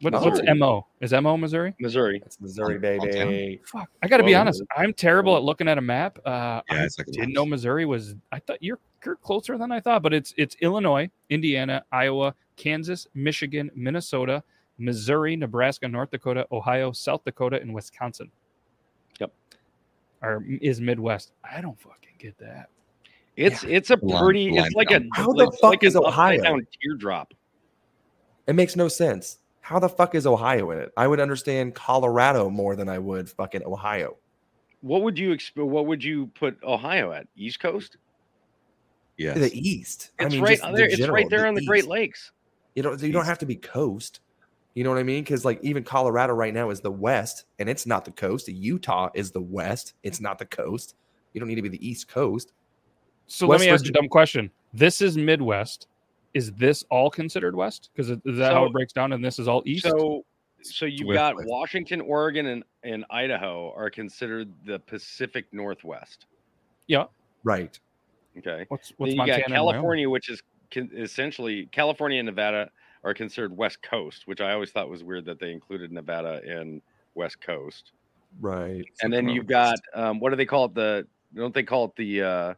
What. 0.00 0.12
What's 0.12 0.40
MO? 0.56 0.86
Is 1.00 1.12
MO 1.12 1.36
Missouri? 1.36 1.74
Missouri. 1.80 2.22
It's 2.24 2.40
Missouri, 2.40 2.78
Hometown. 2.78 3.12
baby. 3.12 3.60
Fuck. 3.64 3.90
I 4.02 4.08
got 4.08 4.18
to 4.18 4.24
be 4.24 4.34
honest. 4.34 4.62
I'm 4.76 4.92
terrible 4.92 5.36
at 5.36 5.42
looking 5.42 5.68
at 5.68 5.78
a 5.78 5.80
map. 5.80 6.18
Uh, 6.24 6.62
Yeah, 6.70 6.78
I 6.78 6.82
like 6.82 7.06
didn't 7.06 7.32
know 7.32 7.44
Missouri 7.44 7.84
was. 7.84 8.14
I 8.30 8.38
thought 8.38 8.58
you're, 8.60 8.78
you're 9.04 9.16
closer 9.16 9.58
than 9.58 9.72
I 9.72 9.80
thought, 9.80 10.02
but 10.02 10.14
it's 10.14 10.34
it's 10.36 10.56
Illinois, 10.60 11.10
Indiana, 11.30 11.84
Iowa, 11.90 12.34
Kansas, 12.56 13.08
Michigan, 13.14 13.70
Minnesota, 13.74 14.42
Missouri, 14.78 15.36
Nebraska, 15.36 15.88
North 15.88 16.10
Dakota, 16.10 16.46
Ohio, 16.52 16.92
South 16.92 17.24
Dakota, 17.24 17.60
and 17.60 17.74
Wisconsin. 17.74 18.30
Yep. 19.20 19.32
Or 20.22 20.44
is 20.60 20.80
Midwest? 20.80 21.32
I 21.44 21.60
don't 21.60 21.78
fucking 21.80 22.14
get 22.18 22.38
that. 22.38 22.68
It's 23.36 23.62
it's 23.64 23.90
a 23.90 23.98
Line- 24.02 24.22
pretty 24.24 24.50
line 24.50 24.66
it's 24.66 24.74
like 24.74 24.90
a. 24.90 25.02
How 25.14 25.32
the 25.32 25.46
it's 25.46 25.58
fuck 25.58 25.70
like 25.70 25.84
is 25.84 25.94
Ohio? 25.96 26.42
down 26.42 26.66
teardrop. 26.82 27.34
It 28.46 28.54
makes 28.54 28.74
no 28.76 28.88
sense. 28.88 29.38
How 29.60 29.78
the 29.78 29.88
fuck 29.88 30.14
is 30.14 30.26
Ohio 30.26 30.70
in 30.70 30.78
it? 30.78 30.92
I 30.96 31.06
would 31.06 31.20
understand 31.20 31.74
Colorado 31.74 32.48
more 32.50 32.74
than 32.74 32.88
I 32.88 32.98
would 32.98 33.28
fucking 33.28 33.62
Ohio. 33.64 34.16
What 34.80 35.02
would 35.02 35.18
you 35.18 35.30
exp- 35.30 35.56
what 35.64 35.86
would 35.86 36.02
you 36.02 36.28
put 36.28 36.56
Ohio 36.64 37.12
at? 37.12 37.26
East 37.36 37.60
Coast? 37.60 37.96
Yeah, 39.18 39.34
The 39.34 39.52
East. 39.52 40.10
It's 40.18 40.26
I 40.26 40.28
mean, 40.28 40.42
right 40.42 40.50
just 40.52 40.62
on 40.64 40.72
the 40.72 40.78
there. 40.78 40.88
It's 40.88 41.08
right 41.08 41.28
there 41.28 41.46
on 41.46 41.54
the 41.54 41.64
Great 41.66 41.86
Lakes. 41.86 42.32
You 42.74 42.82
don't. 42.82 43.00
You 43.02 43.12
don't 43.12 43.24
have 43.24 43.38
to 43.38 43.46
be 43.46 43.56
coast. 43.56 44.20
You 44.78 44.84
know 44.84 44.90
what 44.90 45.00
I 45.00 45.02
mean? 45.02 45.24
Because 45.24 45.44
like 45.44 45.58
even 45.64 45.82
Colorado 45.82 46.34
right 46.34 46.54
now 46.54 46.70
is 46.70 46.80
the 46.80 46.92
West, 46.92 47.46
and 47.58 47.68
it's 47.68 47.84
not 47.84 48.04
the 48.04 48.12
coast. 48.12 48.46
Utah 48.46 49.08
is 49.12 49.32
the 49.32 49.40
West. 49.40 49.94
It's 50.04 50.20
not 50.20 50.38
the 50.38 50.46
coast. 50.46 50.94
You 51.32 51.40
don't 51.40 51.48
need 51.48 51.56
to 51.56 51.62
be 51.62 51.68
the 51.68 51.84
East 51.84 52.06
Coast. 52.06 52.52
So 53.26 53.48
West 53.48 53.58
let 53.58 53.66
me 53.66 53.72
ask 53.72 53.84
you 53.84 53.88
a 53.88 53.92
dumb 53.92 54.06
question. 54.06 54.52
This 54.72 55.02
is 55.02 55.18
Midwest. 55.18 55.88
Is 56.32 56.52
this 56.52 56.84
all 56.90 57.10
considered 57.10 57.56
West? 57.56 57.90
Because 57.92 58.10
is 58.10 58.38
that 58.38 58.52
how 58.52 58.66
it 58.66 58.72
breaks 58.72 58.92
down? 58.92 59.12
And 59.12 59.24
this 59.24 59.40
is 59.40 59.48
all 59.48 59.64
East. 59.66 59.82
So 59.82 60.24
so 60.62 60.86
you've 60.86 61.08
With- 61.08 61.16
got 61.16 61.34
Washington, 61.44 62.00
Oregon, 62.00 62.46
and, 62.46 62.62
and 62.84 63.04
Idaho 63.10 63.74
are 63.76 63.90
considered 63.90 64.52
the 64.64 64.78
Pacific 64.78 65.46
Northwest. 65.50 66.26
yeah. 66.86 67.06
Right. 67.42 67.76
Okay. 68.38 68.64
What's 68.68 68.90
Then 68.90 68.94
what's 68.98 69.10
you 69.10 69.16
Montana? 69.16 69.40
got? 69.40 69.48
California, 69.48 70.08
which 70.08 70.28
is 70.28 70.40
essentially 70.96 71.66
California 71.72 72.20
and 72.20 72.26
Nevada 72.26 72.70
are 73.04 73.14
considered 73.14 73.56
West 73.56 73.82
Coast, 73.82 74.26
which 74.26 74.40
I 74.40 74.52
always 74.52 74.70
thought 74.70 74.88
was 74.88 75.04
weird 75.04 75.24
that 75.26 75.38
they 75.38 75.52
included 75.52 75.92
Nevada 75.92 76.40
in 76.44 76.82
West 77.14 77.40
Coast. 77.40 77.92
Right. 78.40 78.84
and 79.02 79.12
then 79.12 79.28
you've 79.28 79.46
got 79.46 79.78
um, 79.94 80.20
what 80.20 80.30
do 80.30 80.36
they 80.36 80.44
call 80.44 80.66
it? 80.66 80.74
The 80.74 81.06
don't 81.34 81.54
they 81.54 81.62
call 81.62 81.86
it 81.86 81.96
the 81.96 82.22
uh, 82.22 82.54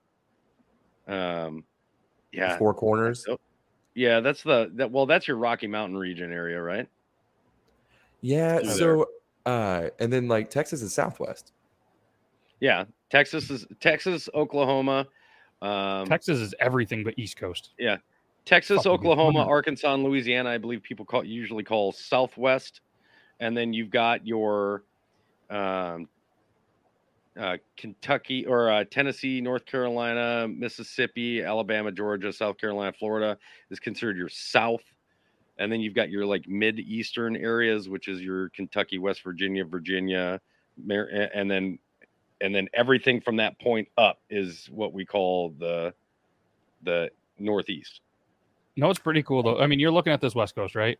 um, 1.07 1.65
yeah, 2.33 2.57
Four 2.59 2.75
corners. 2.75 3.27
Yeah, 3.95 4.21
that's 4.21 4.43
the 4.43 4.71
that. 4.75 4.91
Well, 4.91 5.07
that's 5.07 5.29
your 5.29 5.37
Rocky 5.37 5.67
Mountain 5.67 5.97
region 5.97 6.33
area, 6.33 6.61
right? 6.61 6.89
Yeah. 8.21 8.59
Through 8.59 8.71
So, 8.71 9.07
uh, 9.47 9.89
and 9.99 10.13
then 10.13 10.29
like 10.29 10.51
Texas 10.51 10.83
is 10.83 10.95
Southwest. 10.95 11.53
Yeah, 12.61 12.85
Texas 13.11 13.51
is 13.51 13.67
Texas, 13.81 14.29
Oklahoma, 14.35 15.07
um, 15.63 16.07
Texas 16.07 16.39
is 16.39 16.55
everything 16.61 17.05
but 17.05 17.15
East 17.19 17.37
Coast. 17.37 17.71
Yeah, 17.79 17.97
Texas, 18.45 18.87
Oklahoma. 18.87 19.45
Arkansas, 19.45 19.95
and 19.95 20.05
Louisiana. 20.05 20.51
I 20.51 20.59
believe 20.59 20.83
people 20.83 21.05
call 21.05 21.25
usually 21.25 21.65
call 21.65 21.93
Southwest, 21.93 22.81
and 23.39 23.57
then 23.57 23.73
you've 23.73 23.91
got 23.91 24.27
your 24.27 24.85
um, 25.51 26.09
uh, 27.39 27.57
Kentucky 27.77 28.47
or 28.47 28.71
uh, 28.71 28.85
Tennessee, 28.91 29.41
North 29.41 29.65
Carolina, 29.67 30.49
Mississippi, 30.49 31.43
Alabama, 31.43 31.93
Georgia, 31.93 32.33
South 32.33 32.59
Carolina, 32.59 32.93
Florida 32.99 33.39
is 33.71 33.79
considered 33.79 34.17
your 34.17 34.29
South. 34.29 34.83
And 35.59 35.71
then 35.71 35.81
you've 35.81 35.95
got 35.95 36.11
your 36.11 36.25
like 36.25 36.49
mid 36.49 36.79
eastern 36.79 37.37
areas, 37.37 37.89
which 37.89 38.09
is 38.09 38.21
your 38.21 38.49
Kentucky, 38.51 38.99
West 38.99 39.23
Virginia, 39.23 39.65
Virginia, 39.65 40.41
Mar- 40.77 41.09
and 41.35 41.51
then 41.51 41.79
and 42.41 42.55
then 42.55 42.69
everything 42.73 43.21
from 43.21 43.37
that 43.37 43.61
point 43.61 43.89
up 43.99 44.21
is 44.31 44.69
what 44.73 44.95
we 44.95 45.05
call 45.05 45.51
the 45.59 45.93
the 46.83 47.11
Northeast. 47.39 48.01
No, 48.77 48.91
it's 48.91 48.99
pretty 48.99 49.23
cool 49.23 49.43
though. 49.43 49.61
I 49.61 49.67
mean, 49.67 49.79
you're 49.81 49.91
looking 49.91 50.13
at 50.13 50.21
this 50.21 50.35
West 50.35 50.55
Coast, 50.55 50.75
right? 50.75 50.99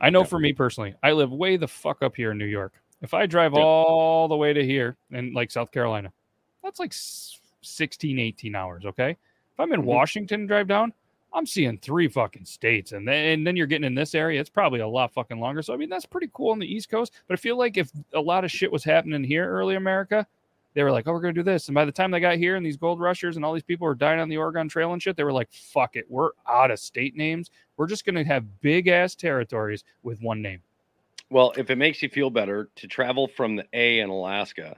I 0.00 0.10
know 0.10 0.24
for 0.24 0.38
me 0.38 0.52
personally, 0.52 0.94
I 1.02 1.12
live 1.12 1.30
way 1.32 1.56
the 1.56 1.68
fuck 1.68 2.02
up 2.02 2.16
here 2.16 2.32
in 2.32 2.38
New 2.38 2.46
York. 2.46 2.72
If 3.02 3.14
I 3.14 3.26
drive 3.26 3.52
Yeah. 3.54 3.60
all 3.60 4.28
the 4.28 4.36
way 4.36 4.52
to 4.52 4.64
here 4.64 4.96
in 5.10 5.32
like 5.32 5.50
South 5.50 5.70
Carolina, 5.72 6.12
that's 6.62 6.78
like 6.80 6.92
s- 6.92 7.38
16, 7.62 8.18
18 8.18 8.54
hours. 8.54 8.84
Okay. 8.86 9.10
If 9.10 9.60
I'm 9.60 9.72
in 9.72 9.82
Mhm. 9.82 9.86
Washington 9.86 10.40
and 10.40 10.48
drive 10.48 10.68
down, 10.68 10.92
I'm 11.32 11.46
seeing 11.46 11.78
three 11.78 12.08
fucking 12.08 12.44
states. 12.46 12.92
And 12.92 13.06
then, 13.06 13.26
and 13.26 13.46
then 13.46 13.56
you're 13.56 13.66
getting 13.68 13.86
in 13.86 13.94
this 13.94 14.14
area, 14.14 14.40
it's 14.40 14.50
probably 14.50 14.80
a 14.80 14.88
lot 14.88 15.12
fucking 15.12 15.38
longer. 15.38 15.62
So, 15.62 15.72
I 15.72 15.76
mean, 15.76 15.88
that's 15.88 16.06
pretty 16.06 16.28
cool 16.32 16.50
on 16.50 16.58
the 16.58 16.66
East 16.66 16.90
Coast. 16.90 17.12
But 17.28 17.34
I 17.34 17.36
feel 17.36 17.56
like 17.56 17.76
if 17.76 17.90
a 18.14 18.20
lot 18.20 18.44
of 18.44 18.50
shit 18.50 18.72
was 18.72 18.82
happening 18.84 19.22
here 19.22 19.48
early 19.48 19.76
America, 19.76 20.26
they 20.74 20.82
were 20.82 20.92
like, 20.92 21.06
oh, 21.08 21.12
we're 21.12 21.20
going 21.20 21.34
to 21.34 21.40
do 21.40 21.44
this. 21.44 21.68
And 21.68 21.74
by 21.74 21.84
the 21.84 21.92
time 21.92 22.10
they 22.10 22.20
got 22.20 22.36
here 22.36 22.56
and 22.56 22.64
these 22.64 22.76
gold 22.76 23.00
rushers 23.00 23.36
and 23.36 23.44
all 23.44 23.52
these 23.52 23.62
people 23.62 23.86
were 23.86 23.94
dying 23.94 24.20
on 24.20 24.28
the 24.28 24.36
Oregon 24.36 24.68
Trail 24.68 24.92
and 24.92 25.02
shit, 25.02 25.16
they 25.16 25.24
were 25.24 25.32
like, 25.32 25.50
fuck 25.52 25.96
it. 25.96 26.06
We're 26.08 26.30
out 26.48 26.70
of 26.70 26.78
state 26.78 27.16
names. 27.16 27.50
We're 27.76 27.88
just 27.88 28.04
going 28.04 28.14
to 28.14 28.24
have 28.24 28.60
big 28.60 28.86
ass 28.88 29.14
territories 29.14 29.82
with 30.02 30.20
one 30.22 30.40
name. 30.42 30.62
Well, 31.28 31.52
if 31.56 31.70
it 31.70 31.76
makes 31.76 32.02
you 32.02 32.08
feel 32.08 32.30
better 32.30 32.68
to 32.76 32.86
travel 32.88 33.28
from 33.28 33.56
the 33.56 33.64
A 33.72 34.00
in 34.00 34.10
Alaska 34.10 34.76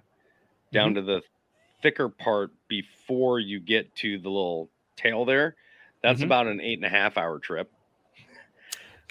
down 0.72 0.95
to 0.95 1.03
the 1.03 1.22
thicker 1.82 2.09
part 2.09 2.53
before 2.68 3.40
you 3.40 3.61
get 3.61 3.95
to 3.97 4.18
the 4.18 4.28
little 4.28 4.70
tail 4.97 5.24
there, 5.24 5.57
that's 6.03 6.20
Mhm. 6.20 6.24
about 6.26 6.47
an 6.47 6.61
eight 6.61 6.78
and 6.78 6.84
a 6.86 6.88
half 6.90 7.16
hour 7.18 7.38
trip. 7.38 7.70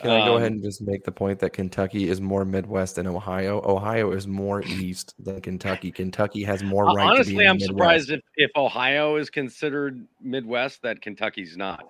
Can 0.01 0.11
I 0.11 0.25
go 0.25 0.33
Um, 0.33 0.37
ahead 0.37 0.51
and 0.53 0.63
just 0.63 0.81
make 0.81 1.03
the 1.03 1.11
point 1.11 1.39
that 1.39 1.53
Kentucky 1.53 2.09
is 2.09 2.19
more 2.21 2.43
Midwest 2.45 2.95
than 2.95 3.07
Ohio? 3.07 3.61
Ohio 3.63 4.11
is 4.11 4.27
more 4.27 4.63
East 4.63 5.13
than 5.23 5.39
Kentucky. 5.41 5.91
Kentucky 5.91 6.43
has 6.43 6.63
more 6.63 6.85
right. 6.85 6.93
to 6.93 6.97
be 6.97 7.03
Honestly, 7.15 7.47
I'm 7.47 7.59
the 7.59 7.65
surprised 7.65 8.09
if, 8.11 8.21
if 8.35 8.51
Ohio 8.55 9.15
is 9.17 9.29
considered 9.29 10.05
Midwest, 10.19 10.81
that 10.81 11.01
Kentucky's 11.01 11.55
not. 11.55 11.85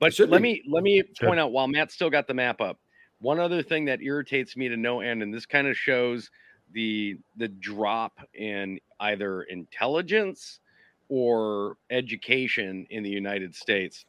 But 0.00 0.18
let 0.18 0.42
me 0.42 0.62
let 0.68 0.82
me 0.82 1.02
Should. 1.18 1.26
point 1.28 1.40
out 1.40 1.52
while 1.52 1.68
Matt's 1.68 1.94
still 1.94 2.10
got 2.10 2.26
the 2.26 2.34
map 2.34 2.60
up, 2.60 2.78
one 3.20 3.38
other 3.40 3.62
thing 3.62 3.84
that 3.86 4.02
irritates 4.02 4.56
me 4.56 4.68
to 4.68 4.76
no 4.76 5.00
end, 5.00 5.22
and 5.22 5.32
this 5.32 5.46
kind 5.46 5.66
of 5.66 5.76
shows 5.76 6.30
the 6.72 7.16
the 7.36 7.48
drop 7.48 8.18
in 8.34 8.78
either 9.00 9.42
intelligence 9.44 10.60
or 11.08 11.76
education 11.90 12.86
in 12.90 13.02
the 13.02 13.10
United 13.10 13.54
States 13.54 14.04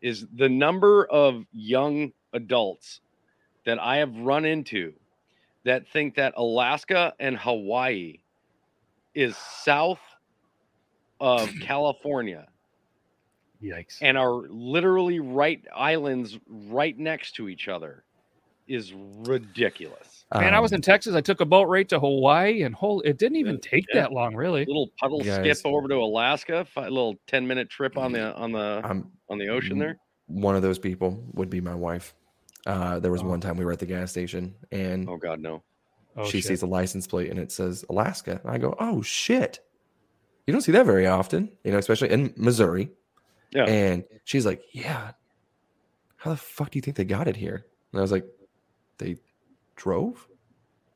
is 0.00 0.26
the 0.34 0.48
number 0.48 1.06
of 1.06 1.44
young 1.52 2.12
adults 2.32 3.00
that 3.64 3.78
I 3.78 3.96
have 3.96 4.14
run 4.16 4.44
into 4.44 4.92
that 5.64 5.88
think 5.88 6.14
that 6.14 6.34
Alaska 6.36 7.12
and 7.18 7.36
Hawaii 7.36 8.20
is 9.14 9.36
south 9.36 10.00
of 11.20 11.50
California. 11.62 12.46
Yikes. 13.62 13.98
and 14.02 14.18
are 14.18 14.42
literally 14.48 15.18
right 15.18 15.64
islands 15.74 16.38
right 16.46 16.96
next 16.98 17.36
to 17.36 17.48
each 17.48 17.68
other 17.68 18.04
is 18.68 18.92
ridiculous. 18.92 20.24
Man, 20.34 20.54
I 20.54 20.60
was 20.60 20.72
Um, 20.72 20.76
in 20.76 20.82
Texas. 20.82 21.14
I 21.14 21.20
took 21.20 21.40
a 21.40 21.44
boat 21.44 21.64
right 21.68 21.88
to 21.88 22.00
Hawaii, 22.00 22.62
and 22.62 22.74
whole 22.74 23.00
it 23.02 23.16
didn't 23.18 23.36
even 23.36 23.60
take 23.60 23.84
Yeah. 23.94 24.02
that 24.02 24.12
long, 24.12 24.34
really. 24.34 24.64
Little 24.64 24.90
puddle 24.98 25.20
Guys. 25.22 25.58
skip 25.58 25.66
over 25.72 25.86
to 25.88 25.94
Alaska, 25.96 26.64
fi- 26.64 26.88
little 26.88 27.14
ten 27.26 27.46
minute 27.46 27.70
trip 27.70 27.96
on 27.96 28.12
the 28.12 28.34
on 28.34 28.50
the 28.52 28.80
I'm 28.84 29.12
on 29.28 29.38
the 29.38 29.48
ocean 29.48 29.78
there. 29.78 29.98
one 30.26 30.56
of 30.56 30.62
those 30.62 30.78
people 30.80 31.22
would 31.34 31.48
be 31.48 31.60
my 31.60 31.74
wife. 31.74 32.14
Uh, 32.66 32.98
there 32.98 33.12
was 33.12 33.22
one 33.22 33.40
time 33.40 33.56
we 33.56 33.64
were 33.64 33.70
at 33.70 33.78
the 33.78 33.86
gas 33.86 34.10
station 34.10 34.52
and 34.72 35.08
Oh 35.08 35.16
God, 35.16 35.38
no. 35.40 35.62
Oh, 36.16 36.24
she 36.24 36.38
shit. 36.40 36.48
sees 36.48 36.62
a 36.62 36.66
license 36.66 37.06
plate 37.06 37.30
and 37.30 37.38
it 37.38 37.52
says 37.52 37.84
Alaska. 37.88 38.40
And 38.42 38.50
I 38.50 38.58
go, 38.58 38.74
oh 38.80 39.02
shit. 39.02 39.60
You 40.46 40.52
don't 40.52 40.62
see 40.62 40.72
that 40.72 40.86
very 40.86 41.06
often, 41.06 41.52
you 41.62 41.70
know, 41.70 41.78
especially 41.78 42.10
in 42.10 42.32
Missouri. 42.36 42.90
Yeah. 43.52 43.64
And 43.66 44.04
she's 44.24 44.44
like, 44.46 44.62
yeah. 44.72 45.12
How 46.16 46.30
the 46.30 46.36
fuck 46.36 46.70
do 46.70 46.78
you 46.78 46.82
think 46.82 46.96
they 46.96 47.04
got 47.04 47.28
it 47.28 47.36
here? 47.36 47.66
And 47.92 47.98
I 48.00 48.02
was 48.02 48.10
like, 48.10 48.24
they 48.98 49.16
drove 49.76 50.26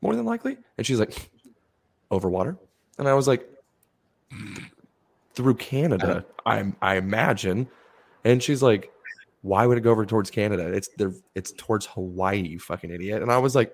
more 0.00 0.14
than 0.16 0.24
likely. 0.24 0.56
And 0.78 0.86
she's 0.86 0.98
like, 0.98 1.30
over 2.10 2.28
water. 2.28 2.56
And 2.98 3.08
I 3.08 3.14
was 3.14 3.28
like, 3.28 3.48
through 5.34 5.54
Canada, 5.54 6.24
uh-huh. 6.46 6.62
I 6.82 6.92
I 6.92 6.96
imagine. 6.96 7.68
And 8.24 8.42
she's 8.42 8.62
like, 8.62 8.90
why 9.42 9.66
would 9.66 9.78
it 9.78 9.82
go 9.82 9.90
over 9.90 10.04
towards 10.04 10.30
Canada? 10.30 10.72
It's 10.72 10.88
there. 10.96 11.12
It's 11.34 11.52
towards 11.52 11.86
Hawaii, 11.86 12.40
you 12.46 12.58
fucking 12.58 12.90
idiot. 12.90 13.22
And 13.22 13.32
I 13.32 13.38
was 13.38 13.54
like, 13.54 13.72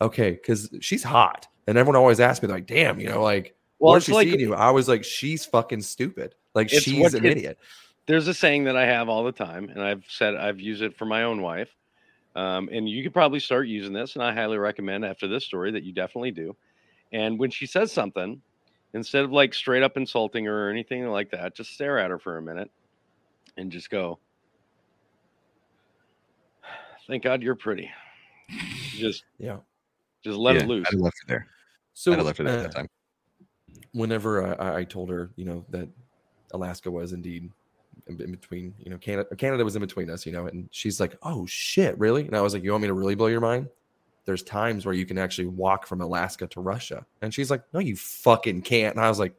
okay, 0.00 0.32
because 0.32 0.68
she's 0.80 1.02
hot, 1.02 1.48
and 1.66 1.78
everyone 1.78 1.96
always 1.96 2.20
asks 2.20 2.42
me 2.42 2.48
like, 2.48 2.66
damn, 2.66 3.00
you 3.00 3.08
know, 3.08 3.22
like, 3.22 3.54
Well, 3.78 3.92
where's 3.92 4.04
she 4.04 4.12
like- 4.12 4.28
seeing 4.28 4.40
you? 4.40 4.54
I 4.54 4.70
was 4.70 4.88
like, 4.88 5.04
she's 5.04 5.44
fucking 5.46 5.82
stupid. 5.82 6.34
Like 6.54 6.68
she's 6.68 7.00
what 7.00 7.14
an 7.14 7.24
idiot. 7.24 7.58
There's 8.06 8.28
a 8.28 8.34
saying 8.34 8.64
that 8.64 8.76
I 8.76 8.84
have 8.84 9.08
all 9.08 9.24
the 9.24 9.32
time, 9.32 9.68
and 9.70 9.80
I've 9.80 10.04
said 10.08 10.34
I've 10.34 10.60
used 10.60 10.82
it 10.82 10.96
for 10.98 11.06
my 11.06 11.22
own 11.22 11.40
wife. 11.40 11.74
Um, 12.34 12.68
and 12.72 12.88
you 12.88 13.02
could 13.02 13.12
probably 13.12 13.40
start 13.40 13.68
using 13.68 13.92
this, 13.92 14.14
and 14.14 14.24
I 14.24 14.32
highly 14.32 14.58
recommend 14.58 15.04
after 15.04 15.28
this 15.28 15.44
story 15.44 15.70
that 15.72 15.82
you 15.84 15.92
definitely 15.92 16.30
do. 16.30 16.56
And 17.12 17.38
when 17.38 17.50
she 17.50 17.66
says 17.66 17.92
something, 17.92 18.40
instead 18.94 19.24
of 19.24 19.32
like 19.32 19.52
straight 19.54 19.82
up 19.82 19.96
insulting 19.96 20.46
her 20.46 20.68
or 20.68 20.70
anything 20.70 21.06
like 21.08 21.30
that, 21.30 21.54
just 21.54 21.72
stare 21.74 21.98
at 21.98 22.10
her 22.10 22.18
for 22.18 22.38
a 22.38 22.42
minute 22.42 22.70
and 23.56 23.70
just 23.70 23.90
go, 23.90 24.18
Thank 27.06 27.22
God 27.22 27.42
you're 27.42 27.54
pretty. 27.54 27.90
Just 28.96 29.24
Yeah. 29.38 29.58
just 30.24 30.38
let 30.38 30.56
Yeah, 30.56 30.62
it 30.62 30.68
loose. 30.68 30.88
I'd 30.90 31.00
left 31.00 31.16
it 31.24 31.28
there. 31.28 31.46
So 31.94 32.14
I'd 32.14 32.22
left 32.22 32.40
it 32.40 32.44
there 32.44 32.54
at 32.58 32.62
that 32.62 32.70
uh, 32.70 32.72
time. 32.80 32.88
whenever 33.92 34.60
I, 34.60 34.78
I 34.78 34.84
told 34.84 35.10
her, 35.10 35.30
you 35.36 35.44
know, 35.44 35.64
that 35.70 35.88
Alaska 36.52 36.90
was 36.90 37.12
indeed 37.12 37.50
in 38.06 38.20
in 38.20 38.30
between, 38.30 38.74
you 38.78 38.90
know, 38.90 38.98
Canada, 38.98 39.34
Canada 39.36 39.64
was 39.64 39.76
in 39.76 39.80
between 39.80 40.10
us, 40.10 40.26
you 40.26 40.32
know, 40.32 40.46
and 40.46 40.68
she's 40.70 41.00
like, 41.00 41.16
"Oh 41.22 41.46
shit, 41.46 41.98
really?" 41.98 42.26
And 42.26 42.36
I 42.36 42.40
was 42.40 42.54
like, 42.54 42.62
"You 42.62 42.70
want 42.72 42.82
me 42.82 42.88
to 42.88 42.94
really 42.94 43.14
blow 43.14 43.28
your 43.28 43.40
mind?" 43.40 43.68
There's 44.24 44.42
times 44.42 44.86
where 44.86 44.94
you 44.94 45.04
can 45.06 45.18
actually 45.18 45.48
walk 45.48 45.86
from 45.86 46.00
Alaska 46.00 46.46
to 46.48 46.60
Russia, 46.60 47.04
and 47.22 47.32
she's 47.34 47.50
like, 47.50 47.62
"No, 47.72 47.80
you 47.80 47.96
fucking 47.96 48.62
can't." 48.62 48.94
And 48.96 49.04
I 49.04 49.08
was 49.08 49.18
like, 49.18 49.34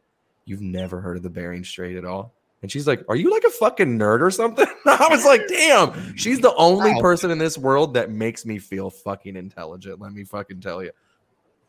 "You've 0.46 0.62
never 0.62 1.00
heard 1.02 1.18
of 1.18 1.24
the 1.24 1.30
Bering 1.30 1.64
Strait 1.64 1.96
at 1.98 2.06
all?" 2.06 2.34
And 2.62 2.72
she's 2.72 2.88
like, 2.88 3.04
"Are 3.10 3.16
you 3.16 3.30
like 3.32 3.44
a 3.44 3.50
fucking 3.50 3.98
nerd 4.00 4.22
or 4.22 4.32
something?" 4.32 4.66
I 4.86 5.08
was 5.10 5.26
like, 5.26 5.42
"Damn, 5.48 6.16
she's 6.16 6.40
the 6.40 6.54
only 6.56 6.94
Wow. 6.94 7.02
person 7.02 7.32
in 7.32 7.38
this 7.38 7.58
world 7.58 7.94
that 7.96 8.10
makes 8.12 8.46
me 8.46 8.58
feel 8.60 8.90
fucking 8.90 9.36
intelligent." 9.36 10.00
Let 10.02 10.14
me 10.14 10.24
fucking 10.24 10.62
tell 10.62 10.84
you. 10.84 10.92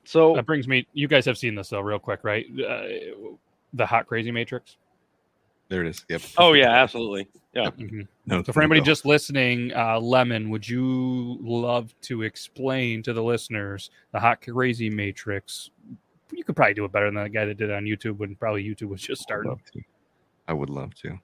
So 0.04 0.34
That 0.34 0.44
brings 0.46 0.68
me. 0.68 0.86
You 0.92 1.08
guys 1.08 1.24
have 1.24 1.38
seen 1.38 1.54
this 1.54 1.68
though, 1.70 1.80
real 1.80 1.98
quick, 1.98 2.20
right? 2.24 2.46
Uh, 2.52 2.82
the 3.72 3.86
Hot 3.86 4.06
Crazy 4.06 4.30
Matrix. 4.30 4.76
There 5.68 5.82
it 5.82 5.88
is. 5.88 6.04
Yep. 6.08 6.22
Oh 6.38 6.52
yeah, 6.52 6.70
absolutely. 6.70 7.28
Yeah. 7.54 7.70
Mhm. 7.70 8.06
No, 8.26 8.42
So 8.42 8.52
for 8.52 8.60
anybody 8.60 8.80
just 8.80 9.06
listening, 9.06 9.72
uh, 9.74 9.98
Lemon, 10.00 10.50
would 10.50 10.68
you 10.68 11.38
love 11.40 11.94
to 12.02 12.22
explain 12.22 13.02
to 13.04 13.12
the 13.12 13.22
listeners 13.22 13.90
the 14.12 14.20
Hot 14.20 14.40
Crazy 14.42 14.90
Matrix? 14.90 15.70
You 16.32 16.44
could 16.44 16.56
probably 16.56 16.74
do 16.74 16.84
it 16.84 16.92
better 16.92 17.06
than 17.06 17.22
the 17.22 17.28
guy 17.28 17.44
that 17.44 17.56
did 17.56 17.70
it 17.70 17.74
on 17.74 17.84
YouTube 17.84 18.16
when 18.18 18.34
probably 18.34 18.64
YouTube 18.64 18.88
was 18.88 19.00
just 19.00 19.22
I 19.30 19.36
would 19.36 19.42
starting. 19.44 19.50
love 19.50 19.64
to. 19.72 19.82
I 20.48 20.52
would 20.52 20.70
love 20.70 20.94
to. 20.96 21.18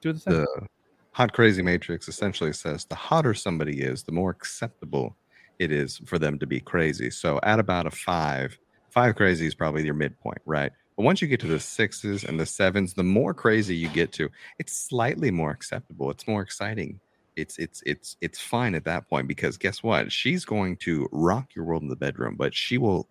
Do 0.00 0.12
the. 0.12 0.30
The 0.30 0.66
hot 1.12 1.32
crazy 1.32 1.62
matrix 1.62 2.08
essentially 2.08 2.52
says 2.52 2.84
the 2.84 2.94
hotter 2.94 3.32
somebody 3.32 3.80
is, 3.80 4.02
the 4.02 4.12
more 4.12 4.30
acceptable 4.30 5.16
it 5.58 5.72
is 5.72 5.98
for 6.04 6.18
them 6.18 6.38
to 6.38 6.46
be 6.46 6.60
crazy. 6.60 7.10
So 7.10 7.40
at 7.42 7.58
about 7.58 7.86
a 7.86 7.90
five, 7.90 8.58
five 8.90 9.14
crazy 9.16 9.46
is 9.46 9.54
probably 9.54 9.84
your 9.84 9.94
midpoint, 9.94 10.42
right? 10.44 10.72
But 10.96 11.02
once 11.02 11.20
you 11.20 11.28
get 11.28 11.40
to 11.40 11.46
the 11.46 11.60
sixes 11.60 12.24
and 12.24 12.40
the 12.40 12.46
sevens, 12.46 12.94
the 12.94 13.04
more 13.04 13.34
crazy 13.34 13.76
you 13.76 13.88
get 13.88 14.12
to, 14.12 14.30
it's 14.58 14.72
slightly 14.72 15.30
more 15.30 15.50
acceptable. 15.50 16.10
It's 16.10 16.26
more 16.26 16.42
exciting. 16.42 17.00
It's 17.36 17.58
it's 17.58 17.82
it's 17.84 18.16
it's 18.22 18.40
fine 18.40 18.74
at 18.74 18.84
that 18.84 19.08
point 19.08 19.28
because 19.28 19.58
guess 19.58 19.82
what? 19.82 20.10
She's 20.10 20.46
going 20.46 20.76
to 20.78 21.06
rock 21.12 21.54
your 21.54 21.66
world 21.66 21.82
in 21.82 21.88
the 21.88 21.96
bedroom, 21.96 22.34
but 22.36 22.54
she 22.54 22.78
will 22.78 23.06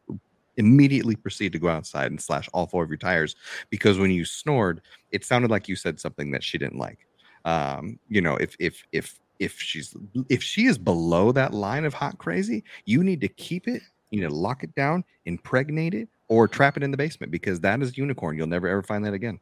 immediately 0.58 1.16
proceed 1.16 1.52
to 1.52 1.60
go 1.60 1.68
outside 1.68 2.10
and 2.12 2.22
slash 2.22 2.50
all 2.54 2.66
four 2.66 2.84
of 2.84 2.90
your 2.90 2.98
tires 2.98 3.36
because 3.70 4.00
when 4.00 4.10
you 4.10 4.26
snored, 4.26 4.82
it 5.12 5.24
sounded 5.24 5.52
like 5.52 5.68
you 5.68 5.76
said 5.76 6.00
something 6.00 6.32
that 6.32 6.44
she 6.44 6.58
didn't 6.58 6.80
like. 6.80 7.08
Um, 7.44 8.00
you 8.10 8.22
know, 8.22 8.36
if 8.38 8.56
if 8.60 8.84
if 8.92 9.20
if 9.38 9.60
she's 9.60 9.96
if 10.30 10.42
she 10.42 10.66
is 10.66 10.80
below 10.80 11.32
that 11.32 11.54
line 11.54 11.86
of 11.86 11.94
hot 11.94 12.18
crazy, 12.18 12.64
you 12.86 13.04
need 13.04 13.22
to 13.22 13.28
keep 13.28 13.68
it. 13.68 13.84
You 14.10 14.22
need 14.22 14.30
to 14.30 14.36
lock 14.36 14.64
it 14.64 14.74
down, 14.74 15.04
impregnate 15.26 15.94
it, 15.94 16.10
or 16.28 16.48
trap 16.48 16.78
it 16.78 16.84
in 16.84 16.92
the 16.92 16.98
basement 16.98 17.32
because 17.32 17.60
that 17.62 17.82
is 17.82 17.98
unicorn. 17.98 18.38
You'll 18.38 18.48
never 18.48 18.68
ever 18.68 18.84
find 18.84 19.06
that 19.06 19.14
again. 19.14 19.40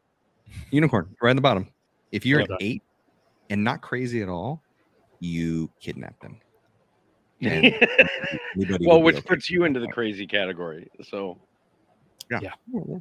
Unicorn, 0.71 1.15
right 1.21 1.31
in 1.31 1.35
the 1.35 1.41
bottom. 1.41 1.67
If 2.11 2.25
you're 2.25 2.41
an 2.41 2.47
done. 2.47 2.57
eight 2.61 2.83
and 3.49 3.63
not 3.63 3.81
crazy 3.81 4.21
at 4.21 4.29
all, 4.29 4.61
you 5.19 5.69
kidnap 5.79 6.19
them. 6.19 6.37
Well, 8.81 9.01
which 9.01 9.17
okay. 9.17 9.27
puts 9.27 9.49
you 9.49 9.65
into 9.65 9.79
the 9.79 9.87
crazy 9.87 10.25
category. 10.27 10.89
So 11.01 11.37
Yeah. 12.29 12.51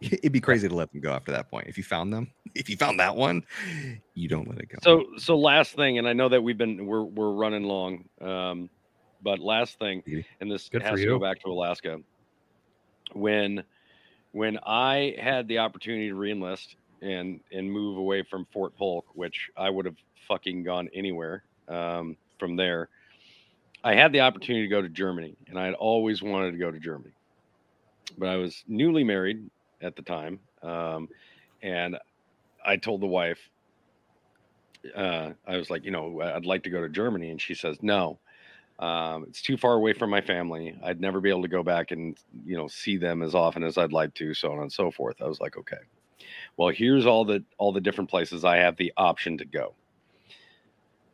It'd 0.00 0.32
be 0.32 0.40
crazy 0.40 0.68
to 0.68 0.74
let 0.74 0.92
them 0.92 1.00
go 1.00 1.10
after 1.10 1.32
that 1.32 1.50
point. 1.50 1.66
If 1.66 1.76
you 1.76 1.82
found 1.82 2.12
them, 2.12 2.30
if 2.54 2.70
you 2.70 2.76
found 2.76 3.00
that 3.00 3.16
one, 3.16 3.42
you 4.14 4.28
don't 4.28 4.48
let 4.48 4.58
it 4.58 4.68
go. 4.68 4.78
So 4.82 5.06
so 5.16 5.36
last 5.36 5.74
thing, 5.74 5.98
and 5.98 6.08
I 6.08 6.12
know 6.12 6.28
that 6.28 6.40
we've 6.40 6.58
been 6.58 6.86
we're 6.86 7.02
we're 7.02 7.32
running 7.32 7.64
long, 7.64 8.04
um, 8.20 8.70
but 9.22 9.40
last 9.40 9.78
thing, 9.78 10.02
and 10.40 10.50
this 10.50 10.68
Good 10.68 10.82
has 10.82 11.00
to 11.00 11.06
go 11.06 11.18
back 11.18 11.42
to 11.42 11.50
Alaska. 11.50 11.98
When 13.12 13.62
when 14.32 14.58
I 14.64 15.16
had 15.20 15.48
the 15.48 15.58
opportunity 15.58 16.08
to 16.08 16.14
reenlist 16.14 16.74
and 17.02 17.40
and 17.52 17.70
move 17.70 17.96
away 17.96 18.22
from 18.22 18.46
Fort 18.52 18.76
Polk, 18.76 19.06
which 19.14 19.50
I 19.56 19.70
would 19.70 19.86
have 19.86 19.96
fucking 20.26 20.64
gone 20.64 20.88
anywhere 20.94 21.44
um, 21.68 22.16
from 22.38 22.56
there, 22.56 22.88
I 23.82 23.94
had 23.94 24.12
the 24.12 24.20
opportunity 24.20 24.66
to 24.66 24.70
go 24.70 24.82
to 24.82 24.88
Germany, 24.88 25.36
and 25.48 25.58
I 25.58 25.66
had 25.66 25.74
always 25.74 26.22
wanted 26.22 26.52
to 26.52 26.58
go 26.58 26.70
to 26.70 26.78
Germany, 26.78 27.14
but 28.16 28.28
I 28.28 28.36
was 28.36 28.64
newly 28.66 29.04
married 29.04 29.50
at 29.80 29.96
the 29.96 30.02
time, 30.02 30.40
um, 30.62 31.08
and 31.62 31.96
I 32.64 32.76
told 32.76 33.00
the 33.00 33.06
wife, 33.06 33.38
uh, 34.94 35.30
I 35.46 35.56
was 35.56 35.70
like, 35.70 35.84
you 35.84 35.90
know, 35.90 36.20
I'd 36.20 36.46
like 36.46 36.64
to 36.64 36.70
go 36.70 36.82
to 36.82 36.88
Germany. 36.88 37.30
And 37.30 37.40
she 37.40 37.54
says, 37.54 37.78
no, 37.82 38.18
um, 38.78 39.24
it's 39.28 39.42
too 39.42 39.56
far 39.56 39.74
away 39.74 39.92
from 39.92 40.10
my 40.10 40.20
family. 40.20 40.78
I'd 40.84 41.00
never 41.00 41.20
be 41.20 41.30
able 41.30 41.42
to 41.42 41.48
go 41.48 41.62
back 41.62 41.90
and, 41.90 42.16
you 42.44 42.56
know, 42.56 42.68
see 42.68 42.96
them 42.96 43.22
as 43.22 43.34
often 43.34 43.64
as 43.64 43.76
I'd 43.76 43.92
like 43.92 44.14
to, 44.14 44.34
so 44.34 44.52
on 44.52 44.60
and 44.60 44.72
so 44.72 44.90
forth. 44.90 45.20
I 45.20 45.26
was 45.26 45.40
like, 45.40 45.56
okay, 45.56 45.78
well, 46.56 46.68
here's 46.68 47.04
all 47.04 47.24
the, 47.24 47.44
all 47.58 47.72
the 47.72 47.80
different 47.80 48.08
places 48.08 48.44
I 48.44 48.58
have 48.58 48.76
the 48.76 48.92
option 48.96 49.38
to 49.38 49.44
go. 49.44 49.74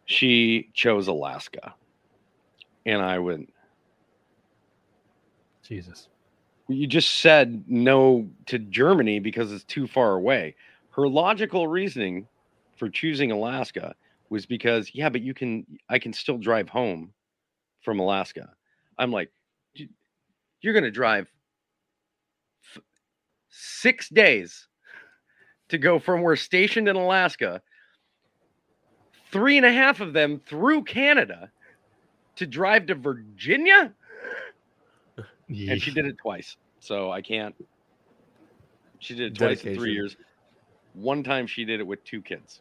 She 0.04 0.68
chose 0.74 1.08
Alaska. 1.08 1.74
And 2.84 3.00
I 3.00 3.18
went, 3.18 3.50
Jesus. 5.62 6.08
you 6.68 6.86
just 6.86 7.20
said 7.20 7.64
no 7.66 8.28
to 8.44 8.58
Germany 8.58 9.20
because 9.20 9.52
it's 9.52 9.64
too 9.64 9.86
far 9.86 10.12
away. 10.12 10.54
Her 10.90 11.08
logical 11.08 11.66
reasoning 11.66 12.28
for 12.76 12.90
choosing 12.90 13.32
Alaska 13.32 13.94
was 14.28 14.44
because, 14.44 14.90
yeah, 14.94 15.08
but 15.08 15.22
you 15.22 15.32
can, 15.32 15.64
I 15.88 15.98
can 15.98 16.12
still 16.12 16.36
drive 16.36 16.68
home 16.68 17.14
from 17.84 18.00
Alaska. 18.00 18.50
I'm 18.98 19.12
like, 19.12 19.30
you're 20.60 20.72
going 20.72 20.84
to 20.84 20.90
drive 20.90 21.30
f- 22.74 22.82
six 23.50 24.08
days 24.08 24.68
to 25.68 25.78
go 25.78 25.98
from 25.98 26.20
where 26.20 26.32
we're 26.32 26.36
stationed 26.36 26.88
in 26.88 26.96
Alaska, 26.96 27.60
three 29.30 29.56
and 29.56 29.66
a 29.66 29.72
half 29.72 30.00
of 30.00 30.12
them 30.12 30.40
through 30.46 30.84
Canada 30.84 31.50
to 32.36 32.46
drive 32.46 32.86
to 32.86 32.94
Virginia 32.94 33.92
and 35.48 35.82
she 35.82 35.90
did 35.92 36.06
it 36.06 36.16
twice. 36.18 36.56
So 36.80 37.10
I 37.10 37.20
can't. 37.22 37.54
She 38.98 39.14
did 39.14 39.32
it 39.32 39.38
twice 39.38 39.64
in 39.64 39.74
three 39.76 39.92
years. 39.92 40.16
One 40.94 41.22
time 41.22 41.46
she 41.46 41.64
did 41.64 41.80
it 41.80 41.86
with 41.86 42.02
two 42.04 42.22
kids. 42.22 42.60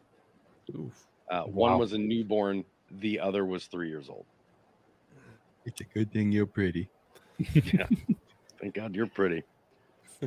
Oof. 0.76 1.06
Uh, 1.30 1.42
One 1.44 1.78
was 1.78 1.92
a 1.92 1.98
newborn. 1.98 2.64
The 3.00 3.20
other 3.20 3.44
was 3.44 3.66
three 3.66 3.88
years 3.88 4.08
old. 4.08 4.26
It's 5.64 5.80
a 5.80 5.84
good 5.84 6.12
thing 6.12 6.30
you're 6.32 6.46
pretty. 6.46 6.88
yeah. 7.38 7.86
Thank 8.60 8.74
God 8.74 8.94
you're 8.94 9.06
pretty. 9.06 9.42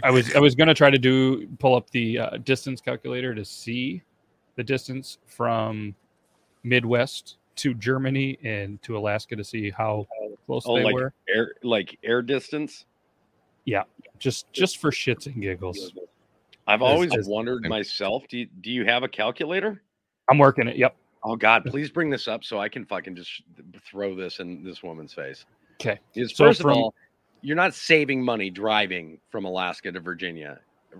I 0.03 0.11
was 0.11 0.35
I 0.35 0.39
was 0.39 0.53
gonna 0.55 0.73
try 0.73 0.89
to 0.91 0.97
do 0.97 1.47
pull 1.59 1.75
up 1.75 1.89
the 1.91 2.19
uh, 2.19 2.37
distance 2.37 2.81
calculator 2.81 3.33
to 3.33 3.43
see 3.43 4.03
the 4.55 4.63
distance 4.63 5.17
from 5.25 5.95
Midwest 6.63 7.37
to 7.57 7.73
Germany 7.73 8.37
and 8.43 8.81
to 8.83 8.97
Alaska 8.97 9.35
to 9.35 9.43
see 9.43 9.69
how 9.71 10.05
close 10.45 10.63
Oh, 10.67 10.75
they 10.77 10.83
like 10.83 10.93
were. 10.93 11.13
air, 11.33 11.53
like 11.63 11.97
air 12.03 12.21
distance. 12.21 12.85
Yeah, 13.65 13.83
just 14.19 14.51
just 14.53 14.77
for 14.77 14.91
shits 14.91 15.25
and 15.25 15.41
giggles. 15.41 15.93
I've 16.67 16.81
As- 16.81 16.85
always 16.85 17.15
as- 17.17 17.27
wondered 17.27 17.63
myself. 17.67 18.23
Do 18.29 18.39
you, 18.39 18.47
do 18.61 18.71
you 18.71 18.85
have 18.85 19.01
a 19.03 19.07
calculator? 19.07 19.81
I'm 20.29 20.37
working 20.37 20.67
it. 20.67 20.75
Yep. 20.77 20.95
Oh 21.29 21.35
God, 21.35 21.65
please 21.65 21.89
bring 21.89 22.09
this 22.09 22.27
up 22.29 22.45
so 22.45 22.57
I 22.57 22.69
can 22.69 22.85
fucking 22.85 23.13
just 23.15 23.41
throw 23.85 24.15
this 24.15 24.39
in 24.39 24.63
this 24.63 24.81
woman's 24.81 25.13
face. 25.13 25.45
Okay. 25.81 25.99
Is 26.15 26.33
So 26.35 26.45
first 26.45 26.61
from- 26.61 26.71
of 26.71 26.77
all, 26.77 26.95
you're 27.41 27.57
not 27.57 27.73
saving 27.73 28.23
money 28.23 28.49
driving 28.49 29.19
from 29.29 29.43
Alaska 29.43 29.91
to 29.91 29.99
Virginia 29.99 30.59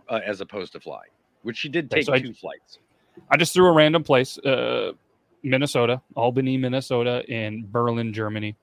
uh, 0.09 0.19
as 0.25 0.41
opposed 0.41 0.73
to 0.73 0.81
flying, 0.81 1.09
which 1.43 1.55
she 1.57 1.69
did 1.69 1.85
Okay, 1.85 1.99
take 2.01 2.05
so 2.07 2.13
I- 2.13 2.19
two 2.19 2.33
flights. 2.33 2.79
I 3.31 3.37
just 3.37 3.53
threw 3.53 3.67
a 3.67 3.71
random 3.71 4.03
place, 4.03 4.37
uh, 4.39 4.91
Minnesota, 5.43 6.01
Albany, 6.15 6.57
Minnesota, 6.57 7.23
and 7.29 7.71
Berlin, 7.71 8.11
Germany, 8.13 8.55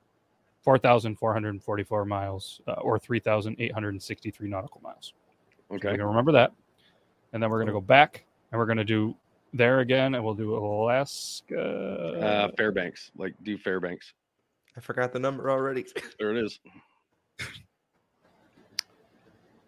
four 0.63 0.77
thousand 0.79 1.17
four 1.17 1.33
hundred 1.33 1.61
forty-four 1.63 2.05
miles, 2.05 2.61
uh, 2.69 2.73
or 2.75 2.99
three 2.99 3.19
thousand 3.21 3.57
eight 3.59 3.73
hundred 3.73 4.01
sixty-three 4.03 4.49
nautical 4.49 4.81
miles. 4.83 5.15
So 5.71 5.77
Okay. 5.77 5.89
we're 5.89 5.97
gonna 5.97 6.09
remember 6.09 6.33
that, 6.33 6.53
and 7.33 7.43
then 7.43 7.51
we're 7.51 7.59
gonna 7.59 7.73
go 7.73 7.81
back, 7.81 8.25
and 8.53 8.59
we're 8.61 8.67
gonna 8.67 8.85
do 8.85 9.17
there 9.55 9.81
again, 9.81 10.15
and 10.15 10.23
we'll 10.25 10.35
do 10.35 10.55
Alaska. 10.57 11.57
Uh, 12.21 12.49
Fairbanks, 12.57 13.11
like 13.17 13.35
do 13.43 13.57
Fairbanks. 13.57 14.13
I 14.77 14.81
forgot 14.81 15.13
the 15.13 15.19
number 15.21 15.51
already. 15.51 15.87
There 16.19 16.31
it 16.37 16.45
is. 16.45 16.59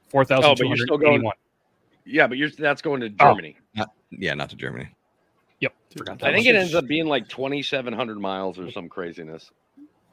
Four 0.09 0.23
Oh, 0.23 0.25
thousand 0.25 0.57
but 0.59 0.69
you're 0.69 0.77
still 0.77 0.99
going. 0.99 1.25
Yeah, 2.05 2.27
but 2.27 2.39
you're 2.39 2.51
that's 2.51 2.83
going 2.83 3.01
to 3.01 3.07
Oh. 3.21 3.31
Germany. 3.31 3.57
Not, 3.75 3.91
yeah, 4.11 4.35
not 4.35 4.51
to 4.51 4.57
Germany. 4.57 4.89
Yep. 5.61 5.73
Forgot 5.97 6.19
that 6.21 6.29
I 6.31 6.35
think 6.35 6.47
it 6.47 6.55
ends 6.55 6.75
up 6.75 6.87
being 6.87 7.07
like 7.07 7.29
2,700 7.29 8.19
miles 8.21 8.59
or 8.59 8.71
some 8.71 8.89
craziness. 8.89 9.51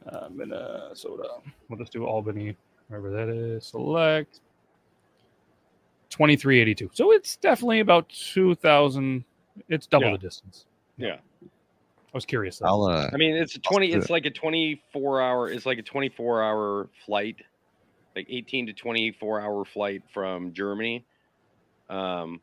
uh, 0.08 0.28
Minnesota. 0.32 1.30
We'll 1.70 1.78
just 1.80 1.92
do 1.94 2.06
Albany, 2.06 2.56
wherever 2.88 3.10
that 3.12 3.30
is. 3.30 3.66
Select 3.66 4.40
2382. 6.10 6.90
So 6.94 7.12
it's 7.12 7.36
definitely 7.38 7.80
about 7.80 8.10
2,000. 8.10 9.24
It's 9.70 9.88
double 9.88 10.08
Yeah. 10.08 10.12
the 10.14 10.18
distance. 10.18 10.66
Yeah. 10.98 11.18
I 11.44 11.48
was 12.14 12.26
curious. 12.26 12.62
I'll 12.62 12.84
uh 12.84 13.10
I 13.12 13.18
mean, 13.18 13.36
it's 13.36 13.56
a 13.56 13.60
20. 13.60 13.92
It's 13.92 14.10
like 14.10 14.26
a 14.26 14.30
24 14.32 15.22
hour. 15.22 15.50
It's 15.50 15.66
like 15.66 15.80
a 15.80 15.84
24 15.84 16.44
hour 16.44 16.90
flight, 17.06 17.38
like 18.16 18.28
18 18.30 18.68
to 18.68 18.74
24 18.74 19.42
hour 19.42 19.66
flight 19.66 20.04
from 20.14 20.54
Germany, 20.54 21.06
um, 21.90 22.40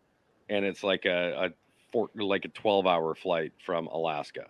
and 0.49 0.65
it's 0.65 0.83
like 0.83 1.05
a, 1.05 1.47
a 1.47 1.51
four, 1.93 2.11
like 2.17 2.45
a 2.45 2.49
12 2.49 2.87
hour 2.87 3.15
flight 3.15 3.53
from 3.65 3.87
Alaska. 3.87 4.47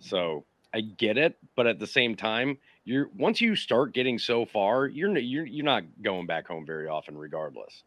So 0.00 0.44
I 0.72 0.80
get 0.80 1.18
it, 1.18 1.36
but 1.54 1.66
at 1.66 1.78
the 1.78 1.86
same 1.86 2.16
time, 2.16 2.56
you're 2.84 3.10
once 3.14 3.42
you 3.42 3.56
start 3.56 3.92
getting 3.92 4.18
so 4.18 4.46
far, 4.46 4.86
you're 4.86 5.16
you're 5.18 5.44
you're 5.44 5.64
not 5.66 5.82
going 6.02 6.26
back 6.26 6.46
home 6.48 6.64
very 6.64 6.88
often, 6.88 7.16
regardless. 7.18 7.82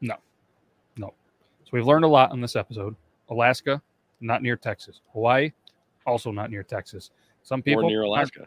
No. 0.00 0.14
No. 0.96 1.08
So 1.64 1.70
we've 1.72 1.86
learned 1.86 2.04
a 2.06 2.08
lot 2.08 2.32
in 2.32 2.40
this 2.40 2.56
episode. 2.56 2.96
Alaska, 3.34 3.82
not 4.20 4.42
near 4.42 4.56
Texas. 4.56 5.00
Hawaii, 5.12 5.52
also 6.06 6.30
not 6.30 6.50
near 6.50 6.62
Texas. 6.62 7.10
Some 7.42 7.62
people 7.62 7.84
or 7.84 7.88
near 7.90 8.00
aren't- 8.00 8.08
Alaska. 8.36 8.46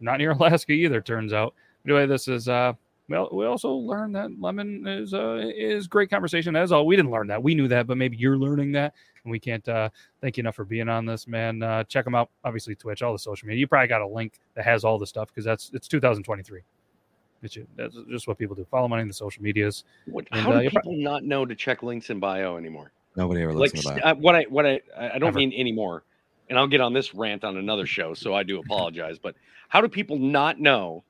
not 0.00 0.18
near 0.18 0.30
Alaska 0.38 0.72
either. 0.72 1.00
Turns 1.00 1.32
out. 1.32 1.54
Anyway, 1.86 2.06
this 2.06 2.28
is 2.28 2.48
uh. 2.48 2.72
Well, 3.08 3.28
we 3.32 3.44
also 3.44 3.72
learned 3.72 4.14
that 4.14 4.30
lemon 4.40 4.86
is 4.86 5.12
uh 5.12 5.40
is 5.54 5.86
great 5.86 6.08
conversation 6.08 6.54
as 6.56 6.72
all. 6.72 6.86
We 6.86 6.96
didn't 6.96 7.10
learn 7.10 7.26
that. 7.26 7.42
We 7.42 7.54
knew 7.54 7.68
that, 7.68 7.86
but 7.86 7.98
maybe 7.98 8.16
you're 8.16 8.38
learning 8.38 8.72
that, 8.72 8.94
and 9.24 9.30
we 9.30 9.38
can't 9.40 9.68
uh 9.68 9.90
thank 10.22 10.36
you 10.36 10.42
enough 10.42 10.54
for 10.54 10.64
being 10.64 10.88
on 10.88 11.04
this, 11.04 11.26
man. 11.26 11.62
Uh, 11.62 11.82
check 11.84 12.04
them 12.04 12.14
out. 12.14 12.30
Obviously, 12.44 12.74
Twitch, 12.74 13.02
all 13.02 13.12
the 13.12 13.18
social 13.18 13.48
media. 13.48 13.60
You 13.60 13.66
probably 13.66 13.88
got 13.88 14.00
a 14.00 14.06
link 14.06 14.38
that 14.54 14.64
has 14.64 14.84
all 14.84 14.98
the 14.98 15.06
stuff 15.06 15.28
because 15.28 15.44
that's 15.44 15.70
it's 15.74 15.88
2023. 15.88 16.60
It's 17.42 17.58
that's 17.76 17.96
just 18.08 18.28
what 18.28 18.38
people 18.38 18.54
do. 18.54 18.64
Follow 18.70 18.86
money 18.88 19.02
in 19.02 19.08
the 19.08 19.14
social 19.14 19.42
medias. 19.42 19.82
What, 20.06 20.26
And, 20.30 20.40
how 20.40 20.52
uh, 20.52 20.56
do 20.58 20.62
you're 20.62 20.70
people 20.70 20.96
not 20.96 21.24
know 21.24 21.44
to 21.44 21.56
check 21.56 21.82
links 21.82 22.08
in 22.08 22.20
bio 22.20 22.56
anymore? 22.56 22.92
Nobody 23.16 23.42
ever 23.42 23.52
like 23.52 23.72
listens 23.72 23.82
to 23.82 23.88
st- 23.90 24.02
that. 24.02 24.10
uh, 24.10 24.14
what 24.16 24.34
I 24.34 24.42
what 24.44 24.66
I 24.66 24.80
I 24.96 25.10
I 25.14 25.18
don't 25.18 25.28
Ever. 25.28 25.38
mean 25.38 25.52
anymore, 25.54 26.04
and 26.48 26.58
I'll 26.58 26.66
get 26.68 26.80
on 26.80 26.92
this 26.92 27.14
rant 27.14 27.44
on 27.44 27.56
another 27.56 27.86
show, 27.86 28.14
so 28.14 28.34
I 28.34 28.42
do 28.42 28.58
apologize. 28.60 29.18
But 29.18 29.34
how 29.68 29.80
do 29.80 29.88
people 29.88 30.18
not 30.18 30.60
know? 30.60 31.04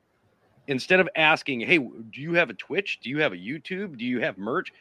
Instead 0.68 1.00
of 1.00 1.08
asking, 1.16 1.60
"Hey, 1.60 1.78
do 1.78 2.20
you 2.20 2.34
have 2.34 2.48
a 2.50 2.54
Twitch? 2.54 3.00
Do 3.02 3.10
you 3.10 3.18
have 3.20 3.32
a 3.32 3.36
YouTube? 3.36 3.98
Do 3.98 4.04
you 4.04 4.20
have 4.20 4.38
merch?" 4.38 4.72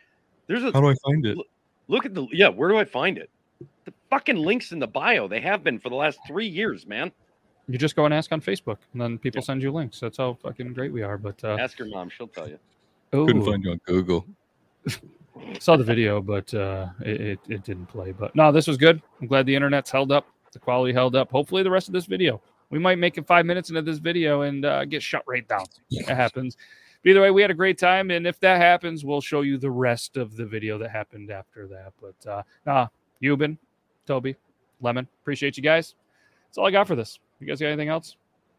There's 0.47 0.63
a 0.63 0.71
How 0.71 0.81
do 0.81 0.87
I 0.89 0.95
find 1.03 1.25
it? 1.25 1.37
look, 1.37 1.47
look 1.87 2.05
at 2.05 2.13
the 2.13 2.27
yeah. 2.31 2.49
Where 2.49 2.69
do 2.69 2.77
I 2.77 2.85
find 2.85 3.17
it? 3.17 3.29
The 3.85 3.93
fucking 4.09 4.35
links 4.37 4.71
in 4.71 4.79
the 4.79 4.87
bio. 4.87 5.27
They 5.27 5.41
have 5.41 5.63
been 5.63 5.79
for 5.79 5.89
the 5.89 5.95
last 5.95 6.19
three 6.27 6.47
years, 6.47 6.85
man. 6.85 7.11
You 7.67 7.77
just 7.77 7.95
go 7.95 8.05
and 8.05 8.13
ask 8.13 8.31
on 8.31 8.41
Facebook, 8.41 8.77
and 8.93 9.01
then 9.01 9.17
people 9.17 9.41
send 9.41 9.63
you 9.63 9.71
links. 9.71 9.99
That's 9.99 10.17
how 10.17 10.33
fucking 10.43 10.73
great 10.73 10.91
we 10.91 11.01
are. 11.03 11.17
But 11.17 11.43
uh, 11.43 11.57
Ask 11.59 11.79
your 11.79 11.87
mom; 11.87 12.09
she'll 12.09 12.27
tell 12.27 12.47
you. 12.47 12.59
Couldn't 13.11 13.43
find 13.43 13.63
you 13.63 13.71
on 13.71 13.81
Google. 13.85 14.25
saw 15.59 15.77
the 15.77 15.83
video, 15.83 16.21
but 16.21 16.53
uh, 16.53 16.87
it, 17.01 17.21
it, 17.21 17.39
it 17.49 17.63
didn't 17.63 17.87
play. 17.87 18.11
But 18.11 18.35
no, 18.35 18.51
this 18.51 18.67
was 18.67 18.77
good. 18.77 19.01
I'm 19.19 19.27
glad 19.27 19.45
the 19.45 19.55
internet's 19.55 19.91
held 19.91 20.11
up. 20.11 20.27
The 20.51 20.59
quality 20.59 20.93
held 20.93 21.15
up. 21.15 21.31
Hopefully, 21.31 21.63
the 21.63 21.71
rest 21.71 21.87
of 21.87 21.93
this 21.93 22.05
video. 22.05 22.41
We 22.69 22.79
might 22.79 22.99
make 22.99 23.17
it 23.17 23.27
five 23.27 23.45
minutes 23.45 23.69
into 23.69 23.81
this 23.81 23.97
video 23.97 24.41
and 24.41 24.65
uh, 24.65 24.85
get 24.85 25.03
shut 25.03 25.23
right 25.27 25.47
down. 25.47 25.65
It 25.89 26.07
happens. 26.07 26.55
But 27.03 27.09
either 27.09 27.21
way, 27.21 27.31
we 27.31 27.41
had 27.41 27.51
a 27.51 27.55
great 27.55 27.77
time. 27.77 28.11
And 28.11 28.25
if 28.25 28.39
that 28.41 28.61
happens, 28.61 29.03
we'll 29.03 29.21
show 29.21 29.41
you 29.41 29.57
the 29.57 29.71
rest 29.71 30.17
of 30.17 30.35
the 30.35 30.45
video 30.45 30.77
that 30.77 30.89
happened 30.89 31.31
after 31.31 31.67
that. 31.67 31.93
But 32.01 32.29
uh, 32.29 32.43
nah, 32.65 32.87
Yuban, 33.21 33.57
Toby, 34.05 34.35
Lemon, 34.81 35.07
appreciate 35.21 35.57
you 35.57 35.63
guys. 35.63 35.95
That's 36.47 36.57
all 36.57 36.67
I 36.67 36.71
got 36.71 36.87
for 36.87 36.95
this. 36.95 37.19
You 37.39 37.47
guys 37.47 37.59
got 37.59 37.67
anything 37.67 37.89
else? 37.89 38.15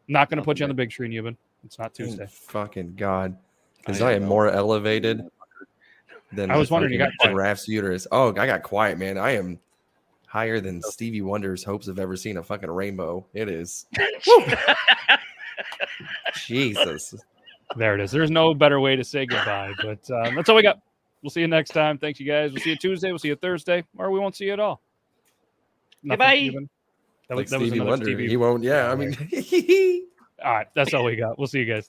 not 0.08 0.28
going 0.28 0.38
to 0.38 0.44
put 0.44 0.58
you 0.58 0.64
on 0.64 0.68
the 0.68 0.74
big 0.74 0.92
screen, 0.92 1.10
Yuban. 1.10 1.36
It's 1.64 1.78
not 1.78 1.94
Thank 1.94 2.10
Tuesday. 2.10 2.26
Fucking 2.28 2.94
God. 2.96 3.36
Because 3.78 4.00
I 4.00 4.10
I, 4.10 4.14
am 4.14 4.22
know. 4.22 4.28
more 4.28 4.50
elevated 4.50 5.22
than 6.32 6.50
I 6.50 6.56
was 6.56 6.70
wondering, 6.70 6.92
you 6.94 6.98
fucking 6.98 7.12
got 7.18 7.22
quiet. 7.22 7.32
giraffe's 7.34 7.68
uterus. 7.68 8.06
Oh, 8.12 8.28
I 8.30 8.46
got 8.46 8.62
quiet, 8.62 8.98
man. 8.98 9.18
I 9.18 9.32
am 9.32 9.58
higher 10.26 10.60
than 10.60 10.80
Stevie 10.82 11.20
Wonder's 11.22 11.62
hopes 11.62 11.88
of 11.88 11.98
ever 11.98 12.16
seeing 12.16 12.38
a 12.38 12.42
fucking 12.42 12.70
rainbow. 12.70 13.26
It 13.34 13.48
is. 13.48 13.86
Jesus. 16.36 17.14
There 17.76 17.94
it 17.94 18.00
is. 18.00 18.10
There's 18.10 18.30
no 18.30 18.54
better 18.54 18.80
way 18.80 18.96
to 18.96 19.04
say 19.04 19.26
goodbye. 19.26 19.72
But 19.82 20.10
um, 20.10 20.34
that's 20.34 20.48
all 20.48 20.56
we 20.56 20.62
got. 20.62 20.80
We'll 21.22 21.30
see 21.30 21.40
you 21.40 21.48
next 21.48 21.70
time. 21.70 21.98
Thanks, 21.98 22.18
you 22.18 22.26
guys. 22.26 22.52
We'll 22.52 22.62
see 22.62 22.70
you 22.70 22.76
Tuesday. 22.76 23.10
We'll 23.10 23.18
see 23.18 23.28
you 23.28 23.36
Thursday, 23.36 23.84
or 23.96 24.10
we 24.10 24.18
won't 24.18 24.34
see 24.34 24.46
you 24.46 24.52
at 24.52 24.60
all. 24.60 24.80
Nothing, 26.02 26.18
Goodbye. 26.18 26.36
Steven? 26.36 26.68
That 27.28 27.36
Like 27.36 27.46
that 27.48 27.60
was 27.60 27.68
Stevie 27.68 27.76
another 27.78 27.90
Wonder. 27.90 28.04
Stevie. 28.06 28.28
He 28.28 28.36
won't. 28.36 28.62
Yeah. 28.64 28.90
I 28.90 28.94
mean, 28.96 29.14
All 30.44 30.52
right, 30.52 30.66
that's 30.74 30.92
all 30.92 31.04
we 31.04 31.14
got. 31.14 31.38
We'll 31.38 31.46
see 31.46 31.60
you 31.60 31.72
guys. 31.72 31.88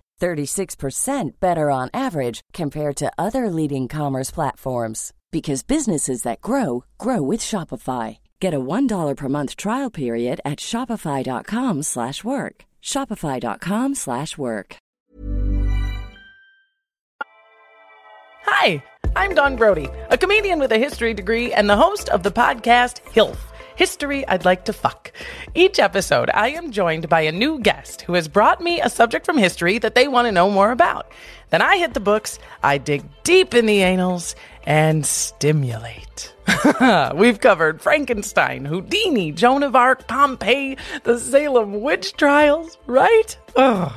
36% 0.21 1.39
better 1.39 1.71
on 1.71 1.89
average 1.93 2.41
compared 2.53 2.95
to 2.97 3.11
other 3.17 3.49
leading 3.49 3.87
commerce 3.87 4.31
platforms 4.31 5.13
because 5.31 5.63
businesses 5.63 6.23
that 6.23 6.41
grow 6.41 6.83
grow 6.97 7.21
with 7.21 7.41
Shopify. 7.41 8.17
Get 8.39 8.53
a 8.53 8.59
$1 8.59 9.17
per 9.17 9.29
month 9.29 9.55
trial 9.55 9.89
period 9.89 10.41
at 10.45 10.59
shopify.com/work. 10.59 12.65
shopify.com/work. 12.81 14.75
Hi, 18.45 18.83
I'm 19.15 19.33
Don 19.33 19.55
Brody, 19.55 19.87
a 20.09 20.17
comedian 20.17 20.59
with 20.59 20.71
a 20.71 20.77
history 20.77 21.13
degree 21.13 21.53
and 21.53 21.69
the 21.69 21.77
host 21.77 22.09
of 22.09 22.23
the 22.23 22.31
podcast 22.31 23.01
Hilf. 23.15 23.50
History 23.75 24.27
I'd 24.27 24.45
Like 24.45 24.65
to 24.65 24.73
Fuck. 24.73 25.11
Each 25.55 25.79
episode, 25.79 26.29
I 26.33 26.49
am 26.49 26.71
joined 26.71 27.09
by 27.09 27.21
a 27.21 27.31
new 27.31 27.59
guest 27.59 28.01
who 28.01 28.13
has 28.13 28.27
brought 28.27 28.61
me 28.61 28.81
a 28.81 28.89
subject 28.89 29.25
from 29.25 29.37
history 29.37 29.77
that 29.79 29.95
they 29.95 30.07
want 30.07 30.27
to 30.27 30.31
know 30.31 30.49
more 30.49 30.71
about. 30.71 31.11
Then 31.49 31.61
I 31.61 31.77
hit 31.77 31.93
the 31.93 31.99
books, 31.99 32.39
I 32.63 32.77
dig 32.77 33.03
deep 33.23 33.53
in 33.53 33.65
the 33.65 33.83
annals, 33.83 34.35
and 34.63 35.05
stimulate. 35.05 36.33
We've 37.15 37.39
covered 37.39 37.81
Frankenstein, 37.81 38.65
Houdini, 38.65 39.31
Joan 39.31 39.63
of 39.63 39.75
Arc, 39.75 40.07
Pompeii, 40.07 40.77
the 41.03 41.17
Salem 41.17 41.81
witch 41.81 42.13
trials, 42.13 42.77
right? 42.87 43.37
Ugh. 43.55 43.91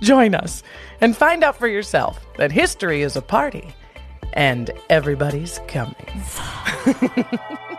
Join 0.00 0.34
us 0.34 0.62
and 1.00 1.16
find 1.16 1.44
out 1.44 1.56
for 1.56 1.68
yourself 1.68 2.18
that 2.38 2.52
history 2.52 3.02
is 3.02 3.16
a 3.16 3.22
party 3.22 3.74
and 4.32 4.70
everybody's 4.88 5.60
coming. 5.66 5.94